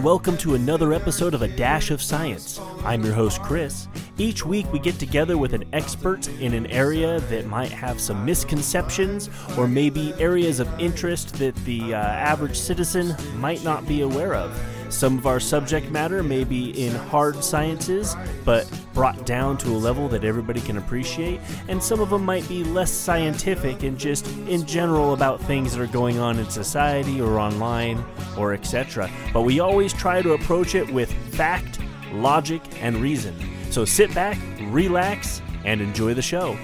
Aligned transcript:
And 0.00 0.06
welcome 0.06 0.38
to 0.38 0.54
another 0.54 0.94
episode 0.94 1.34
of 1.34 1.42
A 1.42 1.48
Dash 1.48 1.90
of 1.90 2.00
Science. 2.00 2.58
I'm 2.86 3.04
your 3.04 3.12
host, 3.12 3.42
Chris. 3.42 3.86
Each 4.16 4.46
week 4.46 4.72
we 4.72 4.78
get 4.78 4.98
together 4.98 5.36
with 5.36 5.52
an 5.52 5.64
expert 5.74 6.26
in 6.40 6.54
an 6.54 6.64
area 6.68 7.20
that 7.20 7.44
might 7.44 7.70
have 7.70 8.00
some 8.00 8.24
misconceptions 8.24 9.28
or 9.58 9.68
maybe 9.68 10.14
areas 10.14 10.58
of 10.58 10.80
interest 10.80 11.34
that 11.34 11.54
the 11.66 11.92
uh, 11.92 11.98
average 11.98 12.58
citizen 12.58 13.14
might 13.36 13.62
not 13.62 13.86
be 13.86 14.00
aware 14.00 14.34
of. 14.34 14.58
Some 14.90 15.16
of 15.16 15.26
our 15.26 15.40
subject 15.40 15.90
matter 15.90 16.22
may 16.22 16.44
be 16.44 16.70
in 16.86 16.94
hard 16.94 17.42
sciences, 17.42 18.16
but 18.44 18.68
brought 18.92 19.24
down 19.24 19.56
to 19.58 19.68
a 19.70 19.78
level 19.78 20.08
that 20.08 20.24
everybody 20.24 20.60
can 20.60 20.78
appreciate, 20.78 21.40
and 21.68 21.82
some 21.82 22.00
of 22.00 22.10
them 22.10 22.24
might 22.24 22.46
be 22.48 22.64
less 22.64 22.90
scientific 22.90 23.84
and 23.84 23.96
just 23.96 24.26
in 24.48 24.66
general 24.66 25.14
about 25.14 25.40
things 25.42 25.74
that 25.74 25.80
are 25.80 25.86
going 25.86 26.18
on 26.18 26.38
in 26.38 26.50
society 26.50 27.20
or 27.20 27.38
online 27.38 28.04
or 28.36 28.52
etc. 28.52 29.08
But 29.32 29.42
we 29.42 29.60
always 29.60 29.92
try 29.92 30.22
to 30.22 30.32
approach 30.32 30.74
it 30.74 30.90
with 30.92 31.12
fact, 31.34 31.78
logic, 32.12 32.60
and 32.80 32.96
reason. 32.96 33.34
So 33.70 33.84
sit 33.84 34.12
back, 34.14 34.36
relax, 34.62 35.40
and 35.64 35.80
enjoy 35.80 36.14
the 36.14 36.22
show. 36.22 36.58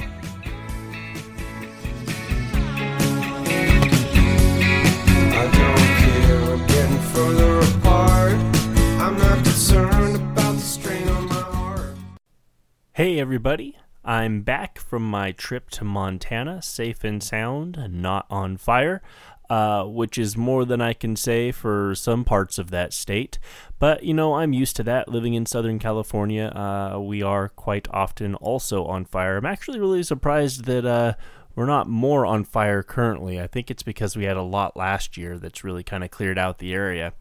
Hey, 12.96 13.20
everybody. 13.20 13.76
I'm 14.06 14.40
back 14.40 14.78
from 14.78 15.02
my 15.02 15.32
trip 15.32 15.68
to 15.72 15.84
Montana, 15.84 16.62
safe 16.62 17.04
and 17.04 17.22
sound, 17.22 17.90
not 17.90 18.24
on 18.30 18.56
fire, 18.56 19.02
uh, 19.50 19.84
which 19.84 20.16
is 20.16 20.34
more 20.34 20.64
than 20.64 20.80
I 20.80 20.94
can 20.94 21.14
say 21.14 21.52
for 21.52 21.94
some 21.94 22.24
parts 22.24 22.56
of 22.56 22.70
that 22.70 22.94
state. 22.94 23.38
But, 23.78 24.04
you 24.04 24.14
know, 24.14 24.36
I'm 24.36 24.54
used 24.54 24.76
to 24.76 24.82
that. 24.84 25.08
Living 25.08 25.34
in 25.34 25.44
Southern 25.44 25.78
California, 25.78 26.46
uh, 26.46 26.98
we 26.98 27.22
are 27.22 27.50
quite 27.50 27.86
often 27.90 28.34
also 28.36 28.86
on 28.86 29.04
fire. 29.04 29.36
I'm 29.36 29.44
actually 29.44 29.78
really 29.78 30.02
surprised 30.02 30.64
that 30.64 30.86
uh, 30.86 31.16
we're 31.54 31.66
not 31.66 31.90
more 31.90 32.24
on 32.24 32.44
fire 32.44 32.82
currently. 32.82 33.38
I 33.38 33.46
think 33.46 33.70
it's 33.70 33.82
because 33.82 34.16
we 34.16 34.24
had 34.24 34.38
a 34.38 34.42
lot 34.42 34.74
last 34.74 35.18
year 35.18 35.38
that's 35.38 35.62
really 35.62 35.82
kind 35.82 36.02
of 36.02 36.10
cleared 36.10 36.38
out 36.38 36.60
the 36.60 36.72
area. 36.72 37.12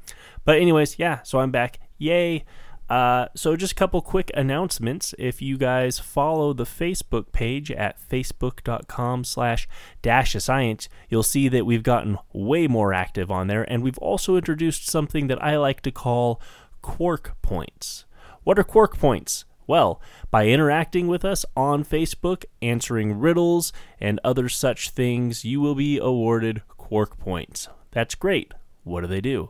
But, 0.45 0.55
anyways, 0.55 0.99
yeah, 0.99 1.21
so 1.23 1.41
I'm 1.41 1.51
back. 1.51 1.81
Yay! 1.97 2.45
Uh, 2.89 3.27
so 3.35 3.55
just 3.55 3.71
a 3.71 3.75
couple 3.75 4.01
quick 4.01 4.29
announcements. 4.35 5.15
If 5.17 5.41
you 5.41 5.57
guys 5.57 5.99
follow 5.99 6.53
the 6.53 6.65
Facebook 6.65 7.31
page 7.31 7.71
at 7.71 7.99
facebook.com 7.99 9.23
slash 9.23 9.67
dash 10.01 10.33
science, 10.33 10.87
you'll 11.09 11.23
see 11.23 11.47
that 11.47 11.65
we've 11.65 11.83
gotten 11.83 12.17
way 12.31 12.67
more 12.67 12.93
active 12.93 13.31
on 13.31 13.47
there, 13.47 13.63
and 13.63 13.83
we've 13.83 13.97
also 13.97 14.35
introduced 14.35 14.87
something 14.87 15.27
that 15.27 15.43
I 15.43 15.57
like 15.57 15.81
to 15.81 15.91
call 15.91 16.41
quark 16.81 17.35
points. 17.41 18.05
What 18.43 18.59
are 18.59 18.63
quark 18.63 18.97
points? 18.97 19.45
Well, 19.67 19.99
by 20.29 20.47
interacting 20.47 21.07
with 21.07 21.25
us 21.25 21.43
on 21.57 21.83
Facebook, 21.83 22.45
answering 22.61 23.17
riddles, 23.17 23.73
and 23.99 24.19
other 24.23 24.47
such 24.47 24.91
things, 24.91 25.43
you 25.43 25.59
will 25.59 25.73
be 25.73 25.97
awarded 25.97 26.61
quark 26.77 27.17
points. 27.17 27.67
That's 27.89 28.13
great. 28.13 28.53
What 28.83 29.01
do 29.01 29.07
they 29.07 29.21
do? 29.21 29.49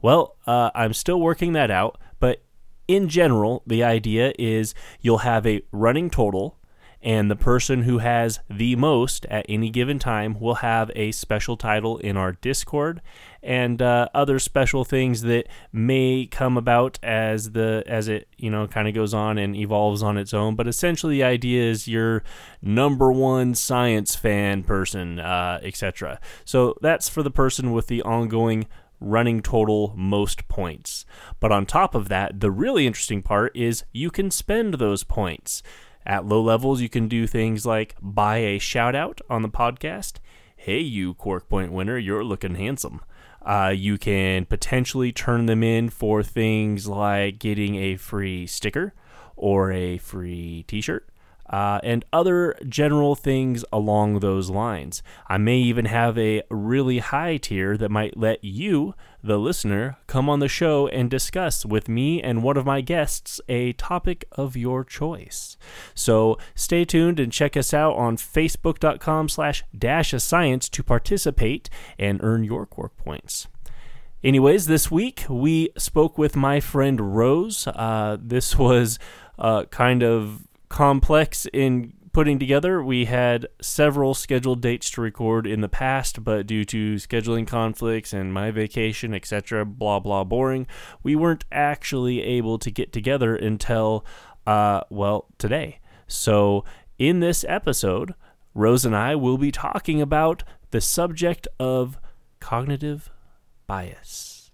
Well, 0.00 0.36
uh, 0.46 0.70
I'm 0.74 0.92
still 0.92 1.20
working 1.20 1.52
that 1.54 1.72
out, 1.72 1.98
but 2.20 2.44
in 2.88 3.08
general, 3.08 3.62
the 3.66 3.82
idea 3.82 4.32
is 4.38 4.74
you'll 5.00 5.18
have 5.18 5.46
a 5.46 5.62
running 5.72 6.10
total, 6.10 6.58
and 7.02 7.30
the 7.30 7.36
person 7.36 7.82
who 7.82 7.98
has 7.98 8.40
the 8.50 8.74
most 8.74 9.26
at 9.26 9.46
any 9.48 9.70
given 9.70 9.98
time 9.98 10.40
will 10.40 10.56
have 10.56 10.90
a 10.96 11.12
special 11.12 11.56
title 11.56 11.98
in 11.98 12.16
our 12.16 12.32
Discord, 12.32 13.00
and 13.42 13.80
uh, 13.80 14.08
other 14.14 14.38
special 14.38 14.84
things 14.84 15.22
that 15.22 15.46
may 15.72 16.26
come 16.28 16.56
about 16.56 16.98
as 17.02 17.52
the 17.52 17.84
as 17.86 18.08
it 18.08 18.28
you 18.36 18.50
know 18.50 18.66
kind 18.66 18.88
of 18.88 18.94
goes 18.94 19.14
on 19.14 19.38
and 19.38 19.54
evolves 19.54 20.02
on 20.02 20.16
its 20.16 20.34
own. 20.34 20.56
But 20.56 20.66
essentially, 20.66 21.18
the 21.18 21.24
idea 21.24 21.62
is 21.70 21.86
your 21.86 22.24
number 22.60 23.12
one 23.12 23.54
science 23.54 24.16
fan 24.16 24.64
person, 24.64 25.20
uh, 25.20 25.60
etc. 25.62 26.18
So 26.44 26.76
that's 26.80 27.08
for 27.08 27.22
the 27.22 27.30
person 27.30 27.72
with 27.72 27.86
the 27.86 28.02
ongoing 28.02 28.66
running 29.00 29.42
total 29.42 29.92
most 29.96 30.48
points. 30.48 31.04
But 31.40 31.52
on 31.52 31.66
top 31.66 31.94
of 31.94 32.08
that, 32.08 32.40
the 32.40 32.50
really 32.50 32.86
interesting 32.86 33.22
part 33.22 33.56
is 33.56 33.84
you 33.92 34.10
can 34.10 34.30
spend 34.30 34.74
those 34.74 35.04
points. 35.04 35.62
At 36.04 36.26
low 36.26 36.40
levels, 36.40 36.80
you 36.80 36.88
can 36.88 37.08
do 37.08 37.26
things 37.26 37.66
like 37.66 37.96
buy 38.00 38.38
a 38.38 38.58
shout 38.58 38.94
out 38.94 39.20
on 39.28 39.42
the 39.42 39.48
podcast. 39.48 40.14
Hey, 40.56 40.80
you 40.80 41.14
Quark 41.14 41.48
Point 41.48 41.72
winner, 41.72 41.98
you're 41.98 42.24
looking 42.24 42.54
handsome. 42.54 43.00
Uh, 43.42 43.72
you 43.74 43.98
can 43.98 44.44
potentially 44.44 45.12
turn 45.12 45.46
them 45.46 45.62
in 45.62 45.88
for 45.88 46.22
things 46.22 46.88
like 46.88 47.38
getting 47.38 47.76
a 47.76 47.96
free 47.96 48.46
sticker 48.46 48.92
or 49.36 49.70
a 49.70 49.98
free 49.98 50.64
t 50.66 50.80
shirt 50.80 51.08
uh, 51.50 51.80
and 51.82 52.04
other 52.12 52.56
general 52.68 53.14
things 53.14 53.64
along 53.72 54.20
those 54.20 54.50
lines. 54.50 55.02
I 55.28 55.38
may 55.38 55.58
even 55.58 55.86
have 55.86 56.18
a 56.18 56.42
really 56.50 56.98
high 56.98 57.36
tier 57.36 57.76
that 57.76 57.90
might 57.90 58.16
let 58.16 58.42
you, 58.42 58.94
the 59.22 59.38
listener, 59.38 59.96
come 60.06 60.28
on 60.28 60.40
the 60.40 60.48
show 60.48 60.88
and 60.88 61.10
discuss 61.10 61.64
with 61.64 61.88
me 61.88 62.22
and 62.22 62.42
one 62.42 62.56
of 62.56 62.66
my 62.66 62.80
guests 62.80 63.40
a 63.48 63.72
topic 63.74 64.24
of 64.32 64.56
your 64.56 64.84
choice. 64.84 65.56
So 65.94 66.38
stay 66.54 66.84
tuned 66.84 67.20
and 67.20 67.32
check 67.32 67.56
us 67.56 67.72
out 67.72 67.96
on 67.96 68.16
facebook.com 68.16 69.28
slash 69.28 69.64
dash 69.76 70.12
of 70.12 70.22
science 70.22 70.68
to 70.70 70.82
participate 70.82 71.70
and 71.98 72.20
earn 72.22 72.44
your 72.44 72.66
quark 72.66 72.96
points. 72.96 73.48
Anyways, 74.24 74.66
this 74.66 74.90
week 74.90 75.24
we 75.28 75.70
spoke 75.76 76.18
with 76.18 76.34
my 76.34 76.58
friend 76.58 77.14
Rose. 77.16 77.66
Uh, 77.68 78.16
this 78.20 78.58
was 78.58 78.98
uh, 79.38 79.64
kind 79.66 80.02
of 80.02 80.46
complex 80.76 81.46
in 81.54 81.90
putting 82.12 82.38
together. 82.38 82.84
We 82.84 83.06
had 83.06 83.46
several 83.62 84.12
scheduled 84.12 84.60
dates 84.60 84.90
to 84.90 85.00
record 85.00 85.46
in 85.46 85.62
the 85.62 85.70
past, 85.70 86.22
but 86.22 86.46
due 86.46 86.66
to 86.66 86.96
scheduling 86.96 87.46
conflicts 87.46 88.12
and 88.12 88.30
my 88.30 88.50
vacation, 88.50 89.14
etc., 89.14 89.64
blah 89.64 90.00
blah 90.00 90.22
boring, 90.22 90.66
we 91.02 91.16
weren't 91.16 91.46
actually 91.50 92.20
able 92.20 92.58
to 92.58 92.70
get 92.70 92.92
together 92.92 93.34
until 93.34 94.04
uh 94.46 94.82
well, 94.90 95.28
today. 95.38 95.80
So, 96.08 96.62
in 96.98 97.20
this 97.20 97.42
episode, 97.48 98.14
Rose 98.52 98.84
and 98.84 98.94
I 98.94 99.14
will 99.14 99.38
be 99.38 99.50
talking 99.50 100.02
about 100.02 100.44
the 100.72 100.82
subject 100.82 101.48
of 101.58 101.98
cognitive 102.38 103.08
bias. 103.66 104.50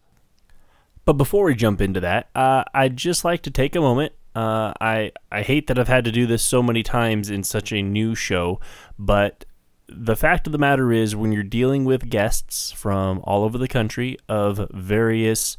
But 1.05 1.15
before 1.15 1.47
we 1.47 1.57
jump 1.57 1.81
into 1.81 1.99
that, 1.99 2.31
uh, 2.33 2.63
I'd 2.73 2.97
just 2.97 3.25
like 3.25 3.43
to 3.43 3.51
take 3.51 3.75
a 3.75 3.81
moment 3.81 4.13
uh, 4.35 4.73
I 4.81 5.13
I 5.31 5.43
hate 5.43 5.67
that 5.67 5.79
I've 5.79 5.89
had 5.89 6.05
to 6.05 6.13
do 6.13 6.27
this 6.27 6.43
so 6.43 6.63
many 6.63 6.83
times 6.83 7.31
in 7.31 7.43
such 7.43 7.73
a 7.73 7.83
new 7.83 8.15
show, 8.15 8.61
but 8.99 9.45
the 9.89 10.17
fact 10.17 10.47
of 10.47 10.53
the 10.53 10.59
matter 10.59 10.93
is, 10.93 11.15
when 11.15 11.33
you're 11.33 11.43
dealing 11.43 11.85
with 11.85 12.09
guests 12.09 12.73
from 12.73 13.21
all 13.25 13.45
over 13.45 13.59
the 13.59 13.69
country 13.69 14.17
of 14.29 14.69
various 14.71 15.57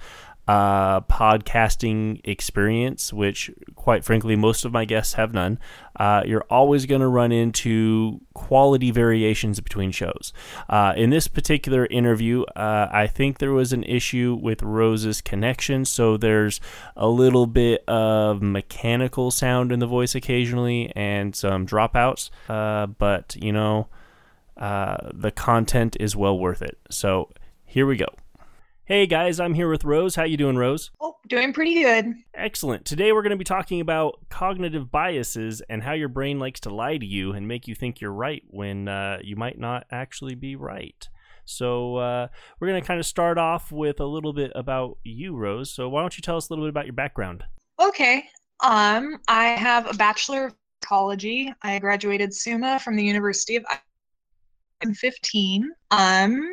uh, 0.48 1.00
podcasting 1.02 2.20
experience, 2.24 3.14
which, 3.14 3.50
quite 3.76 4.04
frankly, 4.04 4.36
most 4.36 4.66
of 4.66 4.74
my 4.74 4.84
guests 4.86 5.14
have 5.14 5.34
none, 5.34 5.58
uh, 5.96 6.22
you're 6.26 6.46
always 6.50 6.86
going 6.86 7.02
to 7.02 7.08
run 7.08 7.31
into 7.31 8.20
quality 8.34 8.92
variations 8.92 9.59
between 9.59 9.92
shows. 9.92 10.34
Uh, 10.68 10.94
in 10.98 11.12
this 11.12 11.28
particular 11.28 11.86
interview, 11.86 12.44
uh, 12.56 12.90
I 12.92 13.07
think 13.07 13.40
there 13.40 13.54
was 13.54 13.72
an 13.72 13.84
issue 13.84 14.38
with 14.42 14.62
Rose's 14.62 15.22
connection, 15.22 15.86
so 15.86 16.18
there's 16.18 16.60
a 16.98 17.07
little 17.07 17.48
bit 17.48 17.84
of 17.88 18.42
mechanical 18.42 19.31
sound 19.31 19.72
in 19.72 19.80
the 19.80 19.88
voice 19.88 20.13
occasionally 20.13 20.92
and 20.95 21.36
some 21.36 21.66
dropouts, 21.66 22.30
uh, 22.50 22.88
but 22.88 23.36
you 23.40 23.54
know, 23.54 23.88
uh, 24.57 24.98
the 25.13 25.31
content 25.31 25.95
is 26.00 26.16
well 26.16 26.38
worth 26.38 26.62
it. 26.62 26.78
So 26.90 27.30
here 27.66 27.86
we 27.86 27.95
go. 27.95 28.07
Hey 28.85 29.07
guys, 29.07 29.39
I'm 29.39 29.53
here 29.53 29.69
with 29.69 29.85
Rose. 29.85 30.15
How 30.15 30.24
you 30.24 30.35
doing, 30.35 30.57
Rose? 30.57 30.91
Oh, 31.00 31.15
doing 31.30 31.53
pretty 31.53 31.81
good. 31.81 32.15
Excellent. 32.33 32.83
Today 32.83 33.13
we're 33.13 33.21
going 33.21 33.31
to 33.31 33.38
be 33.38 33.45
talking 33.45 33.80
about 33.80 34.19
cognitive 34.27 34.91
biases 34.91 35.62
and 35.69 35.81
how 35.81 35.94
your 35.94 36.09
brain 36.09 36.38
likes 36.38 36.59
to 36.59 36.69
lie 36.69 36.97
to 36.97 37.06
you 37.06 37.31
and 37.31 37.47
make 37.47 37.65
you 37.65 37.75
think 37.75 38.01
you're 38.01 38.12
right 38.12 38.44
when 38.47 38.89
uh, 38.89 39.19
you 39.24 39.38
might 39.38 39.57
not 39.57 39.85
actually 39.89 40.35
be 40.35 40.57
right. 40.57 41.07
So 41.45 41.95
uh, 41.95 42.27
we're 42.59 42.68
going 42.68 42.81
to 42.81 42.85
kind 42.85 43.00
of 43.00 43.06
start 43.06 43.38
off 43.38 43.71
with 43.71 44.01
a 44.01 44.06
little 44.06 44.33
bit 44.33 44.51
about 44.53 44.97
you, 45.06 45.33
Rose. 45.33 45.71
So 45.71 45.88
why 45.88 46.01
don't 46.01 46.18
you 46.18 46.21
tell 46.21 46.35
us 46.35 46.50
a 46.50 46.51
little 46.51 46.65
bit 46.65 46.71
about 46.71 46.85
your 46.85 46.91
background? 46.91 47.45
Okay. 47.80 48.25
Um, 48.62 49.18
I 49.30 49.51
have 49.51 49.89
a 49.89 49.94
bachelor 49.94 50.47
of 50.47 50.56
psychology. 50.83 51.53
I 51.62 51.80
graduated 51.80 52.33
summa 52.33 52.81
from 52.83 52.97
the 52.97 53.06
University 53.06 53.56
of 53.56 53.65
I'm 54.83 54.94
15. 54.94 55.71
Um, 55.91 56.44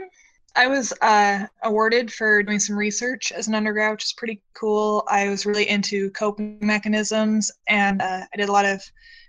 I 0.57 0.67
was 0.67 0.93
uh, 1.01 1.47
awarded 1.63 2.13
for 2.13 2.43
doing 2.43 2.59
some 2.59 2.77
research 2.77 3.33
as 3.33 3.49
an 3.49 3.55
undergrad, 3.55 3.93
which 3.93 4.05
is 4.05 4.13
pretty 4.13 4.43
cool. 4.55 5.05
I 5.09 5.29
was 5.29 5.47
really 5.47 5.69
into 5.69 6.11
coping 6.11 6.59
mechanisms, 6.61 7.51
and 7.69 8.03
uh, 8.03 8.23
I 8.33 8.37
did 8.37 8.49
a 8.49 8.53
lot 8.53 8.65
of 8.65 8.83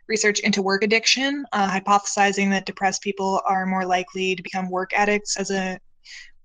research 0.08 0.40
into 0.40 0.62
work 0.62 0.84
addiction, 0.84 1.46
uh, 1.54 1.70
hypothesizing 1.70 2.50
that 2.50 2.66
depressed 2.66 3.02
people 3.02 3.42
are 3.46 3.66
more 3.66 3.86
likely 3.86 4.36
to 4.36 4.44
become 4.44 4.70
work 4.70 4.92
addicts 4.94 5.38
as 5.38 5.52
a 5.52 5.80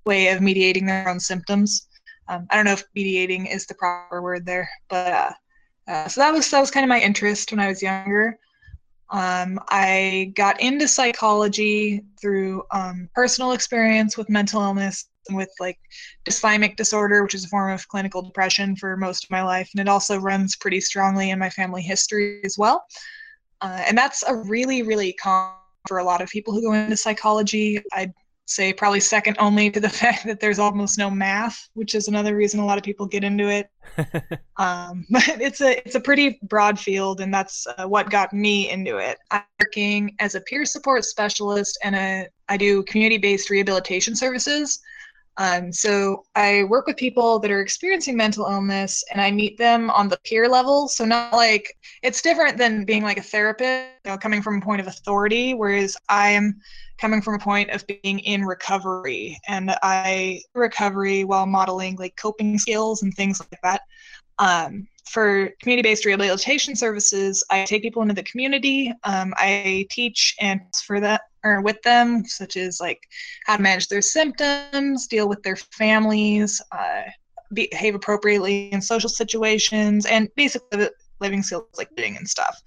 way 0.05 0.29
of 0.29 0.41
mediating 0.41 0.87
their 0.87 1.09
own 1.09 1.19
symptoms. 1.19 1.89
Um, 2.29 2.47
I 2.51 2.57
don't 2.57 2.65
know 2.65 2.73
if 2.73 2.85
mediating 2.95 3.47
is 3.47 3.67
the 3.67 3.75
proper 3.75 4.23
word 4.23 4.47
there, 4.47 4.69
but 4.89 5.13
uh, 5.13 5.33
uh, 5.89 6.09
so 6.09 6.21
that 6.21 6.33
was 6.33 6.51
that 6.51 6.61
was 6.61 6.71
kind 6.71 6.85
of 6.85 6.89
my 6.89 7.01
interest 7.01 7.51
when 7.51 7.61
I 7.61 7.69
was 7.69 7.83
younger. 7.83 8.39
Um, 9.11 9.61
I 9.69 10.33
got 10.35 10.61
into 10.61 10.89
psychology 10.89 12.03
through 12.21 12.65
um, 12.73 13.09
personal 13.15 13.53
experience 13.53 14.17
with 14.17 14.29
mental 14.29 14.63
illness 14.63 15.09
and 15.29 15.37
with 15.37 15.51
like 15.61 15.79
dysthymic 16.29 16.77
disorder, 16.77 17.23
which 17.23 17.35
is 17.35 17.45
a 17.45 17.49
form 17.49 17.73
of 17.73 17.87
clinical 17.89 18.23
depression 18.23 18.75
for 18.77 18.97
most 18.97 19.25
of 19.25 19.31
my 19.31 19.43
life, 19.43 19.71
and 19.73 19.81
it 19.81 19.89
also 19.89 20.19
runs 20.19 20.57
pretty 20.57 20.81
strongly 20.81 21.31
in 21.31 21.39
my 21.39 21.51
family 21.51 21.83
history 21.83 22.41
as 22.45 22.57
well. 22.59 22.85
Uh, 23.61 23.83
and 23.87 23.97
that's 23.97 24.23
a 24.25 24.35
really, 24.35 24.83
really 24.83 25.13
common 25.15 25.55
for 25.87 25.99
a 25.99 26.05
lot 26.05 26.21
of 26.21 26.29
people 26.29 26.53
who 26.53 26.63
go 26.63 26.73
into 26.73 26.97
psychology. 26.97 27.83
I'd 27.93 28.13
say 28.47 28.73
probably 28.73 29.01
second 29.01 29.37
only 29.39 29.71
to 29.71 29.81
the 29.81 29.89
fact 30.03 30.25
that 30.25 30.41
there's 30.41 30.59
almost 30.59 30.99
no 30.99 31.11
math, 31.11 31.69
which 31.75 31.95
is 31.95 32.09
another 32.09 32.35
reason 32.35 32.61
a 32.61 32.65
lot 32.65 32.79
of 32.79 32.85
people 32.85 33.07
get 33.07 33.25
into 33.25 33.49
it. 33.49 33.69
um, 34.57 35.05
but 35.11 35.41
it's 35.41 35.61
a 35.61 35.79
it's 35.85 35.95
a 35.95 36.01
pretty 36.01 36.39
broad 36.45 36.79
field, 36.79 37.21
and 37.21 37.33
that's 37.33 37.67
uh, 37.67 37.87
what 37.87 38.11
got 38.11 38.33
me 38.33 38.71
into 38.71 38.97
it. 38.99 39.19
I'm 39.31 39.43
working 39.61 40.15
as 40.21 40.35
a 40.35 40.41
peer 40.41 40.65
support 40.65 41.05
specialist, 41.05 41.79
and 41.83 41.95
a 41.95 42.29
I 42.49 42.57
do 42.57 42.83
community-based 42.85 43.51
rehabilitation 43.51 44.15
services. 44.15 44.81
Um, 45.39 45.73
so 45.73 46.25
I 46.35 46.65
work 46.65 46.87
with 46.87 46.97
people 46.97 47.39
that 47.41 47.51
are 47.51 47.61
experiencing 47.61 48.17
mental 48.17 48.47
illness 48.47 49.05
and 49.13 49.21
I 49.21 49.31
meet 49.31 49.59
them 49.59 49.91
on 49.91 50.09
the 50.09 50.19
peer 50.25 50.49
level. 50.49 50.89
So 50.89 51.05
not 51.05 51.33
like 51.35 51.77
it's 52.03 52.23
different 52.23 52.57
than 52.57 52.85
being 52.85 53.03
like 53.03 53.19
a 53.19 53.23
therapist, 53.23 53.91
you 54.05 54.13
know, 54.13 54.17
coming 54.17 54.41
from 54.41 54.59
a 54.59 54.65
point 54.65 54.81
of 54.81 54.87
authority, 54.87 55.53
whereas 55.53 55.97
I'm 56.09 56.61
coming 56.99 57.21
from 57.21 57.35
a 57.35 57.39
point 57.39 57.71
of 57.71 57.85
being 57.87 58.21
in 58.21 58.45
recovery 58.45 59.39
and 59.47 59.77
I 59.83 60.41
recovery 60.55 61.25
while 61.25 61.47
modeling 61.47 61.97
like 61.97 62.17
coping 62.17 62.59
skills 62.59 63.03
and 63.03 63.13
things 63.15 63.41
like 63.41 63.61
that. 63.63 63.83
Um, 64.39 64.89
for 65.07 65.51
community-based 65.61 66.05
rehabilitation 66.05 66.75
services, 66.75 67.45
I 67.51 67.65
take 67.65 67.83
people 67.83 68.03
into 68.03 68.15
the 68.15 68.25
community. 68.25 68.93
Um, 69.05 69.35
I 69.37 69.87
teach 69.91 70.35
and 70.41 70.61
for 70.85 71.01
that 71.01 71.23
or 71.47 71.61
with 71.61 71.81
them, 71.83 72.25
such 72.25 72.57
as 72.57 72.81
like 72.81 73.01
how 73.45 73.57
to 73.57 73.63
manage 73.63 73.89
their 73.89 74.03
symptoms, 74.03 75.07
deal 75.07 75.29
with 75.29 75.43
their 75.43 75.57
families, 75.57 76.61
uh, 76.73 77.03
behave 77.53 77.95
appropriately 77.95 78.73
in 78.73 78.81
social 78.81 79.09
situations, 79.09 80.07
and 80.07 80.29
basically 80.35 80.89
living 81.21 81.43
skills 81.43 81.65
like 81.79 81.89
eating 81.97 82.17
and 82.17 82.29
stuff. 82.29 82.61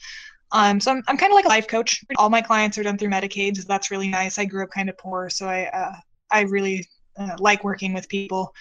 Um, 0.51 0.79
so 0.79 0.91
I'm, 0.91 1.03
I'm 1.07 1.17
kind 1.17 1.31
of 1.31 1.35
like 1.35 1.45
a 1.45 1.49
life 1.49 1.67
coach. 1.67 2.03
All 2.17 2.29
my 2.29 2.41
clients 2.41 2.77
are 2.77 2.83
done 2.83 2.97
through 2.97 3.09
Medicaid, 3.09 3.57
so 3.57 3.63
that's 3.67 3.91
really 3.91 4.07
nice. 4.07 4.39
I 4.39 4.45
grew 4.45 4.63
up 4.63 4.71
kind 4.71 4.89
of 4.89 4.97
poor, 4.97 5.29
so 5.29 5.47
I 5.47 5.65
uh, 5.65 5.93
I 6.31 6.41
really 6.41 6.87
uh, 7.17 7.35
like 7.39 7.63
working 7.63 7.93
with 7.93 8.09
people. 8.09 8.53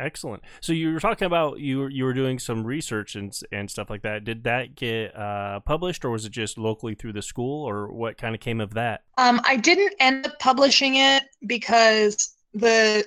Excellent. 0.00 0.42
So 0.60 0.72
you 0.72 0.94
were 0.94 1.00
talking 1.00 1.26
about 1.26 1.60
you 1.60 1.86
you 1.88 2.04
were 2.04 2.14
doing 2.14 2.38
some 2.38 2.64
research 2.64 3.16
and 3.16 3.38
and 3.52 3.70
stuff 3.70 3.90
like 3.90 4.02
that. 4.02 4.24
Did 4.24 4.44
that 4.44 4.74
get 4.74 5.14
uh, 5.14 5.60
published, 5.60 6.04
or 6.04 6.10
was 6.10 6.24
it 6.24 6.32
just 6.32 6.56
locally 6.56 6.94
through 6.94 7.12
the 7.12 7.22
school, 7.22 7.68
or 7.68 7.92
what 7.92 8.16
kind 8.16 8.34
of 8.34 8.40
came 8.40 8.60
of 8.60 8.74
that? 8.74 9.02
Um, 9.18 9.40
I 9.44 9.56
didn't 9.56 9.92
end 10.00 10.26
up 10.26 10.38
publishing 10.38 10.94
it 10.96 11.24
because 11.46 12.34
the 12.54 13.04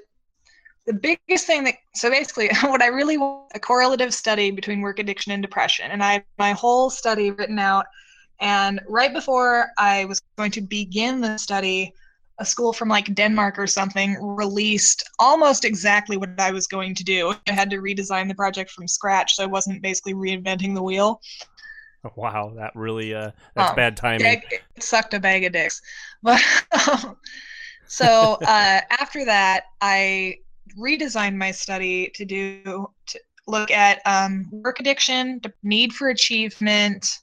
the 0.86 0.94
biggest 0.94 1.48
thing 1.48 1.63
that 1.63 1.75
so 1.95 2.12
basically 2.12 2.50
what 2.62 2.84
I 2.84 2.88
really 2.88 3.18
want 3.18 3.51
a 3.56 3.60
correlative 3.60 4.13
study 4.13 4.51
between 4.51 4.81
work 4.81 5.00
addiction 5.00 5.31
and 5.31 5.42
depression, 5.42 5.90
and 5.90 6.04
I 6.04 6.24
my 6.38 6.51
whole 6.51 6.92
study 6.92 7.31
written 7.31 7.57
out. 7.57 7.88
And 8.40 8.81
right 8.88 9.13
before 9.13 9.68
I 9.78 10.06
was 10.06 10.22
going 10.38 10.51
to 10.51 10.62
begin 10.62 11.22
the 11.22 11.38
study, 11.38 11.94
a 12.44 12.45
school 12.45 12.74
from 12.74 12.90
like 12.90 13.16
Denmark 13.16 13.57
or 13.57 13.68
something 13.68 14.16
released 14.22 15.10
almost 15.18 15.66
exactly 15.66 16.18
what 16.18 16.40
I 16.40 16.51
was 16.51 16.68
going 16.68 16.94
to 16.95 17.04
do. 17.04 17.34
I 17.48 17.51
had 17.51 17.69
to 17.72 17.78
redesign 17.78 18.28
the 18.28 18.36
project 18.36 18.69
from 18.72 18.88
scratch, 18.88 19.36
so 19.36 19.44
I 19.44 19.48
wasn't 19.48 19.81
basically 19.81 20.13
reinventing 20.13 20.75
the 20.75 20.84
wheel. 20.84 21.22
Wow, 22.18 22.51
that 22.57 22.75
really 22.75 23.16
uh 23.16 23.31
that's 23.56 23.69
Um, 23.69 23.75
bad 23.78 23.95
timing. 23.95 24.42
It 24.51 24.84
sucked 24.84 25.13
a 25.13 25.22
bag 25.22 25.45
of 25.45 25.54
dicks. 25.54 25.81
But 26.22 26.42
um, 26.90 27.16
so 27.88 28.38
uh, 28.42 28.81
after 29.00 29.24
that, 29.24 29.63
I 29.80 30.40
redesigned 30.78 31.38
my 31.38 31.51
study 31.51 32.12
to 32.16 32.25
do 32.25 32.92
to 33.07 33.19
look 33.48 33.72
at 33.72 34.01
um, 34.06 34.50
work 34.51 34.81
addiction, 34.81 35.40
the 35.44 35.54
need 35.63 35.94
for 35.94 36.10
achievement, 36.10 37.19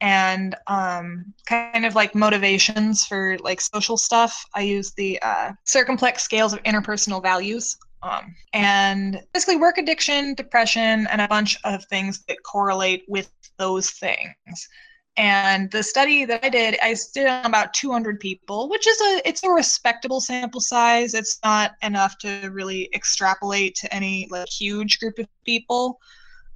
and 0.00 0.54
um, 0.66 1.32
kind 1.46 1.86
of 1.86 1.94
like 1.94 2.14
motivations 2.14 3.06
for 3.06 3.38
like 3.38 3.60
social 3.60 3.96
stuff. 3.96 4.44
I 4.54 4.62
use 4.62 4.92
the 4.92 5.20
uh, 5.22 5.52
circumplex 5.64 6.22
scales 6.22 6.52
of 6.52 6.62
interpersonal 6.64 7.22
values. 7.22 7.76
Um, 8.02 8.34
and 8.52 9.20
basically, 9.32 9.56
work 9.56 9.78
addiction, 9.78 10.34
depression, 10.34 11.06
and 11.10 11.20
a 11.20 11.28
bunch 11.28 11.58
of 11.64 11.84
things 11.86 12.24
that 12.28 12.42
correlate 12.44 13.04
with 13.08 13.30
those 13.58 13.90
things. 13.90 14.68
And 15.16 15.70
the 15.70 15.82
study 15.82 16.26
that 16.26 16.44
I 16.44 16.50
did, 16.50 16.76
I 16.82 16.94
did 17.14 17.26
on 17.26 17.46
about 17.46 17.72
200 17.72 18.20
people, 18.20 18.68
which 18.68 18.86
is 18.86 19.00
a 19.00 19.22
it's 19.26 19.42
a 19.44 19.50
respectable 19.50 20.20
sample 20.20 20.60
size. 20.60 21.14
It's 21.14 21.38
not 21.42 21.72
enough 21.82 22.18
to 22.18 22.50
really 22.52 22.90
extrapolate 22.94 23.74
to 23.76 23.94
any 23.94 24.28
like 24.30 24.48
huge 24.48 24.98
group 25.00 25.18
of 25.18 25.26
people, 25.46 25.98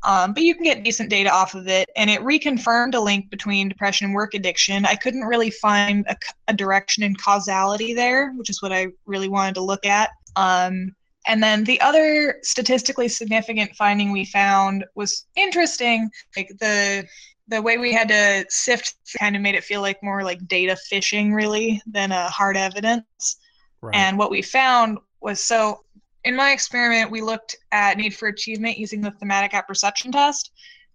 um, 0.03 0.33
but 0.33 0.43
you 0.43 0.55
can 0.55 0.65
get 0.65 0.83
decent 0.83 1.11
data 1.11 1.31
off 1.31 1.55
of 1.55 1.69
it. 1.69 1.89
And 1.97 2.09
it 2.09 2.21
reconfirmed 2.21 2.95
a 2.95 3.01
link 3.01 3.31
between 3.31 3.69
depression 3.69 4.07
and 4.07 4.15
work 4.15 4.35
addiction. 4.35 4.87
I 4.87 4.95
couldn't 4.95 5.23
really 5.23 5.51
find 5.51 6.07
a, 6.09 6.17
a 6.49 6.55
direction 6.55 7.03
in 7.03 7.15
causality 7.17 7.95
there, 7.95 8.33
which 8.33 8.51
is 8.51 8.63
what 8.63 8.73
I 8.73 8.89
really 9.07 9.29
wanted 9.29 9.55
to 9.57 9.63
look 9.63 9.85
at. 9.85 10.11
Um, 10.37 10.95
and 11.27 11.43
then 11.43 11.65
the 11.65 11.81
other 11.81 12.39
statistically 12.43 13.09
significant 13.09 13.77
finding 13.77 14.11
we 14.11 14.25
found 14.25 14.85
was 14.95 15.27
interesting. 15.37 16.11
Like 16.37 16.51
the 16.61 17.07
the 17.49 17.61
way 17.61 17.77
we 17.79 17.93
had 17.93 18.09
to 18.09 18.47
sift 18.49 18.95
kind 19.19 19.35
of 19.35 19.43
made 19.43 19.57
it 19.57 19.65
feel 19.65 19.81
like 19.81 20.01
more 20.05 20.23
like 20.23 20.47
data 20.47 20.77
fishing 20.77 21.33
really 21.35 21.83
than 21.85 22.13
a 22.13 22.29
hard 22.29 22.57
evidence. 22.57 23.37
Right. 23.83 23.97
And 23.97 24.17
what 24.17 24.31
we 24.31 24.41
found 24.41 24.99
was 25.21 25.43
so 25.43 25.85
in 26.25 26.37
my 26.37 26.53
experiment, 26.53 27.11
we 27.11 27.23
looked 27.23 27.57
at 27.73 27.97
need 27.97 28.15
for 28.15 28.29
achievement 28.29 28.79
using 28.79 29.01
the 29.01 29.11
thematic 29.13 29.55
apperception 29.55 30.13
test, 30.13 30.51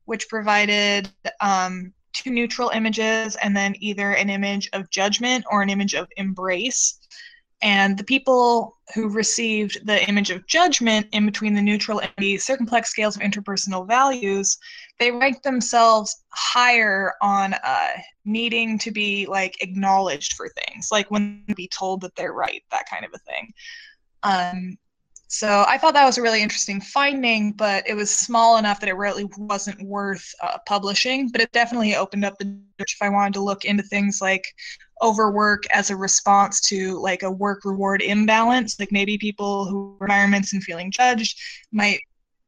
which 0.06 0.30
provided 0.30 1.10
um, 1.42 1.94
two 2.14 2.30
neutral 2.30 2.70
images 2.70 3.36
and 3.38 3.56
then 3.56 3.76
either 3.80 4.12
an 4.12 4.30
image 4.30 4.70
of 4.74 4.90
judgment 4.90 5.44
or 5.52 5.62
an 5.62 5.70
image 5.70 5.96
of 5.96 6.08
embrace. 6.18 7.00
And 7.62 7.98
the 7.98 8.04
people 8.04 8.78
who 8.94 9.10
received 9.10 9.88
the 9.88 10.08
image 10.08 10.30
of 10.30 10.46
judgment 10.46 11.08
in 11.14 11.26
between 11.26 11.56
the 11.56 11.62
neutral 11.62 12.00
and 12.00 12.12
the 12.18 12.38
circumplex 12.38 12.86
scales 12.86 13.16
of 13.16 13.24
interpersonal 13.24 13.88
values, 13.88 14.58
they 15.00 15.10
ranked 15.10 15.44
themselves 15.44 16.24
higher 16.30 17.14
on 17.22 17.54
uh, 17.54 17.92
needing 18.26 18.78
to 18.80 18.92
be 18.92 19.26
like 19.26 19.56
acknowledged 19.62 20.34
for 20.34 20.50
things, 20.50 20.90
like 20.92 21.10
when 21.10 21.44
be 21.56 21.68
told 21.68 22.02
that 22.02 22.16
they're 22.16 22.34
right, 22.34 22.62
that 22.72 22.90
kind 22.90 23.06
of 23.06 23.12
a 23.14 23.20
thing. 23.20 23.54
Um, 24.22 24.78
so 25.28 25.66
I 25.68 25.78
thought 25.78 25.94
that 25.96 26.06
was 26.06 26.18
a 26.18 26.22
really 26.22 26.42
interesting 26.42 26.80
finding, 26.80 27.52
but 27.52 27.88
it 27.88 27.96
was 27.96 28.16
small 28.16 28.58
enough 28.58 28.80
that 28.80 28.90
it 28.90 28.96
really 28.96 29.28
wasn't 29.38 29.82
worth 29.82 30.34
uh, 30.42 30.58
publishing. 30.68 31.30
But 31.30 31.42
it 31.42 31.52
definitely 31.52 31.96
opened 31.96 32.26
up 32.26 32.38
the 32.38 32.46
door 32.46 32.62
if 32.80 33.02
I 33.02 33.10
wanted 33.10 33.34
to 33.34 33.44
look 33.44 33.66
into 33.66 33.84
things 33.84 34.20
like 34.22 34.46
overwork 35.02 35.64
as 35.74 35.90
a 35.90 35.96
response 35.96 36.62
to 36.62 37.00
like 37.00 37.24
a 37.24 37.32
work 37.32 37.66
reward 37.66 38.02
imbalance. 38.02 38.80
Like 38.80 38.92
maybe 38.92 39.18
people 39.18 39.66
who 39.66 39.98
environments 40.00 40.54
and 40.54 40.64
feeling 40.64 40.92
judged 40.92 41.40
might 41.72 42.00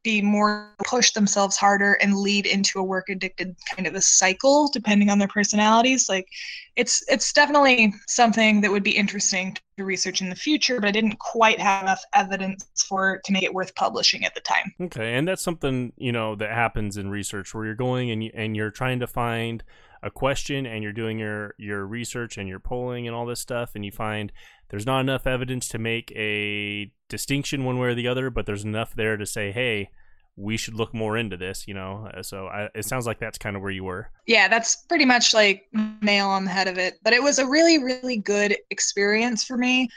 be 0.08 0.22
more 0.22 0.74
push 0.86 1.12
themselves 1.12 1.58
harder 1.58 1.96
and 1.96 2.16
lead 2.16 2.46
into 2.46 2.80
a 2.80 2.84
work 2.84 3.10
addicted 3.10 3.54
kind 3.76 3.86
of 3.86 3.94
a 3.94 4.00
cycle 4.00 4.70
depending 4.72 5.10
on 5.10 5.20
their 5.20 5.28
personalities. 5.28 6.08
Like 6.08 6.30
it's 6.78 7.04
it's 7.10 7.34
definitely 7.34 7.94
something 8.08 8.62
that 8.62 8.72
would 8.72 8.84
be 8.84 8.96
interesting 8.96 9.54
to 9.76 9.84
research 9.84 10.22
in 10.22 10.30
the 10.30 10.36
future 10.36 10.80
but 10.80 10.88
i 10.88 10.92
didn't 10.92 11.20
quite 11.20 11.60
have 11.60 11.84
enough 11.84 12.04
evidence 12.14 12.66
for 12.88 13.20
to 13.26 13.34
make 13.34 13.44
it 13.44 13.54
worth 13.54 13.76
publishing 13.76 14.24
at 14.24 14.34
the 14.34 14.40
time. 14.40 14.74
Okay, 14.80 15.16
and 15.16 15.28
that's 15.28 15.44
something 15.44 15.92
you 15.98 16.14
know 16.14 16.36
that 16.36 16.52
happens 16.52 16.96
in 16.96 17.10
research 17.10 17.54
where 17.54 17.66
you're 17.66 17.76
going 17.76 18.10
and 18.10 18.24
you, 18.24 18.32
and 18.34 18.56
you're 18.56 18.72
trying 18.72 19.02
to 19.02 19.08
find 19.08 19.62
a 20.02 20.10
question 20.10 20.66
and 20.66 20.84
you're 20.84 20.94
doing 20.94 21.20
your 21.20 21.54
your 21.58 21.86
research 21.86 22.38
and 22.38 22.48
your 22.48 22.60
polling 22.60 23.08
and 23.08 23.16
all 23.16 23.26
this 23.26 23.42
stuff 23.42 23.72
and 23.76 23.84
you 23.84 23.92
find 23.92 24.32
there's 24.70 24.86
not 24.86 25.02
enough 25.02 25.28
evidence 25.28 25.68
to 25.68 25.78
make 25.78 26.14
a 26.16 26.92
distinction 27.10 27.64
one 27.66 27.78
way 27.80 27.90
or 27.90 27.96
the 27.96 28.08
other, 28.08 28.30
but 28.30 28.46
there's 28.46 28.64
enough 28.64 28.94
there 28.96 29.18
to 29.18 29.26
say, 29.26 29.52
hey, 29.52 29.90
we 30.36 30.56
should 30.56 30.76
look 30.76 30.94
more 30.94 31.18
into 31.18 31.36
this, 31.36 31.68
you 31.68 31.74
know. 31.74 32.10
Uh, 32.16 32.22
So 32.22 32.48
I, 32.48 32.70
it 32.76 32.86
sounds 32.86 33.08
like 33.08 33.20
that's 33.20 33.38
kind 33.40 33.56
of 33.56 33.62
where 33.62 33.72
you 33.72 33.84
were. 33.84 34.10
yeah 34.28 34.48
that's 34.48 34.76
pretty 34.88 35.06
much 35.06 35.34
like 35.34 35.68
nail 36.02 36.28
on 36.28 36.46
the 36.46 36.52
head 36.52 36.68
of 36.68 36.78
it 36.78 36.96
but 37.04 37.14
it 37.14 37.24
was 37.24 37.40
a 37.40 37.46
really 37.46 37.84
really 37.84 38.18
good 38.18 38.56
experience 38.70 39.44
for 39.46 39.58
me 39.58 39.90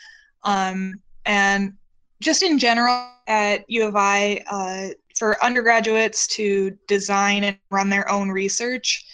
um, 0.44 0.94
and 1.26 1.74
just 2.20 2.42
in 2.42 2.58
general 2.58 3.06
at 3.26 3.64
u 3.68 3.84
of 3.86 3.96
i 3.96 4.42
uh, 4.50 4.88
for 5.18 5.42
undergraduates 5.44 6.26
to 6.26 6.70
design 6.88 7.44
and 7.44 7.58
run 7.70 7.90
their 7.90 8.08
own 8.10 8.30
research 8.30 9.04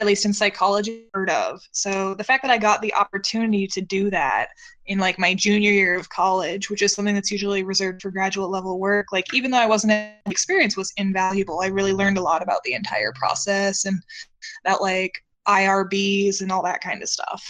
at 0.00 0.06
least 0.06 0.24
in 0.24 0.32
psychology, 0.32 1.06
heard 1.12 1.30
of. 1.30 1.60
So 1.72 2.14
the 2.14 2.24
fact 2.24 2.42
that 2.42 2.52
I 2.52 2.58
got 2.58 2.80
the 2.80 2.94
opportunity 2.94 3.66
to 3.66 3.80
do 3.80 4.10
that 4.10 4.48
in 4.86 4.98
like 4.98 5.18
my 5.18 5.34
junior 5.34 5.72
year 5.72 5.96
of 5.96 6.08
college, 6.08 6.70
which 6.70 6.82
is 6.82 6.92
something 6.92 7.14
that's 7.14 7.32
usually 7.32 7.64
reserved 7.64 8.02
for 8.02 8.10
graduate 8.10 8.50
level 8.50 8.78
work, 8.78 9.06
like 9.12 9.32
even 9.34 9.50
though 9.50 9.58
I 9.58 9.66
wasn't 9.66 9.92
experience 10.26 10.76
was 10.76 10.92
invaluable. 10.96 11.60
I 11.60 11.66
really 11.66 11.92
learned 11.92 12.18
a 12.18 12.22
lot 12.22 12.42
about 12.42 12.62
the 12.64 12.74
entire 12.74 13.12
process 13.12 13.84
and 13.84 14.00
about 14.64 14.80
like 14.80 15.12
IRBs 15.48 16.42
and 16.42 16.52
all 16.52 16.62
that 16.62 16.80
kind 16.80 17.02
of 17.02 17.08
stuff. 17.08 17.44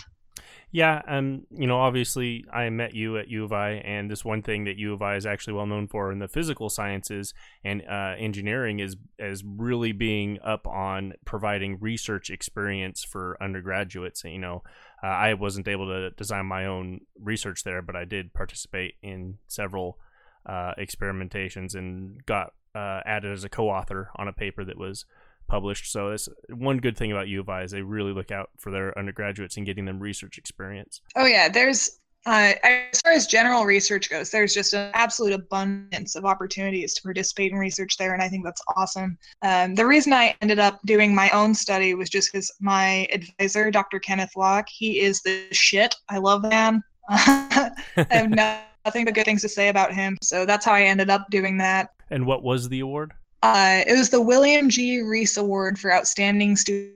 Yeah, 0.70 1.00
and 1.06 1.46
you 1.50 1.66
know, 1.66 1.78
obviously, 1.78 2.44
I 2.52 2.68
met 2.68 2.94
you 2.94 3.16
at 3.16 3.28
U 3.28 3.44
of 3.44 3.52
I, 3.52 3.70
and 3.70 4.10
this 4.10 4.22
one 4.22 4.42
thing 4.42 4.64
that 4.64 4.76
U 4.76 4.92
of 4.92 5.00
I 5.00 5.16
is 5.16 5.24
actually 5.24 5.54
well 5.54 5.66
known 5.66 5.88
for 5.88 6.12
in 6.12 6.18
the 6.18 6.28
physical 6.28 6.68
sciences 6.68 7.32
and 7.64 7.82
uh, 7.88 8.14
engineering 8.18 8.78
is 8.78 8.96
as 9.18 9.42
really 9.42 9.92
being 9.92 10.38
up 10.44 10.66
on 10.66 11.14
providing 11.24 11.78
research 11.80 12.28
experience 12.28 13.02
for 13.02 13.38
undergraduates. 13.42 14.24
You 14.24 14.38
know, 14.38 14.62
uh, 15.02 15.06
I 15.06 15.32
wasn't 15.34 15.68
able 15.68 15.86
to 15.86 16.10
design 16.10 16.44
my 16.44 16.66
own 16.66 17.00
research 17.18 17.64
there, 17.64 17.80
but 17.80 17.96
I 17.96 18.04
did 18.04 18.34
participate 18.34 18.96
in 19.02 19.38
several 19.46 19.98
uh, 20.44 20.74
experimentations 20.78 21.74
and 21.74 22.24
got 22.26 22.52
uh, 22.74 23.00
added 23.06 23.32
as 23.32 23.42
a 23.42 23.48
co-author 23.48 24.10
on 24.16 24.28
a 24.28 24.34
paper 24.34 24.66
that 24.66 24.78
was 24.78 25.06
published. 25.48 25.90
So 25.90 26.08
it's 26.08 26.28
one 26.48 26.78
good 26.78 26.96
thing 26.96 27.10
about 27.10 27.28
U 27.28 27.40
of 27.40 27.48
I 27.48 27.62
is 27.62 27.72
they 27.72 27.82
really 27.82 28.12
look 28.12 28.30
out 28.30 28.50
for 28.58 28.70
their 28.70 28.96
undergraduates 28.98 29.56
and 29.56 29.66
getting 29.66 29.84
them 29.84 29.98
research 29.98 30.38
experience. 30.38 31.00
Oh 31.16 31.26
yeah, 31.26 31.48
there's 31.48 31.98
uh, 32.26 32.52
as 32.62 33.00
far 33.00 33.12
as 33.12 33.26
general 33.26 33.64
research 33.64 34.10
goes, 34.10 34.30
there's 34.30 34.52
just 34.52 34.74
an 34.74 34.90
absolute 34.92 35.32
abundance 35.32 36.14
of 36.14 36.26
opportunities 36.26 36.92
to 36.94 37.02
participate 37.02 37.52
in 37.52 37.58
research 37.58 37.96
there, 37.96 38.12
and 38.12 38.22
I 38.22 38.28
think 38.28 38.44
that's 38.44 38.60
awesome. 38.76 39.16
Um, 39.42 39.74
the 39.74 39.86
reason 39.86 40.12
I 40.12 40.36
ended 40.42 40.58
up 40.58 40.78
doing 40.84 41.14
my 41.14 41.30
own 41.30 41.54
study 41.54 41.94
was 41.94 42.10
just 42.10 42.30
because 42.30 42.52
my 42.60 43.08
advisor, 43.12 43.70
Dr. 43.70 43.98
Kenneth 43.98 44.32
Locke, 44.36 44.68
he 44.68 45.00
is 45.00 45.22
the 45.22 45.46
shit. 45.52 45.94
I 46.10 46.18
love 46.18 46.44
him. 46.44 46.82
I 47.08 47.72
have 48.10 48.30
nothing 48.84 49.06
but 49.06 49.14
good 49.14 49.24
things 49.24 49.42
to 49.42 49.48
say 49.48 49.68
about 49.68 49.94
him, 49.94 50.18
so 50.22 50.44
that's 50.44 50.66
how 50.66 50.72
I 50.72 50.82
ended 50.82 51.08
up 51.08 51.30
doing 51.30 51.56
that. 51.58 51.90
And 52.10 52.26
what 52.26 52.42
was 52.42 52.68
the 52.68 52.80
award? 52.80 53.14
Uh, 53.42 53.82
it 53.86 53.96
was 53.96 54.10
the 54.10 54.20
William 54.20 54.68
G. 54.68 55.00
Reese 55.00 55.36
Award 55.36 55.78
for 55.78 55.92
Outstanding 55.92 56.56
Student 56.56 56.94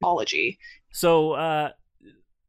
Psychology. 0.00 0.58
So, 0.92 1.32
uh, 1.32 1.70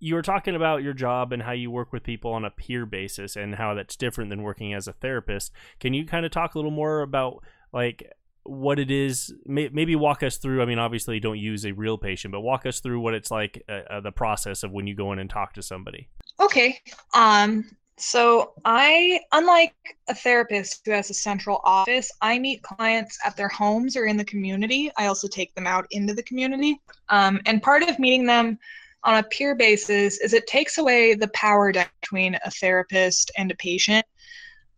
you 0.04 0.16
were 0.16 0.22
talking 0.22 0.54
about 0.54 0.84
your 0.84 0.94
job 0.94 1.32
and 1.32 1.42
how 1.42 1.54
you 1.54 1.72
work 1.72 1.94
with 1.94 2.04
people 2.04 2.34
on 2.34 2.44
a 2.44 2.52
peer 2.52 2.86
basis 2.86 3.38
and 3.38 3.56
how 3.56 3.74
that's 3.74 3.96
different 3.96 4.30
than 4.30 4.44
working 4.44 4.74
as 4.74 4.86
a 4.86 4.92
therapist. 4.92 5.54
Can 5.80 5.94
you 5.94 6.06
kind 6.06 6.26
of 6.26 6.32
talk 6.32 6.56
a 6.56 6.58
little 6.58 6.72
more 6.72 7.02
about 7.02 7.42
like 7.72 8.12
what 8.44 8.80
it 8.80 8.92
is? 8.92 9.34
May- 9.46 9.70
maybe 9.70 9.96
walk 9.96 10.22
us 10.22 10.36
through. 10.36 10.62
I 10.62 10.66
mean, 10.66 10.78
obviously, 10.78 11.22
don't 11.22 11.40
use 11.40 11.66
a 11.66 11.72
real 11.72 11.98
patient, 11.98 12.34
but 12.34 12.42
walk 12.42 12.66
us 12.66 12.82
through 12.82 13.00
what 13.00 13.14
it's 13.14 13.32
like 13.32 13.64
uh, 13.70 13.82
uh, 13.90 14.02
the 14.02 14.12
process 14.12 14.64
of 14.64 14.74
when 14.74 14.88
you 14.88 14.94
go 14.94 15.14
in 15.14 15.20
and 15.20 15.30
talk 15.30 15.54
to 15.54 15.62
somebody. 15.62 16.10
Okay. 16.38 16.82
Um, 17.14 17.64
so 17.98 18.54
I, 18.66 19.20
unlike 19.32 19.76
a 20.10 20.16
therapist 20.16 20.82
who 20.86 20.92
has 20.92 21.10
a 21.10 21.14
central 21.14 21.62
office, 21.64 22.12
I 22.22 22.40
meet 22.40 22.64
clients 22.64 23.18
at 23.24 23.38
their 23.38 23.50
homes 23.50 23.96
or 23.96 24.06
in 24.06 24.18
the 24.18 24.26
community. 24.26 24.92
I 24.98 25.06
also 25.06 25.28
take 25.28 25.54
them 25.54 25.68
out 25.68 25.86
into 25.92 26.14
the 26.14 26.24
community. 26.24 26.82
Um, 27.10 27.40
and 27.46 27.62
part 27.62 27.84
of 27.84 28.00
meeting 28.00 28.26
them 28.26 28.58
on 29.04 29.18
a 29.18 29.24
peer 29.24 29.54
basis 29.54 30.20
is 30.22 30.34
it 30.34 30.48
takes 30.48 30.78
away 30.78 31.14
the 31.14 31.28
power 31.30 31.72
between 32.02 32.38
a 32.44 32.52
therapist 32.52 33.32
and 33.38 33.52
a 33.52 33.56
patient. 33.56 34.06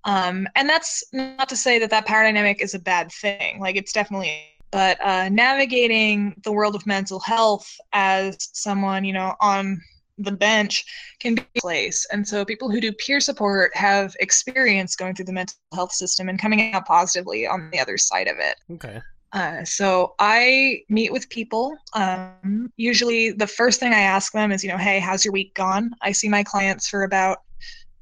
Um, 0.03 0.48
and 0.55 0.67
that's 0.67 1.03
not 1.13 1.48
to 1.50 1.55
say 1.55 1.79
that 1.79 1.89
that 1.91 2.05
power 2.05 2.24
dynamic 2.24 2.62
is 2.62 2.74
a 2.74 2.79
bad 2.79 3.12
thing. 3.12 3.60
Like 3.60 3.75
it's 3.77 3.93
definitely, 3.93 4.43
but 4.72 5.03
uh, 5.03 5.29
navigating 5.29 6.36
the 6.43 6.51
world 6.51 6.75
of 6.75 6.86
mental 6.86 7.19
health 7.22 7.72
as 7.93 8.50
someone, 8.53 9.05
you 9.05 9.13
know, 9.13 9.36
on 9.39 9.81
the 10.17 10.31
bench 10.31 10.86
can 11.19 11.36
be 11.36 11.45
a 11.57 11.62
place. 11.62 12.05
And 12.12 12.27
so 12.27 12.45
people 12.45 12.69
who 12.69 12.79
do 12.79 12.91
peer 12.93 13.19
support 13.19 13.75
have 13.75 14.15
experience 14.19 14.95
going 14.95 15.15
through 15.15 15.25
the 15.25 15.34
mental 15.34 15.57
health 15.74 15.91
system 15.91 16.29
and 16.29 16.39
coming 16.39 16.74
out 16.74 16.86
positively 16.86 17.48
on 17.48 17.69
the 17.72 17.79
other 17.79 17.98
side 17.98 18.27
of 18.27 18.38
it. 18.39 18.55
Okay. 18.72 19.01
Uh, 19.34 19.65
so 19.65 20.15
I 20.17 20.84
meet 20.88 21.12
with 21.12 21.29
people. 21.29 21.75
Um, 21.93 22.72
usually, 22.77 23.31
the 23.31 23.48
first 23.48 23.81
thing 23.81 23.91
I 23.91 24.00
ask 24.00 24.31
them 24.31 24.51
is, 24.51 24.63
you 24.63 24.69
know, 24.69 24.77
hey, 24.77 25.00
how's 25.00 25.25
your 25.25 25.34
week 25.34 25.53
gone? 25.55 25.91
I 26.01 26.13
see 26.13 26.29
my 26.29 26.41
clients 26.41 26.88
for 26.88 27.03
about 27.03 27.39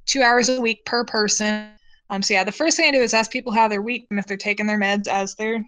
two 0.05 0.21
hours 0.21 0.49
a 0.49 0.61
week 0.61 0.85
per 0.85 1.03
person. 1.03 1.71
Um, 2.13 2.21
so 2.21 2.35
yeah, 2.35 2.43
the 2.43 2.51
first 2.51 2.77
thing 2.77 2.87
I 2.87 2.91
do 2.91 3.01
is 3.01 3.15
ask 3.15 3.31
people 3.31 3.51
how 3.51 3.67
their 3.67 3.81
week 3.81 4.05
and 4.11 4.19
if 4.19 4.27
they're 4.27 4.37
taking 4.37 4.67
their 4.67 4.79
meds 4.79 5.07
as 5.07 5.33
they're 5.33 5.65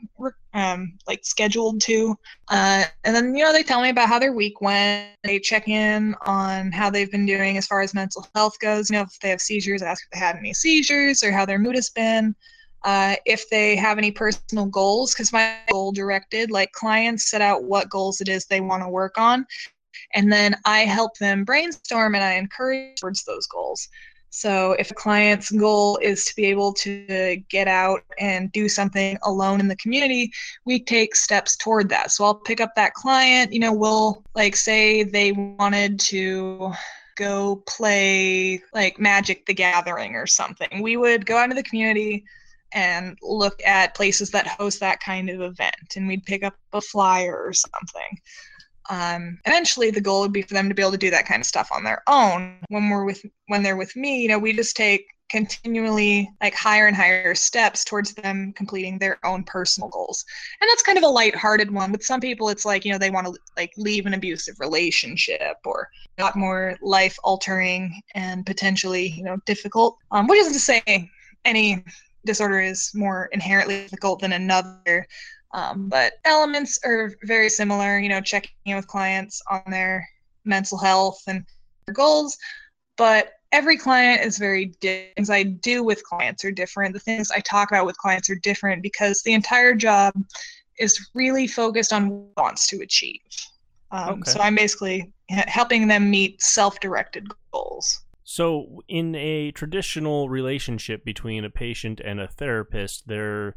um, 0.54 0.94
like 1.08 1.26
scheduled 1.26 1.82
to. 1.82 2.16
Uh, 2.50 2.84
and 3.04 3.16
then 3.16 3.36
you 3.36 3.44
know 3.44 3.52
they 3.52 3.64
tell 3.64 3.82
me 3.82 3.90
about 3.90 4.08
how 4.08 4.20
their 4.20 4.32
week 4.32 4.62
went. 4.62 5.10
They 5.24 5.40
check 5.40 5.68
in 5.68 6.14
on 6.28 6.72
how 6.72 6.92
they've 6.92 7.12
been 7.12 7.26
doing 7.26 7.58
as 7.58 7.66
far 7.66 7.82
as 7.82 7.96
mental 7.96 8.28
health 8.36 8.60
goes. 8.60 8.92
You 8.92 8.98
know 8.98 9.02
if 9.02 9.20
they 9.24 9.30
have 9.30 9.42
seizures, 9.42 9.82
ask 9.82 10.04
if 10.06 10.12
they 10.12 10.24
had 10.24 10.36
any 10.36 10.54
seizures 10.54 11.24
or 11.24 11.32
how 11.32 11.48
their 11.48 11.58
mood 11.58 11.74
has 11.74 11.90
been. 11.90 12.36
Uh, 12.84 13.16
if 13.26 13.50
they 13.50 13.76
have 13.76 13.98
any 13.98 14.12
personal 14.12 14.68
goals, 14.68 15.16
because 15.16 15.34
my 15.34 15.58
goal 15.72 15.92
directed, 15.92 16.52
like 16.52 16.72
clients 16.74 17.32
set 17.32 17.42
out 17.42 17.64
what 17.64 17.90
goals 17.90 18.22
it 18.22 18.30
is 18.30 18.46
they 18.46 18.62
want 18.62 18.84
to 18.84 18.90
work 18.90 19.18
on, 19.18 19.48
and 20.14 20.32
then 20.32 20.56
I 20.64 20.82
help 20.82 21.18
them 21.18 21.44
brainstorm 21.44 22.14
and 22.14 22.24
I 22.24 22.34
encourage 22.34 23.00
towards 23.00 23.24
those 23.24 23.48
goals. 23.48 23.90
So 24.36 24.74
if 24.74 24.92
a 24.92 24.94
client's 24.94 25.50
goal 25.50 25.98
is 26.02 26.26
to 26.26 26.36
be 26.36 26.44
able 26.48 26.74
to 26.74 27.42
get 27.48 27.70
out 27.70 28.02
and 28.20 28.52
do 28.52 28.68
something 28.68 29.18
alone 29.24 29.62
in 29.62 29.70
the 29.70 29.78
community, 29.78 30.30
we 30.66 30.84
take 30.84 31.16
steps 31.16 31.56
toward 31.56 31.88
that. 31.88 32.12
So 32.12 32.26
I'll 32.26 32.36
pick 32.36 32.60
up 32.60 32.76
that 32.76 32.96
client, 32.96 33.54
you 33.54 33.60
know, 33.60 33.72
we'll 33.72 34.26
like 34.36 34.58
say 34.58 35.04
they 35.04 35.32
wanted 35.32 36.02
to 36.12 36.74
go 37.16 37.64
play 37.66 38.62
like 38.74 39.00
Magic 39.00 39.46
the 39.46 39.54
Gathering 39.54 40.16
or 40.16 40.28
something. 40.28 40.82
We 40.82 40.98
would 40.98 41.26
go 41.26 41.38
out 41.38 41.46
into 41.46 41.56
the 41.56 41.64
community 41.64 42.26
and 42.74 43.18
look 43.22 43.58
at 43.66 43.96
places 43.96 44.32
that 44.32 44.48
host 44.48 44.82
that 44.82 45.00
kind 45.00 45.30
of 45.30 45.40
event 45.40 45.96
and 45.96 46.10
we'd 46.10 46.26
pick 46.26 46.44
up 46.44 46.56
a 46.74 46.82
flyer 46.82 47.42
or 47.42 47.54
something 47.54 48.20
um, 48.90 49.40
eventually 49.46 49.92
the 49.92 50.02
goal 50.02 50.22
would 50.22 50.34
be 50.34 50.42
for 50.42 50.54
them 50.54 50.70
to 50.70 50.76
be 50.76 50.82
able 50.82 50.92
to 50.92 50.98
do 50.98 51.10
that 51.10 51.26
kind 51.26 51.42
of 51.42 51.46
stuff 51.46 51.70
on 51.74 51.84
their 51.84 52.04
own. 52.08 52.58
When 52.70 52.90
we're 52.90 53.06
with 53.06 53.26
when 53.48 53.64
they're 53.64 53.78
with 53.78 53.96
me 53.96 54.22
you 54.22 54.28
know 54.28 54.40
we 54.40 54.54
just 54.54 54.76
take 54.76 55.06
continually 55.30 56.30
like 56.42 56.54
higher 56.54 56.88
and 56.88 56.96
higher 56.96 57.34
steps 57.34 57.84
towards 57.84 58.14
them 58.14 58.54
completing 58.54 59.00
their 59.00 59.18
own 59.26 59.44
personal 59.44 59.90
goals. 59.90 60.24
And 60.62 60.70
that's 60.70 60.84
kind 60.84 60.98
of 60.98 61.04
a 61.04 61.08
light-hearted 61.08 61.72
one 61.72 61.92
with 61.92 62.06
some 62.06 62.20
people 62.20 62.50
it's 62.50 62.66
like 62.66 62.86
you 62.86 62.92
know 62.92 62.98
they 62.98 63.10
want 63.10 63.28
to 63.28 63.34
like 63.58 63.72
leave 63.78 64.06
an 64.06 64.14
abusive 64.14 64.60
relationship 64.60 65.58
or 65.66 65.90
a 66.18 66.24
lot 66.24 66.36
more 66.36 66.78
life 66.82 67.18
altering 67.24 68.02
and 68.14 68.46
potentially 68.46 69.08
you 69.08 69.24
know 69.24 69.38
difficult 69.46 69.98
um, 70.12 70.28
which 70.28 70.40
isn't 70.40 70.54
to 70.54 70.60
say 70.60 71.10
any 71.44 71.84
disorder 72.26 72.60
is 72.60 72.92
more 72.94 73.30
inherently 73.32 73.84
difficult 73.84 74.20
than 74.20 74.34
another 74.34 75.08
um, 75.56 75.88
but 75.88 76.16
elements 76.26 76.78
are 76.84 77.14
very 77.24 77.50
similar, 77.50 77.98
you 77.98 78.10
know, 78.10 78.20
checking 78.20 78.52
in 78.66 78.76
with 78.76 78.88
clients 78.88 79.42
on 79.50 79.64
their 79.70 80.06
mental 80.44 80.78
health 80.78 81.22
and 81.28 81.46
their 81.86 81.94
goals. 81.94 82.38
But 82.98 83.32
every 83.54 83.78
client 83.78 84.22
is 84.22 84.38
very 84.38 84.66
different. 84.82 85.16
Things 85.16 85.30
I 85.30 85.44
do 85.44 85.82
with 85.82 86.04
clients 86.04 86.44
are 86.44 86.52
different. 86.52 86.94
The 86.94 87.00
things 87.00 87.32
I 87.32 87.40
talk 87.40 87.72
about 87.72 87.86
with 87.86 87.98
clients 87.98 88.30
are 88.30 88.36
different 88.36 88.84
because 88.84 89.22
the 89.22 89.34
entire 89.34 89.74
job 89.74 90.14
is 90.78 91.10
really 91.14 91.48
focused 91.48 91.94
on 91.94 92.10
what 92.10 92.44
wants 92.44 92.68
to 92.68 92.82
achieve. 92.82 93.22
Um, 93.92 94.20
Okay. 94.20 94.32
So 94.32 94.42
I'm 94.42 94.56
basically 94.56 95.14
helping 95.30 95.88
them 95.88 96.12
meet 96.12 96.42
self-directed 96.42 97.28
goals. 97.54 98.02
So, 98.28 98.82
in 98.88 99.16
a 99.16 99.52
traditional 99.52 100.30
relationship 100.30 101.06
between 101.06 101.46
a 101.46 101.50
patient 101.50 102.02
and 102.04 102.20
a 102.20 102.28
therapist, 102.28 103.08
there, 103.08 103.56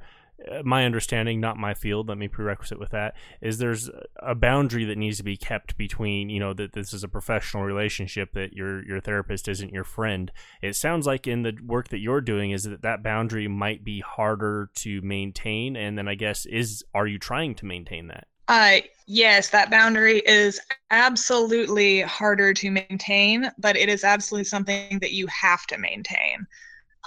my 0.62 0.84
understanding, 0.84 1.40
not 1.40 1.56
my 1.56 1.74
field, 1.74 2.08
let 2.08 2.18
me 2.18 2.28
prerequisite 2.28 2.78
with 2.78 2.90
that, 2.90 3.14
is 3.40 3.58
there's 3.58 3.90
a 4.16 4.34
boundary 4.34 4.84
that 4.84 4.98
needs 4.98 5.16
to 5.18 5.24
be 5.24 5.36
kept 5.36 5.76
between, 5.76 6.30
you 6.30 6.38
know, 6.38 6.52
that 6.54 6.72
this 6.72 6.92
is 6.92 7.02
a 7.02 7.08
professional 7.08 7.64
relationship, 7.64 8.32
that 8.32 8.52
your 8.52 8.84
your 8.84 9.00
therapist 9.00 9.48
isn't 9.48 9.72
your 9.72 9.84
friend. 9.84 10.30
It 10.62 10.76
sounds 10.76 11.06
like 11.06 11.26
in 11.26 11.42
the 11.42 11.56
work 11.64 11.88
that 11.88 11.98
you're 11.98 12.20
doing 12.20 12.52
is 12.52 12.64
that 12.64 12.82
that 12.82 13.02
boundary 13.02 13.48
might 13.48 13.84
be 13.84 14.00
harder 14.00 14.70
to 14.76 15.00
maintain, 15.02 15.76
and 15.76 15.98
then 15.98 16.08
I 16.08 16.14
guess 16.14 16.46
is 16.46 16.84
are 16.94 17.06
you 17.06 17.18
trying 17.18 17.54
to 17.56 17.66
maintain 17.66 18.08
that? 18.08 18.28
Uh, 18.48 18.78
yes, 19.06 19.50
that 19.50 19.70
boundary 19.70 20.20
is 20.20 20.58
absolutely 20.90 22.00
harder 22.00 22.54
to 22.54 22.70
maintain, 22.70 23.50
but 23.58 23.76
it 23.76 23.90
is 23.90 24.04
absolutely 24.04 24.44
something 24.44 24.98
that 25.00 25.12
you 25.12 25.26
have 25.26 25.66
to 25.66 25.76
maintain. 25.76 26.46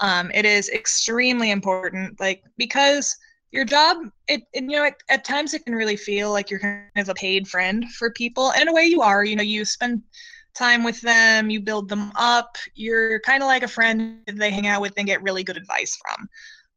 Um, 0.02 0.32
it 0.34 0.46
is 0.46 0.70
extremely 0.70 1.52
important, 1.52 2.20
like 2.20 2.44
because 2.58 3.16
your 3.52 3.66
job, 3.66 3.98
it, 4.28 4.42
you 4.54 4.62
know, 4.62 4.90
at, 5.10 5.24
times 5.24 5.54
it 5.54 5.64
can 5.66 5.76
really 5.76 5.96
feel 5.96 6.32
like 6.32 6.50
you're 6.50 6.60
kind 6.60 6.84
of 6.96 7.10
a 7.10 7.14
paid 7.14 7.48
friend 7.48 7.90
for 7.92 8.12
people. 8.12 8.52
In 8.60 8.68
a 8.68 8.74
way, 8.74 8.86
you 8.86 9.02
are. 9.02 9.24
You 9.24 9.36
know, 9.36 9.44
you 9.44 9.66
spend 9.66 10.02
time 10.56 10.84
with 10.84 11.00
them, 11.02 11.50
you 11.50 11.62
build 11.62 11.90
them 11.90 12.12
up. 12.16 12.58
You're 12.74 13.20
kind 13.22 13.44
of 13.44 13.48
like 13.48 13.64
a 13.64 13.68
friend 13.68 14.20
they 14.26 14.52
hang 14.52 14.68
out 14.68 14.82
with 14.82 14.94
and 14.98 15.08
get 15.08 15.22
really 15.22 15.44
good 15.44 15.58
advice 15.58 15.98
from. 16.02 16.28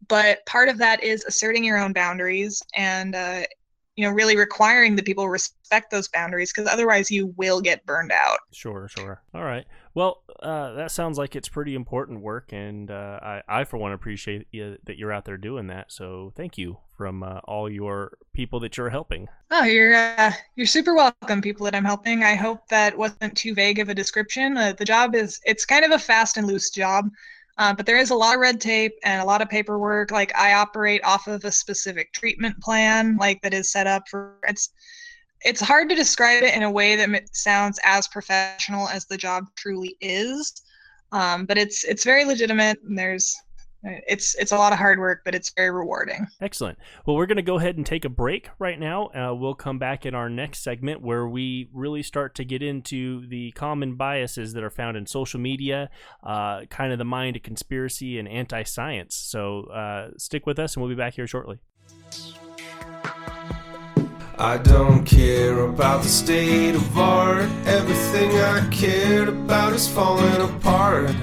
But 0.08 0.44
part 0.46 0.68
of 0.68 0.78
that 0.78 1.02
is 1.02 1.24
asserting 1.24 1.64
your 1.64 1.78
own 1.78 1.92
boundaries 1.92 2.62
and 2.76 3.14
uh, 3.14 3.42
you 3.96 4.04
know 4.04 4.12
really 4.12 4.36
requiring 4.36 4.96
that 4.96 5.06
people 5.06 5.28
respect 5.28 5.90
those 5.90 6.08
boundaries 6.08 6.52
because 6.52 6.70
otherwise 6.70 7.10
you 7.10 7.32
will 7.36 7.60
get 7.60 7.84
burned 7.86 8.12
out 8.12 8.38
Sure, 8.52 8.88
sure. 8.88 9.22
All 9.34 9.44
right. 9.44 9.66
Well, 9.94 10.22
uh, 10.40 10.72
that 10.72 10.90
sounds 10.90 11.18
like 11.18 11.36
it's 11.36 11.48
pretty 11.48 11.76
important 11.76 12.20
work, 12.20 12.52
and 12.52 12.90
uh, 12.90 13.20
I, 13.22 13.42
I, 13.48 13.64
for 13.64 13.76
one, 13.76 13.92
appreciate 13.92 14.48
you, 14.50 14.76
that 14.84 14.98
you're 14.98 15.12
out 15.12 15.24
there 15.24 15.36
doing 15.36 15.68
that. 15.68 15.92
So 15.92 16.32
thank 16.34 16.58
you 16.58 16.78
from 16.96 17.22
uh, 17.22 17.38
all 17.44 17.70
your 17.70 18.18
people 18.32 18.58
that 18.60 18.76
you're 18.76 18.90
helping. 18.90 19.28
oh 19.50 19.64
you're 19.64 19.94
uh, 19.94 20.32
you're 20.56 20.66
super 20.66 20.94
welcome 20.94 21.40
people 21.40 21.64
that 21.64 21.74
i'm 21.74 21.84
helping 21.84 22.22
i 22.22 22.34
hope 22.34 22.66
that 22.68 22.96
wasn't 22.96 23.36
too 23.36 23.54
vague 23.54 23.78
of 23.78 23.88
a 23.88 23.94
description 23.94 24.56
uh, 24.56 24.72
the 24.72 24.84
job 24.84 25.14
is 25.14 25.40
it's 25.44 25.64
kind 25.64 25.84
of 25.84 25.92
a 25.92 25.98
fast 25.98 26.36
and 26.36 26.46
loose 26.46 26.70
job 26.70 27.08
uh, 27.58 27.72
but 27.72 27.86
there 27.86 27.98
is 27.98 28.10
a 28.10 28.14
lot 28.14 28.34
of 28.34 28.40
red 28.40 28.60
tape 28.60 28.94
and 29.04 29.22
a 29.22 29.24
lot 29.24 29.42
of 29.42 29.48
paperwork 29.48 30.10
like 30.10 30.34
i 30.36 30.54
operate 30.54 31.00
off 31.04 31.26
of 31.26 31.44
a 31.44 31.52
specific 31.52 32.12
treatment 32.12 32.58
plan 32.60 33.16
like 33.16 33.40
that 33.42 33.54
is 33.54 33.70
set 33.70 33.86
up 33.86 34.08
for 34.08 34.34
it's 34.48 34.70
it's 35.44 35.60
hard 35.60 35.88
to 35.88 35.94
describe 35.94 36.42
it 36.42 36.54
in 36.54 36.62
a 36.62 36.70
way 36.70 36.96
that 36.96 37.36
sounds 37.36 37.78
as 37.84 38.08
professional 38.08 38.88
as 38.88 39.04
the 39.06 39.16
job 39.16 39.46
truly 39.56 39.96
is 40.00 40.62
um, 41.12 41.46
but 41.46 41.58
it's 41.58 41.84
it's 41.84 42.04
very 42.04 42.24
legitimate 42.24 42.80
and 42.82 42.98
there's 42.98 43.36
it's 43.84 44.34
it's 44.36 44.52
a 44.52 44.56
lot 44.56 44.72
of 44.72 44.78
hard 44.78 44.98
work 44.98 45.20
but 45.24 45.34
it's 45.34 45.52
very 45.54 45.70
rewarding 45.70 46.26
Excellent. 46.40 46.78
Well, 47.06 47.16
we're 47.16 47.26
going 47.26 47.36
to 47.36 47.42
go 47.42 47.58
ahead 47.58 47.76
and 47.76 47.86
take 47.86 48.04
a 48.04 48.08
break 48.08 48.50
right 48.58 48.78
now. 48.78 49.06
Uh, 49.08 49.34
we'll 49.34 49.54
come 49.54 49.78
back 49.78 50.04
in 50.04 50.14
our 50.14 50.28
next 50.28 50.62
segment 50.62 51.00
where 51.00 51.26
we 51.26 51.68
really 51.72 52.02
start 52.02 52.34
to 52.36 52.44
get 52.44 52.62
into 52.62 53.26
the 53.28 53.50
common 53.52 53.96
biases 53.96 54.52
that 54.52 54.62
are 54.62 54.70
found 54.70 54.96
in 54.96 55.06
social 55.06 55.40
media, 55.40 55.90
uh, 56.22 56.66
kind 56.66 56.92
of 56.92 56.98
the 56.98 57.04
mind 57.04 57.36
of 57.36 57.42
conspiracy 57.42 58.18
and 58.18 58.28
anti 58.28 58.62
science. 58.62 59.14
So 59.14 59.64
uh, 59.64 60.10
stick 60.18 60.46
with 60.46 60.58
us, 60.58 60.74
and 60.74 60.82
we'll 60.82 60.94
be 60.94 60.96
back 60.96 61.14
here 61.14 61.26
shortly. 61.26 61.60
I 64.38 64.58
don't 64.58 65.04
care 65.04 65.60
about 65.60 66.02
the 66.02 66.08
state 66.08 66.74
of 66.74 66.98
art. 66.98 67.48
Everything 67.66 68.32
I 68.32 68.68
cared 68.70 69.28
about 69.28 69.72
is 69.74 69.86
falling 69.86 70.40
apart. 70.40 71.14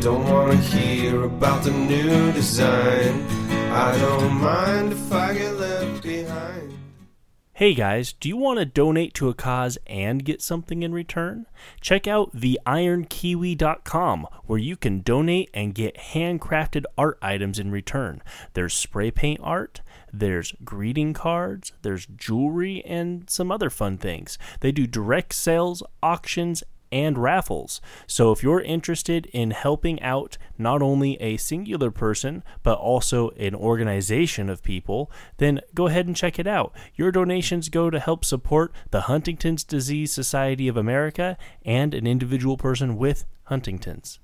Don't 0.00 0.28
wanna 0.28 0.56
hear 0.56 1.22
about 1.22 1.62
the 1.62 1.70
new 1.70 2.32
design. 2.32 3.24
I 3.70 3.96
don't 3.98 4.40
mind 4.40 4.92
if 4.92 5.12
I 5.12 5.34
get 5.34 5.52
left 5.52 6.02
behind. 6.02 6.58
Hey 7.58 7.74
guys, 7.74 8.12
do 8.12 8.28
you 8.28 8.36
want 8.36 8.60
to 8.60 8.64
donate 8.64 9.14
to 9.14 9.28
a 9.28 9.34
cause 9.34 9.78
and 9.88 10.24
get 10.24 10.40
something 10.40 10.84
in 10.84 10.92
return? 10.92 11.46
Check 11.80 12.06
out 12.06 12.36
theironkiwi.com 12.36 14.26
where 14.46 14.60
you 14.60 14.76
can 14.76 15.00
donate 15.00 15.50
and 15.52 15.74
get 15.74 15.96
handcrafted 15.96 16.84
art 16.96 17.18
items 17.20 17.58
in 17.58 17.72
return. 17.72 18.22
There's 18.54 18.74
spray 18.74 19.10
paint 19.10 19.40
art, 19.42 19.80
there's 20.12 20.52
greeting 20.64 21.12
cards, 21.14 21.72
there's 21.82 22.06
jewelry, 22.06 22.84
and 22.84 23.28
some 23.28 23.50
other 23.50 23.70
fun 23.70 23.98
things. 23.98 24.38
They 24.60 24.72
do 24.72 24.86
direct 24.86 25.34
sales, 25.34 25.82
auctions, 26.02 26.62
and 26.90 27.18
raffles. 27.18 27.80
So 28.06 28.32
if 28.32 28.42
you're 28.42 28.60
interested 28.60 29.26
in 29.26 29.50
helping 29.50 30.00
out 30.02 30.38
not 30.56 30.82
only 30.82 31.20
a 31.20 31.36
singular 31.36 31.90
person, 31.90 32.42
but 32.62 32.78
also 32.78 33.30
an 33.30 33.54
organization 33.54 34.48
of 34.48 34.62
people, 34.62 35.10
then 35.36 35.60
go 35.74 35.86
ahead 35.86 36.06
and 36.06 36.16
check 36.16 36.38
it 36.38 36.46
out. 36.46 36.72
Your 36.94 37.12
donations 37.12 37.68
go 37.68 37.90
to 37.90 38.00
help 38.00 38.24
support 38.24 38.72
the 38.90 39.02
Huntington's 39.02 39.64
Disease 39.64 40.12
Society 40.12 40.68
of 40.68 40.76
America 40.76 41.36
and 41.64 41.94
an 41.94 42.06
individual 42.06 42.56
person 42.56 42.96
with 42.96 43.26
Huntington's. 43.44 44.18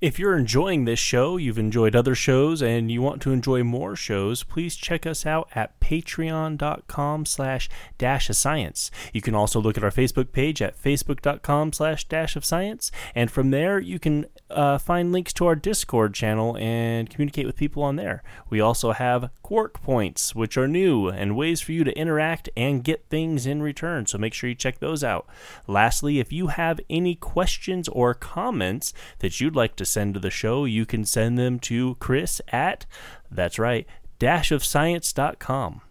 If 0.00 0.16
you're 0.16 0.38
enjoying 0.38 0.84
this 0.84 1.00
show, 1.00 1.38
you've 1.38 1.58
enjoyed 1.58 1.96
other 1.96 2.14
shows, 2.14 2.62
and 2.62 2.88
you 2.88 3.02
want 3.02 3.20
to 3.22 3.32
enjoy 3.32 3.64
more 3.64 3.96
shows, 3.96 4.44
please 4.44 4.76
check 4.76 5.04
us 5.04 5.26
out 5.26 5.48
at 5.56 5.80
patreon.com 5.80 7.26
slash 7.26 7.68
dash 7.98 8.30
of 8.30 8.36
science. 8.36 8.92
You 9.12 9.20
can 9.20 9.34
also 9.34 9.60
look 9.60 9.76
at 9.76 9.82
our 9.82 9.90
Facebook 9.90 10.30
page 10.30 10.62
at 10.62 10.80
facebook.com 10.80 11.72
slash 11.72 12.04
dash 12.04 12.36
of 12.36 12.44
science, 12.44 12.92
and 13.12 13.28
from 13.28 13.50
there 13.50 13.80
you 13.80 13.98
can 13.98 14.26
uh, 14.50 14.78
find 14.78 15.10
links 15.10 15.32
to 15.32 15.46
our 15.46 15.56
Discord 15.56 16.14
channel 16.14 16.56
and 16.58 17.10
communicate 17.10 17.46
with 17.46 17.56
people 17.56 17.82
on 17.82 17.96
there. 17.96 18.22
We 18.48 18.60
also 18.60 18.92
have 18.92 19.30
Quark 19.42 19.82
Points, 19.82 20.32
which 20.32 20.56
are 20.56 20.68
new, 20.68 21.08
and 21.08 21.36
ways 21.36 21.60
for 21.60 21.72
you 21.72 21.82
to 21.82 21.98
interact 21.98 22.48
and 22.56 22.84
get 22.84 23.08
things 23.10 23.46
in 23.46 23.62
return, 23.62 24.06
so 24.06 24.16
make 24.16 24.32
sure 24.32 24.48
you 24.48 24.54
check 24.54 24.78
those 24.78 25.02
out. 25.02 25.26
Lastly, 25.66 26.20
if 26.20 26.32
you 26.32 26.46
have 26.48 26.78
any 26.88 27.16
questions 27.16 27.88
or 27.88 28.14
comments 28.14 28.94
that 29.18 29.40
you'd 29.40 29.56
like 29.56 29.74
to 29.74 29.87
send 29.88 30.14
to 30.14 30.20
the 30.20 30.30
show, 30.30 30.64
you 30.64 30.86
can 30.86 31.04
send 31.04 31.38
them 31.38 31.58
to 31.60 31.96
Chris 31.96 32.40
at, 32.48 32.86
that's 33.30 33.58
right, 33.58 33.86
dashofscience.com. 34.20 35.82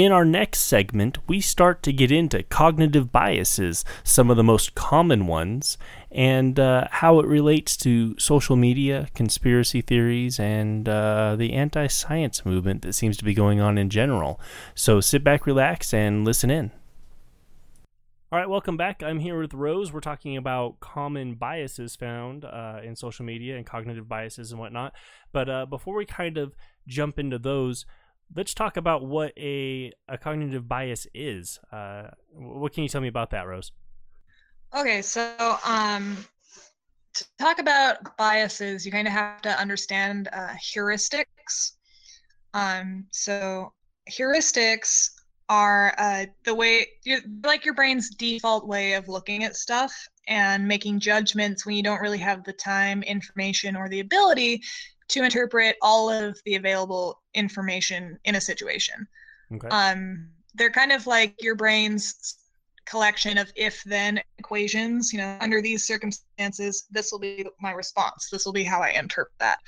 In 0.00 0.12
our 0.12 0.24
next 0.24 0.60
segment, 0.60 1.18
we 1.28 1.42
start 1.42 1.82
to 1.82 1.92
get 1.92 2.10
into 2.10 2.42
cognitive 2.44 3.12
biases, 3.12 3.84
some 4.02 4.30
of 4.30 4.38
the 4.38 4.42
most 4.42 4.74
common 4.74 5.26
ones, 5.26 5.76
and 6.10 6.58
uh, 6.58 6.88
how 6.90 7.20
it 7.20 7.26
relates 7.26 7.76
to 7.78 8.18
social 8.18 8.56
media, 8.56 9.08
conspiracy 9.14 9.82
theories, 9.82 10.40
and 10.40 10.88
uh, 10.88 11.36
the 11.36 11.52
anti 11.52 11.86
science 11.86 12.46
movement 12.46 12.80
that 12.80 12.94
seems 12.94 13.18
to 13.18 13.24
be 13.24 13.34
going 13.34 13.60
on 13.60 13.76
in 13.76 13.90
general. 13.90 14.40
So 14.74 15.02
sit 15.02 15.22
back, 15.22 15.44
relax, 15.44 15.92
and 15.92 16.24
listen 16.24 16.50
in. 16.50 16.70
All 18.32 18.38
right, 18.38 18.48
welcome 18.48 18.76
back. 18.76 19.02
I'm 19.02 19.18
here 19.18 19.40
with 19.40 19.54
Rose. 19.54 19.92
We're 19.92 19.98
talking 19.98 20.36
about 20.36 20.78
common 20.78 21.34
biases 21.34 21.96
found 21.96 22.44
uh, 22.44 22.78
in 22.80 22.94
social 22.94 23.24
media 23.24 23.56
and 23.56 23.66
cognitive 23.66 24.08
biases 24.08 24.52
and 24.52 24.60
whatnot. 24.60 24.92
But 25.32 25.50
uh, 25.50 25.66
before 25.66 25.96
we 25.96 26.06
kind 26.06 26.38
of 26.38 26.54
jump 26.86 27.18
into 27.18 27.40
those, 27.40 27.86
let's 28.36 28.54
talk 28.54 28.76
about 28.76 29.04
what 29.04 29.32
a, 29.36 29.90
a 30.06 30.16
cognitive 30.16 30.68
bias 30.68 31.08
is. 31.12 31.58
Uh, 31.72 32.10
what 32.32 32.72
can 32.72 32.84
you 32.84 32.88
tell 32.88 33.00
me 33.00 33.08
about 33.08 33.30
that, 33.30 33.48
Rose? 33.48 33.72
Okay, 34.76 35.02
so 35.02 35.58
um, 35.66 36.16
to 37.14 37.24
talk 37.36 37.58
about 37.58 38.16
biases, 38.16 38.86
you 38.86 38.92
kind 38.92 39.08
of 39.08 39.12
have 39.12 39.42
to 39.42 39.58
understand 39.58 40.28
uh, 40.32 40.50
heuristics. 40.50 41.72
Um, 42.54 43.06
so 43.10 43.72
heuristics 44.08 45.19
are 45.50 45.92
uh, 45.98 46.26
the 46.44 46.54
way, 46.54 46.86
like 47.44 47.64
your 47.64 47.74
brain's 47.74 48.08
default 48.10 48.66
way 48.66 48.94
of 48.94 49.08
looking 49.08 49.42
at 49.42 49.56
stuff 49.56 49.92
and 50.28 50.66
making 50.66 51.00
judgments 51.00 51.66
when 51.66 51.74
you 51.74 51.82
don't 51.82 52.00
really 52.00 52.18
have 52.18 52.44
the 52.44 52.52
time, 52.52 53.02
information, 53.02 53.74
or 53.74 53.88
the 53.88 54.00
ability 54.00 54.62
to 55.08 55.24
interpret 55.24 55.76
all 55.82 56.08
of 56.08 56.40
the 56.46 56.54
available 56.54 57.20
information 57.34 58.16
in 58.24 58.36
a 58.36 58.40
situation. 58.40 59.08
Okay. 59.52 59.66
Um, 59.68 60.28
they're 60.54 60.70
kind 60.70 60.92
of 60.92 61.08
like 61.08 61.34
your 61.42 61.56
brain's 61.56 62.36
collection 62.86 63.36
of 63.36 63.52
if 63.54 63.84
then 63.84 64.20
equations 64.38 65.12
you 65.12 65.18
know 65.18 65.36
under 65.40 65.62
these 65.62 65.84
circumstances 65.84 66.86
this 66.90 67.12
will 67.12 67.20
be 67.20 67.46
my 67.60 67.70
response 67.70 68.28
this 68.32 68.44
will 68.44 68.52
be 68.52 68.64
how 68.64 68.80
i 68.80 68.88
interpret 68.88 69.32
that 69.38 69.58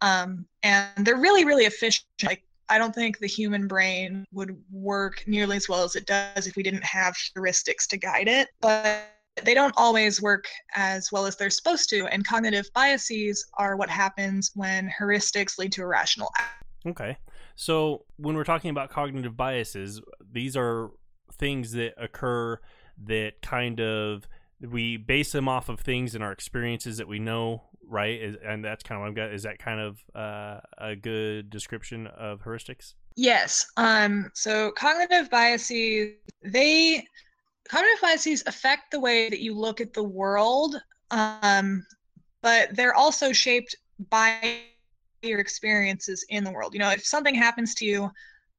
um, 0.00 0.46
and 0.62 1.04
they're 1.04 1.16
really 1.16 1.44
really 1.44 1.64
efficient 1.64 2.06
like 2.24 2.42
i 2.68 2.78
don't 2.78 2.94
think 2.94 3.18
the 3.18 3.26
human 3.26 3.66
brain 3.66 4.24
would 4.32 4.56
work 4.70 5.22
nearly 5.26 5.56
as 5.56 5.68
well 5.68 5.84
as 5.84 5.96
it 5.96 6.06
does 6.06 6.46
if 6.46 6.56
we 6.56 6.62
didn't 6.62 6.84
have 6.84 7.14
heuristics 7.36 7.86
to 7.86 7.96
guide 7.96 8.28
it 8.28 8.48
but 8.60 9.04
they 9.44 9.54
don't 9.54 9.74
always 9.76 10.20
work 10.20 10.46
as 10.74 11.12
well 11.12 11.24
as 11.24 11.36
they're 11.36 11.50
supposed 11.50 11.88
to 11.88 12.06
and 12.06 12.26
cognitive 12.26 12.66
biases 12.74 13.46
are 13.58 13.76
what 13.76 13.88
happens 13.88 14.50
when 14.54 14.90
heuristics 14.98 15.58
lead 15.58 15.70
to 15.70 15.82
irrational 15.82 16.30
Okay. 16.86 17.16
So 17.56 18.04
when 18.16 18.36
we're 18.36 18.44
talking 18.44 18.70
about 18.70 18.90
cognitive 18.90 19.36
biases, 19.36 20.00
these 20.32 20.56
are 20.56 20.90
things 21.32 21.72
that 21.72 21.94
occur 21.96 22.58
that 23.04 23.42
kind 23.42 23.80
of 23.80 24.28
we 24.60 24.96
base 24.96 25.32
them 25.32 25.48
off 25.48 25.68
of 25.68 25.80
things 25.80 26.14
in 26.14 26.22
our 26.22 26.32
experiences 26.32 26.96
that 26.96 27.06
we 27.06 27.20
know, 27.20 27.67
right? 27.88 28.20
Is, 28.20 28.36
and 28.44 28.64
that's 28.64 28.82
kind 28.82 28.96
of 28.96 29.02
what 29.02 29.08
I've 29.08 29.14
got. 29.14 29.34
Is 29.34 29.42
that 29.42 29.58
kind 29.58 29.80
of 29.80 29.98
uh, 30.14 30.60
a 30.78 30.96
good 30.96 31.50
description 31.50 32.06
of 32.08 32.42
heuristics? 32.42 32.94
Yes. 33.16 33.66
Um, 33.76 34.30
so 34.34 34.70
cognitive 34.72 35.30
biases, 35.30 36.14
they 36.42 37.04
cognitive 37.68 38.00
biases 38.00 38.42
affect 38.46 38.90
the 38.90 39.00
way 39.00 39.28
that 39.28 39.40
you 39.40 39.54
look 39.54 39.80
at 39.80 39.92
the 39.92 40.02
world, 40.02 40.76
um, 41.10 41.84
but 42.42 42.74
they're 42.74 42.94
also 42.94 43.32
shaped 43.32 43.74
by 44.10 44.60
your 45.22 45.40
experiences 45.40 46.24
in 46.28 46.44
the 46.44 46.50
world. 46.50 46.72
You 46.74 46.80
know, 46.80 46.90
if 46.90 47.04
something 47.04 47.34
happens 47.34 47.74
to 47.76 47.84
you 47.84 48.10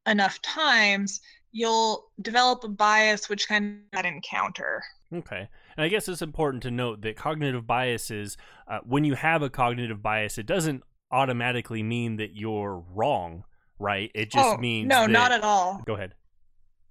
enough 0.05 0.41
times, 0.41 1.21
you'll 1.51 2.11
develop 2.21 2.63
a 2.63 2.67
bias 2.67 3.29
which 3.29 3.47
kind 3.47 3.65
of 3.65 3.91
that 3.93 4.05
encounter. 4.05 4.83
Okay. 5.13 5.47
And 5.79 5.85
I 5.85 5.87
guess 5.87 6.09
it's 6.09 6.21
important 6.21 6.61
to 6.63 6.71
note 6.71 7.03
that 7.03 7.15
cognitive 7.15 7.65
biases, 7.65 8.35
uh, 8.67 8.79
when 8.83 9.05
you 9.05 9.13
have 9.13 9.41
a 9.41 9.49
cognitive 9.49 10.01
bias, 10.01 10.37
it 10.37 10.45
doesn't 10.45 10.83
automatically 11.09 11.83
mean 11.83 12.17
that 12.17 12.35
you're 12.35 12.83
wrong, 12.93 13.45
right? 13.79 14.11
It 14.13 14.29
just 14.29 14.45
oh, 14.45 14.57
means 14.57 14.89
no, 14.89 15.03
that- 15.03 15.09
not 15.09 15.31
at 15.31 15.41
all. 15.41 15.81
Go 15.85 15.93
ahead. 15.93 16.15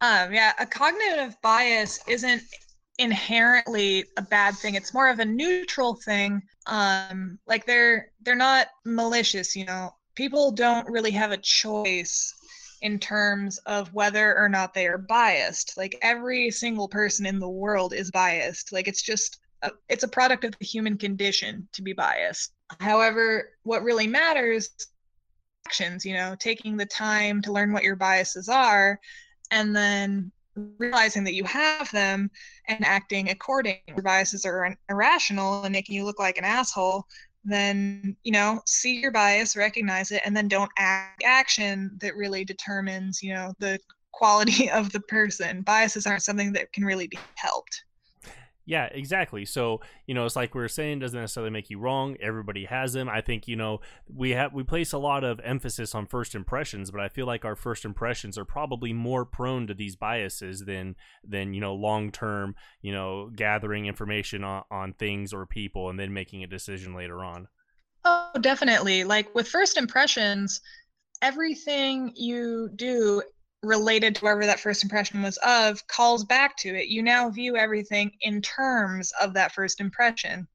Um, 0.00 0.32
yeah, 0.32 0.54
a 0.58 0.64
cognitive 0.64 1.36
bias 1.42 2.00
isn't 2.08 2.40
inherently 2.98 4.06
a 4.16 4.22
bad 4.22 4.54
thing. 4.56 4.74
It's 4.74 4.94
more 4.94 5.10
of 5.10 5.18
a 5.18 5.24
neutral 5.26 5.96
thing. 5.96 6.40
Um, 6.66 7.38
like 7.46 7.66
they're 7.66 8.12
they're 8.22 8.36
not 8.36 8.68
malicious. 8.86 9.54
You 9.54 9.66
know, 9.66 9.90
people 10.14 10.50
don't 10.50 10.88
really 10.88 11.10
have 11.10 11.30
a 11.30 11.36
choice 11.36 12.32
in 12.82 12.98
terms 12.98 13.58
of 13.66 13.92
whether 13.92 14.36
or 14.38 14.48
not 14.48 14.74
they 14.74 14.86
are 14.86 14.98
biased. 14.98 15.76
Like 15.76 15.98
every 16.02 16.50
single 16.50 16.88
person 16.88 17.26
in 17.26 17.38
the 17.38 17.48
world 17.48 17.92
is 17.92 18.10
biased. 18.10 18.72
Like 18.72 18.88
it's 18.88 19.02
just 19.02 19.38
a, 19.62 19.70
it's 19.88 20.04
a 20.04 20.08
product 20.08 20.44
of 20.44 20.54
the 20.58 20.66
human 20.66 20.96
condition 20.96 21.68
to 21.72 21.82
be 21.82 21.92
biased. 21.92 22.52
However, 22.80 23.50
what 23.62 23.82
really 23.82 24.06
matters 24.06 24.70
actions, 25.66 26.04
you 26.04 26.14
know, 26.14 26.34
taking 26.38 26.76
the 26.76 26.86
time 26.86 27.42
to 27.42 27.52
learn 27.52 27.72
what 27.72 27.82
your 27.82 27.96
biases 27.96 28.48
are 28.48 28.98
and 29.50 29.74
then 29.74 30.32
realizing 30.78 31.24
that 31.24 31.34
you 31.34 31.44
have 31.44 31.90
them 31.92 32.30
and 32.68 32.84
acting 32.84 33.30
according. 33.30 33.78
Your 33.86 34.02
biases 34.02 34.44
are 34.44 34.76
irrational 34.88 35.64
and 35.64 35.72
making 35.72 35.94
you 35.94 36.04
look 36.04 36.18
like 36.18 36.38
an 36.38 36.44
asshole 36.44 37.06
then 37.44 38.16
you 38.24 38.32
know 38.32 38.60
see 38.66 39.00
your 39.00 39.10
bias 39.10 39.56
recognize 39.56 40.10
it 40.10 40.22
and 40.24 40.36
then 40.36 40.48
don't 40.48 40.70
act. 40.78 41.22
Action 41.24 41.90
that 42.00 42.16
really 42.16 42.44
determines 42.44 43.22
you 43.22 43.34
know 43.34 43.52
the 43.58 43.78
quality 44.12 44.70
of 44.70 44.92
the 44.92 45.00
person. 45.00 45.62
Biases 45.62 46.06
aren't 46.06 46.22
something 46.22 46.52
that 46.52 46.72
can 46.72 46.84
really 46.84 47.06
be 47.06 47.18
helped 47.34 47.84
yeah, 48.68 48.84
exactly. 48.92 49.46
So, 49.46 49.80
you 50.06 50.12
know, 50.12 50.26
it's 50.26 50.36
like 50.36 50.54
we 50.54 50.62
are 50.62 50.68
saying 50.68 50.98
doesn't 50.98 51.18
necessarily 51.18 51.50
make 51.50 51.70
you 51.70 51.78
wrong. 51.78 52.18
Everybody 52.20 52.66
has 52.66 52.92
them. 52.92 53.08
I 53.08 53.22
think, 53.22 53.48
you 53.48 53.56
know, 53.56 53.80
we 54.14 54.32
have 54.32 54.52
we 54.52 54.62
place 54.62 54.92
a 54.92 54.98
lot 54.98 55.24
of 55.24 55.40
emphasis 55.42 55.94
on 55.94 56.04
first 56.04 56.34
impressions, 56.34 56.90
but 56.90 57.00
I 57.00 57.08
feel 57.08 57.24
like 57.24 57.46
our 57.46 57.56
first 57.56 57.86
impressions 57.86 58.36
are 58.36 58.44
probably 58.44 58.92
more 58.92 59.24
prone 59.24 59.66
to 59.68 59.74
these 59.74 59.96
biases 59.96 60.66
than 60.66 60.96
than, 61.24 61.54
you 61.54 61.62
know, 61.62 61.74
long-term, 61.74 62.56
you 62.82 62.92
know, 62.92 63.30
gathering 63.34 63.86
information 63.86 64.44
on, 64.44 64.64
on 64.70 64.92
things 64.92 65.32
or 65.32 65.46
people 65.46 65.88
and 65.88 65.98
then 65.98 66.12
making 66.12 66.44
a 66.44 66.46
decision 66.46 66.94
later 66.94 67.24
on. 67.24 67.48
Oh, 68.04 68.32
definitely. 68.38 69.02
Like 69.02 69.34
with 69.34 69.48
first 69.48 69.78
impressions, 69.78 70.60
everything 71.22 72.12
you 72.16 72.68
do 72.76 73.22
related 73.62 74.14
to 74.14 74.24
whatever 74.24 74.46
that 74.46 74.60
first 74.60 74.82
impression 74.82 75.22
was 75.22 75.38
of 75.38 75.86
calls 75.88 76.24
back 76.24 76.56
to 76.58 76.68
it. 76.68 76.88
You 76.88 77.02
now 77.02 77.28
view 77.30 77.56
everything 77.56 78.12
in 78.20 78.40
terms 78.40 79.12
of 79.20 79.34
that 79.34 79.52
first 79.52 79.80
impression. 79.80 80.46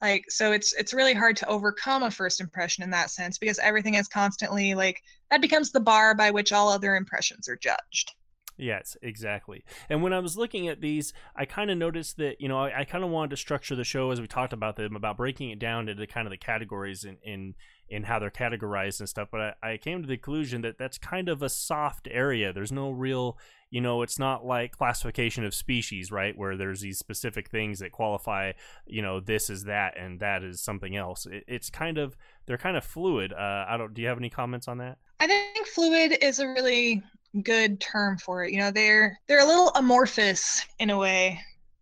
Like 0.00 0.24
so 0.28 0.52
it's 0.52 0.72
it's 0.74 0.92
really 0.92 1.14
hard 1.14 1.36
to 1.38 1.48
overcome 1.48 2.02
a 2.02 2.10
first 2.10 2.40
impression 2.40 2.84
in 2.84 2.90
that 2.90 3.10
sense 3.10 3.38
because 3.38 3.58
everything 3.58 3.94
is 3.94 4.08
constantly 4.08 4.74
like 4.74 5.00
that 5.30 5.40
becomes 5.40 5.72
the 5.72 5.80
bar 5.80 6.14
by 6.14 6.30
which 6.30 6.52
all 6.52 6.68
other 6.68 6.94
impressions 6.94 7.48
are 7.48 7.56
judged. 7.56 8.12
Yes, 8.56 8.96
exactly. 9.02 9.64
And 9.88 10.02
when 10.02 10.12
I 10.12 10.20
was 10.20 10.36
looking 10.36 10.68
at 10.68 10.80
these, 10.80 11.12
I 11.34 11.44
kind 11.44 11.70
of 11.70 11.78
noticed 11.78 12.18
that, 12.18 12.40
you 12.40 12.48
know, 12.48 12.58
I, 12.58 12.80
I 12.80 12.84
kind 12.84 13.02
of 13.02 13.10
wanted 13.10 13.30
to 13.30 13.36
structure 13.36 13.74
the 13.74 13.82
show 13.82 14.10
as 14.12 14.20
we 14.20 14.28
talked 14.28 14.52
about 14.52 14.76
them, 14.76 14.94
about 14.94 15.16
breaking 15.16 15.50
it 15.50 15.58
down 15.58 15.88
into 15.88 16.06
kind 16.06 16.26
of 16.26 16.30
the 16.30 16.36
categories 16.36 17.04
in, 17.04 17.16
in 17.24 17.54
in 17.88 18.04
how 18.04 18.18
they're 18.18 18.30
categorized 18.30 19.00
and 19.00 19.08
stuff. 19.08 19.28
But 19.30 19.56
I, 19.62 19.72
I 19.72 19.76
came 19.76 20.02
to 20.02 20.08
the 20.08 20.16
conclusion 20.16 20.62
that 20.62 20.78
that's 20.78 20.98
kind 20.98 21.28
of 21.28 21.42
a 21.42 21.48
soft 21.48 22.08
area. 22.10 22.52
There's 22.52 22.72
no 22.72 22.90
real, 22.90 23.38
you 23.70 23.80
know, 23.80 24.02
it's 24.02 24.18
not 24.18 24.44
like 24.44 24.76
classification 24.76 25.44
of 25.44 25.54
species, 25.54 26.10
right? 26.10 26.36
Where 26.36 26.56
there's 26.56 26.80
these 26.80 26.98
specific 26.98 27.50
things 27.50 27.80
that 27.80 27.92
qualify, 27.92 28.52
you 28.86 29.02
know, 29.02 29.20
this 29.20 29.50
is 29.50 29.64
that 29.64 29.98
and 29.98 30.20
that 30.20 30.42
is 30.42 30.60
something 30.60 30.96
else. 30.96 31.26
It, 31.26 31.44
it's 31.46 31.70
kind 31.70 31.98
of 31.98 32.16
they're 32.46 32.58
kind 32.58 32.76
of 32.76 32.84
fluid. 32.84 33.32
Uh, 33.32 33.66
I 33.68 33.76
don't. 33.76 33.94
Do 33.94 34.02
you 34.02 34.08
have 34.08 34.18
any 34.18 34.30
comments 34.30 34.68
on 34.68 34.78
that? 34.78 34.98
I 35.20 35.26
think 35.26 35.66
fluid 35.68 36.18
is 36.22 36.38
a 36.38 36.48
really 36.48 37.02
good 37.42 37.80
term 37.80 38.18
for 38.18 38.44
it. 38.44 38.52
You 38.52 38.58
know, 38.58 38.70
they're 38.70 39.18
they're 39.26 39.44
a 39.44 39.46
little 39.46 39.70
amorphous 39.74 40.64
in 40.78 40.90
a 40.90 40.98
way. 40.98 41.40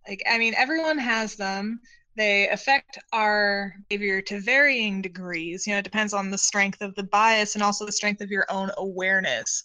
Like 0.09 0.23
I 0.31 0.39
mean, 0.39 0.55
everyone 0.57 0.99
has 0.99 1.37
them 1.37 1.81
they 2.17 2.49
affect 2.49 2.99
our 3.13 3.75
behavior 3.89 4.21
to 4.23 4.41
varying 4.41 5.01
degrees. 5.01 5.67
You 5.67 5.73
know, 5.73 5.79
it 5.79 5.85
depends 5.85 6.13
on 6.13 6.31
the 6.31 6.39
strength 6.39 6.83
of 6.83 6.95
the 6.95 7.05
bias 7.05 7.55
and 7.55 7.63
also 7.63 7.87
the 7.87 7.93
strength 7.93 8.21
of 8.21 8.31
your 8.31 8.47
own 8.51 8.71
awareness 8.77 9.65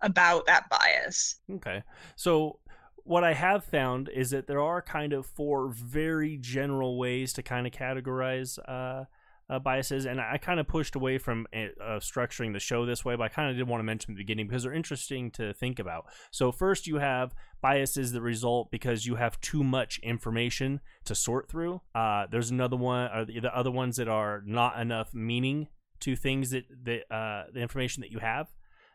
about 0.00 0.46
that 0.46 0.68
bias. 0.70 1.36
Okay. 1.50 1.82
So, 2.16 2.58
what 3.04 3.24
I 3.24 3.34
have 3.34 3.64
found 3.64 4.08
is 4.08 4.30
that 4.30 4.46
there 4.46 4.60
are 4.60 4.80
kind 4.80 5.12
of 5.12 5.26
four 5.26 5.68
very 5.68 6.36
general 6.38 6.98
ways 6.98 7.32
to 7.32 7.42
kind 7.42 7.66
of 7.66 7.72
categorize 7.72 8.58
uh, 8.68 9.04
uh, 9.52 9.58
biases, 9.58 10.06
and 10.06 10.18
I 10.18 10.38
kind 10.38 10.58
of 10.58 10.66
pushed 10.66 10.96
away 10.96 11.18
from 11.18 11.46
uh, 11.52 11.98
structuring 11.98 12.54
the 12.54 12.60
show 12.60 12.86
this 12.86 13.04
way, 13.04 13.16
but 13.16 13.24
I 13.24 13.28
kind 13.28 13.50
of 13.50 13.56
did 13.56 13.68
want 13.68 13.80
to 13.80 13.84
mention 13.84 14.14
the 14.14 14.18
beginning 14.18 14.46
because 14.46 14.62
they're 14.62 14.72
interesting 14.72 15.30
to 15.32 15.52
think 15.52 15.78
about. 15.78 16.06
So, 16.30 16.50
first, 16.50 16.86
you 16.86 16.96
have 16.96 17.34
biases 17.60 18.12
that 18.12 18.22
result 18.22 18.70
because 18.70 19.04
you 19.04 19.16
have 19.16 19.38
too 19.42 19.62
much 19.62 19.98
information 20.02 20.80
to 21.04 21.14
sort 21.14 21.50
through. 21.50 21.82
Uh, 21.94 22.26
there's 22.30 22.50
another 22.50 22.76
one, 22.76 23.10
or 23.14 23.26
the, 23.26 23.40
the, 23.40 23.56
other 23.56 23.70
ones 23.70 23.96
that 23.96 24.08
are 24.08 24.42
not 24.46 24.80
enough 24.80 25.12
meaning 25.12 25.68
to 26.00 26.16
things 26.16 26.50
that, 26.50 26.64
that 26.84 27.14
uh, 27.14 27.44
the 27.52 27.60
information 27.60 28.00
that 28.00 28.10
you 28.10 28.20
have. 28.20 28.48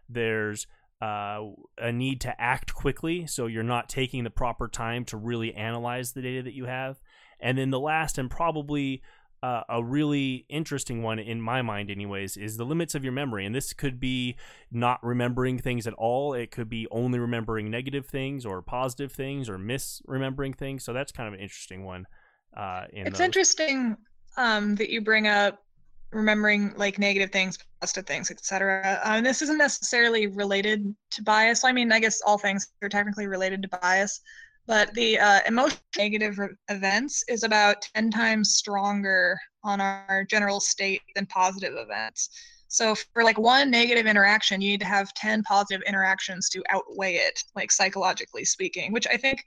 There's 0.09 0.65
uh, 1.01 1.41
a 1.77 1.91
need 1.91 2.19
to 2.21 2.41
act 2.41 2.73
quickly, 2.73 3.27
so 3.27 3.45
you're 3.45 3.61
not 3.61 3.89
taking 3.89 4.23
the 4.23 4.31
proper 4.31 4.67
time 4.67 5.05
to 5.05 5.17
really 5.17 5.53
analyze 5.53 6.13
the 6.13 6.21
data 6.23 6.41
that 6.41 6.53
you 6.53 6.65
have. 6.65 6.97
And 7.39 7.57
then 7.57 7.69
the 7.69 7.79
last 7.79 8.17
and 8.17 8.31
probably 8.31 9.03
uh, 9.43 9.61
a 9.69 9.83
really 9.83 10.45
interesting 10.49 11.03
one 11.03 11.19
in 11.19 11.41
my 11.41 11.61
mind 11.61 11.91
anyways 11.91 12.37
is 12.37 12.57
the 12.57 12.65
limits 12.65 12.95
of 12.95 13.03
your 13.03 13.13
memory 13.13 13.45
and 13.45 13.53
this 13.53 13.71
could 13.73 13.99
be 13.99 14.35
not 14.71 14.99
remembering 15.03 15.59
things 15.59 15.85
at 15.85 15.93
all. 15.93 16.33
It 16.33 16.51
could 16.51 16.69
be 16.69 16.87
only 16.89 17.19
remembering 17.19 17.69
negative 17.69 18.07
things 18.07 18.45
or 18.45 18.61
positive 18.61 19.11
things 19.11 19.47
or 19.49 19.57
misremembering 19.57 20.55
things 20.55 20.83
so 20.83 20.93
that's 20.93 21.11
kind 21.11 21.27
of 21.27 21.33
an 21.33 21.39
interesting 21.39 21.85
one 21.85 22.07
uh, 22.55 22.85
in 22.91 23.07
it's 23.07 23.19
those. 23.19 23.25
interesting 23.25 23.95
um, 24.37 24.75
that 24.75 24.89
you 24.89 25.01
bring 25.01 25.27
up 25.27 25.63
remembering 26.11 26.73
like 26.77 26.97
negative 26.97 27.31
things 27.31 27.59
positive 27.81 28.05
things 28.05 28.31
etc 28.31 28.99
um, 29.03 29.23
this 29.23 29.41
isn't 29.41 29.57
necessarily 29.57 30.27
related 30.27 30.95
to 31.11 31.21
bias. 31.21 31.63
I 31.63 31.73
mean 31.73 31.91
i 31.91 31.99
guess 31.99 32.21
all 32.25 32.37
things 32.37 32.69
are 32.81 32.89
technically 32.89 33.27
related 33.27 33.61
to 33.63 33.67
bias 33.67 34.21
but 34.67 34.93
the 34.93 35.17
uh, 35.17 35.39
emotional 35.47 35.79
negative 35.97 36.37
events 36.69 37.23
is 37.27 37.43
about 37.43 37.87
10 37.95 38.11
times 38.11 38.55
stronger 38.55 39.39
on 39.63 39.81
our 39.81 40.25
general 40.29 40.59
state 40.59 41.01
than 41.15 41.25
positive 41.25 41.73
events. 41.77 42.29
So 42.67 42.95
for 42.95 43.23
like 43.23 43.37
one 43.37 43.71
negative 43.71 44.05
interaction, 44.05 44.61
you 44.61 44.71
need 44.71 44.81
to 44.81 44.85
have 44.85 45.13
10 45.13 45.43
positive 45.43 45.81
interactions 45.87 46.49
to 46.49 46.61
outweigh 46.69 47.15
it, 47.15 47.41
like 47.55 47.71
psychologically 47.71 48.43
speaking, 48.43 48.91
which 48.91 49.07
I 49.07 49.15
think 49.17 49.43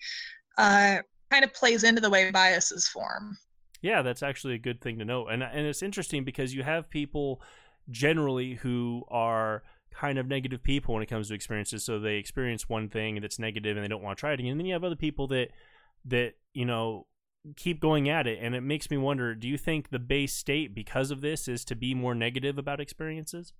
uh, 0.56 0.98
kind 1.30 1.44
of 1.44 1.52
plays 1.52 1.84
into 1.84 2.00
the 2.00 2.10
way 2.10 2.30
biases 2.30 2.88
form. 2.88 3.36
Yeah, 3.82 4.02
that's 4.02 4.22
actually 4.22 4.54
a 4.54 4.58
good 4.58 4.80
thing 4.80 4.98
to 4.98 5.04
know. 5.04 5.28
And, 5.28 5.42
and 5.42 5.66
it's 5.66 5.82
interesting 5.82 6.24
because 6.24 6.54
you 6.54 6.62
have 6.62 6.90
people 6.90 7.42
generally 7.90 8.54
who 8.54 9.04
are 9.08 9.62
kind 9.92 10.18
of 10.18 10.26
negative 10.26 10.62
people 10.62 10.94
when 10.94 11.02
it 11.02 11.08
comes 11.08 11.28
to 11.28 11.34
experiences. 11.34 11.84
So 11.84 11.98
they 11.98 12.16
experience 12.16 12.68
one 12.68 12.88
thing 12.88 13.20
that's 13.20 13.38
negative 13.38 13.76
and 13.76 13.84
they 13.84 13.88
don't 13.88 14.02
want 14.02 14.18
to 14.18 14.20
try 14.20 14.32
it 14.32 14.40
again. 14.40 14.52
And 14.52 14.60
then 14.60 14.66
you 14.66 14.72
have 14.72 14.84
other 14.84 14.96
people 14.96 15.26
that 15.28 15.48
that 16.06 16.34
you 16.54 16.64
know 16.64 17.06
keep 17.56 17.80
going 17.80 18.08
at 18.08 18.26
it, 18.26 18.38
and 18.40 18.54
it 18.54 18.62
makes 18.62 18.90
me 18.90 18.96
wonder: 18.96 19.34
Do 19.34 19.48
you 19.48 19.58
think 19.58 19.90
the 19.90 19.98
base 19.98 20.32
state 20.32 20.74
because 20.74 21.10
of 21.10 21.20
this 21.20 21.48
is 21.48 21.64
to 21.66 21.74
be 21.74 21.94
more 21.94 22.14
negative 22.14 22.58
about 22.58 22.80
experiences? 22.80 23.52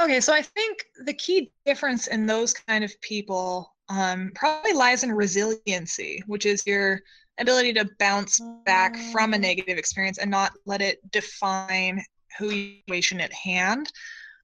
Okay, 0.00 0.20
so 0.20 0.32
I 0.32 0.42
think 0.42 0.84
the 1.04 1.12
key 1.12 1.52
difference 1.66 2.06
in 2.06 2.24
those 2.26 2.54
kind 2.54 2.84
of 2.84 3.00
people 3.00 3.74
um, 3.88 4.30
probably 4.34 4.72
lies 4.72 5.02
in 5.02 5.12
resiliency, 5.12 6.22
which 6.26 6.46
is 6.46 6.64
your 6.66 7.00
ability 7.38 7.72
to 7.72 7.88
bounce 7.98 8.40
back 8.64 8.96
from 9.12 9.34
a 9.34 9.38
negative 9.38 9.78
experience 9.78 10.18
and 10.18 10.30
not 10.30 10.52
let 10.64 10.80
it 10.80 10.98
define 11.10 12.02
who 12.38 12.50
you 12.50 12.80
situation 12.90 13.20
at 13.20 13.32
hand. 13.32 13.92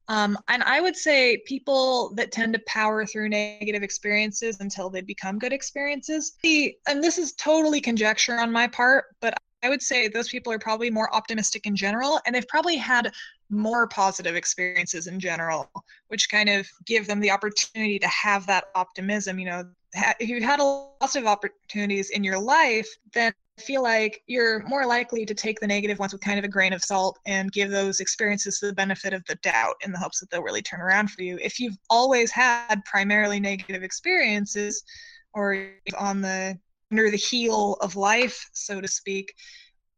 Um, 0.08 0.38
and 0.48 0.62
I 0.62 0.80
would 0.80 0.96
say 0.96 1.38
people 1.46 2.14
that 2.14 2.30
tend 2.30 2.52
to 2.52 2.60
power 2.66 3.04
through 3.04 3.28
negative 3.28 3.82
experiences 3.82 4.60
until 4.60 4.88
they 4.88 5.00
become 5.00 5.38
good 5.38 5.52
experiences, 5.52 6.36
and 6.44 7.02
this 7.02 7.18
is 7.18 7.32
totally 7.32 7.80
conjecture 7.80 8.38
on 8.38 8.52
my 8.52 8.68
part, 8.68 9.06
but 9.20 9.34
I 9.62 9.68
would 9.68 9.82
say 9.82 10.06
those 10.06 10.28
people 10.28 10.52
are 10.52 10.60
probably 10.60 10.90
more 10.90 11.12
optimistic 11.12 11.66
in 11.66 11.74
general, 11.74 12.20
and 12.24 12.34
they've 12.34 12.46
probably 12.46 12.76
had 12.76 13.12
more 13.50 13.88
positive 13.88 14.36
experiences 14.36 15.08
in 15.08 15.18
general, 15.18 15.70
which 16.08 16.28
kind 16.30 16.48
of 16.48 16.66
give 16.84 17.06
them 17.06 17.18
the 17.20 17.30
opportunity 17.30 17.98
to 17.98 18.08
have 18.08 18.46
that 18.46 18.66
optimism. 18.74 19.38
You 19.40 19.46
know, 19.46 19.64
if 20.20 20.28
you've 20.28 20.42
had 20.42 20.60
a 20.60 20.64
lot 20.64 21.16
of 21.16 21.26
opportunities 21.26 22.10
in 22.10 22.22
your 22.22 22.38
life, 22.38 22.88
then 23.12 23.32
feel 23.58 23.82
like 23.82 24.22
you're 24.26 24.62
more 24.66 24.86
likely 24.86 25.24
to 25.24 25.34
take 25.34 25.60
the 25.60 25.66
negative 25.66 25.98
ones 25.98 26.12
with 26.12 26.20
kind 26.20 26.38
of 26.38 26.44
a 26.44 26.48
grain 26.48 26.72
of 26.72 26.82
salt 26.82 27.18
and 27.26 27.52
give 27.52 27.70
those 27.70 28.00
experiences 28.00 28.60
the 28.60 28.72
benefit 28.72 29.14
of 29.14 29.24
the 29.24 29.36
doubt 29.36 29.74
in 29.82 29.92
the 29.92 29.98
hopes 29.98 30.20
that 30.20 30.30
they'll 30.30 30.42
really 30.42 30.62
turn 30.62 30.80
around 30.80 31.10
for 31.10 31.22
you. 31.22 31.38
If 31.42 31.58
you've 31.58 31.76
always 31.88 32.30
had 32.30 32.84
primarily 32.84 33.40
negative 33.40 33.82
experiences 33.82 34.82
or 35.32 35.70
on 35.98 36.20
the 36.20 36.58
under 36.90 37.10
the 37.10 37.16
heel 37.16 37.76
of 37.80 37.96
life, 37.96 38.48
so 38.52 38.80
to 38.80 38.88
speak, 38.88 39.32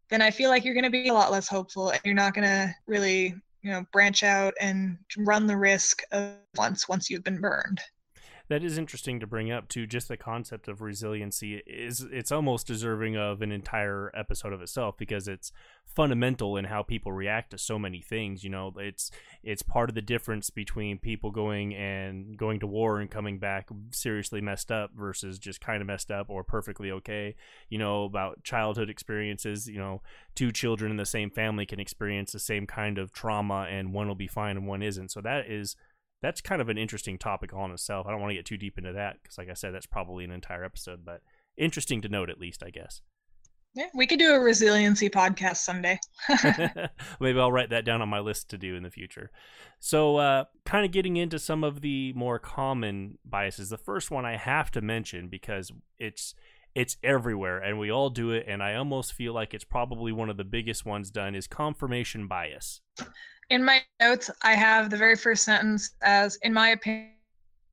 then 0.08 0.22
I 0.22 0.30
feel 0.30 0.50
like 0.50 0.64
you're 0.64 0.74
going 0.74 0.84
to 0.84 0.90
be 0.90 1.08
a 1.08 1.14
lot 1.14 1.32
less 1.32 1.48
hopeful 1.48 1.90
and 1.90 2.00
you're 2.04 2.14
not 2.14 2.34
going 2.34 2.46
to 2.46 2.74
really, 2.86 3.34
you 3.62 3.70
know, 3.70 3.84
branch 3.92 4.22
out 4.22 4.54
and 4.60 4.96
run 5.18 5.46
the 5.46 5.56
risk 5.56 6.02
of 6.12 6.34
once 6.56 6.88
once 6.88 7.10
you've 7.10 7.24
been 7.24 7.40
burned. 7.40 7.80
That 8.48 8.64
is 8.64 8.78
interesting 8.78 9.20
to 9.20 9.26
bring 9.26 9.52
up 9.52 9.68
too. 9.68 9.86
Just 9.86 10.08
the 10.08 10.16
concept 10.16 10.68
of 10.68 10.80
resiliency 10.80 11.62
is 11.66 12.06
it's 12.10 12.32
almost 12.32 12.66
deserving 12.66 13.16
of 13.16 13.42
an 13.42 13.52
entire 13.52 14.10
episode 14.14 14.52
of 14.52 14.62
itself 14.62 14.96
because 14.96 15.28
it's 15.28 15.52
fundamental 15.84 16.56
in 16.56 16.64
how 16.64 16.82
people 16.82 17.12
react 17.12 17.50
to 17.50 17.58
so 17.58 17.78
many 17.78 18.00
things. 18.00 18.42
You 18.44 18.50
know, 18.50 18.72
it's 18.78 19.10
it's 19.42 19.62
part 19.62 19.90
of 19.90 19.94
the 19.94 20.02
difference 20.02 20.48
between 20.48 20.98
people 20.98 21.30
going 21.30 21.74
and 21.74 22.38
going 22.38 22.60
to 22.60 22.66
war 22.66 23.00
and 23.00 23.10
coming 23.10 23.38
back 23.38 23.68
seriously 23.90 24.40
messed 24.40 24.72
up 24.72 24.92
versus 24.96 25.38
just 25.38 25.60
kind 25.60 25.82
of 25.82 25.86
messed 25.86 26.10
up 26.10 26.30
or 26.30 26.42
perfectly 26.42 26.90
okay. 26.90 27.36
You 27.68 27.78
know, 27.78 28.04
about 28.04 28.44
childhood 28.44 28.88
experiences. 28.88 29.68
You 29.68 29.78
know, 29.78 30.02
two 30.34 30.52
children 30.52 30.90
in 30.90 30.96
the 30.96 31.06
same 31.06 31.30
family 31.30 31.66
can 31.66 31.80
experience 31.80 32.32
the 32.32 32.38
same 32.38 32.66
kind 32.66 32.96
of 32.96 33.12
trauma, 33.12 33.66
and 33.70 33.92
one 33.92 34.08
will 34.08 34.14
be 34.14 34.26
fine 34.26 34.56
and 34.56 34.66
one 34.66 34.82
isn't. 34.82 35.10
So 35.10 35.20
that 35.20 35.50
is 35.50 35.76
that's 36.22 36.40
kind 36.40 36.60
of 36.60 36.68
an 36.68 36.78
interesting 36.78 37.18
topic 37.18 37.52
on 37.52 37.70
itself. 37.70 38.06
I 38.06 38.10
don't 38.10 38.20
want 38.20 38.30
to 38.30 38.36
get 38.36 38.46
too 38.46 38.56
deep 38.56 38.78
into 38.78 38.92
that 38.92 39.22
because, 39.22 39.38
like 39.38 39.48
I 39.48 39.54
said, 39.54 39.72
that's 39.72 39.86
probably 39.86 40.24
an 40.24 40.30
entire 40.30 40.64
episode, 40.64 41.04
but 41.04 41.22
interesting 41.56 42.00
to 42.02 42.08
note 42.08 42.30
at 42.30 42.40
least, 42.40 42.62
I 42.62 42.70
guess. 42.70 43.02
Yeah, 43.74 43.86
we 43.94 44.06
could 44.06 44.18
do 44.18 44.32
a 44.32 44.40
resiliency 44.40 45.08
podcast 45.08 45.58
someday. 45.58 46.00
Maybe 47.20 47.38
I'll 47.38 47.52
write 47.52 47.70
that 47.70 47.84
down 47.84 48.02
on 48.02 48.08
my 48.08 48.18
list 48.18 48.50
to 48.50 48.58
do 48.58 48.74
in 48.74 48.82
the 48.82 48.90
future. 48.90 49.30
So, 49.78 50.16
uh, 50.16 50.44
kind 50.64 50.84
of 50.84 50.90
getting 50.90 51.16
into 51.16 51.38
some 51.38 51.62
of 51.62 51.80
the 51.80 52.12
more 52.14 52.38
common 52.38 53.18
biases. 53.24 53.68
The 53.68 53.78
first 53.78 54.10
one 54.10 54.24
I 54.24 54.36
have 54.36 54.70
to 54.72 54.80
mention 54.80 55.28
because 55.28 55.70
it's 55.98 56.34
it's 56.74 56.96
everywhere 57.02 57.58
and 57.58 57.78
we 57.78 57.90
all 57.90 58.10
do 58.10 58.30
it 58.30 58.44
and 58.46 58.62
I 58.62 58.74
almost 58.74 59.12
feel 59.12 59.32
like 59.32 59.54
it's 59.54 59.64
probably 59.64 60.12
one 60.12 60.28
of 60.28 60.36
the 60.36 60.44
biggest 60.44 60.84
ones 60.84 61.10
done 61.10 61.34
is 61.34 61.46
confirmation 61.46 62.28
bias. 62.28 62.82
In 63.50 63.64
my 63.64 63.80
notes, 63.98 64.30
I 64.42 64.54
have 64.54 64.90
the 64.90 64.96
very 64.98 65.16
first 65.16 65.42
sentence 65.42 65.92
as, 66.02 66.36
in 66.42 66.52
my 66.52 66.70
opinion, 66.70 67.12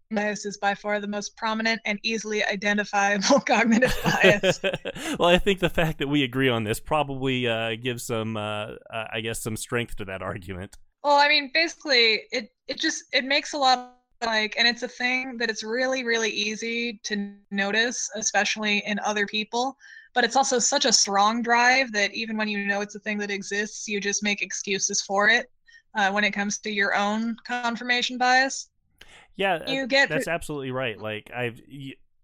bias 0.09 0.45
is 0.45 0.57
by 0.57 0.73
far 0.73 1.01
the 1.01 1.07
most 1.07 1.35
prominent 1.35 1.81
and 1.83 1.99
easily 2.01 2.45
identifiable 2.45 3.39
cognitive 3.45 3.93
bias. 4.01 4.61
well, 5.19 5.27
I 5.27 5.37
think 5.37 5.59
the 5.59 5.69
fact 5.69 5.99
that 5.99 6.07
we 6.07 6.23
agree 6.23 6.47
on 6.47 6.63
this 6.63 6.79
probably 6.79 7.45
uh, 7.47 7.75
gives 7.75 8.03
some, 8.03 8.37
uh, 8.37 8.75
uh, 8.89 9.07
I 9.11 9.19
guess, 9.19 9.41
some 9.41 9.57
strength 9.57 9.97
to 9.97 10.05
that 10.05 10.21
argument. 10.21 10.77
Well, 11.03 11.17
I 11.17 11.27
mean, 11.27 11.51
basically, 11.53 12.21
it 12.31 12.53
it 12.67 12.79
just 12.79 13.03
it 13.11 13.25
makes 13.25 13.51
a 13.51 13.57
lot 13.57 13.77
of, 13.77 14.27
like, 14.27 14.55
and 14.57 14.67
it's 14.67 14.83
a 14.83 14.87
thing 14.87 15.37
that 15.37 15.49
it's 15.49 15.63
really 15.63 16.05
really 16.05 16.29
easy 16.29 17.01
to 17.03 17.33
notice, 17.51 18.09
especially 18.15 18.81
in 18.87 18.97
other 18.99 19.27
people. 19.27 19.75
But 20.13 20.23
it's 20.23 20.37
also 20.37 20.59
such 20.59 20.85
a 20.85 20.93
strong 20.93 21.41
drive 21.41 21.91
that 21.91 22.13
even 22.13 22.37
when 22.37 22.47
you 22.47 22.65
know 22.65 22.79
it's 22.79 22.95
a 22.95 22.99
thing 22.99 23.17
that 23.17 23.29
exists, 23.29 23.89
you 23.89 23.99
just 23.99 24.23
make 24.23 24.41
excuses 24.41 25.01
for 25.01 25.27
it 25.27 25.49
uh, 25.95 26.11
when 26.11 26.23
it 26.23 26.31
comes 26.31 26.57
to 26.59 26.69
your 26.69 26.95
own 26.95 27.35
confirmation 27.45 28.17
bias. 28.17 28.69
Yeah, 29.35 29.55
uh, 29.55 29.71
you 29.71 29.87
get 29.87 30.09
that's 30.09 30.27
absolutely 30.27 30.71
right. 30.71 30.99
Like 30.99 31.31
I've 31.35 31.59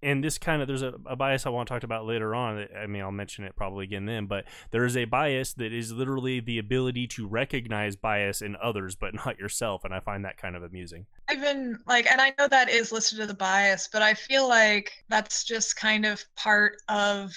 and 0.04 0.24
this 0.24 0.38
kind 0.38 0.62
of 0.62 0.68
there's 0.68 0.82
a, 0.82 0.94
a, 1.06 1.16
bias 1.16 1.46
I 1.46 1.50
want 1.50 1.68
to 1.68 1.74
talk 1.74 1.84
about 1.84 2.06
later 2.06 2.34
on. 2.34 2.68
I 2.78 2.88
mean, 2.88 3.02
I'll 3.02 3.12
mention 3.12 3.44
it 3.44 3.56
probably 3.56 3.86
again 3.86 4.06
then, 4.06 4.26
but 4.26 4.46
there 4.72 4.86
is 4.86 4.98
a 4.98 5.06
bias 5.06 5.54
that 5.54 5.72
is 5.72 5.92
literally 5.92 6.40
the 6.40 6.58
ability 6.58 7.08
to 7.08 7.28
recognize 7.28 7.96
bias 7.96 8.42
in 8.42 8.56
others, 8.62 8.96
but 8.96 9.14
not 9.26 9.38
yourself, 9.38 9.84
and 9.84 9.94
I 9.94 10.00
find 10.00 10.26
that 10.26 10.38
kind 10.38 10.56
of 10.56 10.64
amusing. 10.64 11.06
I've 11.30 11.42
been 11.42 11.78
like, 11.86 12.10
and 12.10 12.20
I 12.20 12.34
know 12.40 12.48
that 12.48 12.70
is 12.70 12.92
listed 12.92 13.20
as 13.20 13.30
a 13.30 13.36
bias, 13.36 13.90
but 13.92 14.02
I 14.02 14.14
feel 14.14 14.48
like 14.48 14.92
that's 15.10 15.44
just 15.44 15.76
kind 15.76 16.06
of 16.06 16.24
part 16.36 16.78
of 16.90 17.32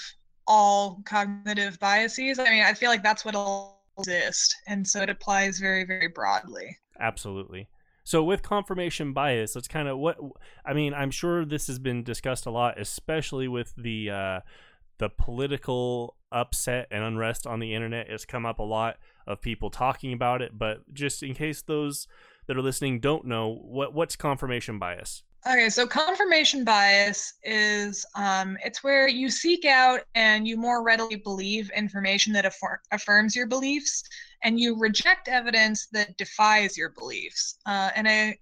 all 0.46 1.02
cognitive 1.04 1.78
biases. 1.78 2.38
I 2.38 2.44
mean, 2.44 2.62
I 2.62 2.74
feel 2.74 2.90
like 2.90 3.02
that's 3.02 3.24
what 3.24 3.34
all 3.34 3.73
exist, 3.98 4.56
and 4.66 4.86
so 4.86 5.02
it 5.02 5.10
applies 5.10 5.58
very, 5.58 5.84
very 5.84 6.08
broadly. 6.08 6.78
Absolutely. 6.98 7.68
So 8.04 8.22
with 8.22 8.42
confirmation 8.42 9.14
bias, 9.14 9.54
that's 9.54 9.68
kind 9.68 9.88
of 9.88 9.98
what 9.98 10.18
I 10.64 10.74
mean. 10.74 10.92
I'm 10.92 11.10
sure 11.10 11.44
this 11.44 11.66
has 11.68 11.78
been 11.78 12.02
discussed 12.02 12.44
a 12.44 12.50
lot, 12.50 12.78
especially 12.78 13.48
with 13.48 13.72
the 13.76 14.10
uh, 14.10 14.40
the 14.98 15.08
political 15.08 16.16
upset 16.30 16.86
and 16.90 17.02
unrest 17.02 17.46
on 17.46 17.60
the 17.60 17.74
internet. 17.74 18.08
It's 18.10 18.26
come 18.26 18.44
up 18.44 18.58
a 18.58 18.64
lot 18.64 18.98
of 19.26 19.40
people 19.40 19.70
talking 19.70 20.12
about 20.12 20.42
it, 20.42 20.58
but 20.58 20.92
just 20.92 21.22
in 21.22 21.34
case 21.34 21.62
those 21.62 22.06
that 22.46 22.56
are 22.56 22.62
listening 22.62 23.00
don't 23.00 23.24
know, 23.24 23.54
what 23.62 23.94
what's 23.94 24.16
confirmation 24.16 24.78
bias? 24.78 25.22
Okay, 25.46 25.68
so 25.68 25.86
confirmation 25.86 26.64
bias 26.64 27.34
is 27.42 28.06
um, 28.16 28.56
it's 28.64 28.82
where 28.82 29.06
you 29.06 29.28
seek 29.28 29.66
out 29.66 30.00
and 30.14 30.48
you 30.48 30.56
more 30.56 30.82
readily 30.82 31.16
believe 31.16 31.70
information 31.76 32.32
that 32.32 32.46
affir- 32.46 32.78
affirms 32.92 33.36
your 33.36 33.46
beliefs, 33.46 34.04
and 34.42 34.58
you 34.58 34.78
reject 34.78 35.28
evidence 35.28 35.86
that 35.92 36.16
defies 36.16 36.78
your 36.78 36.90
beliefs. 36.90 37.58
Uh, 37.66 37.90
and 37.94 38.08
a 38.08 38.34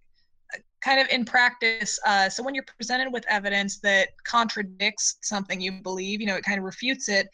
kind 0.81 1.01
of 1.01 1.09
in 1.09 1.25
practice, 1.25 1.99
uh, 2.07 2.29
so 2.29 2.41
when 2.41 2.55
you're 2.55 2.65
presented 2.77 3.13
with 3.13 3.25
evidence 3.29 3.81
that 3.81 4.11
contradicts 4.25 5.17
something 5.23 5.61
you 5.61 5.73
believe, 5.83 6.21
you 6.21 6.27
know, 6.29 6.37
it 6.37 6.45
kind 6.45 6.59
of 6.59 6.65
refutes 6.65 7.09
it. 7.09 7.27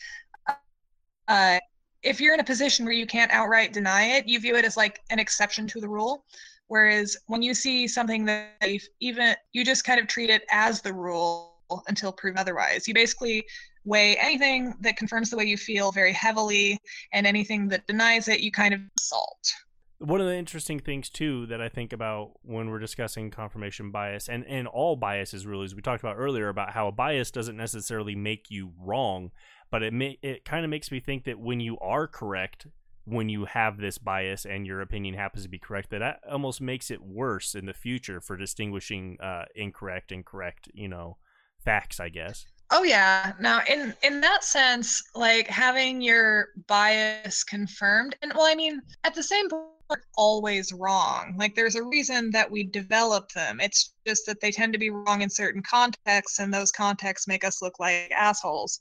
Uh, 1.28 1.59
if 2.02 2.22
you're 2.22 2.33
in 2.33 2.40
a 2.40 2.44
position 2.44 2.87
where 2.87 2.94
you 2.94 3.07
can't 3.07 3.31
outright 3.33 3.74
deny 3.74 4.04
it, 4.16 4.26
you 4.26 4.40
view 4.40 4.57
it 4.57 4.64
as 4.64 4.78
like 4.78 5.00
an 5.11 5.18
exception 5.18 5.66
to 5.66 5.81
the 5.81 5.88
rule. 5.88 6.24
Whereas 6.68 7.16
when 7.26 7.42
you 7.42 7.54
see 7.54 7.88
something 7.88 8.24
that 8.26 8.62
even 9.00 9.35
you 9.52 9.64
just 9.64 9.85
kind 9.85 10.00
of 10.00 10.07
treat 10.07 10.31
it 10.31 10.44
as 10.50 10.81
the 10.81 10.92
rule 10.92 11.59
until 11.88 12.12
proven 12.12 12.38
otherwise. 12.38 12.88
You 12.88 12.94
basically 12.94 13.44
weigh 13.85 14.16
anything 14.16 14.74
that 14.81 14.96
confirms 14.96 15.31
the 15.31 15.37
way 15.37 15.44
you 15.44 15.57
feel 15.57 15.92
very 15.92 16.12
heavily, 16.12 16.78
and 17.12 17.26
anything 17.26 17.68
that 17.68 17.87
denies 17.87 18.28
it, 18.28 18.40
you 18.40 18.50
kind 18.50 18.74
of 18.74 18.81
salt. 18.98 19.52
One 19.98 20.20
of 20.20 20.28
the 20.28 20.37
interesting 20.37 20.78
things 20.78 21.11
too 21.11 21.46
that 21.46 21.61
I 21.61 21.68
think 21.68 21.92
about 21.92 22.33
when 22.42 22.70
we're 22.70 22.78
discussing 22.78 23.31
confirmation 23.31 23.90
bias 23.90 24.28
and, 24.28 24.46
and 24.46 24.68
all 24.68 24.94
biases 24.94 25.44
really 25.44 25.64
is 25.64 25.74
we 25.74 25.83
talked 25.83 26.04
about 26.04 26.16
earlier 26.16 26.48
about 26.48 26.70
how 26.70 26.87
a 26.87 26.92
bias 26.92 27.33
doesn't 27.33 27.57
necessarily 27.57 28.14
make 28.14 28.46
you 28.48 28.72
wrong, 28.78 29.33
but 29.70 29.83
it 29.83 29.92
may 29.92 30.18
it 30.22 30.44
kind 30.44 30.64
of 30.64 30.70
makes 30.70 30.92
me 30.92 31.00
think 31.00 31.24
that 31.24 31.40
when 31.40 31.59
you 31.59 31.76
are 31.81 32.07
correct, 32.07 32.68
when 33.09 33.29
you 33.29 33.47
have 33.47 33.79
this 33.79 33.99
bias 33.99 34.44
and 34.44 34.66
your 34.66 34.81
opinion 34.81 35.14
happens 35.14 35.44
to 35.44 35.49
be 35.49 35.59
correct, 35.59 35.90
that, 35.90 36.21
almost 36.31 36.61
makes 36.61 36.90
it 36.90 37.03
worse 37.03 37.55
in 37.55 37.66
the 37.66 37.75
future 37.75 38.21
for 38.21 38.37
distinguishing 38.37 39.18
uh, 39.21 39.44
incorrect 39.55 40.12
and 40.12 40.25
correct, 40.25 40.68
you 40.75 40.88
know, 40.88 41.16
facts, 41.64 42.01
I 42.01 42.09
guess. 42.09 42.47
Oh 42.71 42.83
yeah. 42.83 43.33
Now 43.40 43.62
in 43.68 43.94
in 44.03 44.21
that 44.21 44.44
sense, 44.44 45.03
like 45.14 45.47
having 45.49 46.03
your 46.03 46.49
bias 46.66 47.42
confirmed, 47.42 48.16
and 48.21 48.33
well, 48.35 48.47
I 48.47 48.55
mean, 48.55 48.83
at 49.05 49.14
the 49.14 49.23
same 49.23 49.49
point, 49.49 50.03
always 50.16 50.73
wrong. 50.73 51.35
Like 51.38 51.55
there's 51.55 51.77
a 51.77 51.83
reason 51.83 52.31
that 52.33 52.51
we 52.51 52.64
develop 52.64 53.33
them. 53.33 53.59
It's 53.61 53.94
just 54.07 54.27
that 54.27 54.40
they 54.40 54.51
tend 54.51 54.75
to 54.75 54.79
be 54.79 54.90
wrong 54.90 55.23
in 55.23 55.31
certain 55.31 55.62
contexts, 55.62 56.40
and 56.40 56.53
those 56.53 56.71
contexts 56.71 57.27
make 57.27 57.42
us 57.42 57.62
look 57.62 57.81
like 57.81 58.11
assholes. 58.11 58.81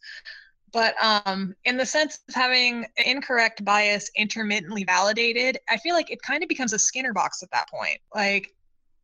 But 0.74 0.96
um, 1.02 1.56
in 1.66 1.78
the 1.78 1.86
sense 1.86 2.20
of 2.28 2.36
having 2.36 2.86
incorrect 2.98 3.64
bias 3.64 4.12
intermittently 4.18 4.84
validated, 4.84 5.58
I 5.70 5.78
feel 5.78 5.96
like 5.96 6.12
it 6.12 6.22
kind 6.22 6.44
of 6.44 6.50
becomes 6.50 6.74
a 6.74 6.80
Skinner 6.80 7.14
box 7.14 7.42
at 7.42 7.52
that 7.52 7.70
point. 7.70 8.00
Like 8.14 8.54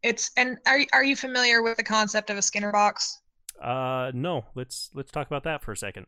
it's 0.02 0.32
and 0.36 0.58
are 0.67 0.80
are 0.91 1.04
you 1.04 1.15
familiar 1.15 1.62
with 1.63 1.78
the 1.78 1.84
concept 1.84 2.30
of 2.30 2.38
a 2.38 2.41
Skinner 2.41 2.71
box? 2.71 3.21
Uh, 3.62 4.12
no. 4.13 4.45
Let's 4.56 4.89
let's 4.93 5.12
talk 5.12 5.28
about 5.28 5.43
that 5.45 5.63
for 5.63 5.71
a 5.71 5.78
second. 5.78 6.06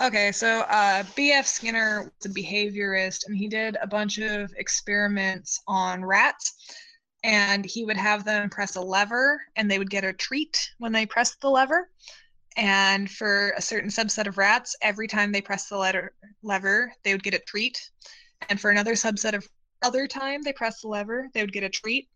Okay, 0.00 0.32
so 0.32 0.62
uh, 0.62 1.04
B.F. 1.14 1.46
Skinner 1.46 2.10
was 2.20 2.30
a 2.30 2.34
behaviorist, 2.34 3.28
and 3.28 3.36
he 3.36 3.46
did 3.46 3.76
a 3.80 3.86
bunch 3.86 4.18
of 4.18 4.52
experiments 4.56 5.60
on 5.68 6.04
rats. 6.04 6.54
And 7.22 7.64
he 7.64 7.84
would 7.84 7.96
have 7.96 8.24
them 8.24 8.50
press 8.50 8.76
a 8.76 8.80
lever, 8.80 9.40
and 9.56 9.70
they 9.70 9.78
would 9.78 9.88
get 9.88 10.04
a 10.04 10.12
treat 10.12 10.58
when 10.78 10.92
they 10.92 11.06
pressed 11.06 11.40
the 11.40 11.48
lever. 11.48 11.88
And 12.56 13.10
for 13.10 13.52
a 13.56 13.62
certain 13.62 13.90
subset 13.90 14.26
of 14.26 14.38
rats, 14.38 14.76
every 14.80 15.08
time 15.08 15.32
they 15.32 15.40
press 15.40 15.68
the 15.68 15.76
letter, 15.76 16.12
lever, 16.42 16.92
they 17.02 17.12
would 17.12 17.22
get 17.22 17.34
a 17.34 17.40
treat. 17.40 17.90
And 18.48 18.60
for 18.60 18.70
another 18.70 18.94
subset 18.94 19.32
of 19.32 19.48
other 19.82 20.06
time 20.06 20.42
they 20.42 20.52
press 20.52 20.80
the 20.80 20.88
lever, 20.88 21.28
they 21.34 21.42
would 21.42 21.52
get 21.52 21.64
a 21.64 21.68
treat. 21.68 22.08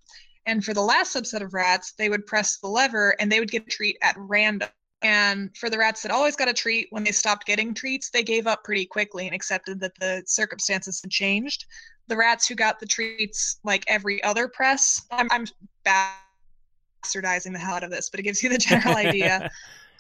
And 0.47 0.65
for 0.65 0.73
the 0.73 0.83
last 0.83 1.15
subset 1.15 1.43
of 1.43 1.55
rats, 1.55 1.93
they 1.93 2.09
would 2.09 2.27
press 2.27 2.59
the 2.59 2.69
lever 2.69 3.15
and 3.21 3.31
they 3.31 3.41
would 3.41 3.51
get 3.51 3.67
a 3.67 3.71
treat 3.71 3.99
at 4.01 4.15
random. 4.17 4.69
And 5.03 5.57
for 5.57 5.71
the 5.71 5.79
rats 5.79 6.03
that 6.03 6.11
always 6.11 6.37
got 6.37 6.49
a 6.49 6.55
treat, 6.55 6.89
when 6.91 7.05
they 7.05 7.13
stopped 7.13 7.47
getting 7.47 7.75
treats, 7.75 8.11
they 8.11 8.23
gave 8.23 8.47
up 8.47 8.65
pretty 8.65 8.87
quickly 8.87 9.27
and 9.27 9.35
accepted 9.35 9.79
that 9.81 9.95
the 10.01 10.23
circumstances 10.27 11.01
had 11.01 11.11
changed. 11.11 11.67
The 12.09 12.17
rats 12.17 12.49
who 12.49 12.55
got 12.55 12.81
the 12.81 12.87
treats 12.87 13.61
like 13.63 13.85
every 13.87 14.23
other 14.25 14.49
press, 14.49 15.03
I'm, 15.11 15.29
I'm 15.31 15.47
bastardizing 15.85 17.53
the 17.53 17.59
hell 17.59 17.75
out 17.75 17.85
of 17.85 17.91
this, 17.91 18.09
but 18.11 18.19
it 18.19 18.25
gives 18.25 18.43
you 18.43 18.49
the 18.49 18.59
general 18.59 18.97
idea. 18.97 19.51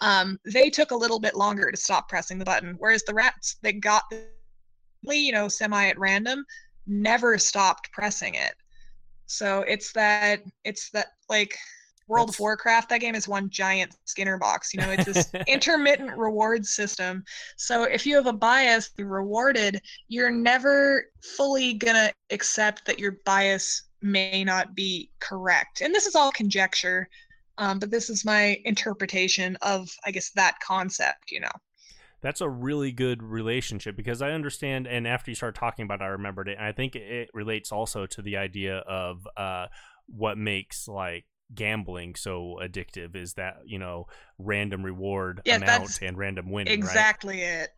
Um, 0.00 0.38
they 0.44 0.70
took 0.70 0.90
a 0.90 0.96
little 0.96 1.20
bit 1.20 1.34
longer 1.34 1.70
to 1.70 1.76
stop 1.76 2.08
pressing 2.08 2.38
the 2.38 2.44
button, 2.44 2.74
whereas 2.78 3.02
the 3.04 3.14
rats 3.14 3.56
that 3.62 3.80
got 3.80 4.04
you 5.02 5.32
know 5.32 5.48
semi 5.48 5.88
at 5.88 5.98
random 5.98 6.44
never 6.86 7.38
stopped 7.38 7.90
pressing 7.92 8.34
it. 8.34 8.54
So 9.26 9.60
it's 9.68 9.92
that 9.92 10.42
it's 10.64 10.90
that 10.90 11.08
like 11.28 11.54
World 12.08 12.28
That's... 12.28 12.36
of 12.36 12.40
Warcraft, 12.40 12.88
that 12.88 13.00
game 13.00 13.14
is 13.14 13.28
one 13.28 13.50
giant 13.50 13.94
Skinner 14.06 14.38
box. 14.38 14.72
You 14.72 14.80
know, 14.80 14.90
it's 14.90 15.04
this 15.04 15.30
intermittent 15.46 16.16
reward 16.16 16.66
system. 16.66 17.22
So 17.56 17.84
if 17.84 18.06
you 18.06 18.16
have 18.16 18.26
a 18.26 18.32
bias 18.32 18.90
rewarded, 18.98 19.80
you're 20.08 20.30
never 20.30 21.04
fully 21.36 21.74
gonna 21.74 22.10
accept 22.30 22.86
that 22.86 22.98
your 22.98 23.18
bias 23.24 23.84
may 24.00 24.44
not 24.44 24.74
be 24.74 25.10
correct. 25.20 25.80
And 25.82 25.94
this 25.94 26.06
is 26.06 26.14
all 26.14 26.32
conjecture. 26.32 27.08
Um, 27.58 27.78
but 27.78 27.90
this 27.90 28.08
is 28.10 28.24
my 28.24 28.60
interpretation 28.64 29.56
of, 29.62 29.90
I 30.04 30.10
guess, 30.12 30.30
that 30.30 30.58
concept, 30.60 31.30
you 31.30 31.40
know. 31.40 31.50
That's 32.20 32.40
a 32.40 32.48
really 32.48 32.90
good 32.90 33.22
relationship 33.22 33.96
because 33.96 34.22
I 34.22 34.32
understand, 34.32 34.88
and 34.88 35.06
after 35.06 35.30
you 35.30 35.36
start 35.36 35.54
talking 35.54 35.84
about 35.84 36.00
it, 36.00 36.04
I 36.04 36.08
remembered 36.08 36.48
it. 36.48 36.56
And 36.58 36.66
I 36.66 36.72
think 36.72 36.96
it 36.96 37.30
relates 37.32 37.70
also 37.70 38.06
to 38.06 38.22
the 38.22 38.36
idea 38.36 38.78
of 38.78 39.26
uh, 39.36 39.66
what 40.06 40.36
makes 40.36 40.88
like 40.88 41.26
gambling 41.54 42.14
so 42.14 42.58
addictive 42.60 43.16
is 43.16 43.34
that 43.34 43.56
you 43.64 43.78
know 43.78 44.06
random 44.38 44.84
reward 44.84 45.42
Yeah, 45.44 45.56
amount 45.56 46.00
and 46.02 46.18
random 46.18 46.50
winning, 46.50 46.82
right? 46.82 47.06
Exactly 47.06 47.42
it. 47.42 47.70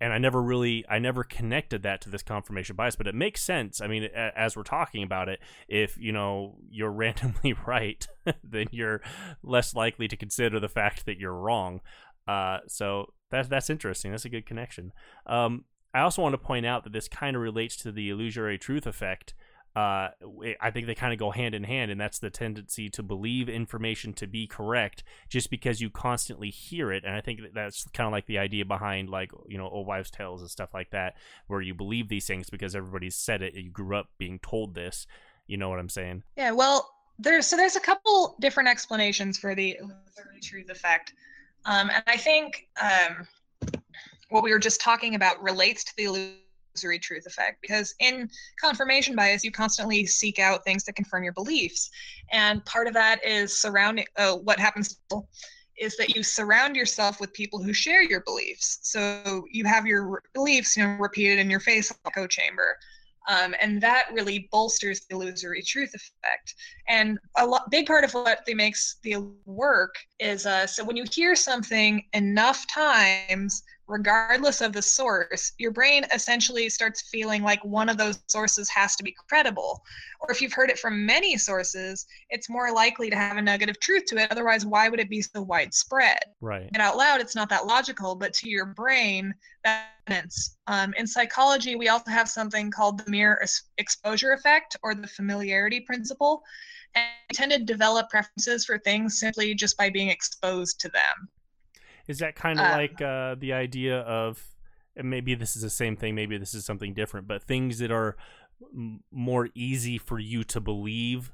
And 0.00 0.12
I 0.12 0.18
never 0.18 0.42
really 0.42 0.84
I 0.88 0.98
never 0.98 1.24
connected 1.24 1.82
that 1.82 2.00
to 2.02 2.10
this 2.10 2.22
confirmation 2.22 2.76
bias, 2.76 2.96
but 2.96 3.06
it 3.06 3.14
makes 3.14 3.42
sense. 3.42 3.80
I 3.80 3.86
mean, 3.86 4.04
as 4.04 4.56
we're 4.56 4.62
talking 4.62 5.02
about 5.02 5.28
it, 5.28 5.40
if 5.68 5.96
you 5.98 6.12
know 6.12 6.56
you're 6.70 6.92
randomly 6.92 7.54
right, 7.66 8.06
then 8.44 8.66
you're 8.70 9.00
less 9.42 9.74
likely 9.74 10.08
to 10.08 10.16
consider 10.16 10.60
the 10.60 10.68
fact 10.68 11.06
that 11.06 11.18
you're 11.18 11.34
wrong. 11.34 11.80
Uh, 12.26 12.58
so 12.66 13.12
that's 13.30 13.48
that's 13.48 13.70
interesting. 13.70 14.10
That's 14.10 14.24
a 14.24 14.30
good 14.30 14.46
connection. 14.46 14.92
Um, 15.26 15.64
I 15.94 16.00
also 16.00 16.22
want 16.22 16.34
to 16.34 16.38
point 16.38 16.66
out 16.66 16.84
that 16.84 16.92
this 16.92 17.08
kind 17.08 17.34
of 17.34 17.42
relates 17.42 17.76
to 17.78 17.90
the 17.90 18.10
illusory 18.10 18.58
truth 18.58 18.86
effect. 18.86 19.34
Uh, 19.76 20.08
I 20.60 20.70
think 20.72 20.86
they 20.86 20.94
kind 20.96 21.12
of 21.12 21.20
go 21.20 21.30
hand 21.30 21.54
in 21.54 21.62
hand, 21.62 21.90
and 21.90 22.00
that's 22.00 22.18
the 22.18 22.30
tendency 22.30 22.88
to 22.90 23.02
believe 23.02 23.48
information 23.48 24.12
to 24.14 24.26
be 24.26 24.46
correct 24.46 25.04
just 25.28 25.50
because 25.50 25.80
you 25.80 25.88
constantly 25.88 26.50
hear 26.50 26.90
it. 26.90 27.04
And 27.04 27.14
I 27.14 27.20
think 27.20 27.42
that 27.42 27.54
that's 27.54 27.84
kind 27.92 28.06
of 28.06 28.12
like 28.12 28.26
the 28.26 28.38
idea 28.38 28.64
behind, 28.64 29.08
like, 29.08 29.30
you 29.46 29.56
know, 29.56 29.68
old 29.68 29.86
wives' 29.86 30.10
tales 30.10 30.40
and 30.40 30.50
stuff 30.50 30.74
like 30.74 30.90
that, 30.90 31.14
where 31.46 31.60
you 31.60 31.74
believe 31.74 32.08
these 32.08 32.26
things 32.26 32.50
because 32.50 32.74
everybody's 32.74 33.14
said 33.14 33.40
it. 33.40 33.54
You 33.54 33.70
grew 33.70 33.96
up 33.96 34.08
being 34.18 34.40
told 34.40 34.74
this. 34.74 35.06
You 35.46 35.56
know 35.56 35.68
what 35.68 35.78
I'm 35.78 35.88
saying? 35.88 36.24
Yeah, 36.36 36.50
well, 36.50 36.90
there's 37.18 37.46
so 37.46 37.56
there's 37.56 37.76
a 37.76 37.80
couple 37.80 38.36
different 38.40 38.68
explanations 38.68 39.38
for 39.38 39.54
the 39.54 39.78
truth 40.42 40.70
effect, 40.70 41.14
um, 41.64 41.90
and 41.90 42.02
I 42.06 42.16
think 42.16 42.68
um, 42.80 43.26
what 44.28 44.42
we 44.42 44.52
were 44.52 44.58
just 44.58 44.80
talking 44.80 45.14
about 45.14 45.42
relates 45.42 45.84
to 45.84 45.96
the 45.96 46.32
illusory 46.78 46.98
truth 46.98 47.26
effect 47.26 47.60
because 47.60 47.94
in 48.00 48.28
confirmation 48.60 49.14
bias, 49.14 49.44
you 49.44 49.50
constantly 49.50 50.06
seek 50.06 50.38
out 50.38 50.64
things 50.64 50.84
to 50.84 50.92
confirm 50.92 51.24
your 51.24 51.32
beliefs, 51.32 51.90
and 52.32 52.64
part 52.64 52.86
of 52.86 52.94
that 52.94 53.24
is 53.24 53.60
surrounding. 53.60 54.06
Uh, 54.16 54.36
what 54.36 54.58
happens 54.58 55.00
is 55.76 55.96
that 55.96 56.14
you 56.14 56.22
surround 56.22 56.74
yourself 56.74 57.20
with 57.20 57.32
people 57.32 57.62
who 57.62 57.72
share 57.72 58.02
your 58.02 58.20
beliefs. 58.22 58.80
So 58.82 59.44
you 59.50 59.64
have 59.64 59.86
your 59.86 60.22
beliefs, 60.34 60.76
you 60.76 60.82
know, 60.82 60.96
repeated 60.98 61.38
in 61.38 61.48
your 61.48 61.60
face 61.60 61.92
echo 62.04 62.26
chamber. 62.26 62.76
Um, 63.28 63.54
and 63.60 63.80
that 63.82 64.06
really 64.12 64.48
bolsters 64.50 65.02
the 65.08 65.14
illusory 65.14 65.62
truth 65.62 65.94
effect. 65.94 66.54
And 66.88 67.18
a 67.36 67.46
big 67.70 67.86
part 67.86 68.02
of 68.02 68.12
what 68.12 68.40
they 68.46 68.54
makes 68.54 68.96
the 69.02 69.18
work 69.44 69.94
is 70.18 70.46
uh, 70.46 70.66
so 70.66 70.82
when 70.82 70.96
you 70.96 71.04
hear 71.12 71.36
something 71.36 72.02
enough 72.12 72.66
times, 72.74 73.62
regardless 73.88 74.60
of 74.60 74.72
the 74.72 74.82
source, 74.82 75.52
your 75.58 75.70
brain 75.70 76.04
essentially 76.14 76.68
starts 76.68 77.08
feeling 77.10 77.42
like 77.42 77.64
one 77.64 77.88
of 77.88 77.96
those 77.96 78.20
sources 78.28 78.68
has 78.68 78.94
to 78.96 79.02
be 79.02 79.16
credible. 79.28 79.82
Or 80.20 80.30
if 80.30 80.40
you've 80.40 80.52
heard 80.52 80.70
it 80.70 80.78
from 80.78 81.06
many 81.06 81.36
sources, 81.36 82.06
it's 82.30 82.50
more 82.50 82.72
likely 82.72 83.10
to 83.10 83.16
have 83.16 83.38
a 83.38 83.42
negative 83.42 83.80
truth 83.80 84.04
to 84.06 84.18
it. 84.18 84.30
Otherwise, 84.30 84.66
why 84.66 84.88
would 84.88 85.00
it 85.00 85.10
be 85.10 85.22
so 85.22 85.42
widespread? 85.42 86.18
Right. 86.40 86.68
and 86.72 86.82
out 86.82 86.96
loud 86.96 87.20
it's 87.20 87.34
not 87.34 87.48
that 87.50 87.66
logical 87.66 88.14
but 88.14 88.32
to 88.34 88.48
your 88.48 88.66
brain 88.66 89.34
that's 90.06 90.56
um, 90.66 90.94
in 90.96 91.06
psychology 91.06 91.74
we 91.74 91.88
also 91.88 92.10
have 92.10 92.28
something 92.28 92.70
called 92.70 93.04
the 93.04 93.10
mere 93.10 93.38
ex- 93.42 93.64
exposure 93.78 94.32
effect 94.32 94.76
or 94.82 94.94
the 94.94 95.06
familiarity 95.08 95.80
principle 95.80 96.42
and 96.94 97.06
we 97.28 97.34
tend 97.34 97.52
to 97.52 97.58
develop 97.58 98.08
preferences 98.08 98.64
for 98.64 98.78
things 98.78 99.18
simply 99.18 99.54
just 99.54 99.76
by 99.76 99.90
being 99.90 100.08
exposed 100.08 100.80
to 100.80 100.88
them 100.88 101.28
Is 102.08 102.18
that 102.18 102.34
kind 102.34 102.58
of 102.58 102.66
Uh, 102.66 102.76
like 102.76 103.00
uh, 103.02 103.36
the 103.38 103.52
idea 103.52 104.00
of, 104.00 104.42
and 104.96 105.08
maybe 105.10 105.34
this 105.34 105.54
is 105.56 105.62
the 105.62 105.70
same 105.70 105.96
thing, 105.96 106.14
maybe 106.14 106.36
this 106.38 106.54
is 106.54 106.64
something 106.64 106.94
different, 106.94 107.28
but 107.28 107.42
things 107.42 107.78
that 107.78 107.90
are 107.92 108.16
m- 108.74 109.04
more 109.12 109.48
easy 109.54 109.98
for 109.98 110.18
you 110.18 110.42
to 110.44 110.60
believe 110.60 111.32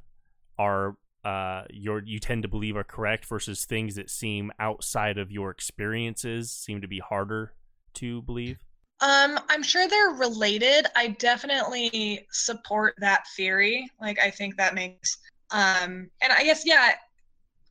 are 0.58 0.96
uh, 1.24 1.64
your 1.70 2.02
you 2.04 2.18
tend 2.18 2.42
to 2.42 2.48
believe 2.48 2.76
are 2.76 2.84
correct 2.84 3.24
versus 3.24 3.64
things 3.64 3.94
that 3.94 4.10
seem 4.10 4.52
outside 4.60 5.16
of 5.16 5.30
your 5.32 5.50
experiences 5.50 6.52
seem 6.52 6.82
to 6.82 6.88
be 6.88 6.98
harder 6.98 7.54
to 7.94 8.20
believe. 8.22 8.58
um, 9.00 9.38
i'm 9.48 9.62
sure 9.62 9.88
they're 9.88 10.10
related 10.10 10.86
i 10.96 11.08
definitely 11.18 12.26
support 12.30 12.94
that 12.98 13.24
theory 13.36 13.88
like 14.00 14.18
i 14.20 14.30
think 14.30 14.56
that 14.56 14.74
makes 14.74 15.16
um, 15.50 16.10
and 16.22 16.32
i 16.32 16.44
guess 16.44 16.62
yeah 16.66 16.92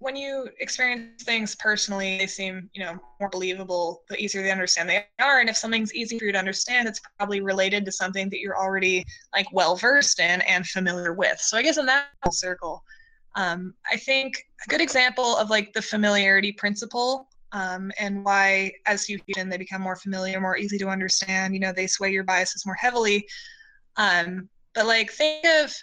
when 0.04 0.18
you 0.18 0.50
experience 0.60 1.24
things 1.24 1.56
personally, 1.56 2.18
they 2.18 2.28
seem, 2.28 2.70
you 2.74 2.84
know, 2.84 3.00
more 3.22 3.30
believable 3.30 4.02
the 4.10 4.18
easier 4.18 4.44
they 4.44 4.52
understand 4.52 4.90
they 4.90 5.06
are. 5.22 5.40
And 5.40 5.50
if 5.50 5.56
something's 5.56 5.94
easy 5.94 6.20
for 6.20 6.26
you 6.26 6.34
to 6.34 6.38
understand, 6.38 6.90
it's 6.90 7.00
probably 7.18 7.40
related 7.40 7.86
to 7.86 7.92
something 7.92 8.30
that 8.30 8.40
you're 8.40 8.58
already 8.58 9.06
like 9.34 9.48
well 9.54 9.78
versed 9.78 10.20
in 10.20 10.42
and 10.42 10.68
familiar 10.68 11.14
with. 11.14 11.40
So 11.40 11.58
I 11.58 11.64
guess 11.64 11.78
in 11.78 11.86
that 11.86 12.08
circle, 12.32 12.84
um, 13.38 13.74
I 13.90 13.96
think 13.96 14.36
a 14.66 14.70
good 14.70 14.82
example 14.82 15.38
of 15.38 15.50
like 15.50 15.72
the 15.72 15.82
familiarity 15.82 16.52
principle 16.52 17.30
um, 17.54 17.90
and 17.98 18.26
why 18.26 18.74
as 18.86 19.08
you 19.08 19.20
in 19.38 19.48
they 19.48 19.58
become 19.58 19.82
more 19.82 19.96
familiar, 19.96 20.42
more 20.42 20.58
easy 20.58 20.78
to 20.80 20.90
understand. 20.90 21.54
You 21.54 21.62
know, 21.62 21.72
they 21.72 21.88
sway 21.88 22.12
your 22.12 22.26
biases 22.26 22.66
more 22.66 22.76
heavily. 22.76 23.26
Um, 23.96 24.50
but 24.76 24.86
like 24.86 25.12
think 25.12 25.46
of 25.46 25.74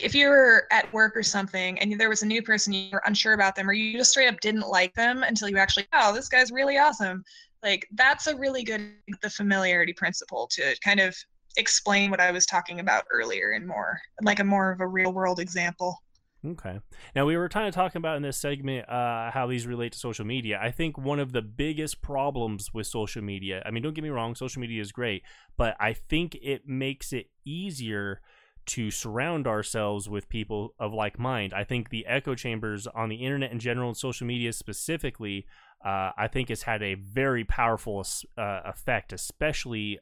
if 0.00 0.14
you 0.14 0.28
were 0.28 0.66
at 0.70 0.90
work 0.92 1.16
or 1.16 1.22
something 1.22 1.78
and 1.78 2.00
there 2.00 2.08
was 2.08 2.22
a 2.22 2.26
new 2.26 2.42
person 2.42 2.72
you 2.72 2.88
were 2.92 3.02
unsure 3.04 3.34
about 3.34 3.54
them 3.54 3.68
or 3.68 3.72
you 3.72 3.98
just 3.98 4.12
straight 4.12 4.28
up 4.28 4.40
didn't 4.40 4.68
like 4.68 4.94
them 4.94 5.22
until 5.22 5.48
you 5.48 5.58
actually 5.58 5.86
oh 5.92 6.14
this 6.14 6.28
guy's 6.28 6.50
really 6.50 6.78
awesome 6.78 7.22
like 7.62 7.86
that's 7.92 8.26
a 8.26 8.36
really 8.36 8.62
good 8.62 8.94
the 9.20 9.28
familiarity 9.30 9.92
principle 9.92 10.48
to 10.50 10.74
kind 10.82 11.00
of 11.00 11.14
explain 11.56 12.10
what 12.10 12.20
i 12.20 12.30
was 12.30 12.46
talking 12.46 12.80
about 12.80 13.04
earlier 13.12 13.50
and 13.50 13.66
more 13.66 13.98
like 14.22 14.40
a 14.40 14.44
more 14.44 14.72
of 14.72 14.80
a 14.80 14.86
real 14.86 15.12
world 15.12 15.38
example 15.38 15.98
Okay. 16.44 16.80
Now 17.14 17.24
we 17.24 17.36
were 17.36 17.48
kind 17.48 17.68
of 17.68 17.74
talking 17.74 18.00
about 18.00 18.16
in 18.16 18.22
this 18.22 18.36
segment 18.36 18.88
uh, 18.88 19.30
how 19.30 19.46
these 19.46 19.64
relate 19.64 19.92
to 19.92 19.98
social 19.98 20.24
media. 20.24 20.58
I 20.60 20.72
think 20.72 20.98
one 20.98 21.20
of 21.20 21.30
the 21.30 21.40
biggest 21.40 22.02
problems 22.02 22.74
with 22.74 22.88
social 22.88 23.22
media. 23.22 23.62
I 23.64 23.70
mean, 23.70 23.84
don't 23.84 23.94
get 23.94 24.02
me 24.02 24.10
wrong, 24.10 24.34
social 24.34 24.60
media 24.60 24.82
is 24.82 24.90
great, 24.90 25.22
but 25.56 25.76
I 25.78 25.92
think 25.92 26.36
it 26.42 26.66
makes 26.66 27.12
it 27.12 27.30
easier 27.44 28.20
to 28.66 28.90
surround 28.90 29.46
ourselves 29.46 30.08
with 30.08 30.28
people 30.28 30.74
of 30.78 30.92
like 30.92 31.18
mind. 31.18 31.52
I 31.52 31.64
think 31.64 31.90
the 31.90 32.06
echo 32.06 32.34
chambers 32.34 32.86
on 32.86 33.08
the 33.08 33.16
internet 33.16 33.52
in 33.52 33.58
general 33.58 33.88
and 33.88 33.96
social 33.96 34.26
media 34.26 34.52
specifically, 34.52 35.46
uh, 35.84 36.12
I 36.16 36.28
think 36.28 36.48
has 36.48 36.62
had 36.62 36.82
a 36.82 36.94
very 36.94 37.44
powerful 37.44 38.06
uh, 38.38 38.60
effect, 38.64 39.12
especially 39.12 39.98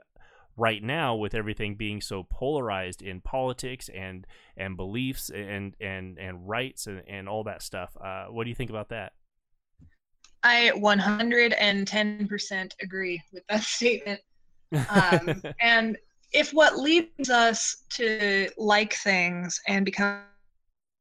right 0.57 0.83
now 0.83 1.15
with 1.15 1.35
everything 1.35 1.75
being 1.75 2.01
so 2.01 2.27
polarized 2.31 3.01
in 3.03 3.21
politics 3.21 3.89
and 3.95 4.27
and 4.57 4.77
beliefs 4.77 5.31
and 5.31 5.75
and 5.81 6.19
and 6.19 6.49
rights 6.49 6.87
and, 6.87 7.03
and 7.09 7.29
all 7.29 7.45
that 7.45 7.63
stuff. 7.63 7.97
Uh, 8.03 8.27
what 8.27 8.45
do 8.45 8.51
you 8.51 8.57
think 8.57 8.71
about 8.71 8.91
that? 8.91 9.13
i 10.43 10.73
110% 10.75 12.73
agree 12.81 13.23
with 13.33 13.47
that 13.49 13.63
statement 13.77 14.21
um, 14.89 15.43
and 15.61 15.99
if 16.33 16.53
what 16.53 16.79
leads 16.79 17.31
us 17.31 17.85
to 17.91 18.49
like 18.57 18.95
things 18.95 19.61
and 19.67 19.85
become 19.85 20.23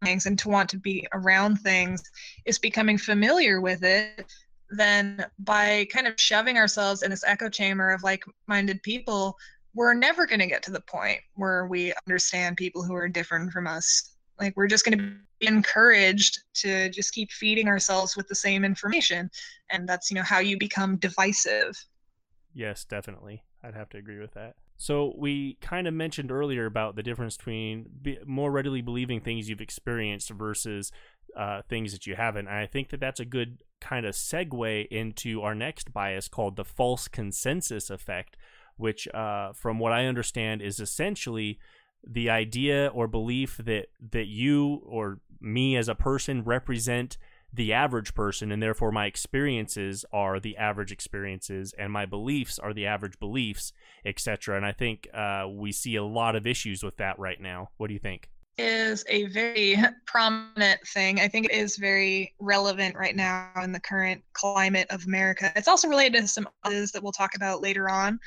things 0.03 0.25
and 0.25 0.39
to 0.39 0.49
want 0.49 0.69
to 0.69 0.77
be 0.77 1.05
around 1.13 1.57
things 1.57 2.01
is 2.45 2.57
becoming 2.57 2.97
familiar 2.97 3.61
with 3.61 3.83
it 3.83 4.25
then 4.69 5.25
by 5.39 5.85
kind 5.91 6.07
of 6.07 6.13
shoving 6.19 6.57
ourselves 6.57 7.01
in 7.01 7.09
this 7.09 7.23
echo 7.25 7.49
chamber 7.49 7.91
of 7.91 8.03
like-minded 8.03 8.81
people 8.83 9.35
we're 9.75 9.93
never 9.93 10.25
going 10.25 10.39
to 10.39 10.47
get 10.47 10.63
to 10.63 10.71
the 10.71 10.81
point 10.81 11.19
where 11.35 11.67
we 11.67 11.93
understand 12.07 12.57
people 12.57 12.83
who 12.83 12.95
are 12.95 13.07
different 13.07 13.51
from 13.51 13.67
us 13.67 14.15
like 14.39 14.55
we're 14.55 14.67
just 14.67 14.85
going 14.85 14.97
to 14.97 15.03
be 15.39 15.47
encouraged 15.47 16.43
to 16.53 16.89
just 16.89 17.13
keep 17.13 17.31
feeding 17.31 17.67
ourselves 17.67 18.15
with 18.15 18.27
the 18.27 18.35
same 18.35 18.63
information 18.63 19.29
and 19.69 19.87
that's 19.87 20.09
you 20.09 20.15
know 20.15 20.23
how 20.23 20.39
you 20.39 20.57
become 20.57 20.95
divisive 20.97 21.75
Yes, 22.53 22.83
definitely. 22.83 23.43
I'd 23.63 23.75
have 23.75 23.89
to 23.89 23.97
agree 23.97 24.19
with 24.19 24.33
that. 24.33 24.55
So 24.81 25.13
we 25.17 25.57
kind 25.59 25.89
of 25.89 25.93
mentioned 25.93 26.31
earlier 26.31 26.65
about 26.65 26.95
the 26.95 27.03
difference 27.03 27.35
between 27.35 27.87
be, 28.01 28.17
more 28.25 28.49
readily 28.49 28.81
believing 28.81 29.19
things 29.19 29.49
you've 29.49 29.59
experienced 29.59 30.29
versus 30.29 30.93
uh, 31.35 31.63
things 31.67 31.91
that 31.91 32.07
you 32.07 32.15
haven't. 32.15 32.47
And 32.47 32.55
I 32.55 32.65
think 32.65 32.89
that 32.91 33.01
that's 33.01 33.19
a 33.19 33.25
good 33.25 33.61
kind 33.81 34.05
of 34.05 34.15
segue 34.15 34.87
into 34.87 35.41
our 35.41 35.53
next 35.53 35.91
bias 35.91 36.29
called 36.29 36.55
the 36.55 36.63
false 36.63 37.09
consensus 37.09 37.89
effect, 37.89 38.37
which, 38.77 39.05
uh, 39.09 39.51
from 39.51 39.79
what 39.79 39.91
I 39.91 40.05
understand, 40.05 40.61
is 40.61 40.79
essentially 40.79 41.59
the 42.01 42.29
idea 42.29 42.87
or 42.87 43.05
belief 43.05 43.57
that 43.57 43.87
that 44.11 44.27
you 44.27 44.81
or 44.85 45.19
me 45.41 45.75
as 45.75 45.89
a 45.89 45.95
person 45.95 46.41
represent 46.45 47.17
the 47.53 47.73
average 47.73 48.13
person 48.13 48.51
and 48.51 48.61
therefore 48.61 48.91
my 48.91 49.05
experiences 49.05 50.05
are 50.13 50.39
the 50.39 50.55
average 50.57 50.91
experiences 50.91 51.73
and 51.77 51.91
my 51.91 52.05
beliefs 52.05 52.59
are 52.59 52.73
the 52.73 52.85
average 52.85 53.17
beliefs 53.19 53.73
etc 54.05 54.55
and 54.55 54.65
i 54.65 54.71
think 54.71 55.07
uh, 55.13 55.47
we 55.49 55.71
see 55.71 55.95
a 55.95 56.03
lot 56.03 56.35
of 56.35 56.45
issues 56.45 56.83
with 56.83 56.97
that 56.97 57.17
right 57.17 57.41
now 57.41 57.69
what 57.77 57.87
do 57.87 57.93
you 57.93 57.99
think 57.99 58.29
is 58.59 59.05
a 59.07 59.25
very 59.27 59.77
prominent 60.05 60.85
thing. 60.85 61.21
I 61.21 61.29
think 61.29 61.45
it 61.45 61.53
is 61.53 61.77
very 61.77 62.35
relevant 62.39 62.95
right 62.95 63.15
now 63.15 63.49
in 63.63 63.71
the 63.71 63.79
current 63.79 64.21
climate 64.33 64.87
of 64.89 65.05
America. 65.05 65.51
It's 65.55 65.69
also 65.69 65.87
related 65.87 66.21
to 66.21 66.27
some 66.27 66.49
others 66.65 66.91
that 66.91 67.01
we'll 67.01 67.13
talk 67.13 67.35
about 67.35 67.61
later 67.61 67.89
on. 67.89 68.19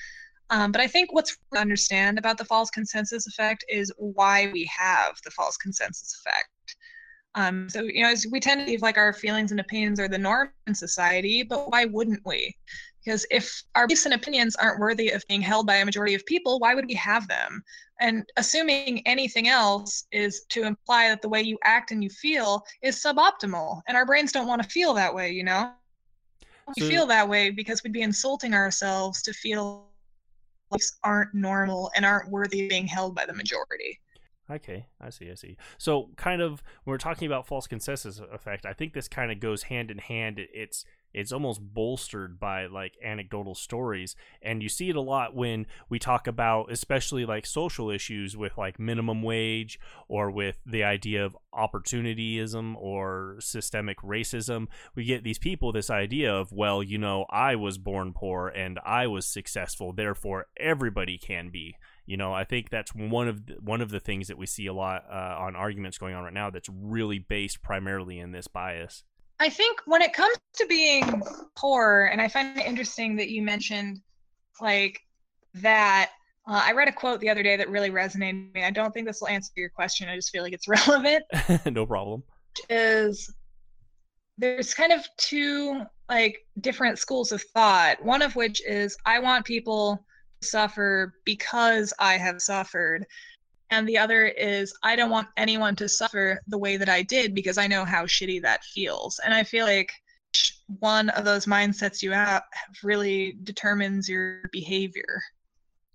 Um, 0.50 0.72
but 0.72 0.80
I 0.80 0.86
think 0.86 1.12
what's 1.12 1.36
to 1.52 1.58
understand 1.58 2.18
about 2.18 2.38
the 2.38 2.44
false 2.44 2.70
consensus 2.70 3.26
effect 3.26 3.64
is 3.68 3.92
why 3.96 4.50
we 4.52 4.70
have 4.76 5.16
the 5.24 5.30
false 5.30 5.56
consensus 5.56 6.18
effect. 6.20 6.48
Um, 7.34 7.68
so, 7.68 7.82
you 7.82 8.02
know, 8.02 8.10
as 8.10 8.26
we 8.30 8.40
tend 8.40 8.60
to 8.60 8.64
believe 8.66 8.82
like 8.82 8.98
our 8.98 9.12
feelings 9.12 9.50
and 9.52 9.60
opinions 9.60 9.98
are 9.98 10.08
the 10.08 10.18
norm 10.18 10.50
in 10.66 10.74
society, 10.74 11.42
but 11.42 11.70
why 11.70 11.86
wouldn't 11.86 12.20
we? 12.26 12.54
Because 13.04 13.26
if 13.30 13.62
our 13.74 13.86
beliefs 13.86 14.04
and 14.04 14.14
opinions 14.14 14.54
aren't 14.56 14.78
worthy 14.78 15.08
of 15.10 15.24
being 15.28 15.40
held 15.40 15.66
by 15.66 15.76
a 15.76 15.84
majority 15.84 16.14
of 16.14 16.24
people, 16.26 16.58
why 16.60 16.74
would 16.74 16.86
we 16.86 16.94
have 16.94 17.26
them? 17.26 17.62
And 18.00 18.24
assuming 18.36 19.06
anything 19.06 19.48
else 19.48 20.06
is 20.12 20.44
to 20.50 20.64
imply 20.64 21.08
that 21.08 21.22
the 21.22 21.28
way 21.28 21.42
you 21.42 21.58
act 21.64 21.90
and 21.90 22.02
you 22.02 22.10
feel 22.10 22.62
is 22.82 23.02
suboptimal. 23.02 23.80
And 23.88 23.96
our 23.96 24.06
brains 24.06 24.30
don't 24.30 24.46
want 24.46 24.62
to 24.62 24.68
feel 24.68 24.94
that 24.94 25.12
way, 25.12 25.30
you 25.30 25.42
know? 25.42 25.72
We 26.76 26.88
feel 26.88 27.06
that 27.06 27.28
way 27.28 27.50
because 27.50 27.82
we'd 27.82 27.92
be 27.92 28.02
insulting 28.02 28.54
ourselves 28.54 29.20
to 29.22 29.32
feel 29.32 29.88
beliefs 30.70 30.98
aren't 31.02 31.34
normal 31.34 31.90
and 31.96 32.04
aren't 32.04 32.30
worthy 32.30 32.64
of 32.64 32.70
being 32.70 32.86
held 32.86 33.14
by 33.14 33.26
the 33.26 33.34
majority. 33.34 34.00
Okay, 34.52 34.86
I 35.00 35.08
see, 35.10 35.30
I 35.30 35.34
see. 35.34 35.56
So, 35.78 36.10
kind 36.16 36.42
of, 36.42 36.62
when 36.84 36.92
we're 36.92 36.98
talking 36.98 37.26
about 37.26 37.46
false 37.46 37.66
consensus 37.66 38.20
effect, 38.32 38.66
I 38.66 38.74
think 38.74 38.92
this 38.92 39.08
kind 39.08 39.32
of 39.32 39.40
goes 39.40 39.64
hand 39.64 39.90
in 39.90 39.98
hand. 39.98 40.38
It's 40.38 40.84
it's 41.14 41.32
almost 41.32 41.60
bolstered 41.60 42.38
by 42.40 42.66
like 42.66 42.94
anecdotal 43.02 43.54
stories, 43.54 44.14
and 44.42 44.62
you 44.62 44.68
see 44.68 44.90
it 44.90 44.96
a 44.96 45.00
lot 45.00 45.34
when 45.34 45.66
we 45.88 45.98
talk 45.98 46.26
about, 46.26 46.70
especially 46.70 47.24
like 47.24 47.46
social 47.46 47.90
issues 47.90 48.36
with 48.36 48.58
like 48.58 48.78
minimum 48.78 49.22
wage 49.22 49.78
or 50.08 50.30
with 50.30 50.58
the 50.66 50.84
idea 50.84 51.24
of 51.24 51.36
opportunityism 51.54 52.74
or 52.76 53.36
systemic 53.40 53.98
racism. 53.98 54.66
We 54.94 55.04
get 55.04 55.24
these 55.24 55.38
people 55.38 55.72
this 55.72 55.90
idea 55.90 56.34
of, 56.34 56.52
well, 56.52 56.82
you 56.82 56.98
know, 56.98 57.26
I 57.30 57.56
was 57.56 57.78
born 57.78 58.12
poor 58.14 58.48
and 58.48 58.78
I 58.84 59.06
was 59.06 59.26
successful, 59.26 59.92
therefore 59.92 60.46
everybody 60.58 61.18
can 61.18 61.50
be 61.50 61.76
you 62.06 62.16
know, 62.16 62.32
I 62.32 62.44
think 62.44 62.70
that's 62.70 62.94
one 62.94 63.28
of 63.28 63.46
the, 63.46 63.54
one 63.54 63.80
of 63.80 63.90
the 63.90 64.00
things 64.00 64.28
that 64.28 64.36
we 64.36 64.46
see 64.46 64.66
a 64.66 64.72
lot 64.72 65.04
uh, 65.10 65.36
on 65.38 65.54
arguments 65.54 65.98
going 65.98 66.14
on 66.14 66.24
right 66.24 66.32
now. 66.32 66.50
That's 66.50 66.68
really 66.68 67.18
based 67.18 67.62
primarily 67.62 68.18
in 68.18 68.32
this 68.32 68.48
bias. 68.48 69.04
I 69.38 69.48
think 69.48 69.80
when 69.86 70.02
it 70.02 70.12
comes 70.12 70.36
to 70.54 70.66
being 70.66 71.22
poor, 71.56 72.08
and 72.12 72.20
I 72.20 72.28
find 72.28 72.56
it 72.58 72.66
interesting 72.66 73.16
that 73.16 73.28
you 73.28 73.42
mentioned 73.42 74.00
like 74.60 75.00
that. 75.54 76.10
Uh, 76.46 76.60
I 76.64 76.72
read 76.72 76.88
a 76.88 76.92
quote 76.92 77.20
the 77.20 77.30
other 77.30 77.42
day 77.44 77.56
that 77.56 77.70
really 77.70 77.90
resonated 77.90 78.46
with 78.46 78.54
me. 78.54 78.64
I 78.64 78.70
don't 78.70 78.92
think 78.92 79.06
this 79.06 79.20
will 79.20 79.28
answer 79.28 79.52
your 79.56 79.68
question. 79.68 80.08
I 80.08 80.16
just 80.16 80.30
feel 80.30 80.42
like 80.42 80.52
it's 80.52 80.68
relevant. 80.88 81.24
no 81.66 81.86
problem. 81.86 82.24
Is 82.68 83.32
there's 84.38 84.74
kind 84.74 84.92
of 84.92 85.06
two 85.18 85.82
like 86.08 86.38
different 86.60 86.98
schools 86.98 87.32
of 87.32 87.42
thought. 87.54 88.04
One 88.04 88.22
of 88.22 88.34
which 88.34 88.60
is 88.66 88.96
I 89.06 89.20
want 89.20 89.44
people 89.44 90.04
suffer 90.44 91.14
because 91.24 91.92
I 91.98 92.14
have 92.14 92.42
suffered. 92.42 93.06
And 93.70 93.88
the 93.88 93.96
other 93.96 94.26
is, 94.26 94.76
I 94.82 94.96
don't 94.96 95.10
want 95.10 95.28
anyone 95.36 95.74
to 95.76 95.88
suffer 95.88 96.40
the 96.46 96.58
way 96.58 96.76
that 96.76 96.90
I 96.90 97.02
did 97.02 97.34
because 97.34 97.56
I 97.56 97.66
know 97.66 97.84
how 97.84 98.04
shitty 98.04 98.42
that 98.42 98.64
feels. 98.64 99.18
And 99.24 99.32
I 99.32 99.44
feel 99.44 99.64
like 99.64 99.90
one 100.80 101.08
of 101.10 101.24
those 101.24 101.46
mindsets 101.46 102.02
you 102.02 102.12
have 102.12 102.42
really 102.82 103.38
determines 103.42 104.08
your 104.08 104.42
behavior. 104.52 105.22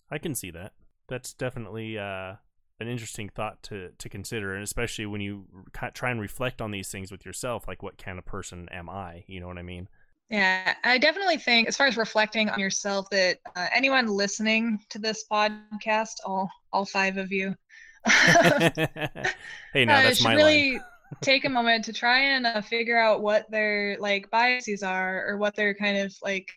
I 0.10 0.18
can 0.18 0.36
see 0.36 0.52
that. 0.52 0.74
That's 1.08 1.34
definitely 1.34 1.98
uh, 1.98 2.36
an 2.80 2.88
interesting 2.88 3.30
thought 3.30 3.62
to, 3.64 3.92
to 3.98 4.10
consider, 4.10 4.54
and 4.54 4.64
especially 4.64 5.06
when 5.06 5.22
you 5.22 5.46
try 5.94 6.12
and 6.12 6.22
reflect 6.22 6.62
on 6.62 6.72
these 6.72 6.90
things 6.90 7.12
with 7.12 7.26
yourself, 7.26 7.68
like 7.68 7.82
what 7.82 7.98
kind 7.98 8.18
of 8.18 8.26
person 8.26 8.68
am 8.72 8.90
I? 8.90 9.24
You 9.28 9.40
know 9.40 9.48
what 9.48 9.58
I 9.58 9.64
mean? 9.64 9.88
Yeah, 10.30 10.74
I 10.84 10.98
definitely 10.98 11.38
think, 11.38 11.70
as 11.70 11.78
far 11.78 11.88
as 11.88 11.96
reflecting 11.96 12.50
on 12.50 12.60
yourself, 12.60 13.10
that 13.12 13.38
uh, 13.56 13.68
anyone 13.74 14.08
listening 14.08 14.80
to 14.90 15.00
this 15.00 15.24
podcast, 15.32 16.16
all 16.26 16.50
all 16.74 16.86
five 16.86 17.16
of 17.18 17.32
you, 17.32 17.56
hey, 18.06 19.86
now 19.86 20.06
uh, 20.06 20.14
my 20.24 20.36
really 20.36 20.74
line. 20.74 20.82
take 21.22 21.46
a 21.46 21.50
moment 21.50 21.86
to 21.86 21.94
try 21.94 22.20
and 22.20 22.46
uh, 22.46 22.62
figure 22.62 22.98
out 22.98 23.22
what 23.22 23.50
their 23.50 23.98
like 24.00 24.30
biases 24.30 24.84
are, 24.84 25.26
or 25.26 25.38
what 25.38 25.56
their 25.56 25.74
kind 25.74 25.98
of 25.98 26.14
like 26.22 26.50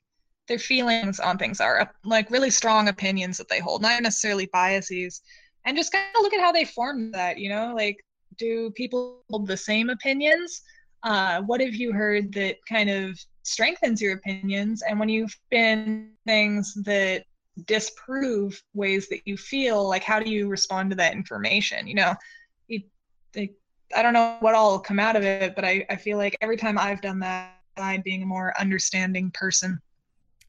their 0.49 0.59
feelings 0.59 1.21
on 1.21 1.39
things 1.39 1.61
are, 1.61 1.93
like 2.05 2.29
really 2.29 2.51
strong 2.51 2.89
opinions 2.89 3.39
that 3.39 3.49
they 3.49 3.61
hold, 3.61 3.83
not 3.83 4.03
necessarily 4.03 4.49
biases, 4.53 5.23
and 5.65 5.77
just 5.77 5.93
kind 5.93 6.05
of 6.17 6.23
look 6.23 6.35
at 6.35 6.41
how 6.41 6.51
they 6.51 6.65
form 6.65 7.13
that. 7.13 7.39
You 7.39 7.51
know, 7.51 7.73
like 7.73 7.99
do 8.37 8.73
people 8.73 9.23
hold 9.31 9.47
the 9.47 9.57
same 9.57 9.91
opinions? 9.91 10.63
Uh, 11.03 11.41
what 11.43 11.61
have 11.61 11.75
you 11.75 11.93
heard 11.93 12.33
that 12.33 12.57
kind 12.69 12.91
of 12.91 13.19
strengthens 13.51 14.01
your 14.01 14.15
opinions 14.15 14.83
and 14.83 14.99
when 14.99 15.09
you've 15.09 15.37
been 15.51 16.11
things 16.27 16.75
that 16.85 17.25
disprove 17.67 18.63
ways 18.75 19.09
that 19.09 19.21
you 19.27 19.37
feel 19.37 19.89
like 19.89 20.03
how 20.03 20.21
do 20.21 20.31
you 20.31 20.49
respond 20.49 20.91
to 20.91 20.97
that 20.97 21.13
information 21.13 21.87
you 21.87 21.95
know? 21.95 22.15
You, 22.69 22.83
they, 23.33 23.51
i 23.95 24.03
don't 24.03 24.13
know 24.13 24.37
what 24.41 24.55
all 24.55 24.73
will 24.73 24.79
come 24.79 25.01
out 25.01 25.17
of 25.17 25.25
it 25.25 25.55
but 25.55 25.65
I, 25.65 25.85
I 25.91 25.97
feel 25.97 26.17
like 26.17 26.37
every 26.41 26.57
time 26.57 26.79
i've 26.79 27.01
done 27.01 27.19
that 27.21 27.57
i'm 27.77 28.03
being 28.03 28.23
a 28.23 28.27
more 28.27 28.53
understanding 28.59 29.31
person. 29.33 29.81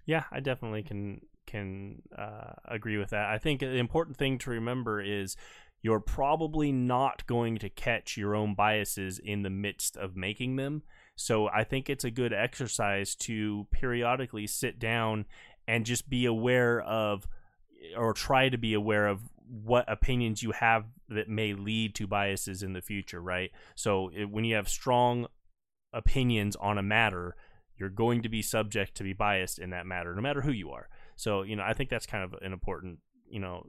Yeah 0.05 0.23
i 0.31 0.39
definitely 0.39 0.83
can 0.83 1.21
can 1.51 2.01
uh, 2.17 2.53
agree 2.65 2.97
with 2.97 3.09
that. 3.09 3.29
I 3.29 3.37
think 3.37 3.59
the 3.59 3.77
important 3.77 4.17
thing 4.17 4.37
to 4.39 4.49
remember 4.49 5.01
is 5.01 5.35
you're 5.81 5.99
probably 5.99 6.71
not 6.71 7.25
going 7.27 7.57
to 7.57 7.69
catch 7.69 8.15
your 8.17 8.35
own 8.35 8.55
biases 8.55 9.19
in 9.19 9.41
the 9.41 9.49
midst 9.49 9.97
of 9.97 10.15
making 10.15 10.55
them 10.55 10.83
so 11.15 11.47
I 11.47 11.63
think 11.63 11.89
it's 11.89 12.03
a 12.03 12.11
good 12.11 12.33
exercise 12.33 13.15
to 13.15 13.67
periodically 13.71 14.47
sit 14.47 14.79
down 14.79 15.25
and 15.67 15.85
just 15.85 16.09
be 16.09 16.25
aware 16.25 16.81
of 16.81 17.27
or 17.97 18.13
try 18.13 18.49
to 18.49 18.57
be 18.57 18.73
aware 18.73 19.07
of 19.07 19.21
what 19.47 19.91
opinions 19.91 20.41
you 20.41 20.51
have 20.51 20.85
that 21.09 21.27
may 21.27 21.53
lead 21.53 21.93
to 21.95 22.07
biases 22.07 22.63
in 22.63 22.73
the 22.73 22.81
future, 22.81 23.21
right? 23.21 23.51
So 23.75 24.11
it, 24.15 24.29
when 24.29 24.45
you 24.45 24.55
have 24.55 24.69
strong 24.69 25.27
opinions 25.93 26.55
on 26.55 26.77
a 26.77 26.83
matter, 26.83 27.35
you're 27.77 27.89
going 27.89 28.21
to 28.21 28.29
be 28.29 28.41
subject 28.41 28.95
to 28.95 29.03
be 29.03 29.13
biased 29.13 29.59
in 29.59 29.71
that 29.71 29.85
matter, 29.85 30.15
no 30.15 30.21
matter 30.21 30.41
who 30.41 30.51
you 30.51 30.71
are. 30.71 30.87
So, 31.15 31.41
you 31.41 31.55
know, 31.55 31.63
I 31.63 31.73
think 31.73 31.89
that's 31.89 32.05
kind 32.05 32.23
of 32.23 32.33
an 32.41 32.53
important, 32.53 32.99
you 33.29 33.39
know, 33.39 33.65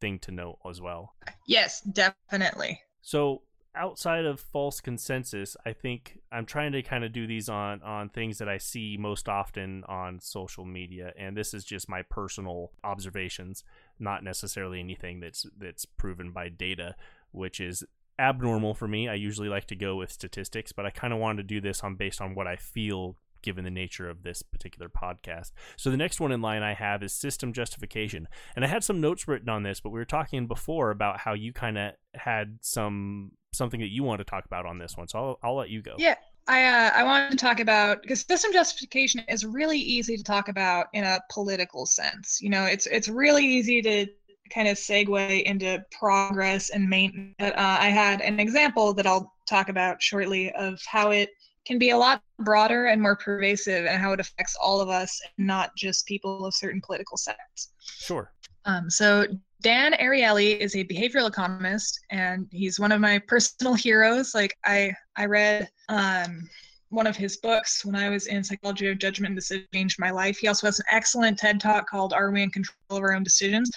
thing 0.00 0.18
to 0.20 0.32
note 0.32 0.58
as 0.68 0.80
well. 0.80 1.14
Yes, 1.46 1.80
definitely. 1.82 2.80
So, 3.02 3.42
outside 3.74 4.24
of 4.24 4.40
false 4.40 4.80
consensus, 4.80 5.56
I 5.64 5.72
think 5.72 6.18
I'm 6.32 6.46
trying 6.46 6.72
to 6.72 6.82
kind 6.82 7.04
of 7.04 7.12
do 7.12 7.26
these 7.26 7.48
on 7.48 7.82
on 7.82 8.08
things 8.08 8.38
that 8.38 8.48
I 8.48 8.58
see 8.58 8.96
most 8.98 9.28
often 9.28 9.84
on 9.84 10.20
social 10.20 10.64
media, 10.64 11.12
and 11.18 11.36
this 11.36 11.54
is 11.54 11.64
just 11.64 11.88
my 11.88 12.02
personal 12.02 12.72
observations, 12.84 13.64
not 13.98 14.24
necessarily 14.24 14.80
anything 14.80 15.20
that's 15.20 15.46
that's 15.56 15.84
proven 15.84 16.32
by 16.32 16.48
data, 16.48 16.96
which 17.32 17.60
is 17.60 17.84
abnormal 18.18 18.74
for 18.74 18.88
me. 18.88 19.08
I 19.08 19.14
usually 19.14 19.48
like 19.48 19.66
to 19.68 19.76
go 19.76 19.96
with 19.96 20.12
statistics, 20.12 20.72
but 20.72 20.86
I 20.86 20.90
kind 20.90 21.12
of 21.12 21.18
wanted 21.18 21.48
to 21.48 21.54
do 21.54 21.60
this 21.60 21.82
on 21.82 21.94
based 21.94 22.20
on 22.20 22.34
what 22.34 22.46
I 22.46 22.56
feel 22.56 23.16
given 23.42 23.64
the 23.64 23.70
nature 23.70 24.08
of 24.08 24.22
this 24.22 24.42
particular 24.42 24.88
podcast. 24.88 25.52
So 25.76 25.90
the 25.90 25.96
next 25.96 26.20
one 26.20 26.32
in 26.32 26.42
line 26.42 26.62
I 26.62 26.74
have 26.74 27.02
is 27.02 27.12
system 27.12 27.52
justification. 27.52 28.28
And 28.56 28.64
I 28.64 28.68
had 28.68 28.84
some 28.84 29.00
notes 29.00 29.28
written 29.28 29.48
on 29.48 29.62
this, 29.62 29.80
but 29.80 29.90
we 29.90 29.98
were 29.98 30.04
talking 30.04 30.46
before 30.46 30.90
about 30.90 31.20
how 31.20 31.34
you 31.34 31.52
kind 31.52 31.78
of 31.78 31.92
had 32.14 32.58
some 32.60 33.32
something 33.52 33.80
that 33.80 33.90
you 33.90 34.04
want 34.04 34.20
to 34.20 34.24
talk 34.24 34.44
about 34.44 34.64
on 34.64 34.78
this 34.78 34.96
one. 34.96 35.08
So 35.08 35.18
I'll, 35.18 35.38
I'll 35.42 35.56
let 35.56 35.70
you 35.70 35.82
go. 35.82 35.94
Yeah. 35.98 36.14
I, 36.46 36.64
uh, 36.64 36.90
I 36.94 37.02
want 37.04 37.30
to 37.30 37.36
talk 37.36 37.60
about 37.60 38.02
because 38.02 38.22
system 38.22 38.52
justification 38.52 39.22
is 39.28 39.44
really 39.44 39.78
easy 39.78 40.16
to 40.16 40.22
talk 40.24 40.48
about 40.48 40.86
in 40.92 41.04
a 41.04 41.20
political 41.30 41.86
sense. 41.86 42.40
You 42.40 42.50
know, 42.50 42.64
it's 42.64 42.86
it's 42.86 43.08
really 43.08 43.44
easy 43.44 43.82
to 43.82 44.06
kind 44.52 44.66
of 44.66 44.76
segue 44.76 45.42
into 45.44 45.84
progress 45.92 46.70
and 46.70 46.88
maintenance. 46.88 47.36
But, 47.38 47.56
uh, 47.56 47.76
I 47.80 47.88
had 47.88 48.20
an 48.20 48.40
example 48.40 48.92
that 48.94 49.06
I'll 49.06 49.32
talk 49.48 49.68
about 49.68 50.02
shortly 50.02 50.50
of 50.52 50.80
how 50.86 51.10
it 51.10 51.30
can 51.66 51.78
be 51.78 51.90
a 51.90 51.96
lot 51.96 52.22
broader 52.38 52.86
and 52.86 53.00
more 53.00 53.16
pervasive 53.16 53.86
and 53.86 54.00
how 54.00 54.12
it 54.12 54.20
affects 54.20 54.56
all 54.60 54.80
of 54.80 54.88
us, 54.88 55.20
not 55.38 55.74
just 55.76 56.06
people 56.06 56.44
of 56.44 56.54
certain 56.54 56.80
political 56.84 57.16
sects. 57.16 57.72
Sure. 57.80 58.32
Um, 58.64 58.90
so 58.90 59.26
Dan 59.62 59.92
Ariely 59.94 60.58
is 60.58 60.74
a 60.74 60.84
behavioral 60.84 61.28
economist, 61.28 62.00
and 62.10 62.46
he's 62.50 62.80
one 62.80 62.92
of 62.92 63.00
my 63.00 63.18
personal 63.28 63.74
heroes. 63.74 64.34
Like 64.34 64.56
I, 64.64 64.94
I 65.16 65.26
read 65.26 65.68
um, 65.88 66.48
one 66.88 67.06
of 67.06 67.16
his 67.16 67.36
books 67.36 67.84
when 67.84 67.94
I 67.94 68.08
was 68.08 68.26
in 68.26 68.42
psychology 68.42 68.88
of 68.88 68.98
judgment 68.98 69.30
and 69.30 69.36
decision 69.36 69.66
changed 69.72 69.98
my 69.98 70.10
life. 70.10 70.38
He 70.38 70.48
also 70.48 70.66
has 70.66 70.78
an 70.80 70.86
excellent 70.90 71.38
TED 71.38 71.60
talk 71.60 71.88
called 71.88 72.12
"Are 72.12 72.30
We 72.30 72.42
in 72.42 72.50
Control 72.50 72.76
of 72.90 73.02
Our 73.02 73.14
Own 73.14 73.22
Decisions," 73.22 73.70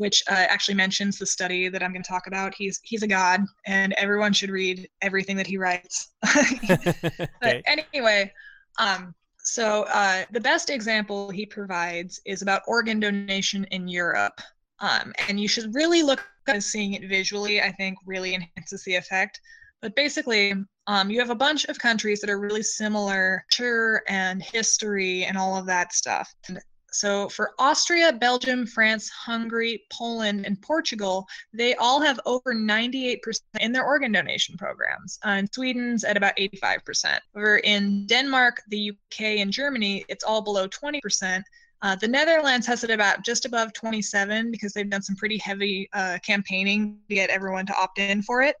which 0.00 0.22
uh, 0.28 0.46
actually 0.48 0.74
mentions 0.74 1.18
the 1.18 1.26
study 1.26 1.68
that 1.68 1.82
I'm 1.82 1.92
going 1.92 2.02
to 2.02 2.08
talk 2.08 2.26
about. 2.26 2.54
He's 2.54 2.80
he's 2.82 3.02
a 3.02 3.06
god, 3.06 3.42
and 3.66 3.92
everyone 3.98 4.32
should 4.32 4.50
read 4.50 4.88
everything 5.02 5.36
that 5.36 5.46
he 5.46 5.58
writes. 5.58 6.08
okay. 6.40 7.28
But 7.40 7.62
anyway, 7.66 8.32
um, 8.78 9.14
so 9.38 9.84
uh, 9.92 10.24
the 10.32 10.40
best 10.40 10.70
example 10.70 11.30
he 11.30 11.44
provides 11.44 12.20
is 12.24 12.40
about 12.40 12.62
organ 12.66 12.98
donation 12.98 13.64
in 13.64 13.86
Europe. 13.86 14.40
Um, 14.80 15.12
and 15.28 15.38
you 15.38 15.46
should 15.46 15.74
really 15.74 16.02
look 16.02 16.26
because 16.46 16.64
seeing 16.64 16.94
it 16.94 17.06
visually, 17.06 17.60
I 17.60 17.70
think, 17.70 17.98
really 18.06 18.34
enhances 18.34 18.82
the 18.84 18.94
effect. 18.94 19.38
But 19.82 19.94
basically, 19.94 20.54
um, 20.86 21.10
you 21.10 21.20
have 21.20 21.30
a 21.30 21.34
bunch 21.34 21.66
of 21.66 21.78
countries 21.78 22.20
that 22.20 22.30
are 22.30 22.40
really 22.40 22.62
similar, 22.62 23.44
culture 23.54 24.02
and 24.08 24.42
history 24.42 25.24
and 25.24 25.36
all 25.36 25.56
of 25.56 25.66
that 25.66 25.92
stuff. 25.92 26.32
And 26.48 26.58
so 26.92 27.28
for 27.28 27.52
Austria, 27.58 28.12
Belgium, 28.12 28.66
France, 28.66 29.08
Hungary, 29.08 29.84
Poland, 29.92 30.46
and 30.46 30.60
Portugal, 30.60 31.26
they 31.52 31.74
all 31.76 32.00
have 32.00 32.20
over 32.26 32.54
98% 32.54 33.18
in 33.60 33.72
their 33.72 33.84
organ 33.84 34.12
donation 34.12 34.56
programs. 34.56 35.18
Uh, 35.24 35.28
and 35.40 35.48
Sweden's 35.52 36.04
at 36.04 36.16
about 36.16 36.36
85%. 36.36 37.18
Over 37.36 37.58
in 37.58 38.06
Denmark, 38.06 38.62
the 38.68 38.90
UK, 38.90 39.20
and 39.40 39.52
Germany, 39.52 40.04
it's 40.08 40.24
all 40.24 40.42
below 40.42 40.68
20%. 40.68 41.42
Uh, 41.82 41.96
the 41.96 42.08
Netherlands 42.08 42.66
has 42.66 42.84
it 42.84 42.90
about 42.90 43.24
just 43.24 43.46
above 43.46 43.72
27 43.72 44.50
because 44.50 44.72
they've 44.72 44.90
done 44.90 45.02
some 45.02 45.16
pretty 45.16 45.38
heavy 45.38 45.88
uh, 45.94 46.18
campaigning 46.24 46.98
to 47.08 47.14
get 47.14 47.30
everyone 47.30 47.64
to 47.66 47.74
opt 47.74 47.98
in 47.98 48.22
for 48.22 48.42
it. 48.42 48.56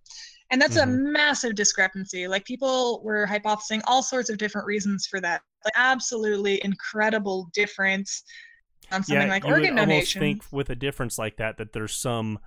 And 0.50 0.60
that's 0.60 0.76
mm-hmm. 0.76 0.90
a 0.90 1.10
massive 1.12 1.54
discrepancy. 1.54 2.26
Like 2.26 2.44
people 2.44 3.00
were 3.04 3.26
hypothesizing 3.26 3.82
all 3.86 4.02
sorts 4.02 4.30
of 4.30 4.38
different 4.38 4.66
reasons 4.66 5.06
for 5.06 5.20
that. 5.20 5.42
Like 5.64 5.74
absolutely 5.76 6.60
incredible 6.64 7.50
difference 7.52 8.24
on 8.90 9.04
something 9.04 9.28
yeah, 9.28 9.32
like 9.32 9.44
you 9.44 9.50
organ 9.50 9.74
would 9.74 9.80
donation. 9.80 10.22
Almost 10.22 10.42
think 10.42 10.52
with 10.52 10.70
a 10.70 10.74
difference 10.74 11.18
like 11.18 11.36
that 11.36 11.58
that 11.58 11.72
there's 11.72 11.94
some 11.94 12.38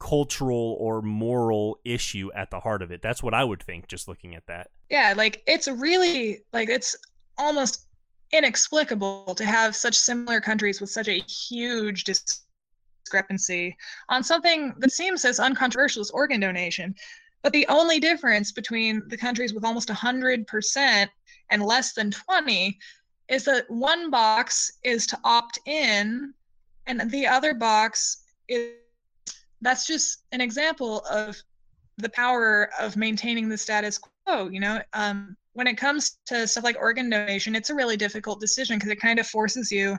cultural 0.00 0.76
or 0.80 1.02
moral 1.02 1.78
issue 1.84 2.30
at 2.34 2.50
the 2.50 2.58
heart 2.58 2.82
of 2.82 2.90
it. 2.90 3.02
That's 3.02 3.22
what 3.22 3.34
I 3.34 3.44
would 3.44 3.62
think 3.62 3.86
just 3.86 4.08
looking 4.08 4.34
at 4.34 4.46
that. 4.48 4.70
Yeah, 4.88 5.14
like 5.16 5.42
it's 5.46 5.68
really 5.68 6.40
like 6.52 6.68
it's 6.68 6.96
almost 7.38 7.86
inexplicable 8.32 9.34
to 9.36 9.44
have 9.44 9.76
such 9.76 9.96
similar 9.96 10.40
countries 10.40 10.80
with 10.80 10.90
such 10.90 11.08
a 11.08 11.22
huge 11.48 12.04
discrepancy 12.04 13.76
on 14.08 14.22
something 14.22 14.72
that 14.78 14.92
seems 14.92 15.24
as 15.24 15.38
uncontroversial 15.38 16.00
as 16.00 16.10
organ 16.10 16.40
donation. 16.40 16.94
But 17.42 17.52
the 17.52 17.66
only 17.68 18.00
difference 18.00 18.52
between 18.52 19.02
the 19.08 19.16
countries 19.16 19.54
with 19.54 19.64
almost 19.64 19.88
100% 19.88 21.08
and 21.50 21.62
less 21.62 21.92
than 21.94 22.10
20 22.10 22.78
is 23.28 23.44
that 23.44 23.70
one 23.70 24.10
box 24.10 24.72
is 24.82 25.06
to 25.06 25.18
opt 25.24 25.58
in 25.66 26.34
and 26.86 27.10
the 27.10 27.26
other 27.26 27.54
box 27.54 28.24
is 28.48 28.72
that's 29.62 29.86
just 29.86 30.24
an 30.32 30.40
example 30.40 31.00
of 31.10 31.40
the 31.98 32.08
power 32.08 32.70
of 32.80 32.96
maintaining 32.96 33.48
the 33.48 33.58
status 33.58 33.98
quo 33.98 34.48
you 34.48 34.58
know? 34.58 34.80
Um, 34.92 35.36
when 35.52 35.66
it 35.66 35.76
comes 35.76 36.18
to 36.26 36.46
stuff 36.46 36.64
like 36.64 36.76
organ 36.78 37.10
donation, 37.10 37.56
it's 37.56 37.70
a 37.70 37.74
really 37.74 37.96
difficult 37.96 38.40
decision 38.40 38.76
because 38.76 38.90
it 38.90 39.00
kind 39.00 39.18
of 39.18 39.26
forces 39.26 39.70
you 39.70 39.98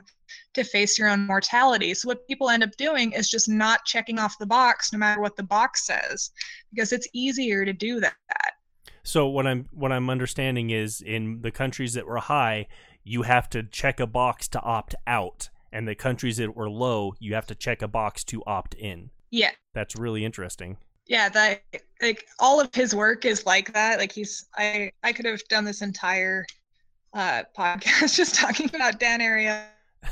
to 0.54 0.64
face 0.64 0.98
your 0.98 1.08
own 1.08 1.26
mortality. 1.26 1.92
So 1.94 2.08
what 2.08 2.26
people 2.26 2.48
end 2.48 2.62
up 2.62 2.74
doing 2.76 3.12
is 3.12 3.28
just 3.28 3.48
not 3.48 3.84
checking 3.84 4.18
off 4.18 4.38
the 4.38 4.46
box 4.46 4.92
no 4.92 4.98
matter 4.98 5.20
what 5.20 5.36
the 5.36 5.42
box 5.42 5.86
says 5.86 6.30
because 6.72 6.92
it's 6.92 7.08
easier 7.12 7.64
to 7.64 7.72
do 7.72 8.00
that. 8.00 8.16
So 9.04 9.26
what 9.26 9.46
I'm 9.46 9.68
what 9.72 9.92
I'm 9.92 10.08
understanding 10.08 10.70
is 10.70 11.00
in 11.00 11.42
the 11.42 11.50
countries 11.50 11.94
that 11.94 12.06
were 12.06 12.18
high, 12.18 12.68
you 13.04 13.22
have 13.22 13.50
to 13.50 13.62
check 13.62 14.00
a 14.00 14.06
box 14.06 14.48
to 14.48 14.60
opt 14.60 14.94
out, 15.06 15.50
and 15.72 15.88
the 15.88 15.96
countries 15.96 16.36
that 16.36 16.56
were 16.56 16.70
low, 16.70 17.14
you 17.18 17.34
have 17.34 17.46
to 17.46 17.54
check 17.54 17.82
a 17.82 17.88
box 17.88 18.22
to 18.24 18.44
opt 18.46 18.74
in. 18.74 19.10
Yeah. 19.30 19.50
That's 19.74 19.96
really 19.96 20.24
interesting 20.24 20.76
yeah 21.06 21.28
that 21.28 21.62
like 22.00 22.26
all 22.38 22.60
of 22.60 22.74
his 22.74 22.94
work 22.94 23.24
is 23.24 23.44
like 23.46 23.72
that 23.72 23.98
like 23.98 24.12
he's 24.12 24.46
i 24.56 24.90
i 25.02 25.12
could 25.12 25.24
have 25.24 25.42
done 25.48 25.64
this 25.64 25.82
entire 25.82 26.46
uh 27.14 27.42
podcast 27.58 28.14
just 28.14 28.34
talking 28.34 28.70
about 28.74 28.98
dan 28.98 29.20
ariely 29.20 29.62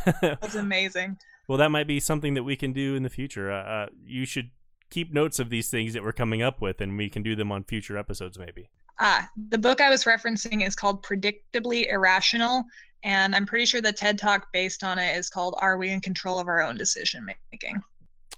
that's 0.23 0.55
amazing. 0.55 1.19
Well 1.49 1.59
that 1.59 1.71
might 1.71 1.89
be 1.89 1.99
something 1.99 2.35
that 2.35 2.45
we 2.45 2.55
can 2.55 2.73
do 2.73 2.95
in 2.95 3.03
the 3.03 3.11
future 3.11 3.51
uh, 3.51 3.63
uh, 3.63 3.87
you 4.05 4.25
should 4.25 4.51
keep 4.89 5.13
notes 5.13 5.39
of 5.39 5.51
these 5.51 5.69
things 5.69 5.95
that 5.95 6.03
we're 6.03 6.13
coming 6.13 6.43
up 6.43 6.61
with 6.61 6.81
and 6.81 6.97
we 6.97 7.09
can 7.09 7.23
do 7.23 7.35
them 7.35 7.53
on 7.53 7.65
future 7.65 7.97
episodes 7.97 8.39
maybe. 8.39 8.69
Ah 8.99 9.29
the 9.49 9.59
book 9.59 9.81
i 9.81 9.91
was 9.91 10.05
referencing 10.05 10.67
is 10.67 10.77
called 10.77 11.03
predictably 11.03 11.91
irrational 11.91 12.65
and 13.03 13.35
i'm 13.35 13.47
pretty 13.47 13.65
sure 13.65 13.81
the 13.81 13.93
ted 13.93 14.19
talk 14.19 14.47
based 14.53 14.85
on 14.85 14.99
it 14.99 15.17
is 15.17 15.29
called 15.29 15.57
are 15.59 15.77
we 15.77 15.91
in 15.91 16.01
control 16.01 16.39
of 16.39 16.49
our 16.49 16.63
own 16.63 16.77
decision 16.77 17.27
making? 17.53 17.81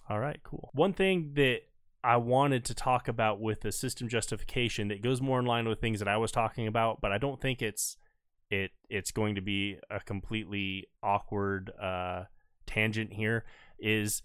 All 0.09 0.21
right 0.21 0.41
cool. 0.43 0.71
One 0.73 0.93
thing 0.93 1.33
that 1.35 1.63
I 2.05 2.17
wanted 2.17 2.65
to 2.67 2.75
talk 2.75 3.07
about 3.07 3.41
with 3.41 3.61
the 3.61 3.73
system 3.73 4.09
justification 4.09 4.89
that 4.89 5.03
goes 5.03 5.21
more 5.21 5.39
in 5.39 5.47
line 5.47 5.69
with 5.69 5.81
things 5.81 6.01
that 6.01 6.09
I 6.09 6.17
was 6.17 6.33
talking 6.33 6.67
about, 6.67 7.01
but 7.01 7.13
I 7.13 7.19
don't 7.19 7.41
think 7.41 7.63
it's 7.63 7.97
it 8.51 8.73
it's 8.91 9.13
going 9.13 9.37
to 9.37 9.41
be 9.41 9.79
a 9.91 10.01
completely 10.01 10.87
awkward 11.03 11.71
uh, 11.81 12.25
tangent 12.67 13.13
here. 13.13 13.45
Is 13.79 14.23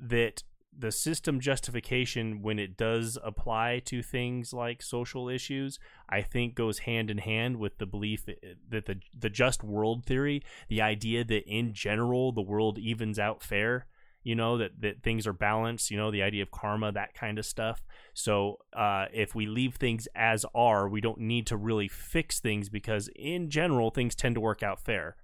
that 0.00 0.42
the 0.78 0.92
system 0.92 1.40
justification 1.40 2.42
when 2.42 2.58
it 2.58 2.76
does 2.76 3.16
apply 3.24 3.80
to 3.84 4.02
things 4.02 4.52
like 4.52 4.82
social 4.82 5.28
issues 5.28 5.78
i 6.08 6.20
think 6.20 6.54
goes 6.54 6.80
hand 6.80 7.10
in 7.10 7.18
hand 7.18 7.56
with 7.56 7.78
the 7.78 7.86
belief 7.86 8.26
that 8.26 8.84
the 8.84 8.96
the 9.18 9.30
just 9.30 9.64
world 9.64 10.04
theory 10.04 10.42
the 10.68 10.82
idea 10.82 11.24
that 11.24 11.48
in 11.48 11.72
general 11.72 12.30
the 12.30 12.42
world 12.42 12.78
evens 12.78 13.18
out 13.18 13.42
fair 13.42 13.86
you 14.26 14.34
know 14.34 14.58
that 14.58 14.72
that 14.80 15.04
things 15.04 15.24
are 15.24 15.32
balanced 15.32 15.88
you 15.88 15.96
know 15.96 16.10
the 16.10 16.20
idea 16.20 16.42
of 16.42 16.50
karma 16.50 16.90
that 16.90 17.14
kind 17.14 17.38
of 17.38 17.46
stuff. 17.46 17.84
So 18.12 18.58
uh, 18.72 19.06
if 19.12 19.34
we 19.36 19.46
leave 19.46 19.76
things 19.76 20.08
as 20.16 20.44
are 20.52 20.88
we 20.88 21.00
don't 21.00 21.20
need 21.20 21.46
to 21.46 21.56
really 21.56 21.86
fix 21.86 22.40
things 22.40 22.68
because 22.68 23.08
in 23.14 23.50
general 23.50 23.90
things 23.90 24.16
tend 24.16 24.34
to 24.34 24.40
work 24.40 24.64
out 24.64 24.80
fair. 24.80 25.16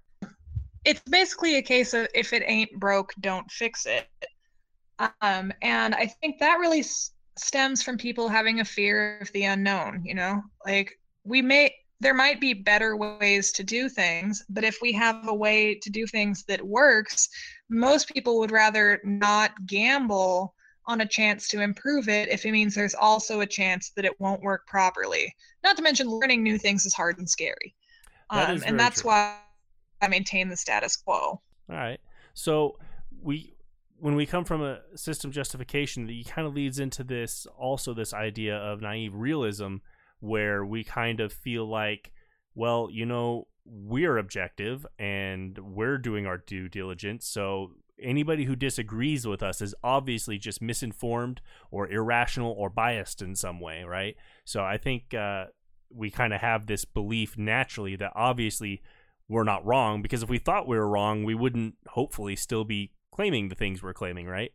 It's 0.85 1.01
basically 1.01 1.57
a 1.57 1.61
case 1.61 1.93
of 1.93 2.07
if 2.15 2.31
it 2.31 2.43
ain't 2.45 2.71
broke 2.79 3.13
don't 3.19 3.49
fix 3.51 3.85
it. 3.85 4.07
Um, 5.21 5.51
and 5.61 5.95
i 5.95 6.05
think 6.05 6.39
that 6.39 6.59
really 6.59 6.79
s- 6.79 7.11
stems 7.35 7.81
from 7.81 7.97
people 7.97 8.29
having 8.29 8.59
a 8.59 8.65
fear 8.65 9.17
of 9.19 9.31
the 9.33 9.43
unknown 9.43 10.03
you 10.05 10.13
know? 10.13 10.41
Like 10.65 10.97
we 11.25 11.41
may 11.41 11.73
there 12.03 12.13
might 12.13 12.41
be 12.41 12.53
better 12.53 12.97
ways 12.97 13.53
to 13.53 13.63
do 13.63 13.87
things, 13.87 14.43
but 14.49 14.65
if 14.65 14.79
we 14.81 14.91
have 14.91 15.27
a 15.27 15.33
way 15.33 15.75
to 15.75 15.89
do 15.89 16.05
things 16.05 16.43
that 16.49 16.61
works, 16.61 17.29
most 17.73 18.07
people 18.13 18.39
would 18.39 18.51
rather 18.51 19.01
not 19.03 19.51
gamble 19.65 20.53
on 20.85 21.01
a 21.01 21.05
chance 21.05 21.47
to 21.47 21.61
improve 21.61 22.09
it 22.09 22.29
if 22.29 22.45
it 22.45 22.51
means 22.51 22.75
there's 22.75 22.95
also 22.95 23.41
a 23.41 23.45
chance 23.45 23.91
that 23.95 24.05
it 24.05 24.19
won't 24.19 24.41
work 24.41 24.67
properly. 24.67 25.33
Not 25.63 25.77
to 25.77 25.81
mention, 25.81 26.07
learning 26.07 26.43
new 26.43 26.57
things 26.57 26.85
is 26.85 26.93
hard 26.93 27.17
and 27.17 27.29
scary. 27.29 27.73
Um, 28.29 28.61
and 28.65 28.79
that's 28.79 29.01
true. 29.01 29.11
why 29.11 29.37
I 30.01 30.07
maintain 30.07 30.49
the 30.49 30.57
status 30.57 30.95
quo. 30.95 31.15
All 31.15 31.41
right. 31.69 31.99
So 32.33 32.77
we 33.21 33.55
when 33.99 34.15
we 34.15 34.25
come 34.25 34.43
from 34.43 34.61
a 34.61 34.81
system 34.95 35.31
justification, 35.31 36.07
that 36.07 36.25
kind 36.27 36.45
of 36.45 36.53
leads 36.53 36.79
into 36.79 37.03
this 37.03 37.47
also 37.57 37.93
this 37.93 38.13
idea 38.13 38.57
of 38.57 38.81
naive 38.81 39.15
realism 39.15 39.77
where 40.19 40.65
we 40.65 40.83
kind 40.83 41.21
of 41.21 41.31
feel 41.31 41.65
like, 41.65 42.11
well, 42.53 42.89
you 42.91 43.05
know, 43.05 43.47
we're 43.65 44.17
objective 44.17 44.85
and 44.99 45.57
we're 45.57 45.97
doing 45.97 46.25
our 46.25 46.37
due 46.37 46.67
diligence. 46.67 47.25
So 47.25 47.71
anybody 48.01 48.45
who 48.45 48.55
disagrees 48.55 49.25
with 49.25 49.41
us 49.41 49.61
is 49.61 49.75
obviously 49.83 50.37
just 50.37 50.61
misinformed 50.61 51.41
or 51.71 51.87
irrational 51.87 52.51
or 52.51 52.69
biased 52.69 53.21
in 53.21 53.35
some 53.35 53.59
way, 53.59 53.83
right? 53.83 54.15
So 54.45 54.63
I 54.63 54.77
think 54.77 55.13
uh, 55.13 55.45
we 55.89 56.09
kind 56.11 56.33
of 56.33 56.41
have 56.41 56.65
this 56.65 56.85
belief 56.85 57.37
naturally 57.37 57.95
that 57.95 58.11
obviously 58.15 58.81
we're 59.29 59.43
not 59.43 59.65
wrong 59.65 60.01
because 60.01 60.23
if 60.23 60.29
we 60.29 60.37
thought 60.39 60.67
we 60.67 60.77
were 60.77 60.89
wrong, 60.89 61.23
we 61.23 61.35
wouldn't 61.35 61.75
hopefully 61.87 62.35
still 62.35 62.65
be 62.65 62.91
claiming 63.11 63.47
the 63.47 63.55
things 63.55 63.81
we're 63.81 63.93
claiming, 63.93 64.27
right? 64.27 64.51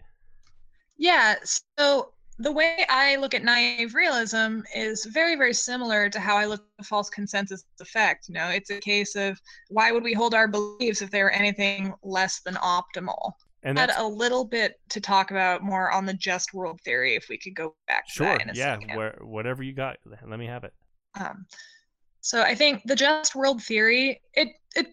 Yeah. 0.97 1.37
So 1.79 2.13
the 2.39 2.53
way 2.53 2.85
I 2.89 3.17
look 3.17 3.35
at 3.35 3.43
naive 3.43 3.95
realism 3.95 4.61
is 4.75 5.05
very, 5.05 5.35
very 5.35 5.53
similar 5.53 6.09
to 6.09 6.21
how 6.21 6.37
I 6.37 6.45
look 6.45 6.65
at 6.79 6.87
false 6.87 7.11
consensus 7.11 7.65
effect. 7.81 8.29
You 8.29 8.35
know, 8.35 8.49
it's 8.49 8.71
a 8.71 8.79
case 8.81 9.17
of 9.17 9.41
why 9.69 9.91
would 9.91 10.05
we 10.05 10.13
hold 10.13 10.35
our 10.35 10.47
beliefs 10.47 11.03
if 11.03 11.11
they 11.11 11.23
were 11.23 11.31
anything 11.31 11.95
less 12.03 12.41
than 12.41 12.55
optimal? 12.55 13.33
And 13.65 13.77
that's 13.77 13.99
a 13.99 14.07
little 14.07 14.45
bit 14.45 14.81
to 14.91 15.01
talk 15.01 15.33
about 15.33 15.63
more 15.63 15.91
on 15.91 16.07
the 16.07 16.15
just 16.15 16.55
world 16.55 16.81
theory 16.83 17.17
if 17.17 17.29
we 17.29 17.37
could 17.37 17.57
go 17.57 17.75
back 17.89 18.07
to 18.07 18.13
sure, 18.13 18.39
that 18.39 18.55
yeah. 18.55 18.79
Where, 18.95 19.19
whatever 19.21 19.65
you 19.65 19.73
got, 19.73 19.97
let 20.07 20.39
me 20.39 20.47
have 20.47 20.63
it. 20.63 20.73
Um, 21.19 21.45
so 22.21 22.43
I 22.43 22.55
think 22.55 22.83
the 22.85 22.95
just 22.95 23.35
world 23.35 23.63
theory, 23.63 24.21
it 24.35 24.49
it 24.77 24.87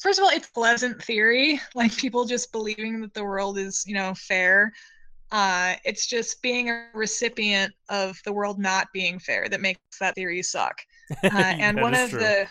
first 0.00 0.18
of 0.18 0.24
all, 0.24 0.30
it's 0.30 0.48
pleasant 0.48 1.02
theory, 1.02 1.60
like 1.74 1.94
people 1.96 2.24
just 2.24 2.50
believing 2.50 3.02
that 3.02 3.12
the 3.12 3.24
world 3.24 3.58
is, 3.58 3.84
you 3.86 3.94
know, 3.94 4.14
fair. 4.14 4.72
Uh, 5.30 5.74
it's 5.84 6.06
just 6.06 6.40
being 6.42 6.70
a 6.70 6.86
recipient 6.94 7.72
of 7.90 8.18
the 8.24 8.32
world 8.32 8.58
not 8.58 8.86
being 8.92 9.18
fair 9.18 9.48
that 9.48 9.60
makes 9.60 9.80
that 10.00 10.14
theory 10.14 10.42
suck. 10.42 10.78
Uh, 11.24 11.54
and 11.58 11.80
one 11.80 11.94
of 11.94 12.10
true. 12.10 12.18
the 12.18 12.46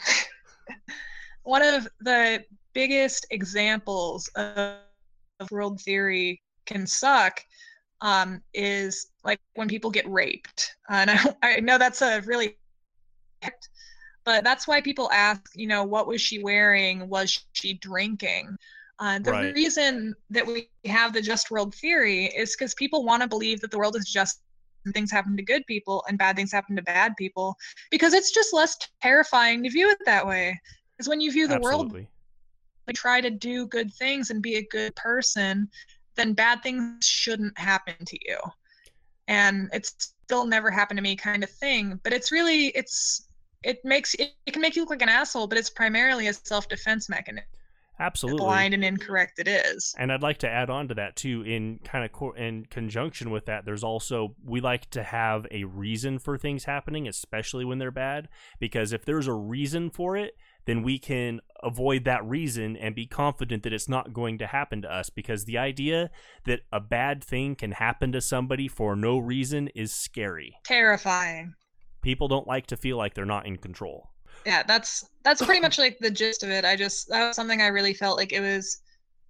one 1.43 1.61
of 1.61 1.87
the 2.01 2.43
biggest 2.73 3.27
examples 3.29 4.27
of, 4.29 4.79
of 5.39 5.51
world 5.51 5.79
theory 5.81 6.41
can 6.65 6.87
suck 6.87 7.39
um, 8.01 8.41
is 8.55 9.11
like 9.23 9.39
when 9.53 9.67
people 9.67 9.91
get 9.91 10.09
raped. 10.09 10.75
Uh, 10.89 11.05
and 11.07 11.09
I, 11.43 11.57
I 11.57 11.59
know 11.59 11.77
that's 11.77 12.01
a 12.01 12.21
really 12.21 12.57
but 14.27 14.43
that's 14.43 14.67
why 14.67 14.81
people 14.81 15.09
ask, 15.13 15.41
you 15.55 15.67
know, 15.67 15.85
what 15.85 16.05
was 16.05 16.19
she 16.19 16.43
wearing? 16.43 17.07
Was 17.07 17.45
she 17.53 17.75
drinking? 17.75 18.57
Uh, 18.99 19.19
the 19.19 19.31
Right. 19.31 19.53
reason 19.53 20.15
that 20.29 20.45
we 20.45 20.69
have 20.85 21.13
the 21.13 21.21
just 21.21 21.51
world 21.51 21.75
theory 21.75 22.25
is 22.25 22.55
because 22.55 22.73
people 22.75 23.03
want 23.05 23.21
to 23.21 23.27
believe 23.27 23.61
that 23.61 23.69
the 23.69 23.77
world 23.77 23.95
is 23.95 24.11
just 24.11 24.41
and 24.85 24.93
things 24.93 25.11
happen 25.11 25.35
to 25.37 25.43
good 25.43 25.65
people 25.67 26.03
and 26.07 26.17
bad 26.17 26.35
things 26.35 26.51
happen 26.51 26.75
to 26.75 26.81
bad 26.81 27.13
people 27.17 27.55
because 27.91 28.13
it's 28.13 28.31
just 28.31 28.53
less 28.53 28.75
terrifying 29.01 29.61
to 29.63 29.69
view 29.69 29.89
it 29.89 29.97
that 30.05 30.25
way. 30.25 30.59
Because 30.97 31.09
when 31.09 31.21
you 31.21 31.31
view 31.31 31.47
the 31.47 31.59
world 31.59 31.87
Absolutely. 31.87 32.07
like 32.87 32.95
try 32.95 33.21
to 33.21 33.29
do 33.29 33.67
good 33.67 33.93
things 33.93 34.29
and 34.31 34.41
be 34.41 34.55
a 34.55 34.67
good 34.71 34.95
person, 34.95 35.69
then 36.15 36.33
bad 36.33 36.63
things 36.63 37.05
shouldn't 37.05 37.57
happen 37.59 37.95
to 38.05 38.17
you. 38.25 38.37
And 39.27 39.69
it's 39.73 40.13
still 40.25 40.45
never 40.45 40.71
happened 40.71 40.97
to 40.97 41.03
me 41.03 41.15
kind 41.15 41.43
of 41.43 41.49
thing. 41.49 41.99
But 42.03 42.13
it's 42.13 42.31
really 42.31 42.67
it's 42.67 43.27
it 43.63 43.79
makes 43.83 44.13
it, 44.15 44.31
it 44.45 44.53
can 44.53 44.61
make 44.61 44.75
you 44.75 44.83
look 44.83 44.89
like 44.89 45.01
an 45.01 45.09
asshole, 45.09 45.47
but 45.47 45.57
it's 45.57 45.69
primarily 45.69 46.27
a 46.27 46.33
self 46.33 46.67
defense 46.69 47.09
mechanism. 47.09 47.45
Absolutely. 47.99 48.39
Blind 48.39 48.73
and 48.73 48.83
incorrect 48.83 49.39
it 49.39 49.47
is. 49.47 49.95
And 49.97 50.11
I'd 50.11 50.21
like 50.21 50.37
to 50.39 50.49
add 50.49 50.69
on 50.69 50.87
to 50.89 50.95
that 50.95 51.15
too. 51.15 51.41
In 51.41 51.79
kind 51.83 52.05
of 52.05 52.11
co- 52.11 52.33
in 52.33 52.65
conjunction 52.65 53.31
with 53.31 53.45
that, 53.45 53.65
there's 53.65 53.83
also 53.83 54.35
we 54.43 54.61
like 54.61 54.89
to 54.91 55.03
have 55.03 55.47
a 55.51 55.63
reason 55.63 56.19
for 56.19 56.37
things 56.37 56.65
happening, 56.65 57.07
especially 57.07 57.65
when 57.65 57.79
they're 57.79 57.91
bad. 57.91 58.29
Because 58.59 58.93
if 58.93 59.05
there's 59.05 59.27
a 59.27 59.33
reason 59.33 59.89
for 59.89 60.15
it, 60.15 60.35
then 60.65 60.83
we 60.83 60.99
can 60.99 61.39
avoid 61.63 62.03
that 62.03 62.23
reason 62.25 62.77
and 62.77 62.93
be 62.93 63.07
confident 63.07 63.63
that 63.63 63.73
it's 63.73 63.89
not 63.89 64.13
going 64.13 64.37
to 64.37 64.47
happen 64.47 64.81
to 64.83 64.93
us. 64.93 65.09
Because 65.09 65.45
the 65.45 65.57
idea 65.57 66.11
that 66.45 66.61
a 66.71 66.79
bad 66.79 67.23
thing 67.23 67.55
can 67.55 67.71
happen 67.71 68.11
to 68.11 68.21
somebody 68.21 68.67
for 68.67 68.95
no 68.95 69.17
reason 69.17 69.69
is 69.69 69.91
scary. 69.91 70.55
Terrifying. 70.65 71.55
People 72.03 72.27
don't 72.27 72.47
like 72.47 72.67
to 72.67 72.77
feel 72.77 72.95
like 72.95 73.15
they're 73.15 73.25
not 73.25 73.47
in 73.47 73.57
control. 73.57 74.11
Yeah 74.47 74.63
that's 74.65 75.05
that's 75.23 75.45
pretty 75.45 75.59
much 75.59 75.77
like 75.77 75.99
the 75.99 76.09
gist 76.09 76.41
of 76.41 76.49
it 76.49 76.63
i 76.63 76.73
just 76.75 77.09
that 77.09 77.27
was 77.27 77.35
something 77.35 77.61
i 77.61 77.67
really 77.67 77.93
felt 77.93 78.17
like 78.17 78.31
it 78.31 78.39
was 78.39 78.79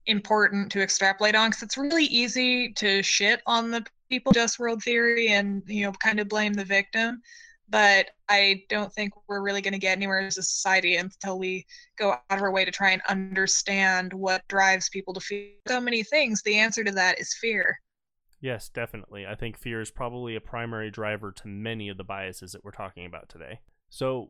important 0.05 0.71
to 0.71 0.81
extrapolate 0.81 1.35
on 1.35 1.49
because 1.49 1.63
it's 1.63 1.75
really 1.75 2.05
easy 2.05 2.71
to 2.73 3.01
shit 3.01 3.41
on 3.47 3.71
the 3.71 3.83
people 4.09 4.31
just 4.31 4.59
world 4.59 4.81
theory 4.81 5.29
and 5.29 5.63
you 5.65 5.83
know 5.83 5.91
kind 5.93 6.19
of 6.19 6.29
blame 6.29 6.53
the 6.53 6.63
victim 6.63 7.19
but 7.67 8.11
i 8.29 8.61
don't 8.69 8.93
think 8.93 9.11
we're 9.27 9.41
really 9.41 9.59
going 9.59 9.73
to 9.73 9.79
get 9.79 9.97
anywhere 9.97 10.19
as 10.19 10.37
a 10.37 10.43
society 10.43 10.97
until 10.97 11.39
we 11.39 11.65
go 11.97 12.11
out 12.11 12.21
of 12.29 12.41
our 12.41 12.51
way 12.51 12.63
to 12.63 12.71
try 12.71 12.91
and 12.91 13.01
understand 13.09 14.13
what 14.13 14.47
drives 14.47 14.87
people 14.89 15.15
to 15.15 15.19
feel 15.19 15.49
so 15.67 15.81
many 15.81 16.03
things 16.03 16.43
the 16.43 16.55
answer 16.55 16.83
to 16.83 16.91
that 16.91 17.19
is 17.19 17.33
fear 17.41 17.77
Yes, 18.39 18.69
definitely. 18.69 19.25
I 19.25 19.33
think 19.33 19.57
fear 19.57 19.81
is 19.81 19.89
probably 19.89 20.35
a 20.35 20.39
primary 20.39 20.91
driver 20.91 21.31
to 21.31 21.47
many 21.47 21.89
of 21.89 21.97
the 21.97 22.03
biases 22.03 22.51
that 22.51 22.63
we're 22.63 22.69
talking 22.69 23.03
about 23.03 23.29
today. 23.29 23.61
So, 23.89 24.29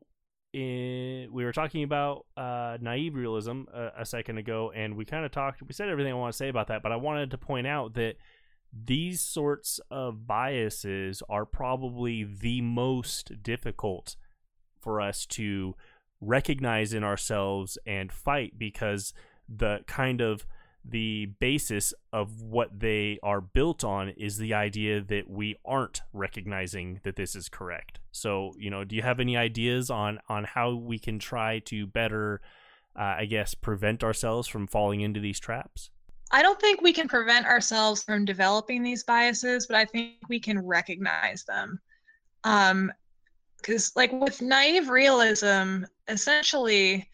in, 0.53 1.27
we 1.31 1.43
were 1.43 1.51
talking 1.51 1.83
about 1.83 2.25
uh, 2.35 2.77
naive 2.81 3.15
realism 3.15 3.63
a, 3.73 4.01
a 4.01 4.05
second 4.05 4.37
ago, 4.37 4.71
and 4.75 4.95
we 4.95 5.05
kind 5.05 5.25
of 5.25 5.31
talked, 5.31 5.61
we 5.61 5.73
said 5.73 5.89
everything 5.89 6.11
I 6.11 6.15
want 6.15 6.33
to 6.33 6.37
say 6.37 6.49
about 6.49 6.67
that, 6.67 6.81
but 6.81 6.91
I 6.91 6.95
wanted 6.95 7.31
to 7.31 7.37
point 7.37 7.67
out 7.67 7.93
that 7.95 8.15
these 8.73 9.21
sorts 9.21 9.79
of 9.89 10.27
biases 10.27 11.23
are 11.29 11.45
probably 11.45 12.23
the 12.23 12.61
most 12.61 13.43
difficult 13.43 14.15
for 14.79 15.01
us 15.01 15.25
to 15.25 15.75
recognize 16.21 16.93
in 16.93 17.03
ourselves 17.03 17.77
and 17.85 18.11
fight 18.11 18.53
because 18.57 19.13
the 19.47 19.79
kind 19.87 20.21
of 20.21 20.45
the 20.89 21.27
basis 21.39 21.93
of 22.13 22.41
what 22.41 22.79
they 22.79 23.19
are 23.21 23.41
built 23.41 23.83
on 23.83 24.09
is 24.09 24.37
the 24.37 24.53
idea 24.53 25.01
that 25.01 25.29
we 25.29 25.55
aren't 25.65 26.01
recognizing 26.13 26.99
that 27.03 27.15
this 27.15 27.35
is 27.35 27.49
correct. 27.49 27.99
So, 28.11 28.53
you 28.57 28.69
know, 28.69 28.83
do 28.83 28.95
you 28.95 29.01
have 29.01 29.19
any 29.19 29.35
ideas 29.37 29.89
on 29.89 30.19
on 30.29 30.43
how 30.43 30.73
we 30.75 30.99
can 30.99 31.19
try 31.19 31.59
to 31.65 31.85
better, 31.87 32.41
uh, 32.95 33.15
I 33.19 33.25
guess, 33.25 33.53
prevent 33.53 34.03
ourselves 34.03 34.47
from 34.47 34.67
falling 34.67 35.01
into 35.01 35.19
these 35.19 35.39
traps? 35.39 35.89
I 36.31 36.41
don't 36.41 36.59
think 36.59 36.81
we 36.81 36.93
can 36.93 37.07
prevent 37.07 37.45
ourselves 37.45 38.03
from 38.03 38.25
developing 38.25 38.83
these 38.83 39.03
biases, 39.03 39.67
but 39.67 39.75
I 39.75 39.85
think 39.85 40.15
we 40.27 40.39
can 40.39 40.59
recognize 40.65 41.43
them. 41.45 41.79
Um, 42.43 42.91
because 43.57 43.95
like 43.95 44.11
with 44.11 44.41
naive 44.41 44.89
realism, 44.89 45.83
essentially, 46.07 47.09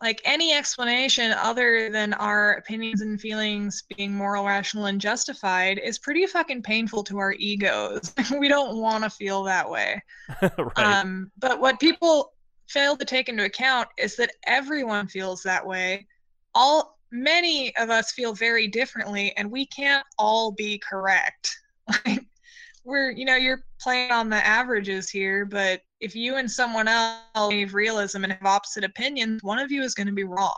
like 0.00 0.20
any 0.24 0.52
explanation 0.52 1.32
other 1.32 1.90
than 1.90 2.14
our 2.14 2.54
opinions 2.54 3.00
and 3.00 3.20
feelings 3.20 3.84
being 3.96 4.14
moral, 4.14 4.44
rational, 4.44 4.86
and 4.86 5.00
justified 5.00 5.78
is 5.78 5.98
pretty 5.98 6.26
fucking 6.26 6.62
painful 6.62 7.02
to 7.04 7.18
our 7.18 7.32
egos. 7.32 8.14
we 8.38 8.48
don't 8.48 8.78
want 8.78 9.04
to 9.04 9.10
feel 9.10 9.42
that 9.44 9.68
way. 9.68 10.02
right. 10.40 10.78
Um, 10.78 11.30
but 11.38 11.60
what 11.60 11.80
people 11.80 12.32
fail 12.68 12.96
to 12.96 13.04
take 13.04 13.28
into 13.28 13.44
account 13.44 13.88
is 13.98 14.16
that 14.16 14.32
everyone 14.46 15.08
feels 15.08 15.42
that 15.42 15.66
way. 15.66 16.06
All 16.54 16.98
many 17.10 17.74
of 17.76 17.90
us 17.90 18.12
feel 18.12 18.34
very 18.34 18.68
differently, 18.68 19.32
and 19.36 19.50
we 19.50 19.66
can't 19.66 20.04
all 20.18 20.52
be 20.52 20.78
correct. 20.78 21.56
Like 22.04 22.26
we're, 22.88 23.10
you 23.10 23.26
know, 23.26 23.36
you're 23.36 23.62
playing 23.78 24.10
on 24.10 24.30
the 24.30 24.44
averages 24.44 25.10
here, 25.10 25.44
but 25.44 25.82
if 26.00 26.16
you 26.16 26.36
and 26.36 26.50
someone 26.50 26.88
else 26.88 27.52
have 27.52 27.74
realism 27.74 28.24
and 28.24 28.32
have 28.32 28.46
opposite 28.46 28.82
opinions, 28.82 29.42
one 29.42 29.58
of 29.58 29.70
you 29.70 29.82
is 29.82 29.94
going 29.94 30.06
to 30.06 30.12
be 30.12 30.24
wrong. 30.24 30.56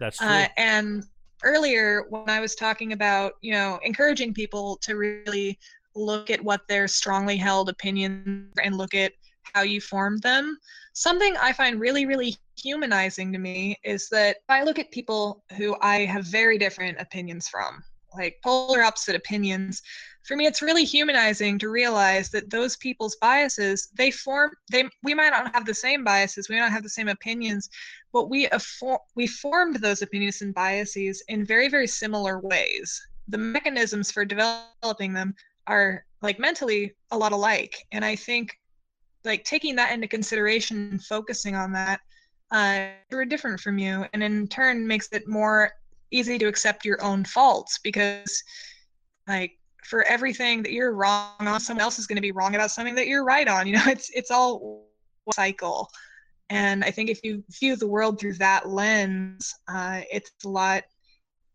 That's 0.00 0.18
true. 0.18 0.26
Uh, 0.26 0.48
and 0.56 1.04
earlier, 1.44 2.06
when 2.10 2.28
I 2.28 2.40
was 2.40 2.56
talking 2.56 2.92
about, 2.92 3.34
you 3.42 3.52
know, 3.52 3.78
encouraging 3.84 4.34
people 4.34 4.76
to 4.82 4.96
really 4.96 5.56
look 5.94 6.30
at 6.30 6.42
what 6.42 6.66
their 6.68 6.88
strongly 6.88 7.36
held 7.36 7.68
opinions 7.68 8.50
and 8.62 8.76
look 8.76 8.94
at 8.94 9.12
how 9.54 9.62
you 9.62 9.80
formed 9.80 10.20
them, 10.22 10.58
something 10.94 11.36
I 11.40 11.52
find 11.52 11.78
really, 11.78 12.06
really 12.06 12.36
humanizing 12.56 13.32
to 13.32 13.38
me 13.38 13.78
is 13.84 14.08
that 14.08 14.38
if 14.38 14.48
I 14.48 14.64
look 14.64 14.80
at 14.80 14.90
people 14.90 15.44
who 15.56 15.76
I 15.80 16.06
have 16.06 16.24
very 16.24 16.58
different 16.58 17.00
opinions 17.00 17.48
from, 17.48 17.84
like 18.16 18.38
polar 18.42 18.82
opposite 18.82 19.14
opinions, 19.14 19.80
for 20.24 20.36
me 20.36 20.46
it's 20.46 20.62
really 20.62 20.84
humanizing 20.84 21.58
to 21.58 21.68
realize 21.68 22.30
that 22.30 22.50
those 22.50 22.76
people's 22.76 23.16
biases 23.16 23.88
they 23.94 24.10
form 24.10 24.50
they 24.70 24.84
we 25.02 25.14
might 25.14 25.30
not 25.30 25.54
have 25.54 25.64
the 25.66 25.74
same 25.74 26.04
biases 26.04 26.48
we 26.48 26.54
might 26.56 26.62
not 26.62 26.72
have 26.72 26.82
the 26.82 26.88
same 26.88 27.08
opinions 27.08 27.68
but 28.12 28.28
we 28.28 28.46
affor- 28.48 28.98
we 29.16 29.26
formed 29.26 29.76
those 29.76 30.02
opinions 30.02 30.42
and 30.42 30.54
biases 30.54 31.22
in 31.28 31.44
very 31.44 31.68
very 31.68 31.86
similar 31.86 32.38
ways. 32.40 33.00
The 33.28 33.38
mechanisms 33.38 34.10
for 34.10 34.24
developing 34.24 35.12
them 35.14 35.34
are 35.66 36.04
like 36.22 36.38
mentally 36.38 36.92
a 37.10 37.18
lot 37.18 37.32
alike 37.32 37.76
and 37.92 38.04
i 38.04 38.16
think 38.16 38.58
like 39.24 39.44
taking 39.44 39.76
that 39.76 39.92
into 39.92 40.08
consideration 40.08 40.88
and 40.90 41.04
focusing 41.04 41.54
on 41.54 41.72
that 41.72 42.00
uh 42.50 42.88
are 43.12 43.24
different 43.24 43.60
from 43.60 43.78
you 43.78 44.04
and 44.12 44.22
in 44.22 44.48
turn 44.48 44.86
makes 44.86 45.08
it 45.12 45.28
more 45.28 45.70
easy 46.10 46.38
to 46.38 46.46
accept 46.46 46.84
your 46.84 47.02
own 47.02 47.24
faults 47.24 47.78
because 47.82 48.42
like 49.28 49.52
for 49.84 50.02
everything 50.04 50.62
that 50.62 50.72
you're 50.72 50.92
wrong 50.92 51.32
on 51.40 51.60
someone 51.60 51.82
else 51.82 51.98
is 51.98 52.06
going 52.06 52.16
to 52.16 52.22
be 52.22 52.32
wrong 52.32 52.54
about 52.54 52.70
something 52.70 52.94
that 52.94 53.06
you're 53.06 53.24
right 53.24 53.48
on 53.48 53.66
you 53.66 53.74
know 53.74 53.82
it's 53.86 54.10
it's 54.10 54.30
all 54.30 54.86
cycle 55.34 55.88
and 56.50 56.84
i 56.84 56.90
think 56.90 57.08
if 57.08 57.22
you 57.22 57.42
view 57.60 57.76
the 57.76 57.86
world 57.86 58.18
through 58.18 58.34
that 58.34 58.68
lens 58.68 59.54
uh, 59.68 60.00
it's 60.10 60.30
a 60.44 60.48
lot 60.48 60.84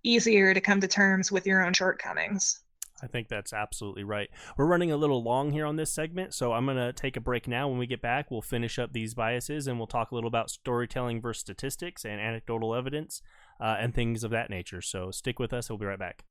easier 0.03 0.53
to 0.53 0.61
come 0.61 0.79
to 0.79 0.87
terms 0.87 1.31
with 1.31 1.45
your 1.45 1.65
own 1.65 1.73
shortcomings 1.73 2.61
I 3.01 3.07
think 3.07 3.27
that's 3.27 3.53
absolutely 3.53 4.03
right. 4.03 4.29
We're 4.57 4.65
running 4.65 4.91
a 4.91 4.97
little 4.97 5.21
long 5.21 5.51
here 5.51 5.65
on 5.65 5.75
this 5.75 5.91
segment, 5.91 6.33
so 6.33 6.53
I'm 6.53 6.65
going 6.65 6.77
to 6.77 6.93
take 6.93 7.15
a 7.15 7.21
break 7.21 7.47
now. 7.47 7.67
When 7.67 7.77
we 7.77 7.85
get 7.85 8.01
back, 8.01 8.31
we'll 8.31 8.41
finish 8.41 8.79
up 8.79 8.93
these 8.93 9.13
biases 9.13 9.67
and 9.67 9.77
we'll 9.77 9.87
talk 9.87 10.11
a 10.11 10.15
little 10.15 10.27
about 10.27 10.49
storytelling 10.49 11.21
versus 11.21 11.41
statistics 11.41 12.05
and 12.05 12.19
anecdotal 12.19 12.73
evidence 12.73 13.21
uh, 13.61 13.75
and 13.79 13.93
things 13.93 14.23
of 14.23 14.31
that 14.31 14.49
nature. 14.49 14.81
So 14.81 15.11
stick 15.11 15.37
with 15.37 15.53
us. 15.53 15.69
We'll 15.69 15.77
be 15.77 15.85
right 15.85 15.99
back. 15.99 16.23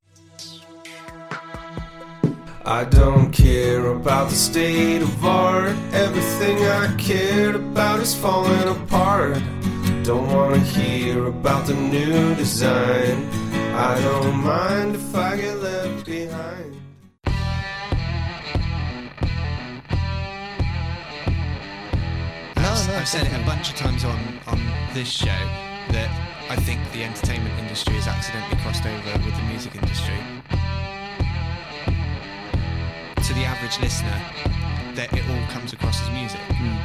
I 2.68 2.82
don't 2.82 3.30
care 3.30 3.86
about 3.92 4.28
the 4.28 4.34
state 4.34 5.00
of 5.00 5.24
art. 5.24 5.76
Everything 5.92 6.58
I 6.64 6.92
cared 6.96 7.54
about 7.54 8.00
is 8.00 8.12
falling 8.12 8.66
apart. 8.66 9.40
Don't 10.02 10.26
wanna 10.32 10.58
hear 10.58 11.26
about 11.26 11.68
the 11.68 11.74
new 11.74 12.34
design. 12.34 13.24
I 13.72 14.00
don't 14.02 14.38
mind 14.42 14.96
if 14.96 15.14
I 15.14 15.36
get 15.36 15.58
left 15.58 16.06
behind. 16.06 16.80
I've, 22.56 23.06
said 23.06 23.28
it 23.28 23.32
a 23.32 23.46
bunch 23.46 23.70
of 23.70 23.76
times 23.76 24.02
on, 24.02 24.40
on 24.48 24.60
this 24.92 25.08
show 25.08 25.26
that 25.94 26.10
I 26.50 26.56
think 26.56 26.80
the 26.92 27.04
entertainment 27.04 27.56
industry 27.60 27.94
has 27.94 28.08
accidentally 28.08 28.60
crossed 28.60 28.84
over 28.84 29.24
with 29.24 29.36
the 29.36 29.42
music 29.42 29.76
industry. 29.76 30.18
To 33.26 33.34
the 33.34 33.44
average 33.44 33.80
listener, 33.80 34.22
that 34.94 35.12
it 35.12 35.28
all 35.28 35.46
comes 35.48 35.72
across 35.72 36.00
as 36.00 36.10
music. 36.10 36.40
Hmm. 36.46 36.76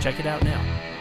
Check 0.00 0.18
it 0.18 0.24
out 0.24 0.42
now. 0.44 0.91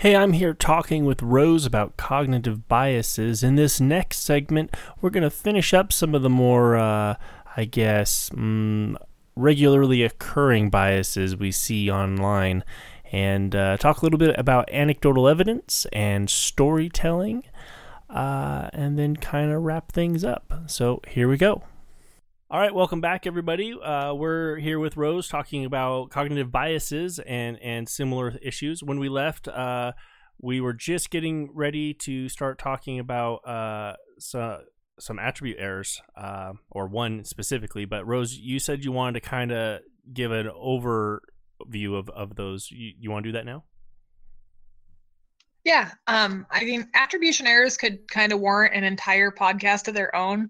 Hey, 0.00 0.14
I'm 0.14 0.34
here 0.34 0.54
talking 0.54 1.06
with 1.06 1.24
Rose 1.24 1.66
about 1.66 1.96
cognitive 1.96 2.68
biases. 2.68 3.42
In 3.42 3.56
this 3.56 3.80
next 3.80 4.18
segment, 4.18 4.72
we're 5.00 5.10
going 5.10 5.24
to 5.24 5.28
finish 5.28 5.74
up 5.74 5.92
some 5.92 6.14
of 6.14 6.22
the 6.22 6.30
more, 6.30 6.76
uh, 6.76 7.16
I 7.56 7.64
guess, 7.64 8.30
mm, 8.30 8.94
regularly 9.34 10.04
occurring 10.04 10.70
biases 10.70 11.34
we 11.34 11.50
see 11.50 11.90
online 11.90 12.62
and 13.10 13.56
uh, 13.56 13.76
talk 13.76 14.00
a 14.00 14.04
little 14.04 14.20
bit 14.20 14.38
about 14.38 14.70
anecdotal 14.72 15.26
evidence 15.26 15.84
and 15.92 16.30
storytelling, 16.30 17.42
uh, 18.08 18.70
and 18.72 19.00
then 19.00 19.16
kind 19.16 19.50
of 19.50 19.64
wrap 19.64 19.90
things 19.90 20.22
up. 20.22 20.62
So 20.68 21.02
here 21.08 21.26
we 21.26 21.36
go. 21.36 21.64
All 22.50 22.58
right, 22.58 22.74
welcome 22.74 23.02
back, 23.02 23.26
everybody. 23.26 23.74
Uh, 23.74 24.14
we're 24.14 24.56
here 24.56 24.78
with 24.78 24.96
Rose 24.96 25.28
talking 25.28 25.66
about 25.66 26.08
cognitive 26.08 26.50
biases 26.50 27.18
and 27.18 27.58
and 27.60 27.86
similar 27.86 28.38
issues. 28.40 28.82
When 28.82 28.98
we 28.98 29.10
left, 29.10 29.48
uh, 29.48 29.92
we 30.40 30.62
were 30.62 30.72
just 30.72 31.10
getting 31.10 31.50
ready 31.52 31.92
to 31.92 32.30
start 32.30 32.58
talking 32.58 33.00
about 33.00 33.46
uh, 33.46 33.96
so, 34.18 34.62
some 34.98 35.18
attribute 35.18 35.58
errors, 35.60 36.00
uh, 36.16 36.54
or 36.70 36.86
one 36.88 37.22
specifically. 37.26 37.84
But 37.84 38.06
Rose, 38.06 38.38
you 38.38 38.58
said 38.58 38.82
you 38.82 38.92
wanted 38.92 39.22
to 39.22 39.28
kind 39.28 39.52
of 39.52 39.80
give 40.10 40.32
an 40.32 40.46
overview 40.46 41.98
of 41.98 42.08
of 42.08 42.34
those. 42.36 42.70
You, 42.70 42.92
you 42.98 43.10
want 43.10 43.24
to 43.24 43.28
do 43.28 43.32
that 43.36 43.44
now? 43.44 43.64
Yeah, 45.64 45.90
um, 46.06 46.46
I 46.50 46.64
mean, 46.64 46.88
attribution 46.94 47.46
errors 47.46 47.76
could 47.76 48.08
kind 48.08 48.32
of 48.32 48.40
warrant 48.40 48.74
an 48.74 48.84
entire 48.84 49.30
podcast 49.30 49.86
of 49.86 49.92
their 49.92 50.16
own. 50.16 50.48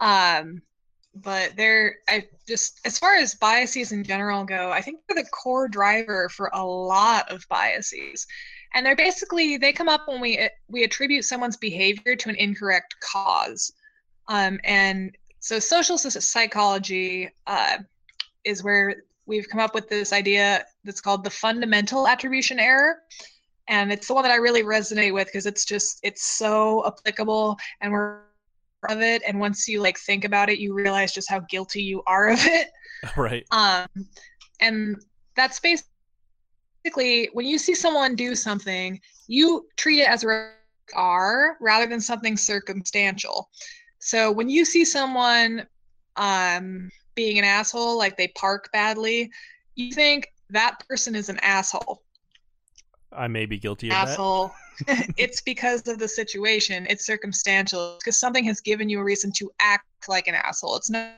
Um, 0.00 0.62
but 1.14 1.56
they're 1.56 1.96
I 2.08 2.26
just 2.46 2.80
as 2.84 2.98
far 2.98 3.16
as 3.16 3.34
biases 3.34 3.92
in 3.92 4.04
general 4.04 4.44
go, 4.44 4.70
I 4.70 4.80
think 4.80 5.00
they're 5.08 5.22
the 5.22 5.28
core 5.30 5.68
driver 5.68 6.28
for 6.28 6.50
a 6.52 6.64
lot 6.64 7.30
of 7.30 7.46
biases. 7.48 8.26
And 8.74 8.84
they're 8.84 8.96
basically 8.96 9.56
they 9.56 9.72
come 9.72 9.88
up 9.88 10.06
when 10.06 10.20
we 10.20 10.48
we 10.68 10.84
attribute 10.84 11.24
someone's 11.24 11.56
behavior 11.56 12.16
to 12.16 12.28
an 12.28 12.36
incorrect 12.36 12.94
cause. 13.00 13.72
Um, 14.28 14.60
and 14.64 15.16
so 15.40 15.58
social 15.58 15.96
psychology 15.96 17.30
uh, 17.46 17.78
is 18.44 18.62
where 18.62 19.02
we've 19.26 19.48
come 19.48 19.60
up 19.60 19.74
with 19.74 19.88
this 19.88 20.12
idea 20.12 20.64
that's 20.84 21.00
called 21.00 21.24
the 21.24 21.30
fundamental 21.30 22.08
attribution 22.08 22.58
error 22.58 23.02
and 23.68 23.92
it's 23.92 24.08
the 24.08 24.14
one 24.14 24.22
that 24.22 24.32
i 24.32 24.36
really 24.36 24.62
resonate 24.62 25.12
with 25.12 25.26
because 25.26 25.46
it's 25.46 25.64
just 25.64 26.00
it's 26.02 26.24
so 26.26 26.84
applicable 26.86 27.56
and 27.80 27.92
we're 27.92 28.20
of 28.88 29.00
it. 29.00 29.22
And 29.26 29.40
once 29.40 29.66
you 29.68 29.80
like 29.80 29.98
think 29.98 30.24
about 30.24 30.48
it 30.48 30.58
you 30.58 30.74
realize 30.74 31.12
just 31.12 31.30
how 31.30 31.40
guilty 31.40 31.82
you 31.82 32.02
are 32.06 32.30
of 32.30 32.40
it. 32.42 32.68
Right. 33.16 33.46
Um 33.52 33.86
and 34.60 34.96
that's 35.36 35.60
basically 35.60 37.28
when 37.32 37.46
you 37.46 37.58
see 37.58 37.74
someone 37.74 38.16
do 38.16 38.34
something 38.34 39.00
you 39.28 39.68
treat 39.76 40.00
it 40.00 40.08
as 40.08 40.24
a 40.24 40.50
are 40.96 41.56
rather 41.60 41.86
than 41.86 42.00
something 42.00 42.36
circumstantial. 42.36 43.50
So 44.00 44.32
when 44.32 44.48
you 44.48 44.64
see 44.64 44.84
someone 44.84 45.66
um 46.16 46.90
being 47.14 47.38
an 47.38 47.44
asshole 47.44 47.96
like 47.96 48.16
they 48.16 48.28
park 48.28 48.68
badly 48.72 49.30
you 49.76 49.92
think 49.92 50.28
that 50.50 50.82
person 50.88 51.14
is 51.14 51.28
an 51.28 51.38
asshole 51.42 52.02
i 53.12 53.26
may 53.28 53.46
be 53.46 53.58
guilty 53.58 53.88
of 53.88 53.94
asshole 53.94 54.52
it's 55.16 55.40
because 55.40 55.86
of 55.88 55.98
the 55.98 56.08
situation. 56.08 56.86
It's 56.88 57.04
circumstantial 57.04 57.96
because 57.98 58.18
something 58.18 58.44
has 58.44 58.60
given 58.60 58.88
you 58.88 59.00
a 59.00 59.04
reason 59.04 59.32
to 59.32 59.50
act 59.60 59.86
like 60.08 60.28
an 60.28 60.34
asshole. 60.34 60.76
It's 60.76 60.90
not 60.90 61.14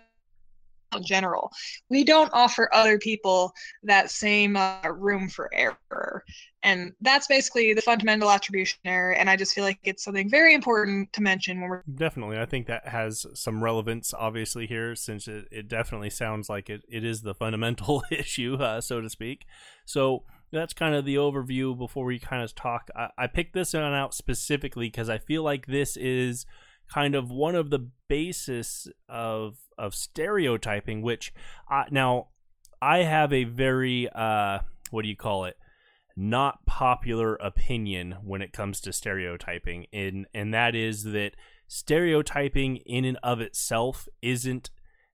general. 1.02 1.52
We 1.88 2.02
don't 2.02 2.32
offer 2.32 2.68
other 2.72 2.98
people 2.98 3.52
that 3.84 4.10
same 4.10 4.56
uh, 4.56 4.88
room 4.88 5.28
for 5.28 5.48
error. 5.54 6.24
And 6.64 6.92
that's 7.00 7.28
basically 7.28 7.72
the 7.74 7.80
fundamental 7.80 8.28
attribution 8.28 8.80
error. 8.84 9.12
And 9.12 9.30
I 9.30 9.36
just 9.36 9.54
feel 9.54 9.62
like 9.62 9.78
it's 9.84 10.02
something 10.02 10.28
very 10.28 10.52
important 10.52 11.12
to 11.12 11.22
mention 11.22 11.60
when 11.60 11.70
we're. 11.70 11.82
Definitely. 11.94 12.38
I 12.38 12.44
think 12.44 12.66
that 12.66 12.88
has 12.88 13.24
some 13.34 13.62
relevance, 13.62 14.12
obviously, 14.12 14.66
here, 14.66 14.96
since 14.96 15.28
it, 15.28 15.46
it 15.52 15.68
definitely 15.68 16.10
sounds 16.10 16.48
like 16.48 16.68
it, 16.68 16.82
it 16.88 17.04
is 17.04 17.22
the 17.22 17.34
fundamental 17.34 18.02
issue, 18.10 18.56
uh, 18.56 18.80
so 18.80 19.00
to 19.00 19.08
speak. 19.08 19.46
So 19.84 20.24
that's 20.52 20.74
kind 20.74 20.94
of 20.94 21.04
the 21.04 21.16
overview 21.16 21.76
before 21.76 22.04
we 22.04 22.18
kind 22.18 22.42
of 22.42 22.54
talk. 22.54 22.88
I, 22.96 23.08
I 23.16 23.26
picked 23.26 23.54
this 23.54 23.74
one 23.74 23.82
out 23.82 24.14
specifically 24.14 24.88
because 24.88 25.08
I 25.08 25.18
feel 25.18 25.42
like 25.42 25.66
this 25.66 25.96
is 25.96 26.46
kind 26.92 27.14
of 27.14 27.30
one 27.30 27.54
of 27.54 27.70
the 27.70 27.90
basis 28.08 28.88
of 29.08 29.58
of 29.78 29.94
stereotyping. 29.94 31.02
Which 31.02 31.32
uh, 31.70 31.84
now 31.90 32.28
I 32.82 32.98
have 32.98 33.32
a 33.32 33.44
very 33.44 34.08
uh, 34.08 34.60
what 34.90 35.02
do 35.02 35.08
you 35.08 35.16
call 35.16 35.44
it? 35.44 35.56
Not 36.16 36.66
popular 36.66 37.36
opinion 37.36 38.16
when 38.22 38.42
it 38.42 38.52
comes 38.52 38.80
to 38.82 38.92
stereotyping, 38.92 39.86
and 39.92 40.26
and 40.34 40.52
that 40.52 40.74
is 40.74 41.04
that 41.04 41.36
stereotyping 41.68 42.78
in 42.78 43.04
and 43.04 43.18
of 43.22 43.40
itself 43.40 44.08
isn't 44.20 44.70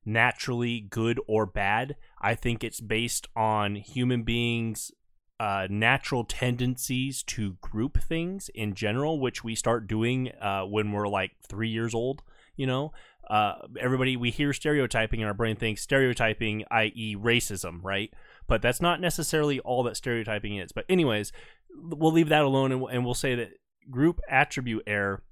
naturally 0.06 0.80
good 0.80 1.20
or 1.26 1.44
bad. 1.44 1.96
I 2.22 2.34
think 2.34 2.64
it's 2.64 2.80
based 2.80 3.28
on 3.36 3.74
human 3.74 4.22
beings 4.22 4.90
uh, 5.38 5.66
natural 5.68 6.24
tendencies 6.24 7.22
to 7.24 7.54
group 7.60 8.02
things 8.02 8.48
in 8.54 8.74
general, 8.74 9.20
which 9.20 9.44
we 9.44 9.54
start 9.54 9.86
doing 9.86 10.30
uh, 10.40 10.62
when 10.62 10.92
we're 10.92 11.08
like 11.08 11.32
three 11.46 11.68
years 11.68 11.94
old. 11.94 12.22
You 12.56 12.66
know, 12.66 12.92
uh, 13.28 13.54
everybody 13.78 14.16
we 14.16 14.30
hear 14.30 14.52
stereotyping, 14.52 15.20
and 15.20 15.28
our 15.28 15.34
brain 15.34 15.56
thinks 15.56 15.82
stereotyping, 15.82 16.64
i.e., 16.70 17.16
racism, 17.16 17.82
right? 17.82 18.12
But 18.46 18.62
that's 18.62 18.80
not 18.80 19.00
necessarily 19.00 19.60
all 19.60 19.82
that 19.82 19.96
stereotyping 19.96 20.56
is. 20.56 20.72
But 20.72 20.86
anyways, 20.88 21.32
we'll 21.74 22.12
leave 22.12 22.30
that 22.30 22.44
alone, 22.44 22.72
and, 22.72 22.82
and 22.90 23.04
we'll 23.04 23.14
say 23.14 23.34
that 23.34 23.50
group 23.90 24.20
attribute 24.28 24.84
error 24.86 25.22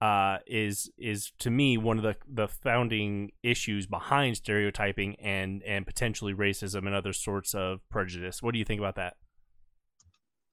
uh, 0.00 0.38
is 0.46 0.90
is 0.98 1.32
to 1.38 1.50
me 1.50 1.78
one 1.78 1.96
of 1.96 2.02
the 2.02 2.16
the 2.28 2.48
founding 2.48 3.32
issues 3.42 3.86
behind 3.86 4.36
stereotyping 4.36 5.16
and 5.16 5.62
and 5.62 5.86
potentially 5.86 6.34
racism 6.34 6.86
and 6.86 6.94
other 6.94 7.14
sorts 7.14 7.54
of 7.54 7.80
prejudice. 7.88 8.42
What 8.42 8.52
do 8.52 8.58
you 8.58 8.64
think 8.64 8.80
about 8.80 8.96
that? 8.96 9.16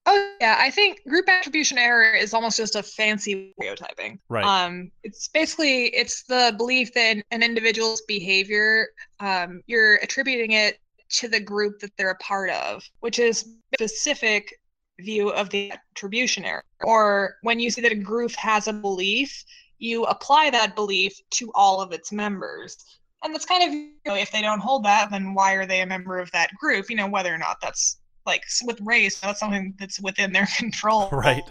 Oh 0.06 0.34
yeah, 0.42 0.58
I 0.60 0.70
think 0.70 1.00
group 1.08 1.30
attribution 1.30 1.78
error 1.78 2.14
is 2.14 2.34
almost 2.34 2.58
just 2.58 2.76
a 2.76 2.84
fancy 2.84 3.54
stereotyping. 3.58 4.20
Right. 4.28 4.44
Um, 4.44 4.92
it's 5.04 5.30
basically 5.30 5.86
it's 5.96 6.24
the 6.24 6.54
belief 6.58 6.94
that 6.94 7.24
an 7.32 7.44
individual's 7.44 8.02
behavior, 8.02 8.90
um, 9.22 9.62
you're 9.66 9.96
attributing 9.96 10.52
it 10.52 10.80
to 11.10 11.28
the 11.28 11.40
group 11.40 11.80
that 11.80 11.92
they're 11.98 12.10
a 12.10 12.16
part 12.18 12.50
of, 12.50 12.84
which 13.00 13.20
is 13.20 13.48
specific 13.76 14.54
view 15.00 15.30
of 15.30 15.50
the 15.50 15.72
attribution 15.72 16.44
error. 16.44 16.64
Or 16.84 17.36
when 17.42 17.60
you 17.60 17.70
see 17.70 17.82
that 17.82 17.92
a 17.92 17.96
group 17.96 18.32
has 18.34 18.68
a 18.68 18.74
belief, 18.74 19.44
you 19.78 20.04
apply 20.06 20.50
that 20.50 20.76
belief 20.76 21.14
to 21.32 21.52
all 21.56 21.82
of 21.82 21.92
its 21.94 22.12
members. 22.12 22.78
And 23.24 23.34
that's 23.34 23.46
kind 23.46 23.64
of, 23.64 23.74
you 23.74 23.92
know, 24.06 24.16
if 24.16 24.32
they 24.32 24.42
don't 24.42 24.60
hold 24.60 24.84
that, 24.84 25.12
then 25.12 25.34
why 25.34 25.54
are 25.54 25.66
they 25.66 25.82
a 25.82 25.86
member 25.86 26.20
of 26.20 26.30
that 26.32 26.52
group? 26.60 26.90
You 26.90 26.98
know, 26.98 27.08
whether 27.08 27.34
or 27.34 27.38
not 27.38 27.58
that's 27.62 28.00
like 28.26 28.44
with 28.64 28.80
race 28.82 29.20
that's 29.20 29.40
something 29.40 29.74
that's 29.80 30.00
within 30.00 30.32
their 30.32 30.48
control. 30.58 31.10
Right. 31.12 31.44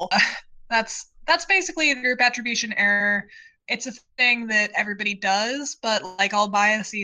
That's 0.70 1.12
that's 1.26 1.46
basically 1.46 1.94
the 1.94 2.00
group 2.02 2.20
attribution 2.20 2.74
error. 2.74 3.26
It's 3.68 3.86
a 3.86 3.92
thing 4.16 4.46
that 4.48 4.70
everybody 4.76 5.14
does 5.14 5.76
but 5.82 6.02
like 6.18 6.34
all 6.34 6.46
biases 6.46 6.94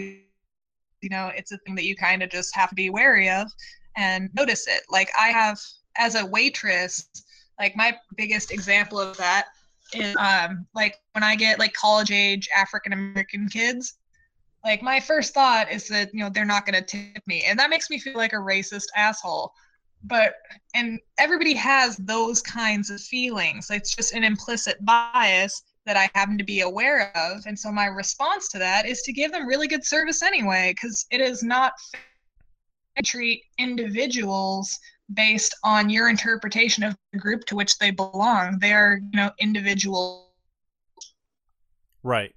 you 1.05 1.11
know 1.11 1.31
it's 1.37 1.53
a 1.53 1.59
thing 1.59 1.75
that 1.75 1.85
you 1.85 1.95
kind 1.95 2.23
of 2.23 2.31
just 2.31 2.55
have 2.55 2.71
to 2.71 2.75
be 2.75 2.91
wary 2.91 3.29
of 3.29 3.51
and 3.97 4.31
notice 4.35 4.67
it. 4.67 4.83
Like 4.89 5.11
i 5.19 5.29
have 5.29 5.59
as 5.97 6.15
a 6.15 6.27
waitress 6.27 7.09
like 7.59 7.77
my 7.77 7.97
biggest 8.17 8.51
example 8.51 8.99
of 8.99 9.17
that 9.19 9.47
is 9.93 10.17
um 10.17 10.67
like 10.75 10.97
when 11.12 11.23
i 11.23 11.37
get 11.37 11.59
like 11.59 11.73
college 11.75 12.11
age 12.11 12.49
african 12.57 12.93
american 12.93 13.49
kids 13.49 13.95
like 14.65 14.83
my 14.83 14.99
first 14.99 15.35
thought 15.35 15.71
is 15.71 15.89
that 15.89 16.12
you 16.15 16.21
know 16.21 16.31
they're 16.31 16.45
not 16.45 16.67
going 16.67 16.83
to 16.83 16.83
tip 16.83 17.23
me, 17.27 17.45
and 17.47 17.59
that 17.59 17.71
makes 17.71 17.91
me 17.91 17.99
feel 17.99 18.17
like 18.17 18.33
a 18.33 18.37
racist 18.37 18.87
asshole. 18.97 19.53
But 20.03 20.35
and 20.75 20.99
everybody 21.19 21.55
has 21.55 21.97
those 21.97 22.43
kinds 22.43 22.91
of 22.91 23.01
feelings. 23.01 23.71
It's 23.71 23.95
just 23.95 24.15
an 24.15 24.25
implicit 24.25 24.85
bias 24.85 25.62
that 25.87 25.97
I 25.97 26.11
happen 26.15 26.39
to 26.39 26.45
be 26.45 26.62
aware 26.62 27.12
of, 27.17 27.45
and 27.47 27.59
so 27.59 27.71
my 27.71 27.87
response 27.87 28.49
to 28.51 28.59
that 28.59 28.87
is 28.87 29.03
to 29.03 29.12
give 29.12 29.33
them 29.33 29.47
really 29.47 29.69
good 29.69 29.85
service 29.85 30.23
anyway, 30.23 30.75
because 30.75 31.07
it 31.11 31.21
is 31.21 31.43
not 31.43 31.73
fair 31.93 32.01
to 32.97 33.03
treat 33.03 33.43
individuals 33.59 34.79
based 35.12 35.55
on 35.62 35.91
your 35.91 36.09
interpretation 36.09 36.83
of 36.83 36.97
the 37.12 37.19
group 37.19 37.45
to 37.45 37.57
which 37.57 37.77
they 37.79 37.91
belong. 37.91 38.59
They 38.59 38.73
are, 38.73 38.99
you 39.11 39.17
know, 39.17 39.31
individual. 39.39 40.33
Right. 42.03 42.35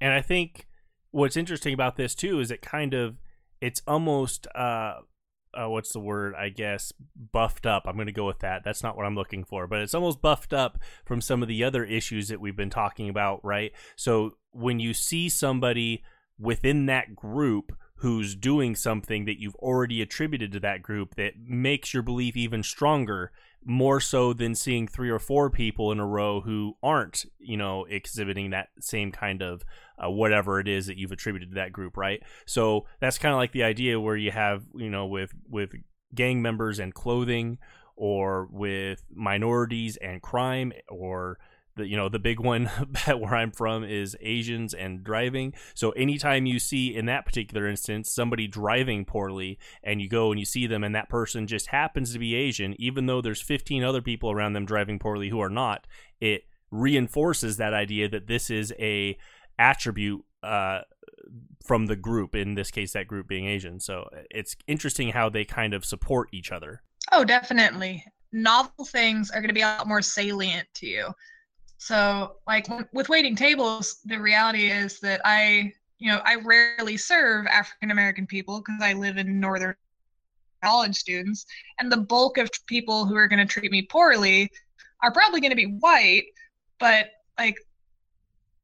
And 0.00 0.12
I 0.12 0.20
think 0.20 0.66
what's 1.14 1.36
interesting 1.36 1.72
about 1.72 1.96
this 1.96 2.14
too 2.14 2.40
is 2.40 2.50
it 2.50 2.60
kind 2.60 2.92
of 2.92 3.16
it's 3.60 3.80
almost 3.86 4.46
uh 4.54 4.94
uh, 5.56 5.68
what's 5.68 5.92
the 5.92 6.00
word? 6.00 6.34
I 6.34 6.48
guess 6.48 6.92
buffed 7.32 7.64
up. 7.64 7.84
I'm 7.86 7.96
to 7.96 8.12
go 8.12 8.26
with 8.26 8.40
that. 8.40 8.64
That's 8.64 8.82
not 8.82 8.96
what 8.96 9.06
I'm 9.06 9.14
looking 9.14 9.44
for, 9.44 9.68
but 9.68 9.80
it's 9.80 9.94
almost 9.94 10.20
buffed 10.20 10.52
up 10.52 10.78
from 11.04 11.20
some 11.20 11.42
of 11.42 11.48
the 11.48 11.62
other 11.62 11.84
issues 11.84 12.26
that 12.26 12.40
we've 12.40 12.56
been 12.56 12.70
talking 12.70 13.08
about, 13.08 13.44
right? 13.44 13.72
So 13.94 14.32
when 14.50 14.80
you 14.80 14.92
see 14.92 15.28
somebody 15.28 16.02
within 16.38 16.86
that 16.86 17.14
group 17.14 17.72
who's 17.98 18.34
doing 18.34 18.74
something 18.74 19.24
that 19.24 19.40
you've 19.40 19.54
already 19.56 20.02
attributed 20.02 20.52
to 20.52 20.60
that 20.60 20.82
group 20.82 21.14
that 21.14 21.34
makes 21.38 21.94
your 21.94 22.02
belief 22.02 22.36
even 22.36 22.62
stronger 22.62 23.30
more 23.64 24.00
so 24.00 24.32
than 24.32 24.54
seeing 24.54 24.86
three 24.86 25.10
or 25.10 25.18
four 25.18 25.50
people 25.50 25.90
in 25.90 26.00
a 26.00 26.06
row 26.06 26.40
who 26.40 26.76
aren't 26.82 27.24
you 27.38 27.56
know 27.56 27.84
exhibiting 27.88 28.50
that 28.50 28.68
same 28.80 29.10
kind 29.10 29.42
of 29.42 29.62
uh, 30.02 30.10
whatever 30.10 30.60
it 30.60 30.68
is 30.68 30.86
that 30.86 30.98
you've 30.98 31.12
attributed 31.12 31.50
to 31.50 31.54
that 31.54 31.72
group 31.72 31.96
right? 31.96 32.22
So 32.46 32.86
that's 33.00 33.18
kind 33.18 33.32
of 33.32 33.38
like 33.38 33.52
the 33.52 33.64
idea 33.64 34.00
where 34.00 34.16
you 34.16 34.30
have 34.30 34.64
you 34.74 34.90
know 34.90 35.06
with 35.06 35.32
with 35.48 35.72
gang 36.14 36.42
members 36.42 36.78
and 36.78 36.94
clothing 36.94 37.58
or 37.96 38.48
with 38.50 39.04
minorities 39.12 39.96
and 39.96 40.20
crime 40.20 40.72
or 40.88 41.38
the 41.76 41.86
you 41.86 41.96
know 41.96 42.08
the 42.08 42.18
big 42.18 42.40
one 42.40 42.66
where 43.06 43.34
I'm 43.34 43.50
from 43.50 43.84
is 43.84 44.16
Asians 44.20 44.74
and 44.74 45.02
driving. 45.02 45.54
So 45.74 45.90
anytime 45.90 46.46
you 46.46 46.58
see 46.58 46.94
in 46.94 47.06
that 47.06 47.24
particular 47.24 47.66
instance 47.66 48.10
somebody 48.10 48.46
driving 48.46 49.04
poorly 49.04 49.58
and 49.82 50.00
you 50.00 50.08
go 50.08 50.30
and 50.30 50.38
you 50.38 50.46
see 50.46 50.66
them 50.66 50.84
and 50.84 50.94
that 50.94 51.08
person 51.08 51.46
just 51.46 51.68
happens 51.68 52.12
to 52.12 52.18
be 52.18 52.34
Asian, 52.34 52.74
even 52.80 53.06
though 53.06 53.20
there's 53.20 53.42
15 53.42 53.82
other 53.82 54.02
people 54.02 54.30
around 54.30 54.52
them 54.52 54.66
driving 54.66 54.98
poorly 54.98 55.28
who 55.28 55.40
are 55.40 55.50
not, 55.50 55.86
it 56.20 56.42
reinforces 56.70 57.56
that 57.56 57.74
idea 57.74 58.08
that 58.08 58.26
this 58.26 58.50
is 58.50 58.72
a 58.78 59.16
attribute 59.58 60.24
uh, 60.42 60.80
from 61.64 61.86
the 61.86 61.96
group. 61.96 62.34
In 62.34 62.54
this 62.54 62.70
case, 62.70 62.92
that 62.92 63.06
group 63.06 63.28
being 63.28 63.46
Asian. 63.46 63.80
So 63.80 64.08
it's 64.30 64.56
interesting 64.66 65.10
how 65.10 65.28
they 65.28 65.44
kind 65.44 65.74
of 65.74 65.84
support 65.84 66.28
each 66.32 66.52
other. 66.52 66.82
Oh, 67.12 67.24
definitely. 67.24 68.04
Novel 68.32 68.84
things 68.84 69.30
are 69.30 69.40
going 69.40 69.48
to 69.48 69.54
be 69.54 69.60
a 69.60 69.66
lot 69.66 69.86
more 69.86 70.02
salient 70.02 70.66
to 70.74 70.86
you 70.86 71.14
so, 71.78 72.36
like 72.46 72.66
with 72.92 73.08
waiting 73.08 73.36
tables, 73.36 74.00
the 74.04 74.18
reality 74.18 74.70
is 74.70 75.00
that 75.00 75.20
I, 75.24 75.72
you 75.98 76.10
know, 76.10 76.20
I 76.24 76.36
rarely 76.36 76.96
serve 76.96 77.46
African 77.46 77.90
American 77.90 78.26
people 78.26 78.60
because 78.60 78.80
I 78.82 78.92
live 78.94 79.16
in 79.16 79.40
northern 79.40 79.74
college 80.62 80.96
students, 80.96 81.44
and 81.78 81.90
the 81.90 81.96
bulk 81.96 82.38
of 82.38 82.50
people 82.66 83.04
who 83.04 83.14
are 83.16 83.28
going 83.28 83.46
to 83.46 83.52
treat 83.52 83.70
me 83.70 83.82
poorly 83.82 84.50
are 85.02 85.12
probably 85.12 85.40
going 85.40 85.50
to 85.50 85.56
be 85.56 85.76
white, 85.80 86.24
but 86.78 87.08
like 87.38 87.56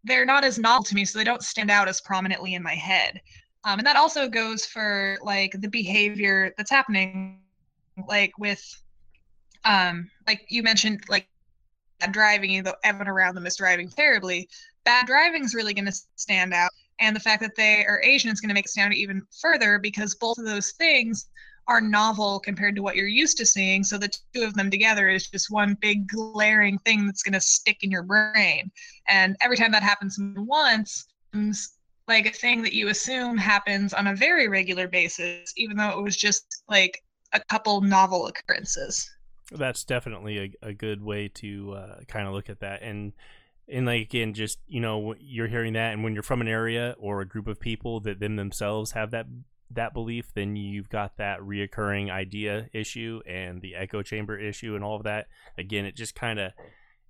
they're 0.05 0.25
not 0.25 0.45
as 0.45 0.59
novel 0.59 0.85
to 0.85 0.95
me, 0.95 1.05
so 1.05 1.19
they 1.19 1.25
don't 1.25 1.43
stand 1.43 1.71
out 1.71 1.89
as 1.89 2.01
prominently 2.01 2.55
in 2.55 2.63
my 2.63 2.75
head. 2.75 3.21
Um, 3.65 3.79
and 3.79 3.87
that 3.87 3.97
also 3.97 4.29
goes 4.29 4.65
for 4.65 5.19
like 5.23 5.53
the 5.61 5.69
behavior 5.69 6.55
that's 6.57 6.71
happening, 6.71 7.41
like 8.09 8.33
with, 8.39 8.63
um, 9.67 10.11
like 10.27 10.47
you 10.49 10.63
mentioned, 10.63 11.03
like 11.11 11.29
driving, 12.12 12.51
even 12.51 12.64
though 12.64 12.74
everyone 12.84 13.09
around 13.09 13.34
them 13.34 13.46
is 13.46 13.57
driving 13.57 13.88
terribly, 13.88 14.48
bad 14.84 15.07
driving 15.07 15.44
is 15.44 15.55
really 15.55 15.74
going 15.74 15.86
to 15.86 15.94
stand 16.16 16.55
out. 16.55 16.70
And 17.01 17.16
the 17.16 17.20
fact 17.20 17.42
that 17.42 17.57
they 17.57 17.84
are 17.86 18.03
Asian 18.03 18.30
is 18.30 18.40
going 18.40 18.48
to 18.48 18.55
make 18.55 18.66
it 18.66 18.70
stand 18.70 18.92
out 18.92 18.96
even 18.96 19.22
further 19.40 19.78
because 19.78 20.14
both 20.14 20.38
of 20.38 20.44
those 20.44 20.72
things 20.72 21.28
are 21.66 21.80
novel 21.80 22.40
compared 22.40 22.74
to 22.76 22.82
what 22.82 22.96
you're 22.96 23.07
used 23.07 23.36
to 23.38 23.46
seeing. 23.46 23.84
So 23.84 23.96
the 23.96 24.11
two 24.34 24.42
of 24.42 24.55
them 24.55 24.70
together 24.70 25.09
is 25.09 25.28
just 25.28 25.51
one 25.51 25.76
big 25.80 26.09
glaring 26.09 26.78
thing 26.80 27.07
that's 27.07 27.22
going 27.22 27.34
to 27.34 27.40
stick 27.40 27.78
in 27.82 27.90
your 27.90 28.03
brain. 28.03 28.70
And 29.09 29.36
every 29.40 29.57
time 29.57 29.72
that 29.72 29.82
happens 29.82 30.18
once, 30.18 31.07
like 32.09 32.26
a 32.26 32.30
thing 32.30 32.62
that 32.62 32.72
you 32.72 32.88
assume 32.88 33.38
happens 33.38 33.94
on 33.94 34.09
a 34.09 34.16
very 34.16 34.48
regular 34.48 34.88
basis, 34.88 35.53
even 35.57 35.76
though 35.76 35.90
it 35.90 36.03
was 36.03 36.16
just 36.16 36.64
like 36.68 37.03
a 37.32 37.40
couple 37.40 37.80
novel 37.80 38.26
occurrences 38.26 39.09
that's 39.51 39.84
definitely 39.84 40.57
a, 40.62 40.68
a 40.68 40.72
good 40.72 41.03
way 41.03 41.28
to 41.28 41.72
uh, 41.72 42.01
kind 42.09 42.26
of 42.26 42.34
look 42.34 42.48
at 42.48 42.61
that. 42.61 42.82
And 42.82 43.12
and 43.70 43.86
like 43.86 44.03
again 44.03 44.34
just 44.34 44.59
you 44.66 44.80
know 44.80 45.14
you're 45.18 45.46
hearing 45.46 45.74
that 45.74 45.92
and 45.92 46.03
when 46.03 46.12
you're 46.12 46.22
from 46.22 46.40
an 46.40 46.48
area 46.48 46.94
or 46.98 47.20
a 47.20 47.28
group 47.28 47.46
of 47.46 47.61
people 47.61 48.01
that 48.01 48.20
them 48.20 48.36
themselves 48.36 48.92
have 48.92 49.11
that 49.12 49.26
that 49.70 49.94
belief 49.94 50.32
then 50.34 50.57
you've 50.57 50.88
got 50.88 51.16
that 51.16 51.38
reoccurring 51.40 52.11
idea 52.11 52.68
issue 52.72 53.20
and 53.26 53.62
the 53.62 53.76
echo 53.76 54.03
chamber 54.03 54.36
issue 54.36 54.74
and 54.74 54.82
all 54.82 54.96
of 54.96 55.05
that. 55.05 55.28
Again 55.57 55.84
it 55.84 55.94
just 55.94 56.14
kind 56.14 56.40
of 56.40 56.53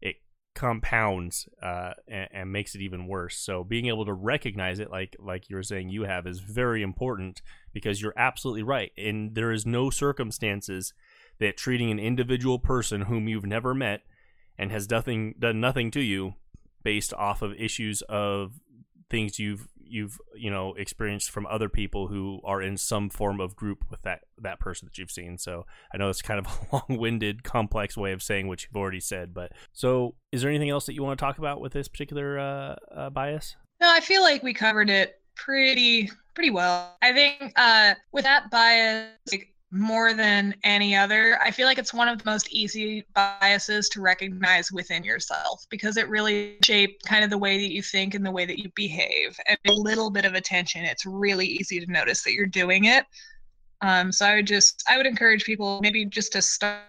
it 0.02 0.16
compounds 0.54 1.48
uh, 1.62 1.92
and, 2.06 2.28
and 2.32 2.52
makes 2.52 2.74
it 2.74 2.82
even 2.82 3.06
worse. 3.06 3.38
So 3.38 3.64
being 3.64 3.86
able 3.86 4.04
to 4.04 4.12
recognize 4.12 4.78
it 4.78 4.90
like 4.90 5.16
like 5.18 5.48
you 5.48 5.56
were 5.56 5.62
saying 5.62 5.88
you 5.88 6.02
have 6.02 6.26
is 6.26 6.40
very 6.40 6.82
important 6.82 7.40
because 7.72 8.02
you're 8.02 8.12
absolutely 8.16 8.62
right. 8.62 8.92
And 8.98 9.34
there 9.34 9.52
is 9.52 9.64
no 9.64 9.88
circumstances 9.88 10.92
that 11.40 11.56
treating 11.56 11.90
an 11.90 11.98
individual 11.98 12.58
person 12.58 13.02
whom 13.02 13.28
you've 13.28 13.46
never 13.46 13.74
met 13.74 14.02
and 14.58 14.70
has 14.70 14.88
nothing 14.88 15.34
done 15.38 15.60
nothing 15.60 15.90
to 15.90 16.00
you 16.00 16.34
based 16.82 17.12
off 17.14 17.42
of 17.42 17.52
issues 17.54 18.02
of 18.02 18.60
things 19.10 19.38
you've 19.38 19.66
you've 19.90 20.18
you 20.36 20.50
know 20.50 20.74
experienced 20.74 21.30
from 21.30 21.46
other 21.46 21.68
people 21.68 22.06
who 22.06 22.40
are 22.44 22.62
in 22.62 22.76
some 22.76 23.10
form 23.10 23.40
of 23.40 23.56
group 23.56 23.84
with 23.90 24.02
that 24.02 24.20
that 24.38 24.60
person 24.60 24.86
that 24.86 24.96
you've 24.98 25.10
seen. 25.10 25.36
So 25.36 25.66
i 25.92 25.96
know 25.96 26.08
it's 26.08 26.22
kind 26.22 26.38
of 26.38 26.46
a 26.72 26.76
long-winded 26.76 27.42
complex 27.42 27.96
way 27.96 28.12
of 28.12 28.22
saying 28.22 28.46
what 28.46 28.62
you've 28.62 28.76
already 28.76 29.00
said 29.00 29.34
but 29.34 29.52
so 29.72 30.14
is 30.30 30.42
there 30.42 30.50
anything 30.50 30.70
else 30.70 30.86
that 30.86 30.94
you 30.94 31.02
want 31.02 31.18
to 31.18 31.24
talk 31.24 31.38
about 31.38 31.60
with 31.60 31.72
this 31.72 31.88
particular 31.88 32.38
uh, 32.38 32.76
uh, 32.94 33.10
bias? 33.10 33.56
No 33.80 33.90
i 33.90 34.00
feel 34.00 34.22
like 34.22 34.42
we 34.42 34.54
covered 34.54 34.90
it 34.90 35.20
pretty 35.34 36.10
pretty 36.34 36.50
well. 36.50 36.96
I 37.02 37.12
think 37.12 37.52
uh 37.56 37.94
with 38.12 38.24
that 38.24 38.50
bias 38.50 39.08
like, 39.32 39.52
more 39.72 40.14
than 40.14 40.54
any 40.64 40.96
other. 40.96 41.38
I 41.42 41.50
feel 41.50 41.66
like 41.66 41.78
it's 41.78 41.94
one 41.94 42.08
of 42.08 42.18
the 42.18 42.28
most 42.28 42.50
easy 42.50 43.06
biases 43.14 43.88
to 43.90 44.00
recognize 44.00 44.72
within 44.72 45.04
yourself 45.04 45.64
because 45.70 45.96
it 45.96 46.08
really 46.08 46.56
shapes 46.64 47.04
kind 47.06 47.22
of 47.22 47.30
the 47.30 47.38
way 47.38 47.58
that 47.58 47.72
you 47.72 47.80
think 47.82 48.14
and 48.14 48.26
the 48.26 48.30
way 48.30 48.44
that 48.46 48.58
you 48.58 48.70
behave. 48.74 49.38
And 49.46 49.58
a 49.68 49.72
little 49.72 50.10
bit 50.10 50.24
of 50.24 50.34
attention, 50.34 50.84
it's 50.84 51.06
really 51.06 51.46
easy 51.46 51.78
to 51.78 51.90
notice 51.90 52.24
that 52.24 52.32
you're 52.32 52.46
doing 52.46 52.86
it. 52.86 53.04
Um, 53.80 54.10
so 54.10 54.26
I 54.26 54.34
would 54.34 54.46
just, 54.46 54.82
I 54.88 54.96
would 54.96 55.06
encourage 55.06 55.44
people 55.44 55.78
maybe 55.80 56.04
just 56.04 56.32
to 56.32 56.42
start, 56.42 56.82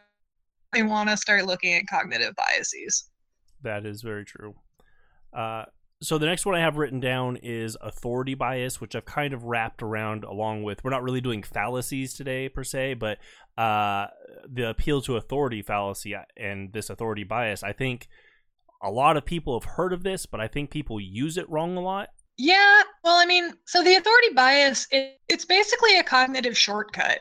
they 0.73 0.83
want 0.83 1.09
to 1.09 1.17
start 1.17 1.45
looking 1.45 1.75
at 1.75 1.87
cognitive 1.87 2.35
biases. 2.35 3.09
That 3.61 3.85
is 3.85 4.01
very 4.01 4.25
true. 4.25 4.55
Uh, 5.33 5.65
so 6.01 6.17
the 6.17 6.25
next 6.25 6.45
one 6.45 6.55
I 6.55 6.59
have 6.59 6.77
written 6.77 6.99
down 6.99 7.37
is 7.37 7.77
authority 7.79 8.33
bias, 8.33 8.81
which 8.81 8.95
I've 8.95 9.05
kind 9.05 9.33
of 9.33 9.43
wrapped 9.43 9.83
around 9.83 10.23
along 10.23 10.63
with. 10.63 10.83
We're 10.83 10.89
not 10.89 11.03
really 11.03 11.21
doing 11.21 11.43
fallacies 11.43 12.13
today 12.13 12.49
per 12.49 12.63
se, 12.63 12.95
but 12.95 13.19
uh, 13.57 14.07
the 14.51 14.69
appeal 14.69 15.01
to 15.03 15.17
authority 15.17 15.61
fallacy 15.61 16.15
and 16.35 16.73
this 16.73 16.89
authority 16.89 17.23
bias. 17.23 17.61
I 17.61 17.73
think 17.73 18.07
a 18.81 18.89
lot 18.89 19.15
of 19.15 19.25
people 19.25 19.59
have 19.59 19.69
heard 19.69 19.93
of 19.93 20.01
this, 20.01 20.25
but 20.25 20.41
I 20.41 20.47
think 20.47 20.71
people 20.71 20.99
use 20.99 21.37
it 21.37 21.49
wrong 21.49 21.77
a 21.77 21.81
lot. 21.81 22.09
Yeah, 22.37 22.81
well, 23.03 23.17
I 23.17 23.27
mean, 23.27 23.53
so 23.65 23.83
the 23.83 23.95
authority 23.95 24.29
bias 24.33 24.87
it, 24.89 25.19
it's 25.29 25.45
basically 25.45 25.99
a 25.99 26.03
cognitive 26.03 26.57
shortcut, 26.57 27.19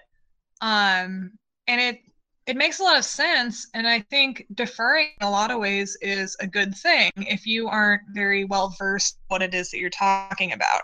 um, 0.63 1.33
and 1.67 1.81
it 1.81 1.99
it 2.47 2.57
makes 2.57 2.81
a 2.81 2.83
lot 2.83 2.99
of 2.99 3.05
sense. 3.05 3.69
And 3.75 3.87
I 3.87 4.01
think 4.01 4.47
deferring 4.55 5.09
in 5.21 5.27
a 5.27 5.31
lot 5.31 5.51
of 5.51 5.61
ways 5.61 5.97
is 6.01 6.37
a 6.41 6.47
good 6.47 6.75
thing 6.75 7.11
if 7.17 7.47
you 7.47 7.69
aren't 7.69 8.03
very 8.13 8.45
well 8.45 8.75
versed 8.79 9.19
what 9.29 9.43
it 9.43 9.55
is 9.55 9.71
that 9.71 9.79
you're 9.79 9.91
talking 9.91 10.53
about. 10.53 10.83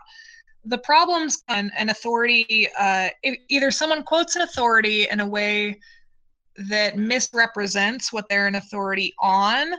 The 0.64 0.78
problems 0.78 1.42
on 1.48 1.70
an 1.76 1.90
authority, 1.90 2.68
uh, 2.78 3.08
either 3.48 3.70
someone 3.70 4.02
quotes 4.02 4.36
an 4.36 4.42
authority 4.42 5.08
in 5.08 5.20
a 5.20 5.26
way 5.26 5.78
that 6.68 6.96
misrepresents 6.96 8.12
what 8.12 8.28
they're 8.28 8.46
an 8.46 8.56
authority 8.56 9.14
on, 9.20 9.74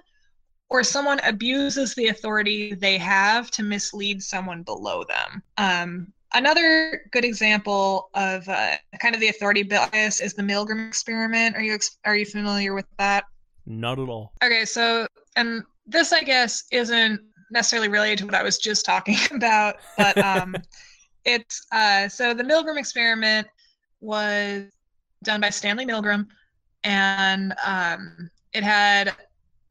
or 0.70 0.84
someone 0.84 1.20
abuses 1.24 1.96
the 1.96 2.08
authority 2.08 2.74
they 2.74 2.98
have 2.98 3.50
to 3.52 3.64
mislead 3.64 4.22
someone 4.22 4.64
below 4.64 5.04
them. 5.04 5.44
Um, 5.58 6.14
Another 6.34 7.10
good 7.12 7.24
example 7.24 8.10
of 8.14 8.48
uh, 8.50 8.76
kind 9.00 9.16
of 9.16 9.22
the 9.22 9.30
authority 9.30 9.64
bias 9.64 10.20
is 10.20 10.34
the 10.34 10.44
Milgram 10.44 10.88
experiment. 10.88 11.56
Are 11.56 11.62
you 11.62 11.78
are 12.06 12.16
you 12.16 12.26
familiar 12.26 12.74
with 12.74 12.86
that? 12.98 13.24
Not 13.66 14.00
at 14.00 14.10
all. 14.10 14.34
Okay, 14.44 14.66
so 14.66 15.08
and 15.36 15.64
this 15.86 16.12
I 16.12 16.22
guess 16.22 16.66
isn't 16.72 17.22
necessarily 17.50 17.88
related 17.88 18.18
to 18.20 18.26
what 18.26 18.36
I 18.36 18.44
was 18.44 18.58
just 18.58 18.86
talking 18.86 19.18
about, 19.32 19.78
but 19.98 20.18
um, 20.18 20.56
it's 21.26 21.66
uh, 21.72 22.08
so 22.08 22.34
the 22.34 22.44
Milgram 22.44 22.78
experiment 22.78 23.48
was 24.02 24.66
done 25.24 25.42
by 25.42 25.50
Stanley 25.50 25.86
Milgram, 25.86 26.28
and 26.84 27.54
um, 27.66 28.30
it 28.54 28.64
had 28.64 29.14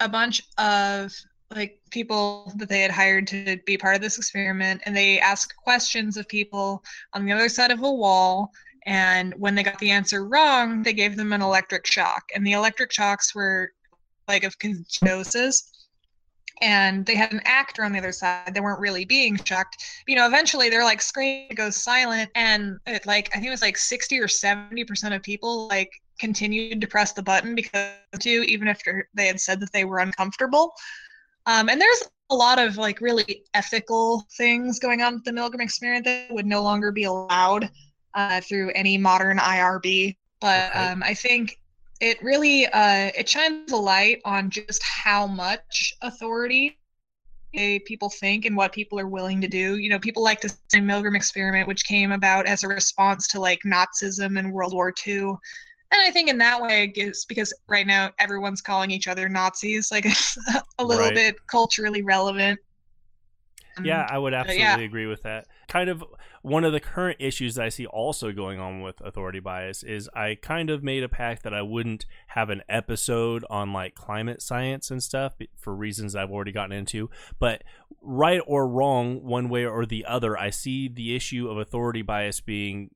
a 0.00 0.08
bunch 0.08 0.42
of 0.58 1.12
like 1.54 1.78
people 1.90 2.52
that 2.56 2.68
they 2.68 2.80
had 2.80 2.90
hired 2.90 3.26
to 3.28 3.58
be 3.66 3.78
part 3.78 3.94
of 3.94 4.02
this 4.02 4.18
experiment 4.18 4.82
and 4.84 4.96
they 4.96 5.20
asked 5.20 5.56
questions 5.56 6.16
of 6.16 6.26
people 6.28 6.82
on 7.12 7.24
the 7.24 7.32
other 7.32 7.48
side 7.48 7.70
of 7.70 7.82
a 7.82 7.92
wall 7.92 8.50
And 8.86 9.34
when 9.34 9.54
they 9.56 9.64
got 9.64 9.78
the 9.80 9.90
answer 9.90 10.24
wrong, 10.24 10.82
they 10.84 10.92
gave 10.92 11.16
them 11.16 11.32
an 11.32 11.42
electric 11.42 11.86
shock. 11.86 12.30
And 12.34 12.46
the 12.46 12.52
electric 12.52 12.92
shocks 12.92 13.34
were 13.34 13.72
like 14.28 14.44
of 14.44 14.58
condosis. 14.58 15.72
And 16.62 17.04
they 17.04 17.16
had 17.16 17.32
an 17.32 17.42
actor 17.44 17.84
on 17.84 17.92
the 17.92 17.98
other 17.98 18.12
side. 18.12 18.54
They 18.54 18.60
weren't 18.60 18.80
really 18.80 19.04
being 19.04 19.36
shocked. 19.44 19.76
You 20.06 20.16
know, 20.16 20.26
eventually 20.26 20.70
they're 20.70 20.84
like 20.84 21.02
screen 21.02 21.50
goes 21.54 21.76
silent, 21.76 22.30
and 22.34 22.78
it 22.86 23.04
like 23.04 23.28
I 23.32 23.34
think 23.34 23.48
it 23.48 23.50
was 23.50 23.60
like 23.60 23.76
sixty 23.76 24.18
or 24.18 24.26
seventy 24.26 24.82
percent 24.82 25.12
of 25.12 25.22
people 25.22 25.68
like 25.68 25.90
continued 26.18 26.80
to 26.80 26.86
press 26.86 27.12
the 27.12 27.22
button 27.22 27.54
because 27.54 27.92
to 28.20 28.30
even 28.30 28.68
after 28.68 29.06
they 29.12 29.26
had 29.26 29.38
said 29.38 29.60
that 29.60 29.72
they 29.74 29.84
were 29.84 29.98
uncomfortable. 29.98 30.72
Um, 31.46 31.68
and 31.68 31.80
there's 31.80 32.02
a 32.30 32.34
lot 32.34 32.58
of 32.58 32.76
like 32.76 33.00
really 33.00 33.44
ethical 33.54 34.26
things 34.36 34.78
going 34.78 35.00
on 35.02 35.14
with 35.14 35.24
the 35.24 35.30
Milgram 35.30 35.62
experiment 35.62 36.04
that 36.04 36.30
would 36.32 36.46
no 36.46 36.62
longer 36.62 36.90
be 36.92 37.04
allowed 37.04 37.70
uh, 38.14 38.40
through 38.40 38.70
any 38.74 38.98
modern 38.98 39.38
IRB. 39.38 40.16
But 40.40 40.70
Okay. 40.70 40.88
um, 40.88 41.02
I 41.02 41.14
think 41.14 41.58
it 42.00 42.22
really 42.22 42.66
uh, 42.66 43.10
it 43.16 43.28
shines 43.28 43.72
a 43.72 43.76
light 43.76 44.20
on 44.24 44.50
just 44.50 44.82
how 44.82 45.26
much 45.26 45.94
authority 46.02 46.78
people 47.86 48.10
think 48.10 48.44
and 48.44 48.54
what 48.54 48.72
people 48.72 49.00
are 49.00 49.06
willing 49.06 49.40
to 49.40 49.48
do. 49.48 49.76
You 49.76 49.88
know, 49.88 49.98
people 49.98 50.22
like 50.22 50.40
to 50.42 50.48
say 50.48 50.78
Milgram 50.78 51.16
experiment, 51.16 51.66
which 51.68 51.86
came 51.86 52.12
about 52.12 52.46
as 52.46 52.64
a 52.64 52.68
response 52.68 53.28
to 53.28 53.40
like 53.40 53.60
Nazism 53.64 54.38
in 54.38 54.50
World 54.50 54.74
War 54.74 54.92
II. 55.06 55.34
And 55.92 56.00
I 56.02 56.10
think 56.10 56.28
in 56.28 56.38
that 56.38 56.60
way, 56.60 56.82
it 56.84 56.88
gives 56.88 57.24
because 57.24 57.52
right 57.68 57.86
now 57.86 58.10
everyone's 58.18 58.60
calling 58.60 58.90
each 58.90 59.06
other 59.08 59.28
Nazis. 59.28 59.90
Like 59.90 60.04
it's 60.06 60.36
a 60.78 60.84
little 60.84 61.04
Right. 61.06 61.14
bit 61.14 61.46
culturally 61.46 62.02
relevant. 62.02 62.58
Yeah, 63.84 64.02
Um, 64.02 64.06
I 64.10 64.18
would 64.18 64.32
absolutely 64.34 64.62
yeah. 64.62 64.78
agree 64.78 65.06
with 65.06 65.22
that. 65.22 65.46
Kind 65.68 65.90
of 65.90 66.02
one 66.42 66.64
of 66.64 66.72
the 66.72 66.80
current 66.80 67.18
issues 67.20 67.56
that 67.56 67.64
I 67.66 67.68
see 67.68 67.84
also 67.86 68.32
going 68.32 68.58
on 68.58 68.80
with 68.80 69.00
authority 69.02 69.40
bias 69.40 69.82
is 69.82 70.08
I 70.14 70.36
kind 70.40 70.70
of 70.70 70.82
made 70.82 71.02
a 71.02 71.08
pact 71.10 71.42
that 71.42 71.52
I 71.52 71.60
wouldn't 71.60 72.06
have 72.28 72.48
an 72.48 72.62
episode 72.70 73.44
on 73.50 73.72
like 73.74 73.94
climate 73.94 74.40
science 74.40 74.90
and 74.90 75.02
stuff 75.02 75.34
for 75.58 75.74
reasons 75.74 76.16
I've 76.16 76.30
already 76.30 76.52
gotten 76.52 76.72
into. 76.72 77.10
But 77.38 77.64
right 78.00 78.40
or 78.46 78.66
wrong, 78.66 79.22
one 79.22 79.48
way 79.50 79.66
or 79.66 79.84
the 79.84 80.06
other, 80.06 80.38
I 80.38 80.50
see 80.50 80.88
the 80.88 81.14
issue 81.14 81.48
of 81.50 81.58
authority 81.58 82.02
bias 82.02 82.40
being 82.40 82.90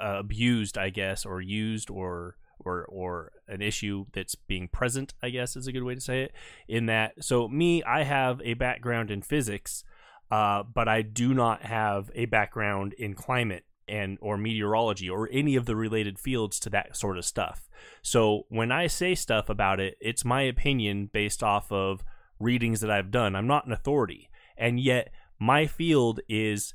uh, 0.00 0.16
abused, 0.18 0.78
I 0.78 0.90
guess, 0.90 1.24
or 1.26 1.40
used 1.40 1.90
or 1.90 2.36
or 2.64 2.84
or 2.84 3.32
an 3.48 3.62
issue 3.62 4.06
that's 4.12 4.34
being 4.34 4.68
present, 4.68 5.14
I 5.22 5.30
guess 5.30 5.56
is 5.56 5.66
a 5.66 5.72
good 5.72 5.82
way 5.82 5.94
to 5.94 6.00
say 6.00 6.22
it. 6.22 6.32
In 6.68 6.86
that, 6.86 7.22
so 7.22 7.48
me, 7.48 7.82
I 7.82 8.04
have 8.04 8.40
a 8.44 8.54
background 8.54 9.10
in 9.10 9.22
physics, 9.22 9.84
uh, 10.30 10.62
but 10.62 10.88
I 10.88 11.02
do 11.02 11.34
not 11.34 11.62
have 11.62 12.10
a 12.14 12.26
background 12.26 12.94
in 12.94 13.14
climate 13.14 13.64
and 13.88 14.16
or 14.20 14.36
meteorology 14.36 15.10
or 15.10 15.28
any 15.32 15.56
of 15.56 15.66
the 15.66 15.76
related 15.76 16.18
fields 16.18 16.60
to 16.60 16.70
that 16.70 16.96
sort 16.96 17.18
of 17.18 17.24
stuff. 17.24 17.68
So 18.00 18.46
when 18.48 18.70
I 18.70 18.86
say 18.86 19.14
stuff 19.14 19.48
about 19.48 19.80
it, 19.80 19.96
it's 20.00 20.24
my 20.24 20.42
opinion 20.42 21.10
based 21.12 21.42
off 21.42 21.70
of 21.72 22.04
readings 22.38 22.80
that 22.80 22.90
I've 22.90 23.10
done. 23.10 23.34
I'm 23.34 23.46
not 23.46 23.66
an 23.66 23.72
authority, 23.72 24.30
and 24.56 24.80
yet 24.80 25.10
my 25.38 25.66
field 25.66 26.20
is 26.28 26.74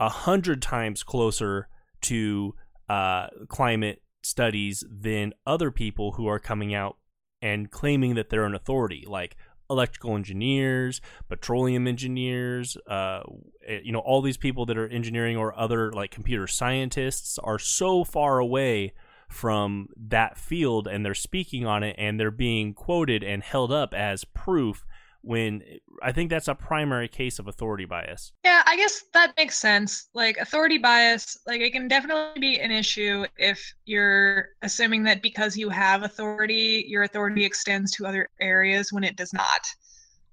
a 0.00 0.08
hundred 0.08 0.60
times 0.62 1.02
closer 1.02 1.68
to 2.02 2.54
uh, 2.88 3.28
climate 3.48 4.02
studies 4.22 4.84
than 4.90 5.32
other 5.46 5.70
people 5.70 6.12
who 6.12 6.26
are 6.26 6.38
coming 6.38 6.74
out 6.74 6.96
and 7.42 7.70
claiming 7.70 8.14
that 8.14 8.28
they're 8.28 8.44
an 8.44 8.54
authority, 8.54 9.04
like 9.06 9.36
electrical 9.70 10.16
engineers, 10.16 11.00
petroleum 11.28 11.86
engineers, 11.86 12.76
uh, 12.88 13.22
eh, 13.66 13.78
you 13.82 13.92
know, 13.92 14.00
all 14.00 14.20
these 14.20 14.36
people 14.36 14.66
that 14.66 14.76
are 14.76 14.88
engineering 14.88 15.36
or 15.36 15.58
other 15.58 15.92
like 15.92 16.10
computer 16.10 16.46
scientists 16.46 17.38
are 17.38 17.58
so 17.58 18.04
far 18.04 18.38
away 18.38 18.92
from 19.28 19.88
that 19.96 20.36
field 20.36 20.88
and 20.88 21.06
they're 21.06 21.14
speaking 21.14 21.64
on 21.64 21.84
it 21.84 21.94
and 21.96 22.18
they're 22.18 22.32
being 22.32 22.74
quoted 22.74 23.22
and 23.22 23.44
held 23.44 23.70
up 23.70 23.94
as 23.94 24.24
proof 24.24 24.84
when 25.22 25.62
I 26.02 26.12
think 26.12 26.30
that's 26.30 26.48
a 26.48 26.54
primary 26.54 27.08
case 27.08 27.38
of 27.38 27.46
authority 27.46 27.84
bias. 27.84 28.32
Yeah, 28.44 28.62
I 28.66 28.76
guess 28.76 29.04
that 29.12 29.34
makes 29.36 29.58
sense. 29.58 30.08
Like 30.14 30.38
authority 30.38 30.78
bias, 30.78 31.38
like 31.46 31.60
it 31.60 31.72
can 31.72 31.88
definitely 31.88 32.40
be 32.40 32.60
an 32.60 32.70
issue 32.70 33.26
if 33.36 33.74
you're 33.84 34.50
assuming 34.62 35.02
that 35.04 35.22
because 35.22 35.56
you 35.56 35.68
have 35.68 36.02
authority, 36.02 36.84
your 36.88 37.02
authority 37.02 37.44
extends 37.44 37.90
to 37.92 38.06
other 38.06 38.28
areas 38.40 38.92
when 38.92 39.04
it 39.04 39.16
does 39.16 39.32
not. 39.32 39.66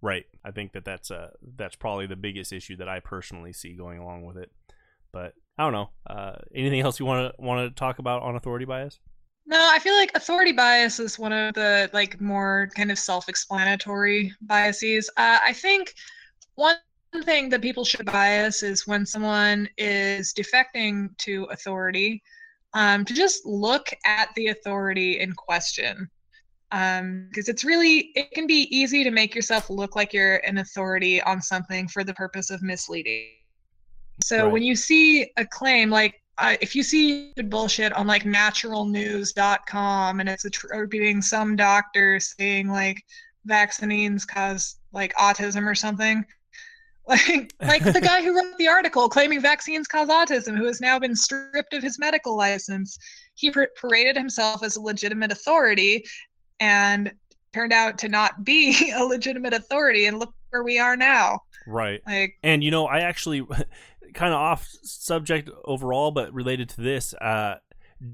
Right. 0.01 0.25
I 0.45 0.51
think 0.51 0.73
that 0.73 0.85
that's 0.85 1.11
uh 1.11 1.31
that's 1.55 1.75
probably 1.75 2.07
the 2.07 2.15
biggest 2.15 2.53
issue 2.53 2.77
that 2.77 2.87
I 2.87 2.99
personally 2.99 3.53
see 3.53 3.73
going 3.73 3.99
along 3.99 4.25
with 4.25 4.37
it. 4.37 4.51
But 5.11 5.33
I 5.57 5.63
don't 5.63 5.73
know. 5.73 5.89
Uh, 6.05 6.35
anything 6.53 6.81
else 6.81 6.99
you 6.99 7.05
want 7.05 7.35
to 7.35 7.41
want 7.41 7.67
to 7.67 7.77
talk 7.77 7.99
about 7.99 8.21
on 8.21 8.35
authority 8.35 8.65
bias? 8.65 8.99
No, 9.49 9.69
I 9.73 9.79
feel 9.79 9.95
like 9.95 10.11
authority 10.13 10.51
bias 10.51 10.99
is 10.99 11.17
one 11.17 11.31
of 11.31 11.53
the 11.53 11.89
like 11.93 12.19
more 12.19 12.69
kind 12.75 12.91
of 12.91 12.99
self-explanatory 12.99 14.33
biases. 14.41 15.09
Uh, 15.15 15.39
I 15.41 15.53
think 15.53 15.93
one 16.55 16.75
thing 17.23 17.47
that 17.49 17.61
people 17.61 17.85
should 17.85 18.05
bias 18.05 18.61
is 18.61 18.85
when 18.85 19.05
someone 19.05 19.69
is 19.77 20.33
defecting 20.33 21.17
to 21.19 21.45
authority, 21.45 22.21
um, 22.73 23.05
to 23.05 23.13
just 23.13 23.45
look 23.45 23.87
at 24.05 24.27
the 24.35 24.47
authority 24.47 25.21
in 25.21 25.31
question. 25.31 26.09
Because 26.69 27.47
it's 27.47 27.63
really, 27.63 28.11
it 28.15 28.31
can 28.31 28.47
be 28.47 28.67
easy 28.75 29.05
to 29.05 29.11
make 29.11 29.33
yourself 29.33 29.69
look 29.69 29.95
like 29.95 30.11
you're 30.11 30.37
an 30.39 30.57
authority 30.57 31.21
on 31.21 31.41
something 31.41 31.87
for 31.87 32.03
the 32.03 32.13
purpose 32.15 32.49
of 32.49 32.61
misleading. 32.61 33.29
So 34.21 34.43
Right. 34.43 34.51
when 34.51 34.63
you 34.63 34.75
see 34.75 35.31
a 35.37 35.45
claim 35.45 35.89
like 35.89 36.15
uh, 36.37 36.55
if 36.61 36.75
you 36.75 36.83
see 36.83 37.33
bullshit 37.45 37.91
on 37.93 38.05
like 38.07 38.23
naturalnews.com 38.23 40.19
and 40.19 40.29
it's 40.29 40.45
attributing 40.45 41.21
some 41.21 41.55
doctor 41.55 42.19
saying 42.19 42.69
like 42.69 43.03
vaccines 43.45 44.25
cause 44.25 44.77
like 44.91 45.13
autism 45.15 45.65
or 45.65 45.75
something 45.75 46.25
like 47.07 47.53
like 47.61 47.83
the 47.83 48.01
guy 48.01 48.21
who 48.21 48.35
wrote 48.35 48.57
the 48.57 48.67
article 48.67 49.07
claiming 49.07 49.39
vaccines 49.41 49.87
cause 49.87 50.09
autism 50.09 50.57
who 50.57 50.65
has 50.65 50.81
now 50.81 50.99
been 50.99 51.15
stripped 51.15 51.73
of 51.73 51.81
his 51.81 51.97
medical 51.97 52.35
license 52.35 52.97
he 53.35 53.49
par- 53.49 53.69
paraded 53.79 54.17
himself 54.17 54.61
as 54.63 54.75
a 54.75 54.81
legitimate 54.81 55.31
authority 55.31 56.03
and 56.59 57.11
turned 57.53 57.71
out 57.71 57.97
to 57.97 58.09
not 58.09 58.43
be 58.43 58.91
a 58.95 59.03
legitimate 59.03 59.53
authority 59.53 60.05
and 60.07 60.19
look 60.19 60.33
where 60.49 60.63
we 60.63 60.77
are 60.77 60.97
now 60.97 61.39
Right. 61.69 62.01
like 62.07 62.37
And 62.43 62.63
you 62.63 62.71
know, 62.71 62.85
I 62.87 62.99
actually 62.99 63.45
kind 64.17 64.33
of 64.33 64.39
off 64.39 64.67
subject 64.83 65.49
overall, 65.63 66.11
but 66.11 66.33
related 66.33 66.67
to 66.69 66.81
this. 66.81 67.13
Uh, 67.13 67.55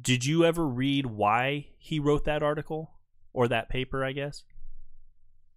did 0.01 0.25
you 0.25 0.45
ever 0.45 0.67
read 0.67 1.07
why 1.07 1.69
he 1.77 1.99
wrote 1.99 2.25
that 2.25 2.43
article 2.43 2.91
or 3.33 3.47
that 3.47 3.69
paper? 3.69 4.05
I 4.05 4.11
guess 4.11 4.43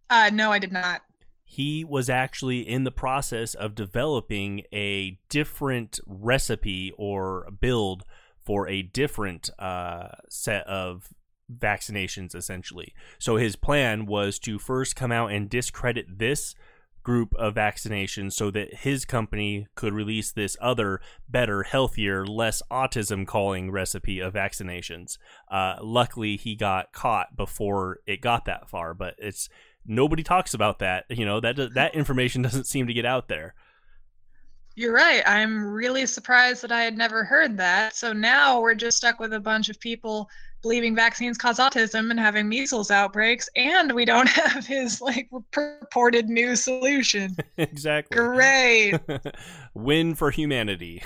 uh 0.08 0.30
no 0.32 0.52
i 0.52 0.58
did 0.58 0.72
not 0.72 1.02
he 1.48 1.84
was 1.84 2.10
actually 2.10 2.68
in 2.68 2.82
the 2.82 2.90
process 2.90 3.54
of 3.54 3.76
developing 3.76 4.62
a 4.72 5.18
different 5.28 6.00
recipe 6.04 6.92
or 6.98 7.48
build 7.60 8.04
for 8.44 8.68
a 8.68 8.82
different 8.82 9.48
uh, 9.60 10.08
set 10.28 10.66
of 10.66 11.14
vaccinations, 11.50 12.34
essentially. 12.34 12.92
So 13.20 13.36
his 13.36 13.54
plan 13.54 14.06
was 14.06 14.40
to 14.40 14.58
first 14.58 14.96
come 14.96 15.12
out 15.12 15.30
and 15.30 15.48
discredit 15.48 16.18
this 16.18 16.56
group 17.06 17.32
of 17.36 17.54
vaccinations 17.54 18.32
so 18.32 18.50
that 18.50 18.74
his 18.78 19.04
company 19.04 19.68
could 19.76 19.92
release 19.92 20.32
this 20.32 20.56
other, 20.60 21.00
better, 21.28 21.62
healthier, 21.62 22.26
less 22.26 22.64
autism 22.68 23.24
calling 23.24 23.70
recipe 23.70 24.18
of 24.18 24.34
vaccinations. 24.34 25.16
Uh, 25.48 25.76
luckily, 25.80 26.36
he 26.36 26.56
got 26.56 26.92
caught 26.92 27.36
before 27.36 28.00
it 28.08 28.20
got 28.20 28.44
that 28.46 28.68
far, 28.68 28.92
but 28.92 29.14
it's 29.18 29.48
nobody 29.86 30.24
talks 30.24 30.52
about 30.52 30.80
that. 30.80 31.04
You 31.08 31.24
know 31.24 31.38
that 31.38 31.74
that 31.74 31.94
information 31.94 32.42
doesn't 32.46 32.66
seem 32.66 32.88
to 32.88 32.92
get 32.92 33.06
out 33.06 33.28
there. 33.28 33.54
You're 34.74 34.92
right. 34.92 35.22
I'm 35.24 35.64
really 35.64 36.06
surprised 36.06 36.60
that 36.62 36.72
I 36.72 36.82
had 36.82 36.98
never 36.98 37.22
heard 37.22 37.56
that. 37.58 37.94
So 37.94 38.12
now 38.12 38.60
we're 38.60 38.74
just 38.74 38.96
stuck 38.96 39.20
with 39.20 39.32
a 39.32 39.38
bunch 39.38 39.68
of 39.68 39.78
people 39.78 40.28
believing 40.66 40.96
vaccines 40.96 41.38
cause 41.38 41.58
autism 41.58 42.10
and 42.10 42.18
having 42.18 42.48
measles 42.48 42.90
outbreaks, 42.90 43.48
and 43.54 43.92
we 43.92 44.04
don't 44.04 44.28
have 44.42 44.66
his 44.66 45.00
like 45.00 45.30
purported 45.52 46.28
new 46.28 46.56
solution. 46.56 47.36
exactly. 47.56 48.16
Great. 48.16 48.98
Win 49.74 50.14
for 50.14 50.30
humanity. 50.30 51.02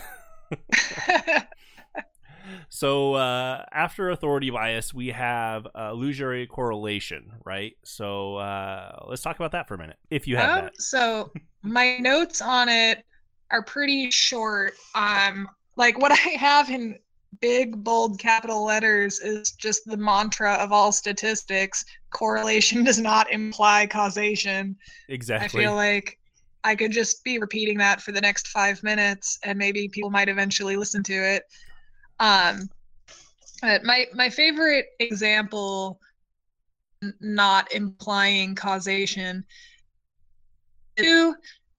So 2.68 3.14
uh, 3.14 3.64
after 3.72 4.10
authority 4.10 4.50
bias, 4.50 4.94
we 4.94 5.08
have 5.08 5.66
uh, 5.74 5.90
illusory 5.92 6.46
correlation, 6.46 7.32
right? 7.44 7.76
So 7.84 8.36
uh, 8.36 9.04
let's 9.08 9.22
talk 9.22 9.36
about 9.36 9.52
that 9.52 9.68
for 9.68 9.74
a 9.74 9.78
minute, 9.78 9.98
if 10.10 10.26
you 10.26 10.36
have 10.36 10.50
Um, 10.50 10.64
that. 10.64 10.80
so 10.80 11.32
my 11.62 11.98
notes 11.98 12.40
on 12.40 12.68
it 12.68 13.04
are 13.50 13.62
pretty 13.62 14.10
short. 14.10 14.74
Um, 14.94 15.48
like 15.76 15.98
what 15.98 16.12
I 16.12 16.16
have 16.16 16.70
in 16.70 16.98
big 17.40 17.82
bold 17.84 18.18
capital 18.18 18.64
letters 18.64 19.20
is 19.20 19.52
just 19.52 19.84
the 19.84 19.96
mantra 19.96 20.54
of 20.54 20.72
all 20.72 20.92
statistics: 20.92 21.84
correlation 22.10 22.84
does 22.84 22.98
not 22.98 23.30
imply 23.32 23.86
causation. 23.86 24.76
Exactly. 25.08 25.62
I 25.62 25.64
feel 25.64 25.74
like 25.74 26.18
I 26.64 26.74
could 26.74 26.92
just 26.92 27.24
be 27.24 27.38
repeating 27.38 27.78
that 27.78 28.02
for 28.02 28.12
the 28.12 28.20
next 28.20 28.48
five 28.48 28.82
minutes, 28.82 29.38
and 29.44 29.58
maybe 29.58 29.88
people 29.88 30.10
might 30.10 30.28
eventually 30.28 30.76
listen 30.76 31.02
to 31.04 31.14
it. 31.14 31.44
Um, 32.18 32.68
But 33.62 33.84
my 33.84 34.06
my 34.14 34.28
favorite 34.28 34.86
example, 34.98 36.00
not 37.20 37.72
implying 37.72 38.54
causation, 38.54 39.44
two 40.96 41.34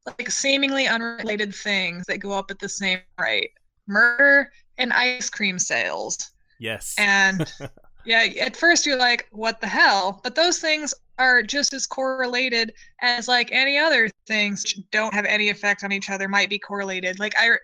like 0.06 0.32
seemingly 0.32 0.88
unrelated 0.88 1.54
things 1.54 2.06
that 2.08 2.18
go 2.20 2.32
up 2.32 2.50
at 2.50 2.60
the 2.60 2.70
same 2.70 3.00
rate: 3.20 3.52
murder 3.88 4.52
and 4.78 4.92
ice 4.94 5.30
cream 5.30 5.60
sales. 5.60 6.32
Yes. 6.60 6.96
And 6.98 7.52
yeah, 8.06 8.28
at 8.40 8.56
first 8.56 8.86
you're 8.86 8.98
like, 8.98 9.28
what 9.32 9.62
the 9.62 9.68
hell? 9.68 10.20
But 10.24 10.36
those 10.36 10.60
things 10.60 10.94
are 11.18 11.44
just 11.44 11.74
as 11.74 11.86
correlated 11.86 12.74
as 13.02 13.28
like 13.28 13.52
any 13.52 13.78
other 13.78 14.10
things 14.28 14.64
which 14.64 14.80
don't 14.92 15.14
have 15.14 15.26
any 15.26 15.50
effect 15.50 15.84
on 15.84 15.92
each 15.92 16.10
other 16.10 16.28
might 16.28 16.50
be 16.50 16.60
correlated. 16.60 17.20
Like 17.20 17.34
I 17.38 17.58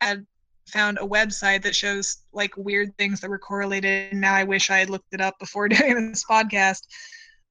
had 0.00 0.26
found 0.68 0.98
a 0.98 1.06
website 1.06 1.62
that 1.62 1.76
shows 1.76 2.18
like 2.32 2.56
weird 2.56 2.96
things 2.98 3.20
that 3.20 3.30
were 3.30 3.38
correlated. 3.38 4.12
And 4.12 4.20
now 4.20 4.34
I 4.34 4.44
wish 4.44 4.70
I 4.70 4.78
had 4.78 4.90
looked 4.90 5.12
it 5.12 5.20
up 5.20 5.38
before 5.38 5.68
doing 5.68 6.10
this 6.10 6.24
podcast. 6.28 6.82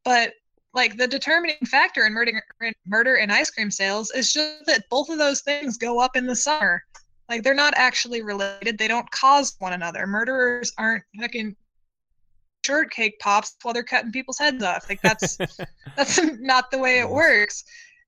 But 0.04 0.34
like 0.74 0.98
the 0.98 1.08
determining 1.08 1.56
factor 1.66 2.06
in 2.06 2.14
murder, 2.14 2.44
murder 2.86 3.16
and 3.16 3.32
ice 3.32 3.50
cream 3.50 3.72
sales 3.72 4.12
is 4.12 4.34
just 4.34 4.66
that 4.66 4.84
both 4.90 5.10
of 5.10 5.18
those 5.18 5.42
things 5.42 5.78
go 5.78 6.00
up 6.00 6.18
in 6.18 6.28
the 6.28 6.36
summer. 6.36 6.84
Like 7.30 7.44
they're 7.44 7.54
not 7.54 7.74
actually 7.76 8.22
related. 8.22 8.78
They 8.78 8.88
don't 8.88 9.10
cause 9.12 9.56
one 9.60 9.74
another. 9.74 10.06
Murderers 10.06 10.72
aren't 10.78 11.04
fucking 11.20 11.56
shortcake 12.66 13.20
pops 13.20 13.56
while 13.62 13.74
they're 13.74 13.84
cutting 13.84 14.12
people's 14.12 14.40
heads 14.40 14.64
off. 14.64 14.88
Like 14.90 15.02
that's 15.02 15.38
that's 15.98 16.20
not 16.40 16.72
the 16.72 16.78
way 16.78 17.00
it 17.00 17.10
works. 17.10 17.64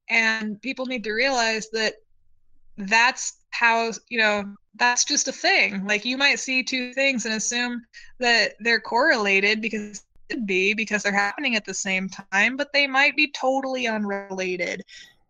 And 0.09 0.61
people 0.61 0.85
need 0.85 1.03
to 1.03 1.11
realize 1.11 1.69
that 1.71 1.95
that's 2.77 3.37
how 3.49 3.91
you 4.09 4.19
know 4.19 4.43
that's 4.75 5.03
just 5.03 5.27
a 5.27 5.31
thing. 5.31 5.85
Like 5.85 6.05
you 6.05 6.17
might 6.17 6.39
see 6.39 6.63
two 6.63 6.93
things 6.93 7.25
and 7.25 7.33
assume 7.33 7.83
that 8.19 8.53
they're 8.59 8.79
correlated 8.79 9.61
because 9.61 10.03
could 10.29 10.45
be 10.45 10.73
because 10.73 11.03
they're 11.03 11.13
happening 11.13 11.55
at 11.55 11.65
the 11.65 11.73
same 11.73 12.09
time, 12.09 12.57
but 12.57 12.71
they 12.73 12.87
might 12.87 13.15
be 13.15 13.31
totally 13.31 13.87
unrelated. 13.87 14.83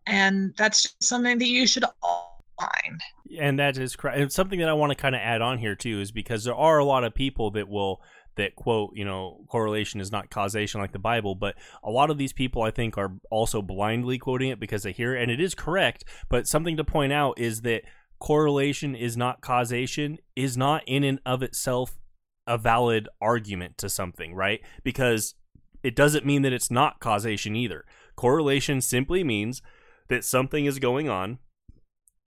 And 0.06 0.54
that's 0.56 0.82
just 0.82 1.02
something 1.02 1.38
that 1.38 1.46
you 1.46 1.66
should 1.66 1.84
all 2.02 2.37
find. 2.58 3.00
and 3.38 3.58
that 3.58 3.78
is 3.78 3.96
correct. 3.96 4.18
And 4.18 4.32
something 4.32 4.58
that 4.60 4.68
I 4.68 4.72
want 4.72 4.90
to 4.90 4.96
kind 4.96 5.14
of 5.14 5.20
add 5.20 5.42
on 5.42 5.58
here 5.58 5.74
too 5.74 6.00
is 6.00 6.12
because 6.12 6.44
there 6.44 6.54
are 6.54 6.78
a 6.78 6.84
lot 6.84 7.04
of 7.04 7.14
people 7.14 7.50
that 7.52 7.68
will 7.68 8.00
that 8.36 8.54
quote, 8.56 8.92
you 8.94 9.04
know, 9.04 9.44
correlation 9.48 10.00
is 10.00 10.12
not 10.12 10.30
causation 10.30 10.80
like 10.80 10.92
the 10.92 10.98
Bible, 10.98 11.34
but 11.34 11.56
a 11.82 11.90
lot 11.90 12.08
of 12.08 12.18
these 12.18 12.32
people 12.32 12.62
I 12.62 12.70
think 12.70 12.96
are 12.96 13.12
also 13.30 13.60
blindly 13.60 14.16
quoting 14.16 14.50
it 14.50 14.60
because 14.60 14.84
they 14.84 14.92
hear 14.92 15.14
it, 15.14 15.22
and 15.22 15.30
it 15.30 15.40
is 15.40 15.54
correct. 15.54 16.04
But 16.28 16.46
something 16.46 16.76
to 16.76 16.84
point 16.84 17.12
out 17.12 17.38
is 17.38 17.62
that 17.62 17.82
correlation 18.20 18.94
is 18.94 19.16
not 19.16 19.40
causation 19.40 20.18
is 20.34 20.56
not 20.56 20.82
in 20.86 21.04
and 21.04 21.20
of 21.26 21.42
itself 21.42 21.98
a 22.46 22.56
valid 22.56 23.08
argument 23.20 23.76
to 23.78 23.88
something, 23.88 24.34
right? 24.34 24.60
Because 24.82 25.34
it 25.82 25.94
doesn't 25.94 26.26
mean 26.26 26.42
that 26.42 26.52
it's 26.52 26.70
not 26.70 27.00
causation 27.00 27.54
either. 27.54 27.84
Correlation 28.16 28.80
simply 28.80 29.22
means 29.22 29.62
that 30.08 30.24
something 30.24 30.64
is 30.64 30.78
going 30.78 31.08
on 31.08 31.38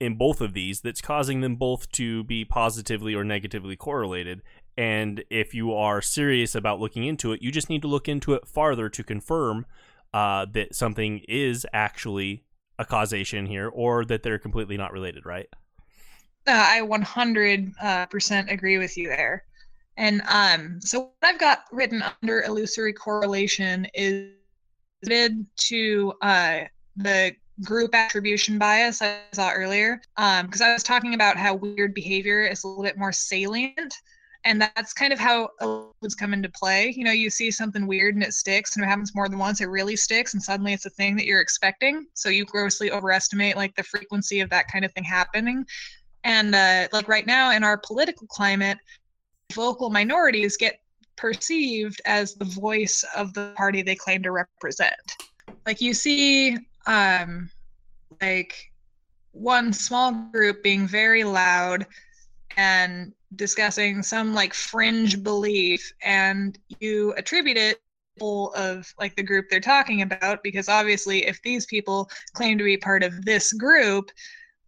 in 0.02 0.16
both 0.16 0.40
of 0.40 0.52
these 0.52 0.80
that's 0.80 1.00
causing 1.00 1.42
them 1.42 1.54
both 1.54 1.90
to 1.92 2.24
be 2.24 2.44
positively 2.44 3.14
or 3.14 3.22
negatively 3.22 3.76
correlated. 3.76 4.42
And 4.76 5.22
if 5.30 5.54
you 5.54 5.72
are 5.72 6.02
serious 6.02 6.56
about 6.56 6.80
looking 6.80 7.04
into 7.04 7.32
it, 7.32 7.40
you 7.40 7.52
just 7.52 7.70
need 7.70 7.82
to 7.82 7.88
look 7.88 8.08
into 8.08 8.32
it 8.34 8.48
farther 8.48 8.88
to 8.88 9.04
confirm 9.04 9.64
uh, 10.12 10.46
that 10.52 10.74
something 10.74 11.20
is 11.28 11.64
actually 11.72 12.42
a 12.80 12.84
causation 12.84 13.46
here 13.46 13.68
or 13.68 14.04
that 14.06 14.24
they're 14.24 14.40
completely 14.40 14.76
not 14.76 14.92
related, 14.92 15.24
right? 15.24 15.46
Uh, 16.48 16.66
I 16.68 16.80
100% 16.80 17.72
uh, 17.80 18.44
agree 18.48 18.78
with 18.78 18.96
you 18.96 19.08
there. 19.08 19.44
And 19.96 20.20
um, 20.28 20.80
so 20.80 21.00
what 21.00 21.12
I've 21.22 21.38
got 21.38 21.60
written 21.70 22.02
under 22.22 22.42
illusory 22.42 22.92
correlation 22.92 23.86
is 23.94 24.32
related 25.04 25.46
to 25.68 26.12
uh, 26.22 26.60
the 26.96 27.36
group 27.62 27.94
attribution 27.94 28.58
bias 28.58 29.02
I 29.02 29.20
saw 29.32 29.50
earlier. 29.52 30.00
Because 30.16 30.60
I 30.60 30.72
was 30.72 30.82
talking 30.82 31.14
about 31.14 31.36
how 31.36 31.54
weird 31.54 31.94
behavior 31.94 32.46
is 32.46 32.64
a 32.64 32.68
little 32.68 32.82
bit 32.82 32.98
more 32.98 33.12
salient. 33.12 33.94
And 34.44 34.60
that's 34.60 34.92
kind 34.92 35.12
of 35.12 35.20
how 35.20 35.50
illusions 35.60 36.16
come 36.16 36.32
into 36.34 36.48
play. 36.48 36.92
You 36.96 37.04
know, 37.04 37.12
you 37.12 37.30
see 37.30 37.50
something 37.52 37.86
weird 37.86 38.16
and 38.16 38.24
it 38.24 38.34
sticks, 38.34 38.74
and 38.74 38.84
it 38.84 38.88
happens 38.88 39.14
more 39.14 39.28
than 39.28 39.38
once, 39.38 39.60
it 39.60 39.66
really 39.66 39.94
sticks, 39.94 40.34
and 40.34 40.42
suddenly 40.42 40.72
it's 40.72 40.84
a 40.84 40.90
thing 40.90 41.14
that 41.16 41.26
you're 41.26 41.40
expecting. 41.40 42.06
So 42.14 42.28
you 42.28 42.44
grossly 42.44 42.90
overestimate 42.90 43.56
like 43.56 43.76
the 43.76 43.84
frequency 43.84 44.40
of 44.40 44.50
that 44.50 44.66
kind 44.66 44.84
of 44.84 44.92
thing 44.92 45.04
happening. 45.04 45.64
And 46.24 46.56
uh, 46.56 46.88
like 46.92 47.06
right 47.06 47.24
now 47.24 47.52
in 47.52 47.62
our 47.62 47.78
political 47.78 48.26
climate, 48.26 48.78
vocal 49.52 49.90
minorities 49.90 50.56
get 50.56 50.80
perceived 51.14 52.00
as 52.04 52.34
the 52.34 52.44
voice 52.44 53.04
of 53.14 53.32
the 53.34 53.52
party 53.56 53.82
they 53.82 53.94
claim 53.94 54.24
to 54.24 54.32
represent. 54.32 54.92
Like 55.66 55.80
you 55.80 55.94
see, 55.94 56.58
um, 56.86 57.50
like 58.20 58.72
one 59.32 59.72
small 59.72 60.12
group 60.32 60.62
being 60.62 60.86
very 60.86 61.24
loud 61.24 61.86
and 62.56 63.12
discussing 63.36 64.02
some 64.02 64.34
like 64.34 64.52
fringe 64.52 65.22
belief, 65.22 65.92
and 66.02 66.58
you 66.80 67.14
attribute 67.16 67.56
it 67.56 67.80
of 68.20 68.92
like 69.00 69.16
the 69.16 69.22
group 69.22 69.46
they're 69.50 69.58
talking 69.58 70.02
about 70.02 70.42
because 70.42 70.68
obviously 70.68 71.26
if 71.26 71.40
these 71.42 71.66
people 71.66 72.08
claim 72.34 72.58
to 72.58 72.62
be 72.62 72.76
part 72.76 73.02
of 73.02 73.24
this 73.24 73.52
group 73.54 74.10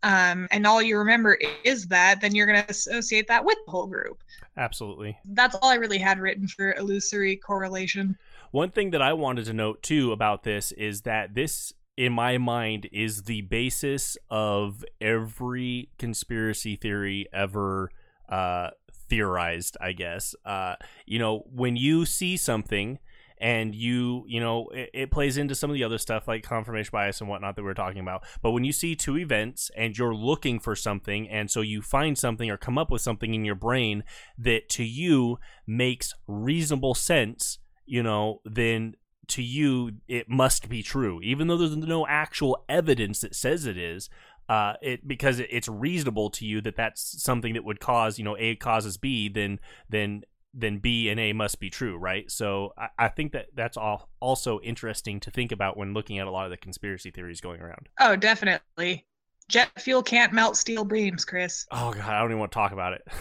um, 0.02 0.48
and 0.50 0.66
all 0.66 0.82
you 0.82 0.98
remember 0.98 1.38
is 1.62 1.86
that 1.86 2.20
then 2.20 2.34
you're 2.34 2.46
going 2.46 2.60
to 2.60 2.70
associate 2.70 3.28
that 3.28 3.44
with 3.44 3.56
the 3.66 3.70
whole 3.70 3.86
group 3.86 4.24
Absolutely. 4.56 5.18
that's 5.26 5.54
all 5.56 5.68
I 5.68 5.74
really 5.74 5.98
had 5.98 6.18
written 6.18 6.46
for 6.46 6.74
illusory 6.74 7.36
correlation. 7.36 8.16
One 8.50 8.70
thing 8.70 8.90
that 8.90 9.02
I 9.02 9.12
wanted 9.12 9.46
to 9.46 9.52
note 9.52 9.82
too 9.82 10.12
about 10.12 10.44
this 10.44 10.70
is 10.72 11.02
that 11.02 11.34
this, 11.34 11.72
in 11.96 12.12
my 12.12 12.38
mind, 12.38 12.88
is 12.92 13.22
the 13.22 13.42
basis 13.42 14.16
of 14.30 14.84
every 15.00 15.90
conspiracy 15.98 16.76
theory 16.76 17.26
ever 17.32 17.90
uh, 18.28 18.70
theorized, 19.08 19.76
I 19.80 19.92
guess. 19.92 20.34
Uh, 20.44 20.76
you 21.06 21.18
know, 21.18 21.44
when 21.52 21.76
you 21.76 22.04
see 22.04 22.36
something 22.36 22.98
and 23.38 23.74
you, 23.74 24.24
you 24.26 24.40
know, 24.40 24.68
it, 24.68 24.90
it 24.94 25.10
plays 25.10 25.36
into 25.36 25.54
some 25.54 25.70
of 25.70 25.74
the 25.74 25.84
other 25.84 25.98
stuff 25.98 26.26
like 26.26 26.42
confirmation 26.42 26.90
bias 26.92 27.20
and 27.20 27.28
whatnot 27.28 27.56
that 27.56 27.62
we 27.62 27.70
are 27.70 27.74
talking 27.74 28.00
about. 28.00 28.24
But 28.42 28.52
when 28.52 28.64
you 28.64 28.72
see 28.72 28.96
two 28.96 29.18
events 29.18 29.70
and 29.76 29.96
you're 29.96 30.14
looking 30.14 30.58
for 30.58 30.74
something, 30.74 31.28
and 31.28 31.50
so 31.50 31.60
you 31.60 31.82
find 31.82 32.16
something 32.18 32.50
or 32.50 32.56
come 32.56 32.78
up 32.78 32.90
with 32.90 33.02
something 33.02 33.34
in 33.34 33.44
your 33.44 33.54
brain 33.54 34.04
that 34.38 34.68
to 34.70 34.84
you 34.84 35.38
makes 35.66 36.14
reasonable 36.26 36.94
sense, 36.94 37.58
you 37.86 38.02
know, 38.02 38.40
then 38.44 38.94
to 39.28 39.42
you 39.42 39.92
it 40.08 40.28
must 40.28 40.68
be 40.68 40.82
true, 40.82 41.20
even 41.22 41.48
though 41.48 41.56
there's 41.56 41.76
no 41.76 42.06
actual 42.06 42.64
evidence 42.68 43.20
that 43.20 43.34
says 43.34 43.66
it 43.66 43.78
is. 43.78 44.10
Uh, 44.46 44.74
it 44.82 45.08
because 45.08 45.40
it's 45.40 45.68
reasonable 45.68 46.28
to 46.28 46.44
you 46.44 46.60
that 46.60 46.76
that's 46.76 47.22
something 47.22 47.54
that 47.54 47.64
would 47.64 47.80
cause 47.80 48.18
you 48.18 48.24
know 48.24 48.36
A 48.38 48.56
causes 48.56 48.98
B, 48.98 49.28
then 49.28 49.58
then 49.88 50.22
then 50.52 50.78
B 50.78 51.08
and 51.08 51.18
A 51.18 51.32
must 51.32 51.58
be 51.58 51.70
true, 51.70 51.96
right? 51.96 52.30
So 52.30 52.72
I, 52.76 52.88
I 52.98 53.08
think 53.08 53.32
that 53.32 53.46
that's 53.54 53.76
all 53.76 54.08
also 54.20 54.60
interesting 54.60 55.18
to 55.20 55.30
think 55.30 55.50
about 55.50 55.76
when 55.76 55.94
looking 55.94 56.18
at 56.18 56.26
a 56.26 56.30
lot 56.30 56.44
of 56.44 56.50
the 56.50 56.56
conspiracy 56.56 57.10
theories 57.10 57.40
going 57.40 57.60
around. 57.60 57.88
Oh, 58.00 58.16
definitely. 58.16 59.06
Jet 59.48 59.70
fuel 59.78 60.02
can't 60.02 60.32
melt 60.32 60.56
steel 60.56 60.84
beams, 60.84 61.24
Chris. 61.24 61.66
Oh 61.70 61.92
god, 61.92 62.04
I 62.04 62.20
don't 62.20 62.30
even 62.30 62.38
want 62.38 62.52
to 62.52 62.56
talk 62.56 62.72
about 62.72 62.94
it. 62.94 63.08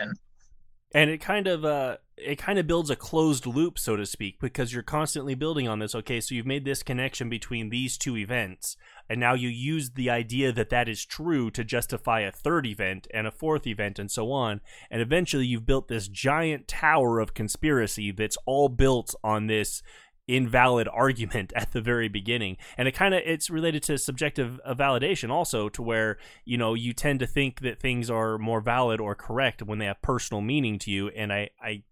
And 0.94 1.10
it 1.10 1.20
kind 1.20 1.46
of 1.46 1.64
uh 1.64 1.96
it 2.16 2.36
kind 2.36 2.58
of 2.58 2.66
builds 2.66 2.88
a 2.88 2.96
closed 2.96 3.44
loop 3.44 3.78
so 3.78 3.96
to 3.96 4.06
speak 4.06 4.40
because 4.40 4.72
you're 4.72 4.82
constantly 4.82 5.34
building 5.34 5.68
on 5.68 5.78
this 5.78 5.94
okay 5.94 6.20
so 6.20 6.34
you've 6.34 6.46
made 6.46 6.64
this 6.64 6.82
connection 6.82 7.28
between 7.28 7.68
these 7.68 7.98
two 7.98 8.16
events 8.16 8.76
and 9.08 9.20
now 9.20 9.34
you 9.34 9.48
use 9.48 9.90
the 9.90 10.08
idea 10.08 10.50
that 10.52 10.70
that 10.70 10.88
is 10.88 11.04
true 11.04 11.50
to 11.50 11.62
justify 11.62 12.20
a 12.20 12.32
third 12.32 12.66
event 12.66 13.06
and 13.12 13.26
a 13.26 13.30
fourth 13.30 13.66
event 13.66 13.98
and 13.98 14.10
so 14.10 14.32
on 14.32 14.60
and 14.90 15.02
eventually 15.02 15.46
you've 15.46 15.66
built 15.66 15.88
this 15.88 16.08
giant 16.08 16.66
tower 16.66 17.18
of 17.18 17.34
conspiracy 17.34 18.10
that's 18.10 18.38
all 18.46 18.68
built 18.68 19.14
on 19.22 19.46
this 19.46 19.82
invalid 20.28 20.88
argument 20.92 21.52
at 21.56 21.72
the 21.72 21.80
very 21.80 22.08
beginning 22.08 22.56
and 22.76 22.88
it 22.88 22.92
kind 22.92 23.14
of 23.14 23.22
it's 23.24 23.48
related 23.48 23.82
to 23.82 23.96
subjective 23.96 24.60
uh, 24.64 24.74
validation 24.74 25.30
also 25.30 25.68
to 25.68 25.82
where 25.82 26.18
you 26.44 26.58
know 26.58 26.74
you 26.74 26.92
tend 26.92 27.20
to 27.20 27.26
think 27.26 27.60
that 27.60 27.80
things 27.80 28.10
are 28.10 28.36
more 28.38 28.60
valid 28.60 29.00
or 29.00 29.14
correct 29.14 29.62
when 29.62 29.78
they 29.78 29.86
have 29.86 30.02
personal 30.02 30.40
meaning 30.40 30.78
to 30.78 30.90
you 30.90 31.08
and 31.08 31.32
i 31.32 31.48
i 31.62 31.82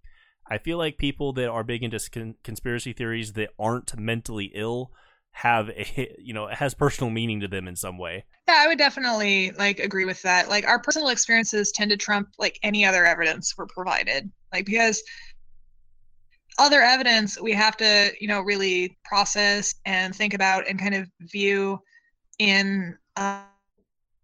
I 0.47 0.59
feel 0.59 0.77
like 0.77 0.99
people 0.99 1.33
that 1.35 1.49
are 1.49 1.65
big 1.65 1.83
into 1.83 1.99
con- 2.13 2.35
conspiracy 2.45 2.93
theories 2.93 3.33
that 3.33 3.51
aren't 3.59 3.99
mentally 3.99 4.53
ill 4.55 4.93
have 5.35 5.69
a 5.71 6.17
you 6.19 6.33
know 6.33 6.47
it 6.47 6.55
has 6.55 6.75
personal 6.75 7.11
meaning 7.11 7.41
to 7.41 7.49
them 7.49 7.69
in 7.69 7.77
some 7.77 7.99
way. 7.99 8.25
Yeah, 8.49 8.57
I 8.59 8.69
would 8.69 8.79
definitely 8.79 9.51
like 9.53 9.81
agree 9.81 10.05
with 10.05 10.23
that. 10.23 10.49
Like 10.49 10.67
our 10.67 10.79
personal 10.79 11.09
experiences 11.09 11.73
tend 11.73 11.91
to 11.91 11.97
trump 11.97 12.29
like 12.39 12.59
any 12.63 12.85
other 12.85 13.05
evidence 13.05 13.55
we're 13.57 13.67
provided. 13.67 14.31
Like 14.53 14.67
because 14.67 15.03
other 16.59 16.81
evidence 16.83 17.41
we 17.41 17.53
have 17.53 17.77
to, 17.79 18.13
you 18.21 18.29
know, 18.29 18.41
really 18.41 18.97
process 19.05 19.75
and 19.87 20.15
think 20.15 20.35
about 20.35 20.67
and 20.69 20.79
kind 20.79 20.95
of 20.95 21.09
view 21.21 21.81
in 22.39 22.97
uh, 23.17 23.43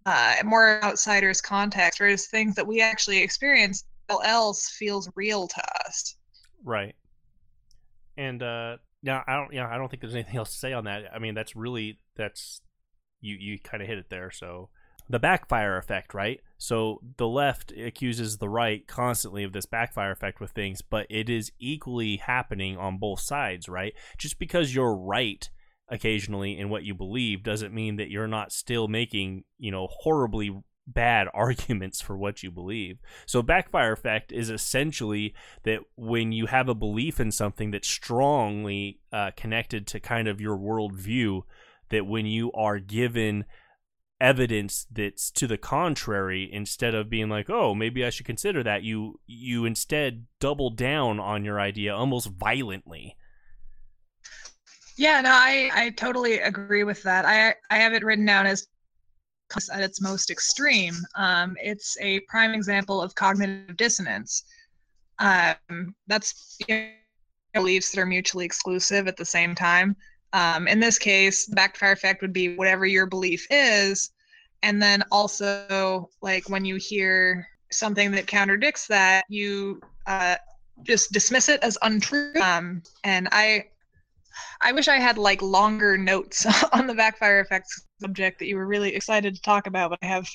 uh, 0.07 0.35
more 0.45 0.83
outsiders 0.85 1.41
context, 1.41 2.01
whereas 2.01 2.27
things 2.27 2.55
that 2.55 2.67
we 2.67 2.81
actually 2.81 3.19
experience 3.19 3.85
else 4.25 4.69
feels 4.71 5.09
real 5.15 5.47
to 5.47 5.63
us. 5.87 6.17
Right. 6.65 6.95
And 8.17 8.43
uh 8.43 8.79
yeah, 9.03 9.23
I 9.27 9.37
don't 9.37 9.53
yeah, 9.53 9.69
I 9.69 9.79
don't 9.79 9.89
think 9.89 10.03
there's 10.03 10.15
anything 10.15 10.37
else 10.37 10.53
to 10.53 10.59
say 10.59 10.73
on 10.73 10.85
that. 10.85 11.05
I 11.15 11.19
mean, 11.19 11.35
that's 11.35 11.57
really 11.57 11.99
that's 12.17 12.61
you 13.21 13.37
you 13.37 13.59
kind 13.59 13.83
of 13.83 13.89
hit 13.89 13.99
it 13.99 14.11
there. 14.11 14.31
So 14.31 14.69
the 15.11 15.19
backfire 15.19 15.77
effect, 15.77 16.15
right? 16.15 16.41
So 16.57 17.01
the 17.17 17.27
left 17.27 17.73
accuses 17.73 18.39
the 18.39 18.49
right 18.49 18.87
constantly 18.87 19.43
of 19.43 19.53
this 19.53 19.67
backfire 19.67 20.13
effect 20.13 20.41
with 20.41 20.53
things, 20.53 20.83
but 20.83 21.07
it 21.11 21.29
is 21.29 21.51
equally 21.59 22.19
happening 22.19 22.79
on 22.79 22.99
both 22.99 23.19
sides, 23.21 23.69
right? 23.69 23.93
Just 24.19 24.39
because 24.39 24.73
you're 24.73 24.95
right 24.95 25.51
occasionally 25.89 26.57
in 26.57 26.69
what 26.69 26.85
you 26.85 26.95
believe 26.95 27.43
doesn't 27.43 27.75
mean 27.75 27.97
that 27.97 28.09
you're 28.09 28.29
not 28.29 28.53
still 28.53 28.87
making, 28.87 29.43
you 29.59 29.73
know, 29.73 29.89
horribly 29.91 30.57
bad 30.87 31.27
arguments 31.35 32.01
for 32.01 32.17
what 32.17 32.45
you 32.45 32.53
believe. 32.53 32.99
So 33.27 33.43
backfire 33.43 33.93
effect 33.93 34.31
is 34.31 34.49
essentially 34.49 35.35
that 35.65 35.81
when 35.97 36.31
you 36.31 36.47
have 36.47 36.69
a 36.69 36.75
belief 36.75 37.19
in 37.19 37.33
something 37.33 37.73
that's 37.73 37.89
strongly 37.89 39.01
uh, 39.13 39.33
connected 39.37 39.89
to 39.89 39.99
kind 39.99 40.29
of 40.29 40.41
your 40.41 40.57
worldview, 40.57 41.43
that 41.89 42.07
when 42.07 42.27
you 42.27 42.53
are 42.53 42.79
given 42.79 43.45
evidence 44.21 44.87
that's 44.91 45.31
to 45.31 45.47
the 45.47 45.57
contrary 45.57 46.49
instead 46.53 46.95
of 46.95 47.09
being 47.09 47.29
like 47.29 47.49
oh 47.49 47.75
maybe 47.75 48.05
i 48.05 48.11
should 48.11 48.27
consider 48.27 48.63
that 48.63 48.83
you 48.83 49.19
you 49.27 49.65
instead 49.65 50.27
double 50.41 50.71
down 50.71 51.19
on 51.19 51.45
your 51.45 51.59
idea 51.59 51.95
almost 51.95 52.29
violently 52.29 53.17
yeah 54.97 55.21
no 55.21 55.31
i 55.31 55.71
i 55.75 55.91
totally 55.91 56.39
agree 56.41 56.85
with 56.85 57.03
that 57.03 57.25
i 57.25 57.55
i 57.71 57.79
have 57.79 57.95
it 57.95 58.05
written 58.05 58.27
down 58.27 58.47
as 58.47 58.69
at 59.73 59.83
its 59.83 60.01
most 60.01 60.31
extreme. 60.31 60.95
Um, 61.17 61.57
it's 61.61 61.97
a 62.01 62.21
prime 62.21 62.53
example 62.55 63.03
of 63.03 63.15
cognitive 63.15 63.77
dissonance. 63.77 64.45
Um, 65.19 65.95
that's 66.07 66.57
you 66.69 66.75
know, 66.77 66.91
beliefs 67.55 67.91
that 67.91 68.01
are 68.01 68.07
mutually 68.07 68.45
exclusive 68.45 69.09
at 69.09 69.17
the 69.17 69.25
same 69.25 69.55
time. 69.55 69.97
Um, 70.33 70.69
in 70.69 70.81
this 70.81 70.99
case, 70.99 71.47
the 71.47 71.57
backfire 71.57 71.93
effect 71.93 72.23
would 72.23 72.33
be 72.33 72.57
whatever 72.57 72.87
your 72.87 73.07
belief 73.07 73.47
is, 73.51 74.11
and 74.63 74.81
then 74.81 75.03
also 75.11 76.09
like 76.23 76.49
when 76.49 76.65
you 76.65 76.77
hear 76.77 77.49
something 77.71 78.11
that 78.13 78.27
contradicts 78.27 78.87
that, 78.89 79.25
you 79.29 79.81
uh, 80.07 80.37
just 80.83 81.13
dismiss 81.13 81.49
it 81.49 81.61
as 81.63 81.77
untrue. 81.83 82.35
Um, 82.41 82.83
and 83.05 83.29
I 83.33 83.67
I 84.61 84.73
wish 84.73 84.89
I 84.89 84.97
had 84.97 85.19
like 85.19 85.43
longer 85.43 85.97
notes 85.97 86.47
on 86.73 86.87
the 86.87 86.95
backfire 86.95 87.41
effects 87.41 87.83
subject 88.01 88.39
that 88.39 88.47
you 88.47 88.57
were 88.57 88.67
really 88.67 88.95
excited 88.95 89.35
to 89.35 89.43
talk 89.43 89.67
about, 89.67 89.91
but 89.91 89.99
I 90.03 90.07
have 90.07 90.29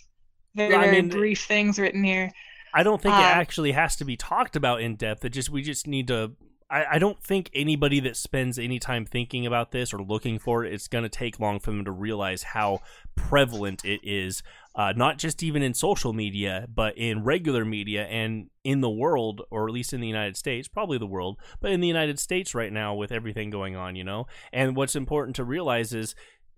very, 0.56 0.76
I 0.76 0.92
mean, 0.92 1.10
brief 1.10 1.46
things 1.46 1.78
written 1.78 2.04
here. 2.04 2.32
I 2.74 2.84
don't 2.84 3.02
think 3.02 3.16
uh, 3.16 3.20
it 3.20 3.24
actually 3.24 3.72
has 3.72 3.96
to 3.98 4.06
be 4.06 4.18
talked 4.18 4.56
about 4.56 4.82
in 4.82 4.96
depth. 4.96 5.24
It 5.26 5.30
just 5.30 5.50
we 5.50 5.62
just 5.62 5.88
need 5.88 6.08
to. 6.08 6.34
I, 6.70 6.86
I 6.94 7.00
don't 7.00 7.22
think 7.22 7.50
anybody 7.54 8.00
that 8.02 8.18
spends 8.18 8.58
any 8.58 8.80
time 8.80 9.06
thinking 9.06 9.46
about 9.46 9.72
this 9.72 9.94
or 9.94 10.02
looking 10.02 10.40
for 10.40 10.66
it, 10.66 10.74
it's 10.74 10.88
going 10.88 11.04
to 11.04 11.10
take 11.10 11.40
long 11.40 11.60
for 11.60 11.72
them 11.72 11.86
to 11.86 11.92
realize 11.92 12.44
how 12.44 12.80
prevalent 13.16 13.86
it 13.86 14.00
is 14.04 14.42
uh, 14.76 14.94
not 14.96 15.18
just 15.18 15.42
even 15.42 15.62
in 15.62 15.74
social 15.74 16.12
media, 16.12 16.68
but 16.74 16.98
in 16.98 17.24
regular 17.24 17.64
media 17.64 18.06
and 18.06 18.50
in 18.64 18.82
the 18.82 18.90
world, 18.90 19.42
or 19.50 19.68
at 19.68 19.74
least 19.74 19.94
in 19.94 20.02
the 20.02 20.08
United 20.08 20.36
States, 20.36 20.68
probably 20.68 20.98
the 20.98 21.06
world, 21.06 21.40
but 21.62 21.72
in 21.72 21.80
the 21.80 21.88
United 21.88 22.20
States 22.20 22.54
right 22.54 22.74
now 22.74 22.94
with 22.94 23.12
everything 23.12 23.50
going 23.50 23.76
on, 23.76 23.96
you 23.96 24.04
know? 24.04 24.26
And 24.52 24.76
what's 24.76 24.96
important 24.96 25.36
to 25.38 25.46
realize 25.46 25.94
is 25.94 26.14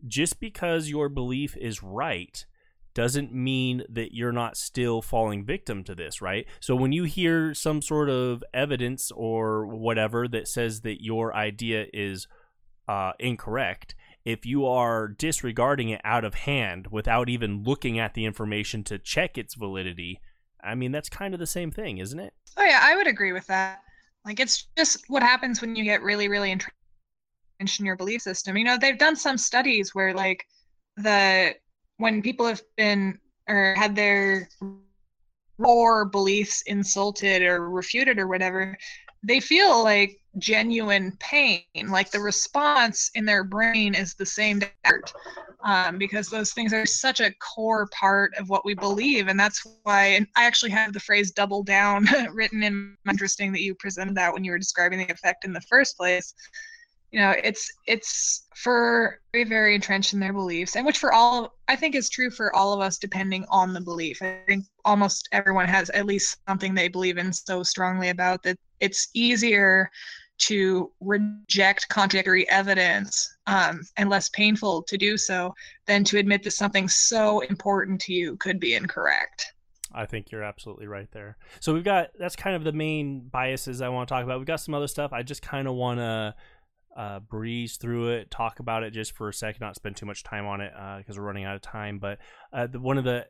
just 0.07 0.39
because 0.39 0.89
your 0.89 1.09
belief 1.09 1.55
is 1.57 1.83
right 1.83 2.43
doesn't 2.97 3.31
mean 3.31 3.83
that 3.87 4.15
you're 4.15 4.31
not 4.31 4.57
still 4.57 5.03
falling 5.03 5.45
victim 5.45 5.83
to 5.83 5.93
this, 5.93 6.19
right? 6.19 6.47
So 6.59 6.75
when 6.75 6.91
you 6.91 7.03
hear 7.03 7.53
some 7.53 7.79
sort 7.79 8.09
of 8.09 8.43
evidence 8.55 9.11
or 9.11 9.67
whatever 9.67 10.27
that 10.29 10.47
says 10.47 10.81
that 10.81 11.03
your 11.03 11.31
idea 11.35 11.85
is 11.93 12.27
uh, 12.87 13.11
incorrect, 13.19 13.93
if 14.25 14.47
you 14.47 14.65
are 14.65 15.07
disregarding 15.07 15.89
it 15.89 16.01
out 16.03 16.25
of 16.25 16.33
hand 16.33 16.87
without 16.89 17.29
even 17.29 17.61
looking 17.61 17.99
at 17.99 18.15
the 18.15 18.25
information 18.25 18.83
to 18.85 18.97
check 18.97 19.37
its 19.37 19.53
validity, 19.53 20.19
I 20.63 20.73
mean, 20.73 20.91
that's 20.91 21.07
kind 21.07 21.35
of 21.35 21.39
the 21.39 21.45
same 21.45 21.69
thing, 21.69 21.99
isn't 21.99 22.19
it? 22.19 22.33
Oh, 22.57 22.63
yeah, 22.63 22.79
I 22.81 22.95
would 22.95 23.05
agree 23.05 23.31
with 23.31 23.45
that. 23.45 23.81
Like, 24.25 24.39
it's 24.39 24.69
just 24.75 25.05
what 25.07 25.21
happens 25.21 25.61
when 25.61 25.75
you 25.75 25.83
get 25.83 26.01
really, 26.01 26.29
really 26.29 26.51
entrenched 26.51 27.79
in 27.79 27.85
your 27.85 27.95
belief 27.95 28.23
system. 28.23 28.57
You 28.57 28.65
know, 28.65 28.75
they've 28.75 28.97
done 28.97 29.15
some 29.15 29.37
studies 29.37 29.93
where, 29.93 30.15
like, 30.15 30.43
the 30.95 31.53
when 31.97 32.21
people 32.21 32.45
have 32.45 32.61
been 32.75 33.19
or 33.49 33.75
had 33.77 33.95
their 33.95 34.49
core 35.61 36.05
beliefs 36.05 36.63
insulted 36.67 37.41
or 37.41 37.69
refuted 37.69 38.19
or 38.19 38.27
whatever, 38.27 38.77
they 39.23 39.39
feel 39.39 39.83
like 39.83 40.19
genuine 40.37 41.15
pain 41.19 41.63
like 41.87 42.11
the 42.11 42.19
response 42.19 43.09
in 43.15 43.25
their 43.25 43.43
brain 43.43 43.95
is 43.95 44.13
the 44.13 44.25
same 44.25 44.61
um, 45.63 45.97
because 45.97 46.29
those 46.29 46.53
things 46.53 46.73
are 46.73 46.85
such 46.85 47.19
a 47.19 47.33
core 47.39 47.87
part 47.87 48.33
of 48.37 48.49
what 48.49 48.63
we 48.63 48.75
believe 48.75 49.27
and 49.27 49.39
that's 49.39 49.65
why 49.83 50.05
and 50.05 50.27
i 50.35 50.45
actually 50.45 50.69
have 50.69 50.93
the 50.93 50.99
phrase 50.99 51.31
double 51.31 51.63
down 51.63 52.05
written 52.33 52.61
in 52.61 52.95
interesting 53.09 53.51
that 53.51 53.61
you 53.61 53.73
presented 53.75 54.15
that 54.15 54.31
when 54.31 54.43
you 54.43 54.51
were 54.51 54.59
describing 54.59 54.99
the 54.99 55.11
effect 55.11 55.43
in 55.43 55.53
the 55.53 55.61
first 55.61 55.97
place 55.97 56.33
you 57.11 57.19
know 57.19 57.33
it's 57.43 57.71
it's 57.85 58.47
for 58.55 59.19
very 59.31 59.45
very 59.45 59.75
entrenched 59.75 60.13
in 60.13 60.19
their 60.19 60.33
beliefs 60.33 60.75
and 60.75 60.85
which 60.85 60.97
for 60.97 61.13
all 61.13 61.53
i 61.67 61.75
think 61.75 61.95
is 61.95 62.09
true 62.09 62.29
for 62.29 62.53
all 62.55 62.73
of 62.73 62.81
us 62.81 62.97
depending 62.97 63.45
on 63.49 63.73
the 63.73 63.81
belief 63.81 64.21
i 64.21 64.39
think 64.47 64.65
almost 64.83 65.29
everyone 65.31 65.67
has 65.67 65.89
at 65.91 66.05
least 66.05 66.37
something 66.47 66.73
they 66.73 66.87
believe 66.87 67.17
in 67.17 67.31
so 67.31 67.63
strongly 67.63 68.09
about 68.09 68.43
that 68.43 68.57
it's 68.79 69.07
easier 69.13 69.89
to 70.37 70.91
reject 70.99 71.89
contradictory 71.89 72.49
evidence 72.49 73.37
um, 73.47 73.81
and 73.97 74.09
less 74.09 74.29
painful 74.29 74.83
to 74.83 74.97
do 74.97 75.17
so 75.17 75.53
than 75.85 76.03
to 76.03 76.17
admit 76.17 76.43
that 76.43 76.51
something 76.51 76.87
so 76.87 77.39
important 77.41 77.99
to 78.01 78.13
you 78.13 78.35
could 78.37 78.59
be 78.59 78.75
incorrect. 78.75 79.53
I 79.93 80.05
think 80.05 80.31
you're 80.31 80.43
absolutely 80.43 80.85
right 80.85 81.09
there. 81.11 81.37
So 81.59 81.73
we've 81.73 81.83
got 81.83 82.09
that's 82.19 82.35
kind 82.35 82.55
of 82.55 82.63
the 82.63 82.73
main 82.73 83.21
biases 83.29 83.81
I 83.81 83.89
want 83.89 84.07
to 84.07 84.13
talk 84.13 84.23
about. 84.23 84.37
We've 84.37 84.45
got 84.45 84.59
some 84.59 84.73
other 84.73 84.87
stuff. 84.87 85.13
I 85.13 85.23
just 85.23 85.41
kind 85.41 85.67
of 85.67 85.73
want 85.73 85.99
to 85.99 86.35
uh, 86.97 87.19
breeze 87.19 87.77
through 87.77 88.09
it, 88.09 88.29
talk 88.29 88.59
about 88.59 88.83
it 88.83 88.91
just 88.91 89.13
for 89.13 89.29
a 89.29 89.33
second, 89.33 89.61
not 89.61 89.75
spend 89.75 89.95
too 89.95 90.05
much 90.05 90.23
time 90.23 90.45
on 90.45 90.59
it 90.59 90.73
because 90.97 91.17
uh, 91.17 91.21
we're 91.21 91.27
running 91.27 91.45
out 91.45 91.55
of 91.55 91.61
time. 91.61 91.99
But 91.99 92.17
uh, 92.51 92.67
the, 92.67 92.79
one 92.79 92.97
of 92.97 93.05
the 93.05 93.27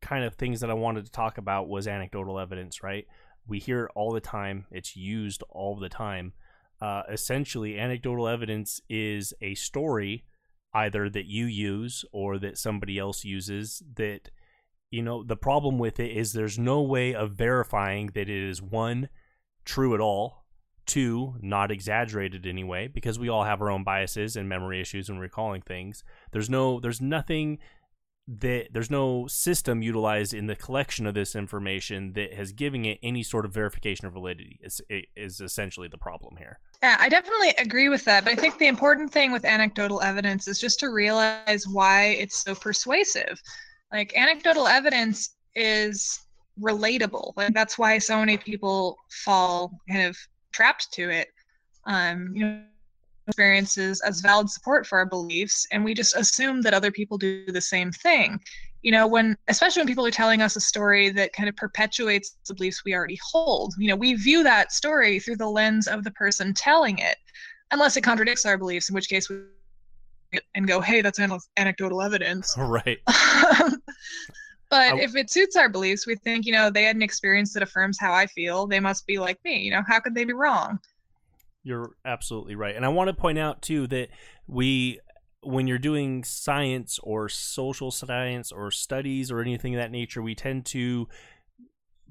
kind 0.00 0.24
of 0.24 0.34
things 0.34 0.60
that 0.60 0.70
I 0.70 0.74
wanted 0.74 1.04
to 1.04 1.12
talk 1.12 1.38
about 1.38 1.68
was 1.68 1.86
anecdotal 1.86 2.40
evidence, 2.40 2.82
right? 2.82 3.06
we 3.46 3.58
hear 3.58 3.84
it 3.84 3.90
all 3.94 4.12
the 4.12 4.20
time. 4.20 4.66
It's 4.70 4.96
used 4.96 5.42
all 5.50 5.76
the 5.78 5.88
time. 5.88 6.32
Uh, 6.80 7.02
essentially, 7.10 7.78
anecdotal 7.78 8.28
evidence 8.28 8.80
is 8.88 9.32
a 9.40 9.54
story 9.54 10.24
either 10.72 11.08
that 11.08 11.26
you 11.26 11.46
use 11.46 12.04
or 12.12 12.38
that 12.38 12.58
somebody 12.58 12.98
else 12.98 13.24
uses 13.24 13.82
that 13.94 14.30
you 14.90 15.02
know 15.02 15.22
the 15.22 15.36
problem 15.36 15.78
with 15.78 16.00
it 16.00 16.10
is 16.10 16.32
there's 16.32 16.58
no 16.58 16.82
way 16.82 17.14
of 17.14 17.32
verifying 17.32 18.08
that 18.08 18.28
it 18.28 18.48
is 18.48 18.60
one 18.60 19.08
true 19.64 19.94
at 19.94 20.00
all 20.00 20.43
two 20.86 21.34
not 21.40 21.70
exaggerated 21.70 22.46
anyway 22.46 22.88
because 22.88 23.18
we 23.18 23.28
all 23.28 23.44
have 23.44 23.60
our 23.60 23.70
own 23.70 23.84
biases 23.84 24.36
and 24.36 24.48
memory 24.48 24.80
issues 24.80 25.08
and 25.08 25.20
recalling 25.20 25.62
things. 25.62 26.04
There's 26.32 26.50
no 26.50 26.80
there's 26.80 27.00
nothing 27.00 27.58
that 28.26 28.68
there's 28.72 28.90
no 28.90 29.26
system 29.26 29.82
utilized 29.82 30.32
in 30.32 30.46
the 30.46 30.56
collection 30.56 31.06
of 31.06 31.12
this 31.12 31.34
information 31.34 32.14
that 32.14 32.32
has 32.32 32.52
given 32.52 32.86
it 32.86 32.98
any 33.02 33.22
sort 33.22 33.44
of 33.44 33.52
verification 33.52 34.06
of 34.06 34.14
validity 34.14 34.58
is, 34.62 34.80
is 35.14 35.40
essentially 35.40 35.88
the 35.88 35.98
problem 35.98 36.36
here. 36.36 36.58
Yeah 36.82 36.96
i 36.98 37.08
definitely 37.08 37.50
agree 37.58 37.88
with 37.88 38.04
that 38.04 38.24
but 38.24 38.32
i 38.32 38.36
think 38.36 38.58
the 38.58 38.66
important 38.66 39.12
thing 39.12 39.30
with 39.32 39.44
anecdotal 39.44 40.00
evidence 40.00 40.48
is 40.48 40.58
just 40.58 40.80
to 40.80 40.88
realize 40.88 41.66
why 41.68 42.16
it's 42.18 42.42
so 42.42 42.54
persuasive. 42.54 43.40
Like 43.92 44.16
anecdotal 44.16 44.66
evidence 44.66 45.36
is 45.54 46.18
relatable 46.60 47.32
like 47.36 47.52
that's 47.52 47.78
why 47.78 47.98
so 47.98 48.18
many 48.18 48.36
people 48.36 48.96
fall 49.24 49.72
kind 49.88 50.02
of 50.02 50.16
trapped 50.54 50.92
to 50.92 51.10
it 51.10 51.28
um 51.86 52.30
you 52.34 52.44
know 52.46 52.62
experiences 53.26 54.00
as 54.02 54.20
valid 54.20 54.50
support 54.50 54.86
for 54.86 54.98
our 54.98 55.06
beliefs 55.06 55.66
and 55.72 55.82
we 55.84 55.94
just 55.94 56.14
assume 56.16 56.60
that 56.62 56.74
other 56.74 56.90
people 56.90 57.16
do 57.16 57.46
the 57.46 57.60
same 57.60 57.90
thing. 57.90 58.38
You 58.82 58.92
know 58.92 59.06
when 59.06 59.34
especially 59.48 59.80
when 59.80 59.86
people 59.86 60.04
are 60.04 60.10
telling 60.10 60.42
us 60.42 60.56
a 60.56 60.60
story 60.60 61.08
that 61.10 61.32
kind 61.32 61.48
of 61.48 61.56
perpetuates 61.56 62.36
the 62.46 62.52
beliefs 62.52 62.82
we 62.84 62.94
already 62.94 63.18
hold 63.32 63.72
you 63.78 63.88
know 63.88 63.96
we 63.96 64.12
view 64.12 64.42
that 64.42 64.72
story 64.72 65.18
through 65.18 65.36
the 65.36 65.48
lens 65.48 65.88
of 65.88 66.04
the 66.04 66.10
person 66.10 66.52
telling 66.52 66.98
it 66.98 67.16
unless 67.70 67.96
it 67.96 68.02
contradicts 68.02 68.44
our 68.44 68.58
beliefs 68.58 68.90
in 68.90 68.94
which 68.94 69.08
case 69.08 69.30
we 69.30 69.38
and 70.54 70.68
go 70.68 70.82
hey 70.82 71.00
that's 71.00 71.18
anecdotal 71.56 72.02
evidence. 72.02 72.54
Right 72.58 72.98
but 74.70 74.94
I, 74.94 74.98
if 75.00 75.14
it 75.16 75.30
suits 75.30 75.56
our 75.56 75.68
beliefs 75.68 76.06
we 76.06 76.16
think 76.16 76.46
you 76.46 76.52
know 76.52 76.70
they 76.70 76.84
had 76.84 76.96
an 76.96 77.02
experience 77.02 77.52
that 77.54 77.62
affirms 77.62 77.98
how 77.98 78.12
i 78.12 78.26
feel 78.26 78.66
they 78.66 78.80
must 78.80 79.06
be 79.06 79.18
like 79.18 79.38
me 79.44 79.58
you 79.58 79.70
know 79.70 79.82
how 79.86 80.00
could 80.00 80.14
they 80.14 80.24
be 80.24 80.32
wrong 80.32 80.78
you're 81.62 81.92
absolutely 82.04 82.54
right 82.54 82.76
and 82.76 82.84
i 82.84 82.88
want 82.88 83.08
to 83.08 83.14
point 83.14 83.38
out 83.38 83.62
too 83.62 83.86
that 83.86 84.08
we 84.46 85.00
when 85.44 85.66
you're 85.66 85.78
doing 85.78 86.24
science 86.24 86.98
or 87.02 87.28
social 87.28 87.90
science 87.90 88.50
or 88.50 88.70
studies 88.70 89.30
or 89.30 89.40
anything 89.40 89.74
of 89.74 89.80
that 89.80 89.90
nature, 89.90 90.22
we 90.22 90.34
tend 90.34 90.64
to 90.66 91.08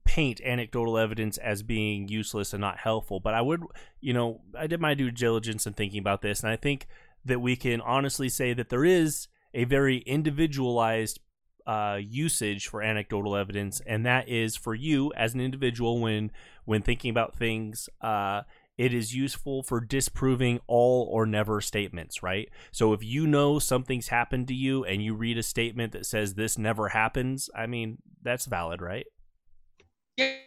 paint 0.05 0.41
anecdotal 0.41 0.97
evidence 0.97 1.37
as 1.37 1.63
being 1.63 2.07
useless 2.07 2.53
and 2.53 2.61
not 2.61 2.77
helpful. 2.77 3.19
But 3.19 3.33
I 3.33 3.41
would, 3.41 3.63
you 4.01 4.13
know, 4.13 4.41
I 4.57 4.67
did 4.67 4.81
my 4.81 4.93
due 4.93 5.11
diligence 5.11 5.65
in 5.65 5.73
thinking 5.73 5.99
about 5.99 6.21
this, 6.21 6.41
and 6.41 6.51
I 6.51 6.55
think 6.55 6.87
that 7.25 7.39
we 7.39 7.55
can 7.55 7.81
honestly 7.81 8.29
say 8.29 8.53
that 8.53 8.69
there 8.69 8.85
is 8.85 9.27
a 9.53 9.63
very 9.63 9.97
individualized 9.99 11.19
uh, 11.65 11.99
usage 12.01 12.67
for 12.67 12.81
anecdotal 12.81 13.35
evidence, 13.35 13.81
and 13.85 14.05
that 14.05 14.27
is 14.27 14.55
for 14.55 14.75
you 14.75 15.11
as 15.15 15.33
an 15.33 15.41
individual 15.41 15.99
when 15.99 16.31
when 16.65 16.81
thinking 16.81 17.09
about 17.09 17.35
things. 17.35 17.89
Uh, 18.01 18.41
it 18.77 18.93
is 18.93 19.13
useful 19.13 19.61
for 19.61 19.79
disproving 19.79 20.59
all 20.65 21.07
or 21.11 21.25
never 21.25 21.61
statements, 21.61 22.23
right? 22.23 22.49
So 22.71 22.93
if 22.93 23.03
you 23.03 23.27
know 23.27 23.59
something's 23.59 24.07
happened 24.07 24.47
to 24.47 24.55
you 24.55 24.83
and 24.83 25.03
you 25.03 25.13
read 25.13 25.37
a 25.37 25.43
statement 25.43 25.93
that 25.93 26.07
says 26.07 26.33
this 26.33 26.57
never 26.57 26.89
happens, 26.89 27.49
I 27.55 27.67
mean, 27.67 27.99
that's 28.23 28.45
valid, 28.45 28.81
right? 28.81 29.05
Yeah. 30.17 30.37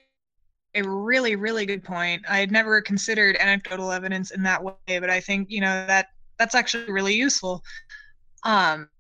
A 0.75 0.83
really, 0.83 1.37
really 1.37 1.65
good 1.65 1.85
point. 1.85 2.23
I 2.29 2.39
had 2.39 2.51
never 2.51 2.83
considered 2.83 3.37
anecdotal 3.37 3.93
evidence 3.93 4.31
in 4.31 4.43
that 4.43 4.63
way, 4.63 4.75
but 4.87 5.09
I 5.09 5.21
think, 5.21 5.49
you 5.51 5.61
know, 5.61 5.87
that 5.87 6.09
that's 6.37 6.55
actually 6.55 6.93
really 6.93 7.15
useful. 7.15 7.63
Um, 8.43 8.91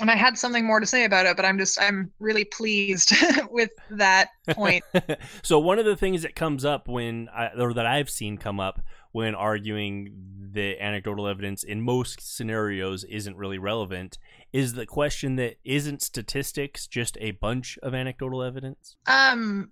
and 0.00 0.10
I 0.10 0.16
had 0.16 0.36
something 0.36 0.66
more 0.66 0.80
to 0.80 0.86
say 0.86 1.04
about 1.04 1.26
it, 1.26 1.36
but 1.36 1.44
I'm 1.44 1.58
just 1.58 1.80
I'm 1.80 2.12
really 2.18 2.44
pleased 2.44 3.12
with 3.50 3.70
that 3.90 4.28
point. 4.50 4.84
so 5.42 5.58
one 5.58 5.78
of 5.78 5.84
the 5.84 5.96
things 5.96 6.22
that 6.22 6.34
comes 6.34 6.64
up 6.64 6.88
when 6.88 7.28
I, 7.34 7.48
or 7.58 7.72
that 7.74 7.86
I've 7.86 8.10
seen 8.10 8.36
come 8.36 8.60
up 8.60 8.82
when 9.12 9.34
arguing 9.34 10.12
the 10.52 10.80
anecdotal 10.80 11.26
evidence 11.26 11.62
in 11.64 11.80
most 11.80 12.36
scenarios 12.36 13.04
isn't 13.04 13.36
really 13.36 13.58
relevant 13.58 14.18
is 14.52 14.74
the 14.74 14.86
question 14.86 15.36
that 15.36 15.56
isn't 15.64 16.02
statistics 16.02 16.86
just 16.86 17.16
a 17.20 17.32
bunch 17.32 17.78
of 17.82 17.94
anecdotal 17.94 18.42
evidence? 18.42 18.96
Um 19.06 19.70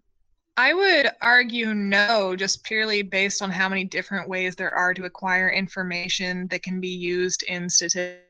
I 0.57 0.73
would 0.73 1.11
argue 1.21 1.75
no, 1.75 2.37
just 2.37 2.63
purely 2.63 3.03
based 3.03 3.43
on 3.43 3.51
how 3.51 3.69
many 3.69 3.85
different 3.85 4.29
ways 4.29 4.55
there 4.55 4.73
are 4.73 4.95
to 4.95 5.05
acquire 5.05 5.51
information 5.51 6.47
that 6.49 6.63
can 6.63 6.81
be 6.81 6.89
used 6.89 7.43
in 7.43 7.69
statistics 7.69 8.21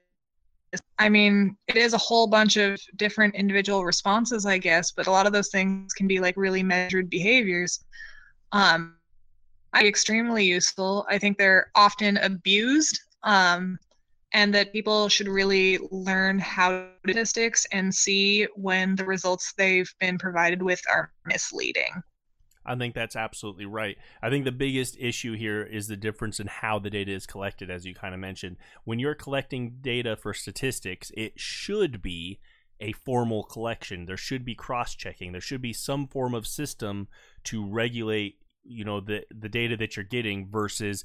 I 0.99 1.09
mean, 1.09 1.57
it 1.69 1.77
is 1.77 1.93
a 1.93 1.99
whole 1.99 2.27
bunch 2.27 2.57
of 2.57 2.81
different 2.97 3.35
individual 3.35 3.85
responses, 3.85 4.47
I 4.47 4.59
guess, 4.59 4.93
but 4.93 5.07
a 5.07 5.11
lot 5.11 5.27
of 5.27 5.33
those 5.33 5.49
things 5.49 5.93
can 5.93 6.07
be 6.07 6.21
like 6.21 6.37
really 6.37 6.63
measured 6.63 7.11
behaviors. 7.11 7.85
Um, 8.53 8.97
I 9.73 9.87
extremely 9.87 10.45
useful. 10.45 11.05
I 11.11 11.19
think 11.19 11.37
they're 11.37 11.71
often 11.75 12.17
abused, 12.19 13.01
um, 13.25 13.79
and 14.33 14.55
that 14.55 14.73
people 14.73 15.09
should 15.09 15.29
really 15.29 15.79
learn 15.91 16.39
how 16.39 16.89
statistics 17.05 17.67
and 17.73 17.93
see 17.95 18.47
when 18.55 18.95
the 18.97 19.05
results 19.05 19.53
they've 19.57 19.93
been 20.01 20.19
provided 20.19 20.63
with 20.63 20.81
are 20.91 21.13
misleading. 21.25 22.03
I 22.67 22.75
think 22.77 22.95
that's 22.95 23.17
absolutely 23.17 23.67
right. 23.67 23.97
I 24.23 24.31
think 24.31 24.45
the 24.45 24.53
biggest 24.53 24.97
issue 24.99 25.35
here 25.35 25.63
is 25.63 25.89
the 25.89 25.97
difference 25.97 26.41
in 26.41 26.47
how 26.47 26.79
the 26.79 26.91
data 26.91 27.13
is 27.13 27.27
collected, 27.27 27.71
as 27.71 27.85
you 27.85 27.95
kind 27.95 28.15
of 28.15 28.21
mentioned. 28.21 28.57
When 28.85 28.99
you're 28.99 29.15
collecting 29.15 29.79
data 29.81 30.17
for 30.17 30.33
statistics, 30.33 31.11
it 31.17 31.39
should 31.39 32.01
be 32.01 32.41
a 32.81 32.93
formal 32.93 33.45
collection. 33.45 34.07
There 34.07 34.17
should 34.17 34.45
be 34.45 34.55
cross-checking. 34.55 35.33
There 35.33 35.41
should 35.41 35.63
be 35.63 35.73
some 35.73 36.07
form 36.07 36.35
of 36.35 36.47
system 36.47 37.09
to 37.45 37.65
regulate, 37.65 38.39
you 38.65 38.85
know, 38.85 39.01
the 39.01 39.25
the 39.31 39.49
data 39.49 39.77
that 39.77 39.97
you're 39.97 40.05
getting 40.05 40.49
versus 40.49 41.05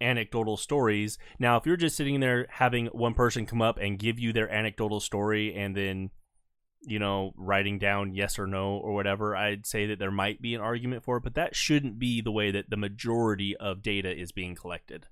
anecdotal 0.00 0.56
stories. 0.56 1.18
Now, 1.38 1.56
if 1.56 1.66
you're 1.66 1.76
just 1.76 1.96
sitting 1.96 2.20
there 2.20 2.46
having 2.50 2.86
one 2.86 3.14
person 3.14 3.46
come 3.46 3.60
up 3.60 3.78
and 3.78 3.98
give 3.98 4.18
you 4.18 4.32
their 4.32 4.50
anecdotal 4.50 5.00
story 5.00 5.54
and 5.54 5.76
then 5.76 6.10
you 6.82 6.98
know, 6.98 7.32
writing 7.36 7.78
down 7.78 8.14
yes 8.14 8.38
or 8.38 8.46
no 8.46 8.76
or 8.76 8.92
whatever, 8.92 9.36
I'd 9.36 9.66
say 9.66 9.86
that 9.86 9.98
there 9.98 10.10
might 10.10 10.40
be 10.40 10.54
an 10.54 10.60
argument 10.60 11.04
for 11.04 11.18
it, 11.18 11.22
but 11.22 11.34
that 11.34 11.54
shouldn't 11.54 11.98
be 11.98 12.20
the 12.20 12.32
way 12.32 12.50
that 12.50 12.70
the 12.70 12.76
majority 12.76 13.56
of 13.56 13.82
data 13.82 14.14
is 14.14 14.32
being 14.32 14.54
collected. 14.54 15.06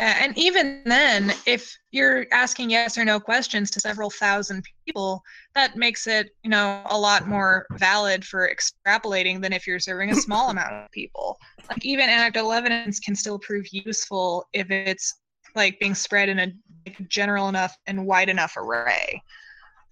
And 0.00 0.38
even 0.38 0.82
then, 0.84 1.32
if 1.44 1.76
you're 1.90 2.26
asking 2.30 2.70
yes 2.70 2.96
or 2.96 3.04
no 3.04 3.18
questions 3.18 3.68
to 3.72 3.80
several 3.80 4.10
thousand 4.10 4.64
people, 4.86 5.24
that 5.56 5.76
makes 5.76 6.06
it, 6.06 6.30
you 6.44 6.50
know, 6.50 6.82
a 6.86 6.96
lot 6.96 7.26
more 7.26 7.66
valid 7.72 8.24
for 8.24 8.48
extrapolating 8.48 9.42
than 9.42 9.52
if 9.52 9.66
you're 9.66 9.80
serving 9.80 10.10
a 10.10 10.14
small 10.14 10.50
amount 10.50 10.72
of 10.72 10.90
people. 10.92 11.36
Like 11.68 11.84
even 11.84 12.08
anecdotal 12.08 12.52
evidence 12.52 13.00
can 13.00 13.16
still 13.16 13.40
prove 13.40 13.66
useful 13.72 14.48
if 14.52 14.70
it's 14.70 15.16
like 15.56 15.80
being 15.80 15.94
spread 15.94 16.28
in 16.28 16.38
a 16.38 16.52
general 17.08 17.48
enough 17.48 17.76
and 17.88 18.06
wide 18.06 18.28
enough 18.28 18.56
array. 18.56 19.20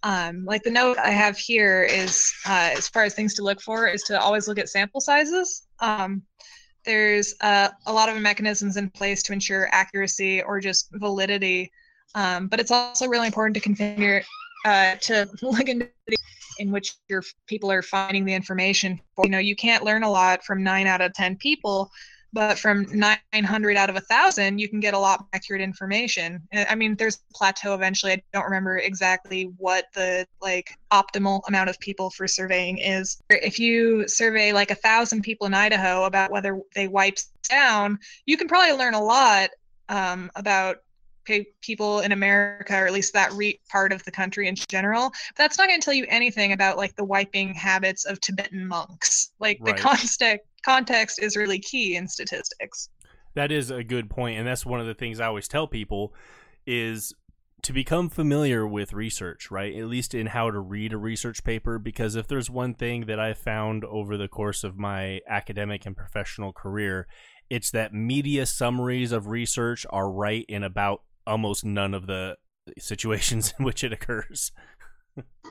Um, 0.02 0.44
like 0.44 0.62
the 0.62 0.70
note 0.70 0.98
I 0.98 1.10
have 1.10 1.36
here 1.36 1.82
is, 1.82 2.32
uh, 2.46 2.70
as 2.76 2.88
far 2.88 3.04
as 3.04 3.14
things 3.14 3.34
to 3.34 3.42
look 3.42 3.60
for, 3.60 3.88
is 3.88 4.02
to 4.04 4.20
always 4.20 4.46
look 4.46 4.58
at 4.58 4.68
sample 4.68 5.00
sizes. 5.00 5.66
Um, 5.80 6.22
there's 6.84 7.34
uh, 7.40 7.70
a 7.86 7.92
lot 7.92 8.08
of 8.08 8.16
mechanisms 8.20 8.76
in 8.76 8.90
place 8.90 9.22
to 9.24 9.32
ensure 9.32 9.68
accuracy 9.72 10.42
or 10.42 10.60
just 10.60 10.88
validity, 10.92 11.72
um, 12.14 12.46
but 12.46 12.60
it's 12.60 12.70
also 12.70 13.08
really 13.08 13.26
important 13.26 13.60
to 13.60 13.68
configure 13.68 14.22
uh, 14.64 14.94
to 14.96 15.28
look 15.42 15.68
into 15.68 15.88
in 16.58 16.70
which 16.70 16.94
your 17.08 17.22
people 17.46 17.70
are 17.70 17.82
finding 17.82 18.24
the 18.24 18.32
information. 18.32 19.00
For. 19.14 19.24
You 19.24 19.30
know, 19.30 19.38
you 19.38 19.56
can't 19.56 19.84
learn 19.84 20.04
a 20.04 20.10
lot 20.10 20.44
from 20.44 20.62
nine 20.62 20.86
out 20.86 21.00
of 21.00 21.12
ten 21.12 21.36
people, 21.36 21.90
but 22.36 22.58
from 22.58 22.86
900 22.92 23.78
out 23.78 23.88
of 23.88 23.96
a 23.96 24.00
thousand 24.00 24.58
you 24.58 24.68
can 24.68 24.78
get 24.78 24.92
a 24.92 24.98
lot 24.98 25.20
more 25.20 25.28
accurate 25.32 25.62
information 25.62 26.46
i 26.68 26.74
mean 26.74 26.94
there's 26.96 27.16
a 27.16 27.34
plateau 27.34 27.74
eventually 27.74 28.12
i 28.12 28.22
don't 28.34 28.44
remember 28.44 28.76
exactly 28.76 29.44
what 29.56 29.86
the 29.94 30.26
like 30.42 30.76
optimal 30.92 31.40
amount 31.48 31.70
of 31.70 31.80
people 31.80 32.10
for 32.10 32.28
surveying 32.28 32.76
is 32.76 33.18
if 33.30 33.58
you 33.58 34.06
survey 34.06 34.52
like 34.52 34.70
a 34.70 34.74
thousand 34.74 35.22
people 35.22 35.46
in 35.46 35.54
idaho 35.54 36.04
about 36.04 36.30
whether 36.30 36.60
they 36.74 36.86
wipe 36.86 37.16
down 37.48 37.98
you 38.26 38.36
can 38.36 38.46
probably 38.46 38.76
learn 38.76 38.92
a 38.92 39.02
lot 39.02 39.48
um, 39.88 40.30
about 40.36 40.76
people 41.60 42.00
in 42.00 42.12
America, 42.12 42.74
or 42.74 42.86
at 42.86 42.92
least 42.92 43.12
that 43.12 43.32
re- 43.32 43.58
part 43.68 43.92
of 43.92 44.04
the 44.04 44.10
country 44.10 44.48
in 44.48 44.54
general. 44.68 45.10
But 45.10 45.36
that's 45.36 45.58
not 45.58 45.68
going 45.68 45.80
to 45.80 45.84
tell 45.84 45.94
you 45.94 46.06
anything 46.08 46.52
about 46.52 46.76
like 46.76 46.94
the 46.96 47.04
wiping 47.04 47.52
habits 47.54 48.04
of 48.04 48.20
Tibetan 48.20 48.66
monks. 48.66 49.32
Like 49.40 49.58
right. 49.60 49.76
the 49.76 49.82
context 49.82 50.46
context 50.66 51.22
is 51.22 51.36
really 51.36 51.58
key 51.58 51.96
in 51.96 52.08
statistics. 52.08 52.90
That 53.34 53.52
is 53.52 53.70
a 53.70 53.84
good 53.84 54.10
point, 54.10 54.38
and 54.38 54.46
that's 54.46 54.66
one 54.66 54.80
of 54.80 54.86
the 54.86 54.94
things 54.94 55.20
I 55.20 55.26
always 55.26 55.46
tell 55.46 55.68
people 55.68 56.12
is 56.66 57.14
to 57.62 57.72
become 57.72 58.08
familiar 58.08 58.66
with 58.66 58.92
research, 58.92 59.50
right? 59.50 59.74
At 59.74 59.86
least 59.86 60.14
in 60.14 60.28
how 60.28 60.50
to 60.50 60.58
read 60.58 60.92
a 60.92 60.96
research 60.96 61.44
paper, 61.44 61.78
because 61.78 62.16
if 62.16 62.26
there's 62.26 62.50
one 62.50 62.74
thing 62.74 63.06
that 63.06 63.20
I 63.20 63.34
found 63.34 63.84
over 63.84 64.16
the 64.16 64.28
course 64.28 64.64
of 64.64 64.76
my 64.76 65.20
academic 65.28 65.86
and 65.86 65.96
professional 65.96 66.52
career, 66.52 67.06
it's 67.48 67.70
that 67.70 67.94
media 67.94 68.46
summaries 68.46 69.12
of 69.12 69.28
research 69.28 69.86
are 69.90 70.10
right 70.10 70.44
in 70.48 70.62
about 70.62 71.02
almost 71.26 71.64
none 71.64 71.94
of 71.94 72.06
the 72.06 72.36
situations 72.78 73.54
in 73.58 73.64
which 73.64 73.84
it 73.84 73.92
occurs. 73.92 74.52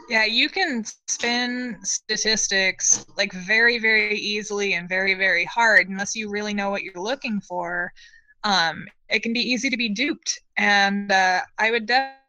Yeah, 0.09 0.25
you 0.25 0.49
can 0.49 0.83
spin 1.07 1.77
statistics 1.83 3.05
like 3.17 3.33
very, 3.33 3.79
very 3.79 4.17
easily 4.17 4.73
and 4.73 4.87
very, 4.87 5.13
very 5.13 5.45
hard 5.45 5.89
unless 5.89 6.15
you 6.15 6.29
really 6.29 6.53
know 6.53 6.69
what 6.69 6.83
you're 6.83 6.93
looking 7.01 7.41
for. 7.41 7.91
Um, 8.43 8.85
it 9.09 9.23
can 9.23 9.33
be 9.33 9.39
easy 9.39 9.69
to 9.69 9.77
be 9.77 9.89
duped. 9.89 10.39
And 10.57 11.11
uh, 11.11 11.41
I 11.57 11.71
would 11.71 11.85
definitely 11.87 12.19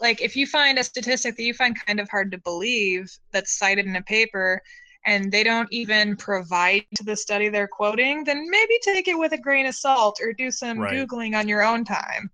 like 0.00 0.22
if 0.22 0.36
you 0.36 0.46
find 0.46 0.78
a 0.78 0.84
statistic 0.84 1.36
that 1.36 1.42
you 1.42 1.54
find 1.54 1.78
kind 1.86 2.00
of 2.00 2.08
hard 2.08 2.30
to 2.32 2.38
believe 2.38 3.10
that's 3.32 3.58
cited 3.58 3.86
in 3.86 3.96
a 3.96 4.02
paper 4.02 4.60
and 5.04 5.30
they 5.30 5.44
don't 5.44 5.68
even 5.70 6.16
provide 6.16 6.82
to 6.96 7.04
the 7.04 7.16
study 7.16 7.48
they're 7.48 7.68
quoting, 7.68 8.24
then 8.24 8.48
maybe 8.50 8.78
take 8.82 9.06
it 9.06 9.18
with 9.18 9.32
a 9.32 9.38
grain 9.38 9.66
of 9.66 9.74
salt 9.74 10.18
or 10.20 10.32
do 10.32 10.50
some 10.50 10.78
right. 10.78 10.92
Googling 10.92 11.38
on 11.38 11.46
your 11.46 11.62
own 11.62 11.84
time. 11.84 12.30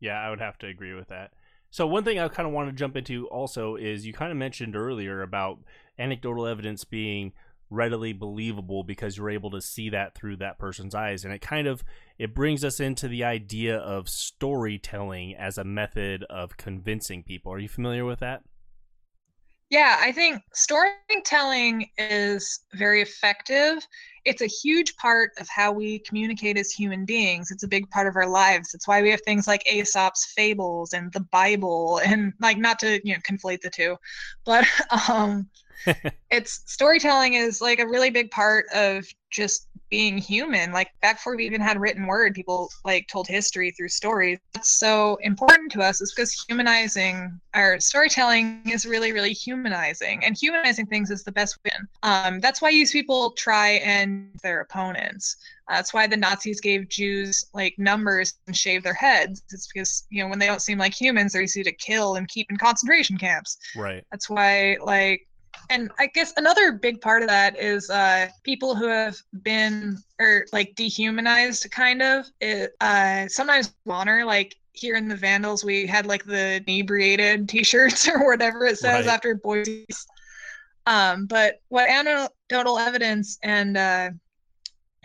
Yeah, 0.00 0.20
I 0.20 0.28
would 0.30 0.40
have 0.40 0.58
to 0.58 0.66
agree 0.66 0.94
with 0.94 1.08
that. 1.08 1.32
So 1.74 1.88
one 1.88 2.04
thing 2.04 2.20
I 2.20 2.28
kind 2.28 2.46
of 2.46 2.54
want 2.54 2.68
to 2.68 2.72
jump 2.72 2.96
into 2.96 3.26
also 3.26 3.74
is 3.74 4.06
you 4.06 4.12
kind 4.12 4.30
of 4.30 4.38
mentioned 4.38 4.76
earlier 4.76 5.22
about 5.22 5.58
anecdotal 5.98 6.46
evidence 6.46 6.84
being 6.84 7.32
readily 7.68 8.12
believable 8.12 8.84
because 8.84 9.16
you're 9.16 9.28
able 9.28 9.50
to 9.50 9.60
see 9.60 9.90
that 9.90 10.14
through 10.14 10.36
that 10.36 10.56
person's 10.56 10.94
eyes 10.94 11.24
and 11.24 11.34
it 11.34 11.40
kind 11.40 11.66
of 11.66 11.82
it 12.16 12.32
brings 12.32 12.62
us 12.62 12.78
into 12.78 13.08
the 13.08 13.24
idea 13.24 13.76
of 13.76 14.08
storytelling 14.08 15.34
as 15.34 15.58
a 15.58 15.64
method 15.64 16.22
of 16.30 16.56
convincing 16.56 17.24
people. 17.24 17.52
Are 17.52 17.58
you 17.58 17.68
familiar 17.68 18.04
with 18.04 18.20
that? 18.20 18.44
Yeah, 19.74 19.96
I 19.98 20.12
think 20.12 20.40
storytelling 20.52 21.90
is 21.98 22.60
very 22.74 23.02
effective. 23.02 23.84
It's 24.24 24.40
a 24.40 24.46
huge 24.46 24.94
part 24.98 25.32
of 25.40 25.48
how 25.48 25.72
we 25.72 25.98
communicate 25.98 26.56
as 26.56 26.70
human 26.70 27.04
beings. 27.04 27.50
It's 27.50 27.64
a 27.64 27.68
big 27.68 27.90
part 27.90 28.06
of 28.06 28.14
our 28.14 28.28
lives. 28.28 28.72
It's 28.72 28.86
why 28.86 29.02
we 29.02 29.10
have 29.10 29.20
things 29.22 29.48
like 29.48 29.66
Aesop's 29.66 30.26
fables 30.36 30.92
and 30.92 31.12
the 31.12 31.26
Bible 31.32 32.00
and 32.06 32.32
like 32.40 32.56
not 32.56 32.78
to, 32.78 33.00
you 33.02 33.14
know, 33.14 33.20
conflate 33.28 33.62
the 33.62 33.70
two. 33.70 33.96
But 34.44 34.64
um 35.10 35.50
it's 36.30 36.62
storytelling 36.66 37.34
is 37.34 37.60
like 37.60 37.80
a 37.80 37.88
really 37.88 38.10
big 38.10 38.30
part 38.30 38.66
of 38.72 39.04
just 39.32 39.66
being 39.94 40.18
human. 40.18 40.72
Like 40.72 40.90
back 41.02 41.18
before 41.18 41.36
we 41.36 41.46
even 41.46 41.60
had 41.60 41.80
written 41.80 42.08
word, 42.08 42.34
people 42.34 42.68
like 42.84 43.06
told 43.06 43.28
history 43.28 43.70
through 43.70 43.90
stories. 43.90 44.40
That's 44.52 44.80
so 44.80 45.16
important 45.22 45.70
to 45.70 45.82
us 45.82 46.00
is 46.00 46.12
because 46.12 46.44
humanizing 46.48 47.40
our 47.54 47.78
storytelling 47.78 48.68
is 48.68 48.84
really, 48.84 49.12
really 49.12 49.32
humanizing. 49.32 50.24
And 50.24 50.36
humanizing 50.36 50.86
things 50.86 51.12
is 51.12 51.22
the 51.22 51.30
best 51.30 51.56
win. 51.64 51.86
Um, 52.02 52.40
that's 52.40 52.60
why 52.60 52.72
these 52.72 52.90
people 52.90 53.30
try 53.38 53.74
and 53.84 54.30
their 54.42 54.62
opponents. 54.62 55.36
That's 55.68 55.94
why 55.94 56.08
the 56.08 56.16
Nazis 56.16 56.60
gave 56.60 56.88
Jews 56.88 57.46
like 57.54 57.76
numbers 57.78 58.34
and 58.48 58.56
shave 58.56 58.82
their 58.82 58.94
heads. 58.94 59.44
It's 59.52 59.68
because, 59.72 60.08
you 60.10 60.24
know, 60.24 60.28
when 60.28 60.40
they 60.40 60.46
don't 60.46 60.60
seem 60.60 60.76
like 60.76 60.92
humans, 61.00 61.34
they're 61.34 61.42
easy 61.42 61.62
to 61.62 61.72
kill 61.72 62.16
and 62.16 62.26
keep 62.26 62.50
in 62.50 62.56
concentration 62.56 63.16
camps. 63.16 63.58
Right. 63.76 64.02
That's 64.10 64.28
why 64.28 64.76
like 64.82 65.28
and 65.70 65.90
I 65.98 66.06
guess 66.06 66.32
another 66.36 66.72
big 66.72 67.00
part 67.00 67.22
of 67.22 67.28
that 67.28 67.58
is 67.58 67.90
uh, 67.90 68.28
people 68.42 68.74
who 68.74 68.86
have 68.88 69.16
been 69.42 69.98
or 70.20 70.46
like 70.52 70.74
dehumanized, 70.74 71.70
kind 71.70 72.02
of. 72.02 72.26
It, 72.40 72.74
uh, 72.80 73.28
sometimes 73.28 73.74
honor, 73.86 74.24
like 74.24 74.56
here 74.72 74.96
in 74.96 75.08
the 75.08 75.16
Vandals, 75.16 75.64
we 75.64 75.86
had 75.86 76.06
like 76.06 76.24
the 76.24 76.62
inebriated 76.66 77.48
T-shirts 77.48 78.08
or 78.08 78.26
whatever 78.26 78.66
it 78.66 78.78
says 78.78 79.06
Right. 79.06 79.14
after 79.14 79.34
Boise. 79.36 79.86
Um, 80.86 81.26
but 81.26 81.60
what 81.68 81.88
anecdotal 81.88 82.78
evidence 82.78 83.38
and 83.42 83.76
uh, 83.76 84.10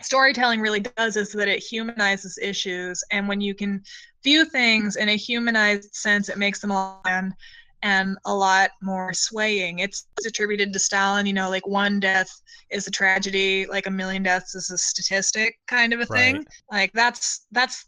storytelling 0.02 0.60
really 0.60 0.80
does 0.80 1.16
is 1.16 1.32
that 1.32 1.48
it 1.48 1.60
humanizes 1.60 2.38
issues, 2.40 3.02
and 3.10 3.28
when 3.28 3.40
you 3.40 3.54
can 3.54 3.82
view 4.22 4.44
things 4.44 4.96
in 4.96 5.08
a 5.08 5.16
humanized 5.16 5.94
sense, 5.94 6.28
it 6.28 6.38
makes 6.38 6.60
them 6.60 6.70
all 6.72 7.00
land 7.04 7.32
and 7.82 8.16
a 8.26 8.34
lot 8.34 8.70
more 8.82 9.12
swaying. 9.12 9.78
It's 9.78 10.06
attributed 10.26 10.72
to 10.72 10.78
Stalin, 10.78 11.26
you 11.26 11.32
know, 11.32 11.48
like 11.48 11.66
one 11.66 12.00
death 12.00 12.30
is 12.70 12.86
a 12.86 12.90
tragedy, 12.90 13.66
like 13.66 13.86
a 13.86 13.90
million 13.90 14.22
deaths 14.22 14.54
is 14.54 14.70
a 14.70 14.78
statistic 14.78 15.58
kind 15.66 15.92
of 15.92 16.00
a 16.00 16.06
thing. 16.06 16.36
Right. 16.36 16.46
Like 16.70 16.92
that's 16.92 17.46
that's 17.52 17.86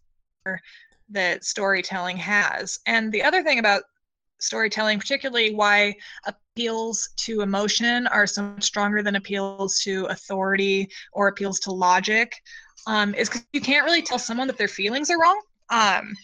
that 1.11 1.45
storytelling 1.45 2.17
has. 2.17 2.79
And 2.87 3.13
the 3.13 3.23
other 3.23 3.43
thing 3.43 3.59
about 3.59 3.83
storytelling, 4.41 4.99
particularly 4.99 5.55
why 5.55 5.95
appeals 6.27 7.11
to 7.17 7.43
emotion 7.43 8.07
are 8.09 8.27
so 8.27 8.43
much 8.43 8.65
stronger 8.65 9.03
than 9.03 9.17
appeals 9.17 9.81
to 9.81 10.07
authority 10.07 10.89
or 11.13 11.29
appeals 11.29 11.61
to 11.61 11.73
logic, 11.73 12.35
um, 12.87 13.15
is 13.15 13.29
because 13.29 13.45
you 13.53 13.61
can't 13.61 13.85
really 13.85 14.03
tell 14.03 14.19
someone 14.19 14.47
that 14.47 14.59
their 14.59 14.69
feelings 14.69 15.11
are 15.11 15.21
wrong. 15.21 15.41
Um, 15.71 16.15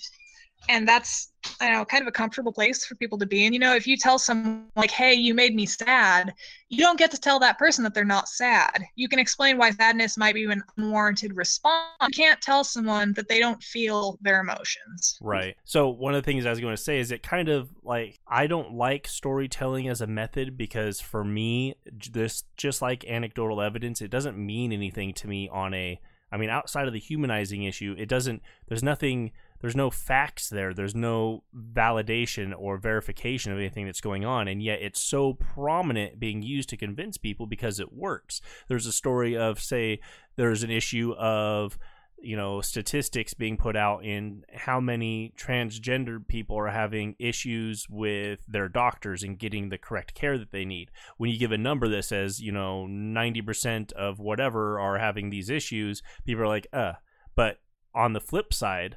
and 0.68 0.86
that's 0.86 1.32
I 1.60 1.70
know 1.70 1.84
kind 1.84 2.02
of 2.02 2.08
a 2.08 2.12
comfortable 2.12 2.52
place 2.52 2.84
for 2.84 2.94
people 2.94 3.18
to 3.18 3.26
be 3.26 3.44
And 3.44 3.54
You 3.54 3.60
know, 3.60 3.74
if 3.74 3.86
you 3.86 3.96
tell 3.96 4.18
someone 4.18 4.66
like, 4.76 4.90
"Hey, 4.90 5.14
you 5.14 5.34
made 5.34 5.54
me 5.54 5.66
sad," 5.66 6.34
you 6.68 6.78
don't 6.78 6.98
get 6.98 7.10
to 7.12 7.18
tell 7.18 7.38
that 7.40 7.58
person 7.58 7.82
that 7.84 7.94
they're 7.94 8.04
not 8.04 8.28
sad. 8.28 8.84
You 8.94 9.08
can 9.08 9.18
explain 9.18 9.56
why 9.56 9.70
sadness 9.70 10.16
might 10.16 10.34
be 10.34 10.44
an 10.44 10.62
unwarranted 10.76 11.36
response. 11.36 11.88
You 12.02 12.08
can't 12.14 12.40
tell 12.40 12.64
someone 12.64 13.12
that 13.14 13.28
they 13.28 13.38
don't 13.38 13.62
feel 13.62 14.18
their 14.20 14.40
emotions. 14.40 15.18
Right. 15.20 15.56
So 15.64 15.88
one 15.88 16.14
of 16.14 16.22
the 16.22 16.30
things 16.30 16.46
I 16.46 16.50
was 16.50 16.60
going 16.60 16.76
to 16.76 16.82
say 16.82 16.98
is 16.98 17.10
it 17.10 17.22
kind 17.22 17.48
of 17.48 17.70
like 17.82 18.18
I 18.26 18.46
don't 18.46 18.74
like 18.74 19.08
storytelling 19.08 19.88
as 19.88 20.00
a 20.00 20.06
method 20.06 20.56
because 20.56 21.00
for 21.00 21.24
me, 21.24 21.74
this 22.10 22.44
just 22.56 22.82
like 22.82 23.04
anecdotal 23.06 23.60
evidence, 23.60 24.00
it 24.02 24.10
doesn't 24.10 24.36
mean 24.36 24.72
anything 24.72 25.14
to 25.14 25.28
me 25.28 25.48
on 25.48 25.74
a. 25.74 26.00
I 26.30 26.36
mean, 26.36 26.50
outside 26.50 26.86
of 26.86 26.92
the 26.92 27.00
humanizing 27.00 27.62
issue, 27.62 27.94
it 27.98 28.08
doesn't. 28.08 28.42
There's 28.68 28.82
nothing. 28.82 29.32
There's 29.60 29.76
no 29.76 29.90
facts 29.90 30.48
there. 30.48 30.72
There's 30.72 30.94
no 30.94 31.44
validation 31.54 32.52
or 32.56 32.78
verification 32.78 33.52
of 33.52 33.58
anything 33.58 33.86
that's 33.86 34.00
going 34.00 34.24
on, 34.24 34.48
and 34.48 34.62
yet 34.62 34.80
it's 34.82 35.00
so 35.00 35.34
prominent 35.34 36.20
being 36.20 36.42
used 36.42 36.68
to 36.70 36.76
convince 36.76 37.16
people 37.16 37.46
because 37.46 37.80
it 37.80 37.92
works. 37.92 38.40
There's 38.68 38.86
a 38.86 38.92
story 38.92 39.36
of, 39.36 39.60
say, 39.60 40.00
there's 40.36 40.62
an 40.62 40.70
issue 40.70 41.14
of 41.18 41.78
you 42.20 42.36
know 42.36 42.60
statistics 42.60 43.34
being 43.34 43.56
put 43.56 43.76
out 43.76 44.04
in 44.04 44.42
how 44.52 44.80
many 44.80 45.32
transgender 45.36 46.26
people 46.26 46.58
are 46.58 46.68
having 46.68 47.14
issues 47.18 47.86
with 47.88 48.40
their 48.48 48.68
doctors 48.68 49.22
and 49.22 49.38
getting 49.38 49.68
the 49.68 49.78
correct 49.78 50.14
care 50.14 50.36
that 50.36 50.50
they 50.50 50.64
need 50.64 50.90
when 51.16 51.30
you 51.30 51.38
give 51.38 51.52
a 51.52 51.58
number 51.58 51.88
that 51.88 52.04
says 52.04 52.40
you 52.40 52.50
know 52.50 52.86
90% 52.88 53.92
of 53.92 54.18
whatever 54.18 54.80
are 54.80 54.98
having 54.98 55.30
these 55.30 55.48
issues 55.48 56.02
people 56.24 56.42
are 56.42 56.48
like 56.48 56.66
uh 56.72 56.94
but 57.36 57.60
on 57.94 58.12
the 58.12 58.20
flip 58.20 58.52
side 58.52 58.96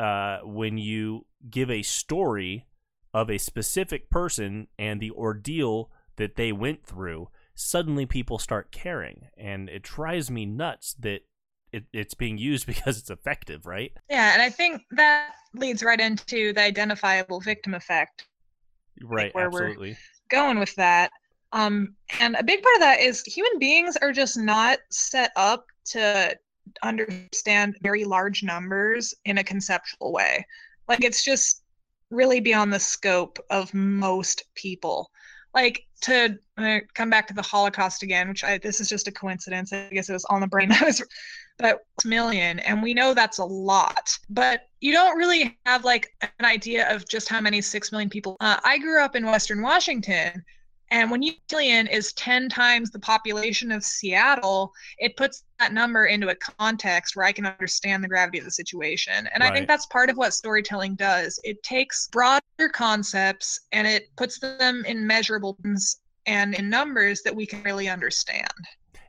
uh 0.00 0.38
when 0.44 0.78
you 0.78 1.26
give 1.50 1.70
a 1.70 1.82
story 1.82 2.66
of 3.14 3.30
a 3.30 3.38
specific 3.38 4.10
person 4.10 4.66
and 4.78 5.00
the 5.00 5.10
ordeal 5.12 5.90
that 6.16 6.36
they 6.36 6.52
went 6.52 6.84
through 6.84 7.28
suddenly 7.54 8.06
people 8.06 8.38
start 8.38 8.70
caring 8.70 9.28
and 9.36 9.68
it 9.68 9.82
drives 9.82 10.30
me 10.30 10.46
nuts 10.46 10.94
that 10.98 11.22
it, 11.72 11.84
it's 11.92 12.14
being 12.14 12.38
used 12.38 12.66
because 12.72 12.98
it's 12.98 13.10
effective, 13.10 13.66
right? 13.66 13.92
Yeah, 14.08 14.32
and 14.32 14.42
I 14.42 14.50
think 14.50 14.82
that 14.92 15.32
leads 15.54 15.82
right 15.82 16.00
into 16.00 16.52
the 16.52 16.62
identifiable 16.62 17.40
victim 17.40 17.74
effect. 17.74 18.26
Right, 19.02 19.34
where 19.34 19.50
we're- 19.50 19.96
going 20.30 20.58
with 20.58 20.74
that. 20.74 21.10
Um, 21.52 21.94
and 22.20 22.36
a 22.36 22.42
big 22.42 22.62
part 22.62 22.76
of 22.76 22.80
that 22.80 23.00
is 23.00 23.22
human 23.22 23.58
beings 23.58 23.96
are 23.96 24.12
just 24.12 24.36
not 24.36 24.78
set 24.90 25.32
up 25.36 25.64
to 25.86 26.36
understand 26.82 27.76
very 27.82 28.04
large 28.04 28.42
numbers 28.42 29.14
in 29.24 29.38
a 29.38 29.44
conceptual 29.44 30.12
way. 30.12 30.44
Like 30.88 31.04
it's 31.04 31.24
just 31.24 31.62
really 32.10 32.40
beyond 32.40 32.72
the 32.72 32.80
scope 32.80 33.38
of 33.50 33.72
most 33.74 34.44
people. 34.54 35.10
Like 35.54 35.86
to 36.02 36.38
come 36.94 37.10
back 37.10 37.26
to 37.28 37.34
the 37.34 37.42
Holocaust 37.42 38.02
again, 38.02 38.28
which 38.28 38.44
I 38.44 38.58
this 38.58 38.80
is 38.80 38.88
just 38.88 39.08
a 39.08 39.12
coincidence. 39.12 39.72
I 39.72 39.88
guess 39.90 40.08
it 40.08 40.12
was 40.12 40.24
on 40.26 40.40
the 40.40 40.46
brain. 40.46 40.70
I 40.80 40.84
was, 40.84 41.02
but 41.58 41.80
million, 42.04 42.60
and 42.60 42.82
we 42.82 42.94
know 42.94 43.14
that's 43.14 43.38
a 43.38 43.44
lot. 43.44 44.16
But 44.30 44.68
you 44.80 44.92
don't 44.92 45.16
really 45.16 45.58
have 45.66 45.84
like 45.84 46.12
an 46.22 46.44
idea 46.44 46.94
of 46.94 47.08
just 47.08 47.28
how 47.28 47.40
many 47.40 47.60
six 47.60 47.90
million 47.90 48.10
people. 48.10 48.36
Uh, 48.40 48.58
I 48.64 48.78
grew 48.78 49.02
up 49.02 49.16
in 49.16 49.26
Western 49.26 49.62
Washington, 49.62 50.44
and 50.90 51.10
when 51.10 51.22
you 51.22 51.32
million 51.50 51.86
is 51.86 52.12
ten 52.12 52.48
times 52.48 52.90
the 52.90 53.00
population 53.00 53.72
of 53.72 53.84
Seattle, 53.84 54.72
it 54.98 55.16
puts 55.16 55.44
that 55.58 55.72
number 55.72 56.06
into 56.06 56.28
a 56.28 56.34
context 56.34 57.16
where 57.16 57.26
I 57.26 57.32
can 57.32 57.46
understand 57.46 58.02
the 58.02 58.08
gravity 58.08 58.38
of 58.38 58.44
the 58.44 58.50
situation. 58.50 59.28
And 59.32 59.42
I 59.42 59.52
think 59.52 59.66
that's 59.66 59.86
part 59.86 60.10
of 60.10 60.16
what 60.16 60.32
storytelling 60.34 60.94
does. 60.94 61.38
It 61.44 61.62
takes 61.62 62.08
broader 62.08 62.68
concepts 62.72 63.60
and 63.72 63.86
it 63.86 64.08
puts 64.16 64.38
them 64.38 64.84
in 64.86 65.06
measurable 65.06 65.56
terms 65.62 66.00
and 66.26 66.54
in 66.54 66.68
numbers 66.68 67.22
that 67.22 67.34
we 67.34 67.46
can 67.46 67.62
really 67.62 67.88
understand. 67.88 68.52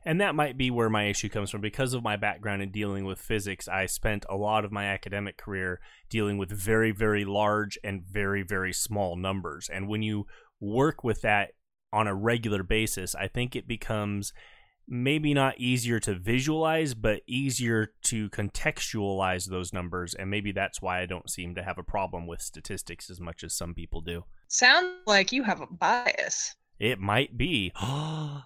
And 0.04 0.20
that 0.20 0.34
might 0.34 0.56
be 0.56 0.70
where 0.70 0.88
my 0.88 1.04
issue 1.04 1.28
comes 1.28 1.50
from. 1.50 1.60
Because 1.60 1.92
of 1.92 2.02
my 2.02 2.16
background 2.16 2.62
in 2.62 2.70
dealing 2.70 3.04
with 3.04 3.20
physics, 3.20 3.68
I 3.68 3.86
spent 3.86 4.24
a 4.30 4.36
lot 4.36 4.64
of 4.64 4.72
my 4.72 4.86
academic 4.86 5.36
career 5.36 5.80
dealing 6.08 6.38
with 6.38 6.50
very, 6.50 6.90
very 6.90 7.24
large 7.24 7.78
and 7.84 8.02
very, 8.02 8.42
very 8.42 8.72
small 8.72 9.16
numbers. 9.16 9.68
And 9.70 9.88
when 9.88 10.02
you 10.02 10.26
work 10.58 11.04
with 11.04 11.20
that 11.20 11.50
on 11.92 12.06
a 12.06 12.14
regular 12.14 12.62
basis, 12.62 13.14
I 13.14 13.28
think 13.28 13.54
it 13.54 13.68
becomes 13.68 14.32
maybe 14.90 15.32
not 15.32 15.58
easier 15.58 16.00
to 16.00 16.14
visualize, 16.14 16.94
but 16.94 17.22
easier 17.26 17.92
to 18.02 18.28
contextualize 18.30 19.48
those 19.48 19.72
numbers. 19.72 20.14
And 20.14 20.28
maybe 20.28 20.50
that's 20.50 20.82
why 20.82 21.00
I 21.00 21.06
don't 21.06 21.30
seem 21.30 21.54
to 21.54 21.62
have 21.62 21.78
a 21.78 21.84
problem 21.84 22.26
with 22.26 22.42
statistics 22.42 23.08
as 23.08 23.20
much 23.20 23.44
as 23.44 23.54
some 23.54 23.72
people 23.72 24.00
do. 24.00 24.24
Sounds 24.48 24.88
like 25.06 25.30
you 25.30 25.44
have 25.44 25.60
a 25.60 25.66
bias. 25.66 26.56
It 26.80 26.98
might 26.98 27.38
be. 27.38 27.72
All 27.80 28.42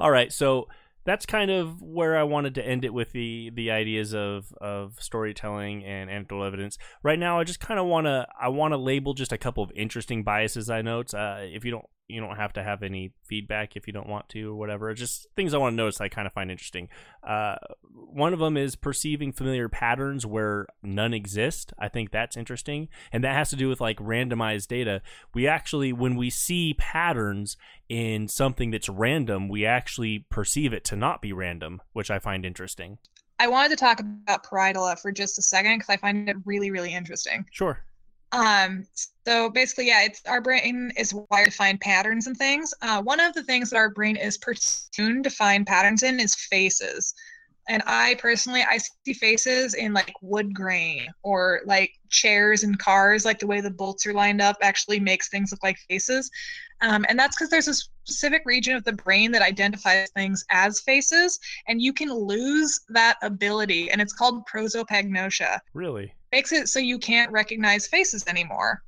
right, 0.00 0.32
so 0.32 0.68
that's 1.04 1.26
kind 1.26 1.50
of 1.50 1.82
where 1.82 2.16
I 2.16 2.22
wanted 2.22 2.54
to 2.56 2.64
end 2.64 2.84
it 2.84 2.94
with 2.94 3.10
the 3.12 3.50
the 3.54 3.70
ideas 3.70 4.14
of 4.14 4.52
of 4.60 4.94
storytelling 5.00 5.84
and 5.84 6.08
anecdotal 6.08 6.44
evidence. 6.44 6.78
Right 7.02 7.18
now, 7.18 7.40
I 7.40 7.44
just 7.44 7.58
kind 7.58 7.80
of 7.80 7.86
want 7.86 8.06
to 8.06 8.26
I 8.40 8.48
want 8.48 8.72
to 8.72 8.78
label 8.78 9.14
just 9.14 9.32
a 9.32 9.38
couple 9.38 9.64
of 9.64 9.72
interesting 9.74 10.22
biases 10.22 10.70
I 10.70 10.82
note. 10.82 11.12
Uh, 11.12 11.38
if 11.40 11.64
you 11.64 11.72
don't 11.72 11.86
you 12.12 12.20
don't 12.20 12.36
have 12.36 12.52
to 12.54 12.62
have 12.62 12.82
any 12.82 13.12
feedback 13.24 13.76
if 13.76 13.86
you 13.86 13.92
don't 13.92 14.08
want 14.08 14.28
to 14.30 14.50
or 14.50 14.54
whatever. 14.54 14.90
It's 14.90 15.00
just 15.00 15.26
things 15.34 15.54
I 15.54 15.58
want 15.58 15.72
to 15.72 15.76
notice 15.76 16.00
I 16.00 16.08
kind 16.08 16.26
of 16.26 16.32
find 16.32 16.50
interesting. 16.50 16.88
Uh, 17.26 17.56
one 17.90 18.32
of 18.32 18.38
them 18.38 18.56
is 18.56 18.76
perceiving 18.76 19.32
familiar 19.32 19.68
patterns 19.68 20.26
where 20.26 20.66
none 20.82 21.14
exist. 21.14 21.72
I 21.78 21.88
think 21.88 22.10
that's 22.10 22.36
interesting, 22.36 22.88
and 23.12 23.24
that 23.24 23.34
has 23.34 23.50
to 23.50 23.56
do 23.56 23.68
with 23.68 23.80
like 23.80 23.98
randomized 23.98 24.68
data. 24.68 25.02
We 25.34 25.46
actually, 25.46 25.92
when 25.92 26.16
we 26.16 26.30
see 26.30 26.74
patterns 26.74 27.56
in 27.88 28.28
something 28.28 28.70
that's 28.70 28.88
random, 28.88 29.48
we 29.48 29.64
actually 29.64 30.26
perceive 30.30 30.72
it 30.72 30.84
to 30.84 30.96
not 30.96 31.22
be 31.22 31.32
random, 31.32 31.80
which 31.92 32.10
I 32.10 32.18
find 32.18 32.44
interesting. 32.44 32.98
I 33.38 33.48
wanted 33.48 33.70
to 33.70 33.76
talk 33.76 33.98
about 33.98 34.46
Pareidolia 34.46 35.00
for 35.00 35.10
just 35.10 35.38
a 35.38 35.42
second 35.42 35.78
because 35.78 35.90
I 35.90 35.96
find 35.96 36.28
it 36.28 36.36
really, 36.44 36.70
really 36.70 36.94
interesting. 36.94 37.44
Sure. 37.50 37.84
Um, 38.32 38.86
so 39.26 39.50
basically, 39.50 39.88
yeah, 39.88 40.04
it's 40.04 40.22
our 40.26 40.40
brain 40.40 40.90
is 40.96 41.14
wired 41.30 41.50
to 41.50 41.56
find 41.56 41.78
patterns 41.80 42.26
and 42.26 42.36
things. 42.36 42.72
Uh, 42.82 43.02
one 43.02 43.20
of 43.20 43.34
the 43.34 43.42
things 43.44 43.70
that 43.70 43.76
our 43.76 43.90
brain 43.90 44.16
is 44.16 44.38
tuned 44.92 45.24
to 45.24 45.30
find 45.30 45.66
patterns 45.66 46.02
in 46.02 46.18
is 46.18 46.34
faces. 46.34 47.14
And 47.68 47.82
I 47.86 48.16
personally, 48.18 48.64
I 48.68 48.78
see 48.78 49.12
faces 49.12 49.74
in 49.74 49.92
like 49.92 50.12
wood 50.20 50.52
grain 50.52 51.06
or 51.22 51.60
like 51.64 51.92
chairs 52.08 52.64
and 52.64 52.76
cars, 52.78 53.24
like 53.24 53.38
the 53.38 53.46
way 53.46 53.60
the 53.60 53.70
bolts 53.70 54.04
are 54.06 54.12
lined 54.12 54.40
up 54.40 54.56
actually 54.62 54.98
makes 54.98 55.28
things 55.28 55.52
look 55.52 55.62
like 55.62 55.78
faces. 55.88 56.28
Um, 56.80 57.06
and 57.08 57.16
that's 57.16 57.36
because 57.36 57.50
there's 57.50 57.68
a 57.68 57.74
specific 57.74 58.42
region 58.44 58.74
of 58.74 58.82
the 58.82 58.92
brain 58.92 59.30
that 59.32 59.42
identifies 59.42 60.10
things 60.10 60.44
as 60.50 60.80
faces, 60.80 61.38
and 61.68 61.80
you 61.80 61.92
can 61.92 62.12
lose 62.12 62.80
that 62.88 63.16
ability, 63.22 63.90
and 63.92 64.00
it's 64.00 64.12
called 64.12 64.44
prosopagnosia. 64.48 65.60
Really? 65.74 66.12
Makes 66.32 66.52
it 66.52 66.68
so 66.68 66.78
you 66.78 66.98
can't 66.98 67.30
recognize 67.30 67.86
faces 67.86 68.26
anymore. 68.26 68.82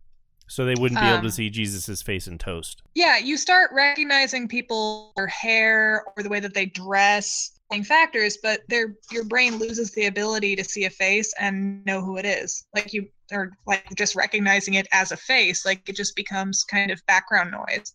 So 0.49 0.65
they 0.65 0.75
wouldn't 0.75 1.01
be 1.01 1.07
able 1.07 1.21
to 1.21 1.27
Um, 1.27 1.31
see 1.31 1.49
Jesus's 1.49 2.03
face 2.03 2.27
in 2.27 2.39
toast. 2.39 2.83
Yeah, 2.95 3.17
you 3.19 3.37
start 3.37 3.71
recognizing 3.73 4.47
people, 4.49 5.13
their 5.17 5.27
hair, 5.27 6.05
or 6.17 6.23
the 6.23 6.29
way 6.29 6.41
that 6.41 6.55
they 6.55 6.67
dress, 6.67 7.53
factors, 7.83 8.39
but 8.41 8.61
their 8.69 8.95
your 9.11 9.25
brain 9.25 9.57
loses 9.57 9.91
the 9.93 10.07
ability 10.07 10.55
to 10.55 10.63
see 10.63 10.85
a 10.85 10.91
face 10.91 11.35
and 11.41 11.85
know 11.85 12.01
who 12.01 12.19
it 12.19 12.25
is. 12.25 12.65
Like 12.73 12.93
you, 12.93 13.09
or 13.33 13.51
like 13.67 13.85
just 13.97 14.15
recognizing 14.15 14.75
it 14.75 14.87
as 14.93 15.11
a 15.11 15.17
face, 15.17 15.65
like 15.65 15.89
it 15.89 15.97
just 15.97 16.15
becomes 16.15 16.63
kind 16.63 16.93
of 16.93 17.05
background 17.07 17.51
noise. 17.51 17.93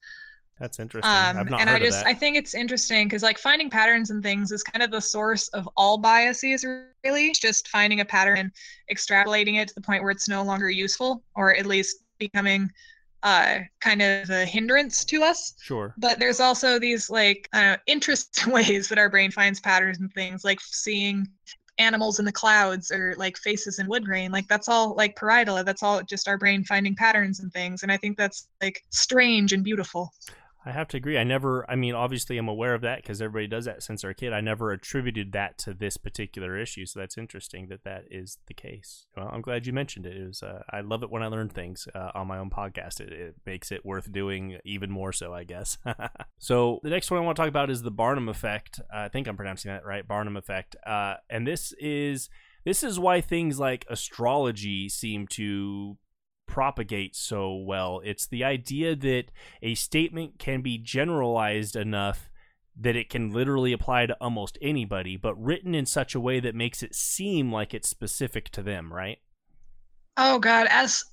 That's 0.60 0.80
interesting. 0.80 1.10
Um, 1.10 1.38
I've 1.38 1.50
not 1.50 1.62
and 1.62 1.70
I 1.70 1.80
just. 1.80 2.06
I 2.06 2.14
think 2.14 2.36
it's 2.36 2.54
interesting 2.54 3.08
because 3.08 3.24
like 3.24 3.38
finding 3.38 3.70
patterns 3.70 4.10
and 4.10 4.22
things 4.22 4.52
is 4.52 4.62
kind 4.62 4.84
of 4.84 4.92
the 4.92 5.00
source 5.00 5.48
of 5.50 5.70
all 5.78 5.98
biases. 5.98 6.66
Really, 7.04 7.28
It's 7.28 7.40
just 7.40 7.70
finding 7.70 8.02
a 8.02 8.06
pattern 8.06 8.38
and 8.38 8.52
extrapolating 8.92 9.60
it 9.62 9.70
to 9.70 9.76
the 9.76 9.82
point 9.82 10.04
where 10.04 10.12
it's 10.12 10.28
no 10.28 10.44
longer 10.44 10.70
useful, 10.70 11.24
or 11.36 11.56
at 11.56 11.66
least 11.66 12.04
becoming 12.18 12.70
uh, 13.24 13.60
kind 13.80 14.02
of 14.02 14.30
a 14.30 14.46
hindrance 14.46 15.06
to 15.06 15.24
us. 15.24 15.54
Sure. 15.62 15.94
But 15.98 16.20
there's 16.20 16.42
also 16.42 16.78
these 16.78 17.10
like 17.10 17.48
uh, 17.54 17.78
interesting 17.88 18.52
ways 18.54 18.90
that 18.90 18.98
our 18.98 19.10
brain 19.10 19.32
finds 19.32 19.62
patterns 19.62 20.00
and 20.00 20.12
things, 20.14 20.44
like 20.44 20.60
seeing 20.62 21.26
animals 21.78 22.20
in 22.20 22.26
the 22.26 22.32
clouds 22.32 22.92
or 22.92 23.16
like 23.18 23.38
faces 23.38 23.80
in 23.80 23.88
wood 23.88 24.06
grain. 24.06 24.32
Like 24.32 24.48
that's 24.48 24.68
all 24.68 24.94
like 24.96 25.16
pareidolia. 25.16 25.66
That's 25.66 25.84
all 25.84 26.02
just 26.04 26.28
our 26.28 26.38
brain 26.38 26.64
finding 26.64 26.96
patterns 26.96 27.40
and 27.40 27.52
things. 27.52 27.84
And 27.84 27.92
I 27.92 27.98
think 27.98 28.18
that's 28.18 28.50
like 28.62 28.84
strange 28.90 29.54
and 29.54 29.64
beautiful. 29.64 30.14
I 30.66 30.72
have 30.72 30.90
to 30.90 30.98
agree. 30.98 31.18
I 31.18 31.24
never, 31.24 31.70
I 31.70 31.76
mean, 31.76 31.96
obviously 31.96 32.38
I'm 32.38 32.50
aware 32.50 32.74
of 32.74 32.82
that 32.82 33.02
because 33.02 33.22
everybody 33.22 33.48
does 33.48 33.66
that 33.66 33.82
since 33.82 34.02
they're 34.02 34.12
a 34.12 34.16
kid. 34.16 34.34
I 34.34 34.42
never 34.42 34.72
attributed 34.72 35.32
that 35.32 35.58
to 35.60 35.74
this 35.74 35.96
particular 35.96 36.58
issue. 36.58 36.86
So 36.86 37.00
that's 37.00 37.18
interesting 37.18 37.68
that 37.70 37.86
that 37.86 38.04
is 38.12 38.38
the 38.48 38.54
case. 38.54 39.06
Well, 39.16 39.30
I'm 39.32 39.42
glad 39.42 39.66
you 39.66 39.72
mentioned 39.72 40.06
it. 40.06 40.18
It 40.18 40.28
was, 40.28 40.44
uh, 40.44 40.64
I 40.70 40.82
love 40.82 41.02
it 41.02 41.10
when 41.10 41.24
I 41.24 41.28
learn 41.28 41.48
things 41.48 41.88
uh, 41.96 42.12
on 42.14 42.28
my 42.28 42.38
own 42.38 42.50
podcast. 42.50 43.00
It, 43.00 43.14
it 43.14 43.36
makes 43.46 43.72
it 43.72 43.86
worth 43.86 44.12
doing 44.12 44.58
even 44.66 44.92
more 44.92 45.14
so, 45.14 45.34
I 45.34 45.46
guess. 45.46 45.78
so 46.40 46.80
the 46.84 46.90
next 46.90 47.10
one 47.10 47.22
I 47.22 47.24
want 47.24 47.38
to 47.38 47.42
talk 47.42 47.50
about 47.50 47.70
is 47.70 47.82
the 47.82 47.92
Barnum 47.92 48.28
effect. 48.28 48.82
I 48.94 49.08
think 49.08 49.28
I'm 49.28 49.38
pronouncing 49.38 49.72
that 49.72 49.86
right. 49.86 50.06
Barnum 50.06 50.36
effect. 50.36 50.76
Uh, 50.86 51.16
and 51.30 51.48
this 51.48 51.74
is, 51.80 52.30
this 52.66 52.84
is 52.84 53.00
why 53.00 53.22
things 53.22 53.60
like 53.60 53.86
astrology 53.90 54.90
seem 54.90 55.26
to 55.28 55.98
propagate 56.50 57.16
so 57.16 57.54
well. 57.56 58.02
It's 58.04 58.26
the 58.26 58.44
idea 58.44 58.96
that 58.96 59.26
a 59.62 59.76
statement 59.76 60.40
can 60.40 60.62
be 60.62 60.80
generalized 60.80 61.76
enough 61.76 62.30
that 62.76 62.96
it 62.96 63.10
can 63.10 63.30
literally 63.30 63.72
apply 63.72 64.08
to 64.08 64.18
almost 64.20 64.58
anybody, 64.62 65.16
but 65.16 65.42
written 65.42 65.76
in 65.76 65.86
such 65.86 66.16
a 66.16 66.20
way 66.20 66.40
that 66.40 66.56
makes 66.56 66.82
it 66.82 66.96
seem 66.96 67.52
like 67.52 67.74
it's 67.74 67.88
specific 67.88 68.50
to 68.50 68.64
them, 68.64 68.92
right? 68.92 69.20
Oh 70.18 70.40
God, 70.40 70.68
as 70.72 71.04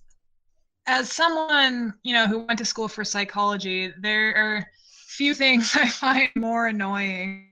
as 0.86 1.12
someone 1.12 1.92
you 2.02 2.14
know 2.14 2.26
who 2.26 2.38
went 2.40 2.58
to 2.58 2.64
school 2.64 2.88
for 2.88 3.04
psychology, 3.04 3.92
there 4.00 4.34
are 4.36 4.66
few 5.06 5.34
things 5.34 5.72
I 5.76 5.88
find 5.88 6.30
more 6.34 6.68
annoying. 6.68 7.50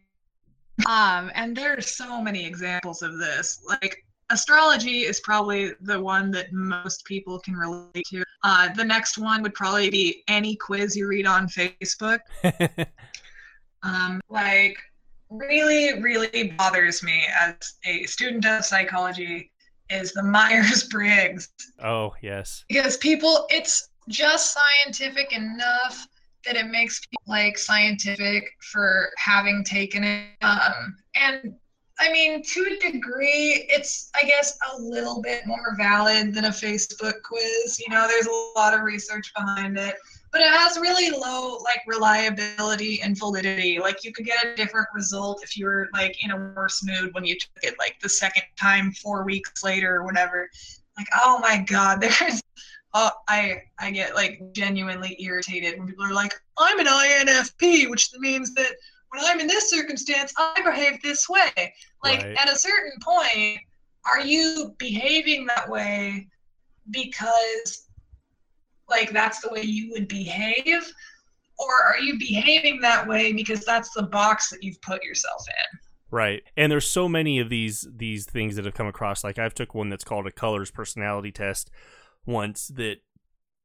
Um, 0.87 1.31
and 1.35 1.55
there 1.55 1.77
are 1.77 1.83
so 1.83 2.23
many 2.23 2.47
examples 2.47 3.03
of 3.03 3.19
this. 3.19 3.63
Like 3.69 4.05
astrology 4.35 5.01
is 5.01 5.21
probably 5.21 5.73
the 5.81 6.01
one 6.01 6.31
that 6.33 6.53
most 6.53 7.05
people 7.05 7.39
can 7.41 7.55
relate 7.55 8.05
to. 8.11 8.23
Uh, 8.43 8.69
the 8.75 8.85
next 8.85 9.17
one 9.17 9.43
would 9.43 9.55
probably 9.55 9.89
be 9.91 10.23
any 10.29 10.55
quiz 10.57 10.95
you 10.97 11.07
read 11.07 11.27
on 11.27 11.49
Facebook. 11.49 12.19
Um, 13.85 14.21
like 14.31 14.79
really, 15.31 16.01
really 16.01 16.55
bothers 16.59 17.03
me 17.03 17.25
as 17.39 17.75
a 17.85 18.05
student 18.05 18.47
of 18.47 18.65
psychology 18.65 19.51
is 19.91 20.13
the 20.13 20.23
Myers 20.25 20.85
Briggs 20.85 21.51
oh, 21.83 22.15
yes. 22.23 22.65
because 22.69 22.97
people 22.97 23.47
it's 23.51 23.91
just 24.09 24.55
scientific 24.55 25.33
enough 25.33 26.07
that 26.47 26.57
it 26.57 26.67
makes 26.67 27.01
people 27.01 27.23
like 27.27 27.59
scientific 27.59 28.45
for 28.61 29.11
having 29.17 29.65
taken 29.65 30.05
it 30.05 30.29
um 30.43 30.97
and 31.15 31.55
i 32.01 32.13
mean 32.13 32.43
to 32.43 32.79
a 32.79 32.91
degree 32.91 33.67
it's 33.69 34.11
i 34.21 34.27
guess 34.27 34.59
a 34.73 34.81
little 34.81 35.23
bit 35.23 35.47
more 35.47 35.75
valid 35.79 36.35
than 36.35 36.47
a 36.47 36.51
facebook 36.51 37.23
quiz. 37.23 37.81
You 37.81 37.95
know 37.95 38.07
there's 38.09 38.27
a 38.27 38.59
lot 38.59 38.75
of 38.75 38.83
research 38.83 39.33
behind 39.35 39.79
it 39.79 39.97
but 40.35 40.43
it 40.43 40.49
has 40.49 40.77
really 40.79 41.17
low 41.17 41.59
like 41.59 41.81
reliability 41.87 43.01
and 43.03 43.17
validity. 43.17 43.79
Like 43.79 44.03
you 44.03 44.13
could 44.13 44.27
get 44.27 44.45
a 44.45 44.57
different 44.57 44.89
result 44.93 45.45
if 45.45 45.57
you 45.57 45.65
were 45.65 45.89
like 45.93 46.25
in 46.25 46.33
a 46.33 46.37
worse 46.37 46.85
mood 46.85 47.15
when 47.15 47.25
you 47.25 47.37
took 47.39 47.63
it 47.63 47.77
like 47.79 47.95
the 48.03 48.09
second 48.09 48.43
time 48.59 48.91
four 48.95 49.25
weeks 49.25 49.63
later 49.63 49.95
or 49.95 50.05
whatever. 50.05 50.51
Like 50.99 51.07
oh 51.25 51.39
my 51.39 51.59
god 51.59 52.01
there's 52.21 52.43
oh 52.95 53.11
i 53.29 53.63
i 53.79 53.93
get 53.93 54.17
like 54.17 54.41
genuinely 54.53 55.17
irritated 55.21 55.79
when 55.79 55.87
people 55.87 56.05
are 56.05 56.13
like 56.13 56.35
i'm 56.59 56.79
an 56.79 56.87
infp 56.87 57.91
which 57.91 58.11
means 58.19 58.55
that 58.55 58.73
when 59.15 59.25
i'm 59.25 59.41
in 59.41 59.47
this 59.47 59.71
circumstance 59.71 60.33
i 60.39 60.61
behave 60.65 61.01
this 61.03 61.29
way 61.29 61.51
like 62.03 62.23
Right. 62.23 62.37
at 62.37 62.51
a 62.51 62.57
certain 62.57 62.93
point 63.03 63.61
are 64.07 64.21
you 64.21 64.75
behaving 64.79 65.47
that 65.47 65.69
way 65.69 66.29
because 66.91 67.89
like 68.89 69.11
that's 69.11 69.41
the 69.41 69.49
way 69.51 69.63
you 69.63 69.91
would 69.93 70.09
behave 70.09 70.85
or 71.59 71.73
are 71.87 71.99
you 71.99 72.19
behaving 72.19 72.81
that 72.81 73.07
way 73.07 73.33
because 73.33 73.65
that's 73.65 73.93
the 73.95 74.03
box 74.03 74.51
that 74.51 74.63
you've 74.63 74.81
put 74.83 75.03
yourself 75.03 75.45
in 75.49 75.79
Right. 76.11 76.45
And 76.57 76.71
there's 76.71 76.89
so 76.89 77.09
many 77.09 77.41
of 77.41 77.49
these 77.49 77.89
these 77.93 78.25
things 78.25 78.55
that 78.55 78.65
have 78.65 78.75
come 78.75 78.87
across. 78.87 79.25
Like 79.25 79.37
I've 79.37 79.53
took 79.53 79.75
one 79.75 79.89
that's 79.91 80.05
called 80.05 80.29
a 80.29 80.31
colors 80.31 80.71
personality 80.71 81.33
test 81.33 81.73
once 82.25 82.69
that 82.69 82.99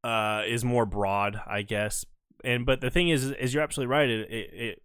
uh, 0.03 0.41
is 0.47 0.65
more 0.65 0.87
broad, 0.87 1.39
I 1.45 1.61
guess. 1.61 2.05
And 2.43 2.65
but 2.65 2.81
the 2.81 2.89
thing 2.89 3.09
is, 3.09 3.29
is 3.29 3.53
you're 3.53 3.61
absolutely 3.61 3.91
right. 3.91 4.09
It, 4.09 4.31
it 4.31 4.53
it 4.53 4.83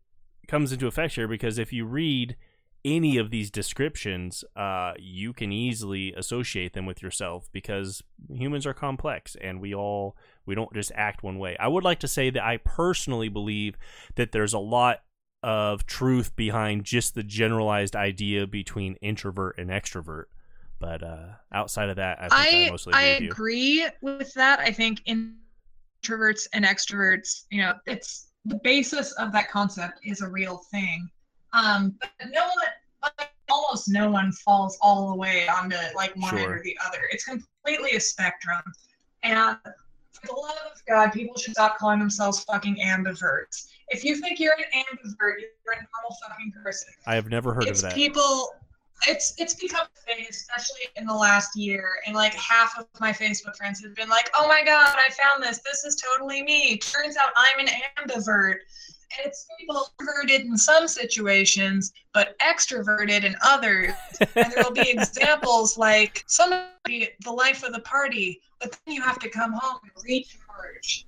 comes 0.49 0.73
into 0.73 0.87
effect 0.87 1.15
here 1.15 1.29
because 1.29 1.59
if 1.59 1.73
you 1.73 1.85
read 1.85 2.37
any 2.85 3.17
of 3.17 3.31
these 3.31 3.51
descriptions, 3.51 4.45
uh, 4.57 4.93
you 4.99 5.33
can 5.33 5.51
easily 5.53 6.13
associate 6.15 6.75
them 6.75 6.85
with 6.85 7.03
yourself 7.03 7.49
because 7.51 8.03
humans 8.29 8.67
are 8.67 8.75
complex 8.75 9.37
and 9.41 9.61
we 9.61 9.75
all 9.75 10.17
we 10.45 10.55
don't 10.55 10.73
just 10.75 10.93
act 10.95 11.23
one 11.23 11.39
way. 11.39 11.57
I 11.59 11.69
would 11.69 11.85
like 11.85 12.01
to 12.01 12.09
say 12.09 12.31
that 12.31 12.45
I 12.45 12.59
personally 12.59 13.29
believe 13.29 13.77
that 14.17 14.33
there's 14.33 14.53
a 14.53 14.59
lot 14.59 14.99
of 15.43 15.87
truth 15.87 16.37
behind 16.37 16.85
just 16.85 17.15
the 17.15 17.23
generalized 17.23 17.97
idea 17.97 18.47
between 18.47 18.97
introvert 18.97 19.59
and 19.59 19.71
extrovert. 19.71 20.25
But 20.79 21.03
uh, 21.03 21.27
outside 21.53 21.89
of 21.89 21.97
that, 21.97 22.19
I 22.21 22.29
think 22.29 22.55
I, 22.55 22.67
I 22.67 22.71
mostly 22.71 22.93
I 22.93 23.03
agree 23.03 23.85
with 23.85 23.93
agree 24.03 24.19
with 24.19 24.35
that. 24.35 24.61
I 24.61 24.73
think 24.73 25.03
introverts 25.05 26.47
and 26.53 26.65
extroverts, 26.65 27.45
you 27.51 27.63
know, 27.63 27.75
it's 27.87 28.27
the 28.45 28.57
basis 28.63 29.13
of 29.13 29.33
that 29.33 29.51
concept 29.51 30.01
is 30.05 30.21
a 30.21 30.29
real 30.29 30.59
thing. 30.71 31.09
Um, 31.53 31.95
but 32.01 32.11
no 32.31 32.43
one, 32.43 33.13
like, 33.19 33.31
almost 33.51 33.89
no 33.89 34.11
one 34.11 34.33
falls 34.33 34.79
all 34.81 35.11
the 35.11 35.17
way 35.17 35.47
onto 35.49 35.77
like 35.95 36.15
one 36.17 36.37
end 36.37 36.51
or 36.51 36.63
the 36.63 36.77
other. 36.87 36.99
It's 37.11 37.25
completely 37.25 37.97
a 37.97 38.01
spectrum, 38.01 38.63
and 39.23 39.57
for 40.13 40.27
the 40.27 40.33
love 40.33 40.73
of 40.73 40.83
God, 40.89 41.13
people 41.13 41.37
should 41.37 41.55
stop 41.55 41.79
calling 41.79 41.99
themselves 41.99 42.43
fucking 42.45 42.77
ambiverts. 42.85 43.69
If 43.89 44.05
you 44.05 44.17
think 44.17 44.41
you're 44.41 44.55
an 44.55 44.65
ambivert, 44.73 45.41
you're 45.41 45.75
a 45.75 45.77
normal 45.77 46.17
fucking 46.27 46.53
person 46.63 46.95
I 47.07 47.15
have 47.15 47.29
never 47.29 47.53
heard 47.53 47.69
it's 47.69 47.83
of 47.83 47.91
that. 47.91 47.95
people 47.95 48.55
it's 49.07 49.35
it's 49.39 49.55
become 49.55 49.87
a 49.87 50.15
thing 50.15 50.27
especially 50.29 50.83
in 50.97 51.07
the 51.07 51.15
last 51.15 51.57
year 51.57 51.97
and 52.07 52.15
like 52.15 52.33
half 52.35 52.79
of 52.79 52.87
my 53.01 53.13
facebook 53.13 53.57
friends 53.57 53.83
have 53.83 53.95
been 53.95 54.09
like 54.09 54.31
oh 54.37 54.49
my 54.49 54.63
god 54.65 54.97
i 54.97 55.13
found 55.13 55.43
this. 55.43 55.61
This 55.65 55.85
is 55.85 55.97
totally 55.97 56.43
me. 56.43 56.79
Turns 56.79 57.17
out 57.17 57.33
i'm 57.37 57.67
an 57.67 57.73
ambivert. 57.99 58.57
And 59.17 59.27
it's 59.27 59.47
people 59.61 59.89
introverted 60.01 60.47
in 60.47 60.57
some 60.57 60.89
situations 60.89 61.93
but 62.13 62.37
extroverted 62.39 63.25
in 63.25 63.37
others. 63.45 63.93
And 64.21 64.53
there 64.53 64.65
will 64.65 64.73
be 64.73 64.91
examples 64.99 65.77
like 65.77 66.25
somebody 66.27 67.11
the 67.23 67.33
life 67.33 67.63
of 67.63 67.73
the 67.73 67.81
party 67.81 68.41
but 68.61 68.79
then 68.87 68.95
you 68.95 69.03
have 69.03 69.19
to 69.19 69.29
come 69.29 69.53
home 69.53 69.79
and 69.83 70.05
recharge. 70.05 71.07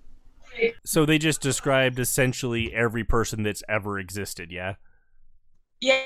Like, 0.58 0.76
So 0.84 1.06
they 1.06 1.18
just 1.18 1.40
described 1.40 1.98
essentially 1.98 2.72
every 2.74 3.04
person 3.04 3.42
that's 3.42 3.62
ever 3.68 3.98
existed, 3.98 4.52
yeah? 4.52 4.74
yeah 5.80 6.00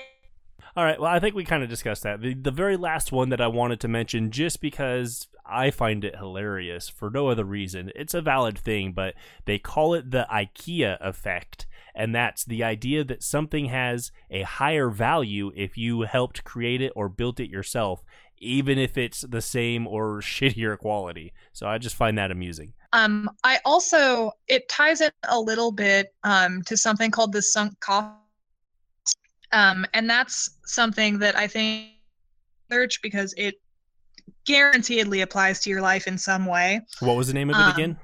All 0.77 0.85
right. 0.85 1.01
Well, 1.01 1.11
I 1.11 1.19
think 1.19 1.35
we 1.35 1.45
kind 1.45 1.63
of 1.63 1.69
discussed 1.69 2.03
that. 2.05 2.21
The, 2.21 2.35
the 2.35 2.51
very 2.51 2.77
last 2.77 3.13
one 3.13 3.31
that 3.31 3.41
I 3.41 3.49
wanted 3.49 3.81
to 3.81 3.89
mention, 3.89 4.31
just 4.31 4.61
because 4.61 5.27
I 5.45 5.71
find 5.71 6.05
it 6.05 6.17
hilarious 6.17 6.89
for 6.89 7.11
no 7.11 7.29
other 7.29 7.45
reason, 7.45 7.91
it's 7.97 8.15
a 8.15 8.23
valid 8.23 8.59
thing, 8.59 8.93
but 8.93 9.15
they 9.47 9.59
call 9.59 9.95
it 9.95 10.11
the 10.11 10.27
IKEA 10.31 10.99
effect. 11.01 11.67
And 11.95 12.15
that's 12.15 12.45
the 12.45 12.63
idea 12.63 13.03
that 13.05 13.23
something 13.23 13.67
has 13.67 14.13
a 14.31 14.43
higher 14.43 14.89
value 14.91 15.51
if 15.57 15.77
you 15.77 16.03
helped 16.03 16.45
create 16.45 16.81
it 16.81 16.93
or 16.95 17.09
built 17.09 17.41
it 17.41 17.51
yourself, 17.51 18.05
even 18.39 18.79
if 18.79 18.97
it's 18.97 19.23
the 19.23 19.43
same 19.43 19.87
or 19.89 20.21
shittier 20.21 20.79
quality. 20.79 21.33
So 21.53 21.67
I 21.67 21.79
just 21.79 21.97
find 21.97 22.17
that 22.17 22.31
amusing. 22.31 22.75
Um, 22.93 23.31
I 23.45 23.61
also 23.65 24.33
it 24.49 24.69
ties 24.69 25.01
it 25.01 25.15
a 25.29 25.39
little 25.39 25.71
bit 25.71 26.13
um, 26.25 26.63
to 26.63 26.77
something 26.77 27.11
called 27.11 27.33
the 27.33 27.43
sunk 27.43 27.79
cost, 27.81 28.17
um, 29.53 29.87
and 29.95 30.09
that's 30.09 30.51
something 30.67 31.19
that 31.19 31.37
I 31.37 31.47
think 31.47 31.91
search 32.71 33.03
because 33.03 33.35
it 33.37 33.57
guaranteedly 34.47 35.21
applies 35.23 35.61
to 35.61 35.71
your 35.71 35.81
life 35.81 36.07
in 36.07 36.17
some 36.17 36.47
way. 36.47 36.81
What 37.01 37.17
was 37.17 37.29
the 37.29 37.35
name 37.35 37.51
of 37.51 37.57
it 37.57 37.63
Um, 37.63 37.73
again? 37.73 37.99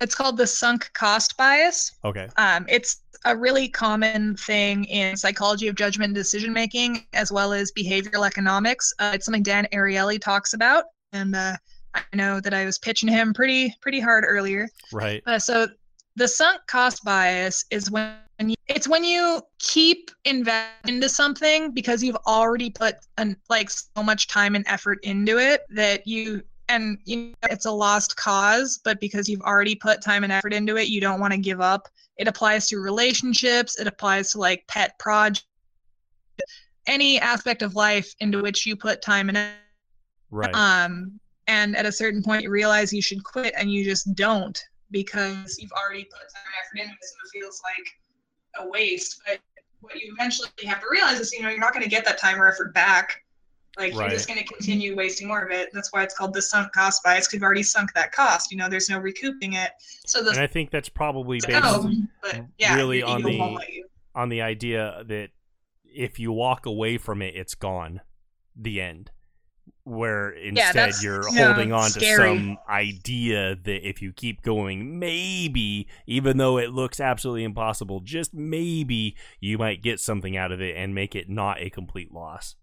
It's 0.00 0.14
called 0.14 0.36
the 0.36 0.46
sunk 0.46 0.90
cost 0.92 1.36
bias. 1.36 1.92
Okay. 2.04 2.28
Um, 2.36 2.66
it's 2.68 3.02
a 3.24 3.36
really 3.36 3.68
common 3.68 4.36
thing 4.36 4.84
in 4.84 5.16
psychology 5.16 5.66
of 5.66 5.74
judgment 5.74 6.10
and 6.10 6.14
decision 6.14 6.52
making, 6.52 7.06
as 7.12 7.32
well 7.32 7.52
as 7.52 7.72
behavioral 7.72 8.24
economics. 8.24 8.92
Uh, 9.00 9.10
it's 9.14 9.24
something 9.24 9.42
Dan 9.42 9.66
Ariely 9.72 10.20
talks 10.20 10.52
about, 10.54 10.84
and 11.12 11.34
uh, 11.34 11.56
I 11.94 12.02
know 12.14 12.38
that 12.40 12.54
I 12.54 12.64
was 12.64 12.78
pitching 12.78 13.08
him 13.08 13.34
pretty 13.34 13.74
pretty 13.80 13.98
hard 13.98 14.24
earlier. 14.26 14.68
Right. 14.92 15.20
Uh, 15.26 15.40
so 15.40 15.66
the 16.14 16.28
sunk 16.28 16.60
cost 16.68 17.02
bias 17.04 17.64
is 17.70 17.90
when 17.90 18.14
you, 18.46 18.56
it's 18.66 18.86
when 18.86 19.04
you 19.04 19.40
keep 19.58 20.10
investing 20.24 20.94
into 20.96 21.08
something 21.08 21.72
because 21.72 22.02
you've 22.02 22.18
already 22.26 22.70
put 22.70 22.96
an, 23.16 23.36
like 23.48 23.70
so 23.70 24.02
much 24.02 24.28
time 24.28 24.54
and 24.54 24.64
effort 24.68 24.98
into 25.02 25.38
it 25.38 25.62
that 25.70 26.06
you 26.06 26.42
and 26.68 26.98
you 27.04 27.16
know, 27.16 27.34
it's 27.50 27.64
a 27.64 27.70
lost 27.70 28.16
cause 28.16 28.80
but 28.84 29.00
because 29.00 29.28
you've 29.28 29.40
already 29.40 29.74
put 29.74 30.02
time 30.02 30.22
and 30.22 30.32
effort 30.32 30.52
into 30.52 30.76
it 30.76 30.88
you 30.88 31.00
don't 31.00 31.18
want 31.18 31.32
to 31.32 31.38
give 31.38 31.60
up 31.60 31.88
it 32.18 32.28
applies 32.28 32.68
to 32.68 32.78
relationships 32.78 33.80
it 33.80 33.86
applies 33.86 34.32
to 34.32 34.38
like 34.38 34.62
pet 34.68 34.92
projects 34.98 35.46
any 36.88 37.20
aspect 37.20 37.62
of 37.62 37.74
life 37.74 38.14
into 38.20 38.42
which 38.42 38.66
you 38.66 38.74
put 38.74 39.02
time 39.02 39.28
and 39.28 39.38
effort. 39.38 39.54
Right. 40.30 40.54
um, 40.54 41.20
and 41.46 41.76
at 41.76 41.86
a 41.86 41.92
certain 41.92 42.22
point, 42.22 42.42
you 42.42 42.50
realize 42.50 42.92
you 42.92 43.00
should 43.00 43.24
quit, 43.24 43.54
and 43.56 43.72
you 43.72 43.84
just 43.84 44.14
don't 44.14 44.62
because 44.90 45.56
you've 45.58 45.72
already 45.72 46.04
put 46.04 46.20
time 46.20 46.42
and 46.44 46.54
effort 46.60 46.84
into 46.84 46.92
it, 46.92 46.98
so 47.00 47.38
it 47.38 47.40
feels 47.40 47.60
like 47.64 47.86
a 48.60 48.68
waste. 48.68 49.20
But 49.26 49.38
what 49.80 49.94
you 49.96 50.12
eventually 50.18 50.48
have 50.64 50.80
to 50.80 50.86
realize 50.90 51.20
is, 51.20 51.32
you 51.32 51.42
know, 51.42 51.48
you're 51.48 51.60
not 51.60 51.72
going 51.72 51.84
to 51.84 51.88
get 51.90 52.04
that 52.04 52.18
time 52.18 52.40
or 52.40 52.48
effort 52.48 52.74
back. 52.74 53.22
Like 53.76 53.92
Right. 53.94 54.00
you're 54.00 54.10
just 54.10 54.26
going 54.26 54.40
to 54.40 54.44
continue 54.44 54.96
wasting 54.96 55.28
more 55.28 55.40
of 55.40 55.52
it. 55.52 55.68
That's 55.72 55.92
why 55.92 56.02
it's 56.02 56.14
called 56.14 56.34
the 56.34 56.42
sunk 56.42 56.72
cost 56.72 57.02
bias 57.04 57.26
because 57.26 57.34
you've 57.34 57.42
already 57.44 57.62
sunk 57.62 57.92
that 57.94 58.10
cost. 58.10 58.50
You 58.50 58.56
know, 58.56 58.68
there's 58.68 58.90
no 58.90 58.98
recouping 58.98 59.52
it. 59.52 59.70
So 60.04 60.20
the 60.22 60.30
and 60.30 60.40
I 60.40 60.48
think 60.48 60.70
that's 60.70 60.88
probably 60.88 61.38
based 61.46 61.60
yeah, 62.58 62.74
really 62.74 63.02
on 63.02 63.22
the- 63.22 63.38
won't 63.38 63.54
let 63.54 63.72
you. 63.72 63.86
on 64.16 64.30
the 64.30 64.42
idea 64.42 65.04
that 65.06 65.28
if 65.84 66.18
you 66.18 66.32
walk 66.32 66.66
away 66.66 66.98
from 66.98 67.22
it, 67.22 67.36
it's 67.36 67.54
gone. 67.54 68.00
The 68.56 68.80
end. 68.80 69.12
Where 69.88 70.30
instead 70.30 70.74
that's- 70.74 71.02
you're 71.02 71.22
yeah, 71.32 71.46
holding 71.46 71.72
on 71.72 71.90
to 71.90 72.00
some 72.16 72.58
idea 72.68 73.56
that 73.56 73.88
if 73.88 74.02
you 74.02 74.12
keep 74.12 74.42
going, 74.42 74.98
maybe, 74.98 75.88
even 76.06 76.36
though 76.36 76.58
it 76.58 76.70
looks 76.72 77.00
absolutely 77.00 77.44
impossible, 77.44 78.00
just 78.00 78.34
maybe 78.34 79.16
you 79.40 79.56
might 79.56 79.82
get 79.82 79.98
something 79.98 80.36
out 80.36 80.52
of 80.52 80.60
it 80.60 80.76
and 80.76 80.94
make 80.94 81.16
it 81.16 81.28
not 81.28 81.60
a 81.60 81.70
complete 81.70 82.12
loss. 82.12 82.54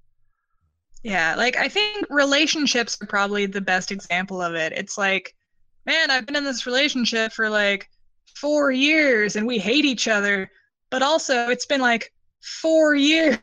Yeah, 1.04 1.36
like 1.36 1.56
I 1.56 1.68
think 1.68 2.08
relationships 2.10 2.98
are 3.02 3.06
probably 3.06 3.46
the 3.46 3.62
best 3.62 3.92
example 3.92 4.42
of 4.42 4.56
it. 4.56 4.74
It's 4.74 4.98
like, 4.98 5.36
man, 5.86 6.10
I've 6.10 6.26
been 6.26 6.36
in 6.36 6.44
this 6.44 6.66
relationship 6.66 7.32
for 7.32 7.50
like 7.50 7.90
four 8.36 8.72
years 8.72 9.36
and 9.36 9.46
we 9.46 9.60
hate 9.60 9.86
each 9.86 10.08
other, 10.08 10.50
but 10.90 11.02
also 11.02 11.50
it's 11.50 11.66
been 11.66 11.82
like 11.82 12.12
four 12.42 12.96
years. 13.12 13.40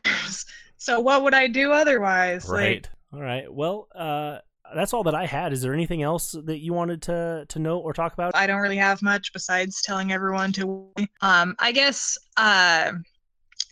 So 0.77 0.99
what 0.99 1.23
would 1.23 1.33
I 1.33 1.47
do 1.47 1.71
otherwise? 1.71 2.47
Right. 2.49 2.89
All 3.13 3.21
right. 3.21 3.51
Well, 3.51 3.87
uh, 3.93 4.39
that's 4.73 4.93
all 4.93 5.03
that 5.03 5.13
I 5.13 5.25
had. 5.25 5.53
Is 5.53 5.61
there 5.61 5.73
anything 5.73 6.01
else 6.01 6.31
that 6.31 6.59
you 6.59 6.73
wanted 6.73 7.03
to 7.03 7.45
to 7.47 7.59
note 7.59 7.79
or 7.79 7.93
talk 7.93 8.13
about? 8.13 8.35
I 8.35 8.47
don't 8.47 8.61
really 8.61 8.77
have 8.77 9.01
much 9.01 9.31
besides 9.33 9.81
telling 9.83 10.11
everyone 10.11 10.51
to. 10.53 10.89
Um, 11.21 11.55
I 11.59 11.71
guess 11.71 12.17
uh, 12.37 12.93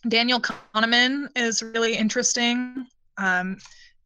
Daniel 0.07 0.39
Kahneman 0.39 1.27
is 1.35 1.63
really 1.63 1.95
interesting. 1.95 2.85
Um, 3.17 3.57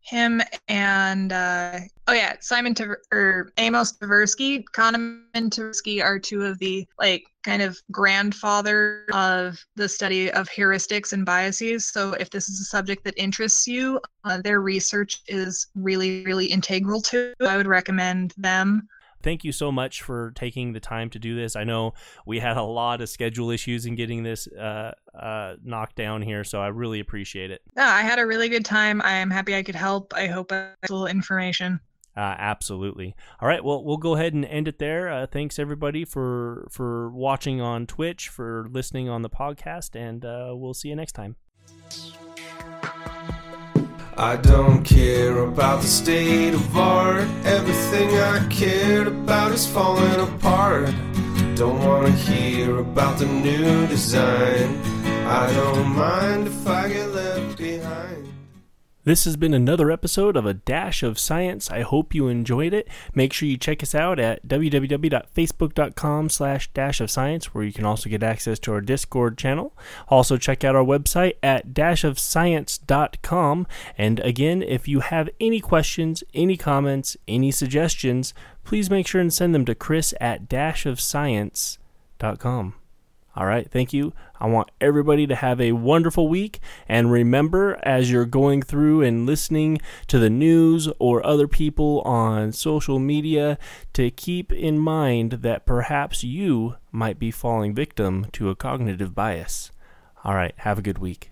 him 0.06 0.41
and 0.68 1.34
uh, 1.34 1.80
oh 2.07 2.14
yeah, 2.14 2.36
Simon 2.40 2.76
or 3.11 3.52
Amos 3.57 3.94
Tversky, 3.94 4.64
Kahneman 4.76 5.49
Tversky 5.49 6.03
are 6.03 6.19
two 6.19 6.44
of 6.44 6.60
the 6.60 6.88
like 6.99 7.23
kind 7.44 7.61
of 7.61 7.77
grandfather 7.91 9.06
of 9.11 9.57
the 9.76 9.90
study 9.90 10.32
of 10.32 10.48
heuristics 10.49 11.14
and 11.14 11.26
biases. 11.26 11.88
So 11.88 12.14
if 12.14 12.30
this 12.30 12.49
is 12.49 12.60
a 12.60 12.65
subject 12.65 13.03
that 13.03 13.15
interests 13.18 13.68
you, 13.68 13.99
uh, 14.23 14.41
their 14.41 14.61
research 14.61 15.22
is 15.27 15.68
really 15.76 16.23
really 16.26 16.45
integral 16.45 17.02
to. 17.03 17.34
I 17.41 17.57
would 17.57 17.68
recommend 17.68 18.34
them. 18.38 18.88
Thank 19.26 19.43
you 19.43 19.52
so 19.52 19.72
much 19.72 20.03
for 20.03 20.31
taking 20.35 20.72
the 20.72 20.80
time 20.80 21.10
to 21.10 21.19
do 21.19 21.35
this. 21.35 21.56
I 21.56 21.65
know 21.65 21.95
we 22.26 22.39
had 22.39 22.56
a 22.56 22.64
lot 22.64 23.02
of 23.02 23.10
schedule 23.10 23.49
issues 23.49 23.85
in 23.85 23.95
getting 23.95 24.23
this 24.23 24.47
uh, 24.47 24.91
uh, 25.14 25.56
knocked 25.64 25.95
down 25.95 26.22
here, 26.22 26.43
so 26.45 26.61
I 26.61 26.68
really 26.68 26.99
appreciate 27.02 27.52
it. 27.52 27.61
Yeah, 27.76 27.89
I 27.89 28.03
had 28.03 28.19
a 28.19 28.26
really 28.26 28.47
good 28.47 28.64
time. 28.64 29.02
I 29.02 29.14
am 29.14 29.31
happy 29.31 29.56
I 29.56 29.64
could 29.64 29.76
help. 29.76 30.14
I 30.15 30.27
hope 30.27 30.52
I 30.53 30.56
a 30.56 30.76
little 30.84 31.07
information. 31.07 31.81
Uh, 32.15 32.35
absolutely. 32.38 33.15
All 33.41 33.47
right. 33.47 33.61
Well, 33.61 33.84
we'll 33.84 33.97
go 33.97 34.15
ahead 34.15 34.34
and 34.34 34.45
end 34.45 34.69
it 34.69 34.80
there. 34.80 35.10
Uh, 35.10 35.27
thanks 35.27 35.60
everybody 35.60 36.06
for 36.06 36.68
for 36.72 37.10
watching 37.10 37.60
on 37.60 37.88
Twitch, 37.88 38.30
for 38.30 38.68
listening 38.72 39.10
on 39.10 39.22
the 39.22 39.30
podcast, 39.30 39.99
and 39.99 40.23
uh, 40.23 40.53
we'll 40.56 40.76
see 40.76 40.89
you 40.89 40.95
next 40.95 41.11
time. 41.11 41.35
I 44.17 44.37
don't 44.37 44.81
care 44.85 45.39
about 45.39 45.81
the 45.81 45.87
state 45.87 46.53
of 46.53 46.77
art. 46.77 47.27
Everything 47.43 48.09
I 48.11 48.47
cared 48.49 49.07
about 49.07 49.51
is 49.51 49.67
falling 49.67 50.21
apart. 50.21 50.95
Don't 51.55 51.83
wanna 51.83 52.11
hear 52.11 52.77
about 52.77 53.19
the 53.19 53.25
new 53.25 53.85
design. 53.87 54.79
I 55.27 55.51
don't 55.53 55.93
mind 55.93 56.47
if 56.47 56.65
I 56.65 56.87
get 56.87 57.09
left 57.09 57.57
behind. 57.57 58.14
This 59.06 59.23
has 59.26 59.38
been 59.38 59.53
another 59.53 59.91
episode 59.91 60.36
of 60.36 60.48
A 60.48 60.56
Dash 60.56 61.03
of 61.03 61.19
Science. 61.19 61.69
I 61.69 61.82
hope 61.82 62.15
you 62.15 62.27
enjoyed 62.27 62.73
it. 62.73 62.88
Make 63.14 63.34
sure 63.34 63.48
you 63.48 63.56
check 63.56 63.84
us 63.84 63.94
out 63.94 64.19
at 64.19 64.48
www.facebook.com 64.48 66.30
slash 66.30 66.73
dash 66.73 66.99
of 66.99 67.11
science, 67.11 67.53
where 67.53 67.64
you 67.64 67.72
can 67.72 67.86
also 67.86 68.10
get 68.10 68.23
access 68.23 68.57
to 68.60 68.73
our 68.73 68.82
Discord 68.82 69.38
channel. 69.38 69.77
Also 70.07 70.38
check 70.38 70.64
out 70.64 70.76
our 70.76 70.84
website 70.84 71.34
at 71.44 71.68
dashofscience.com. 71.68 73.68
And 73.95 74.19
again, 74.22 74.64
if 74.64 74.88
you 74.88 75.02
have 75.02 75.30
any 75.40 75.60
questions, 75.60 76.23
any 76.34 76.57
comments, 76.57 77.15
any 77.27 77.52
suggestions, 77.52 78.34
please 78.64 78.90
make 78.90 79.06
sure 79.06 79.22
and 79.22 79.32
send 79.32 79.53
them 79.53 79.65
to 79.65 79.76
chris 79.76 80.15
at 80.19 80.49
dashofscience.com. 80.49 82.73
All 83.35 83.45
right, 83.45 83.69
thank 83.69 83.91
you. 83.91 84.13
I 84.39 84.47
want 84.47 84.71
everybody 84.79 85.27
to 85.27 85.35
have 85.35 85.59
a 85.59 85.73
wonderful 85.73 86.29
week. 86.29 86.59
And 86.87 87.11
remember, 87.11 87.77
as 87.83 88.09
you're 88.09 88.25
going 88.25 88.61
through 88.61 89.01
and 89.01 89.25
listening 89.25 89.79
to 90.07 90.19
the 90.19 90.29
news 90.29 90.87
or 90.99 91.25
other 91.25 91.47
people 91.47 92.01
on 92.01 92.53
social 92.53 92.97
media, 92.97 93.57
to 93.93 94.09
keep 94.09 94.53
in 94.53 94.79
mind 94.79 95.33
that 95.43 95.65
perhaps 95.65 96.23
you 96.23 96.75
might 96.91 97.19
be 97.19 97.31
falling 97.31 97.73
victim 97.73 98.27
to 98.33 98.49
a 98.49 98.55
cognitive 98.55 99.13
bias. 99.13 99.71
All 100.23 100.33
right, 100.33 100.53
have 100.57 100.79
a 100.79 100.81
good 100.81 100.99
week. 100.99 101.29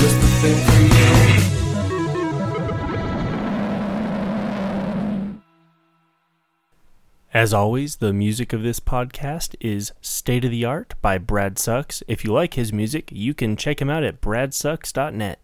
Just 0.00 0.20
the 0.20 0.26
thing 0.40 0.56
for 0.56 1.54
you. 1.54 1.59
As 7.32 7.54
always, 7.54 7.96
the 7.96 8.12
music 8.12 8.52
of 8.52 8.64
this 8.64 8.80
podcast 8.80 9.54
is 9.60 9.92
State 10.00 10.44
of 10.44 10.50
the 10.50 10.64
Art 10.64 10.94
by 11.00 11.16
Brad 11.16 11.60
Sucks. 11.60 12.02
If 12.08 12.24
you 12.24 12.32
like 12.32 12.54
his 12.54 12.72
music, 12.72 13.08
you 13.12 13.34
can 13.34 13.56
check 13.56 13.80
him 13.80 13.88
out 13.88 14.02
at 14.02 14.20
bradsucks.net. 14.20 15.38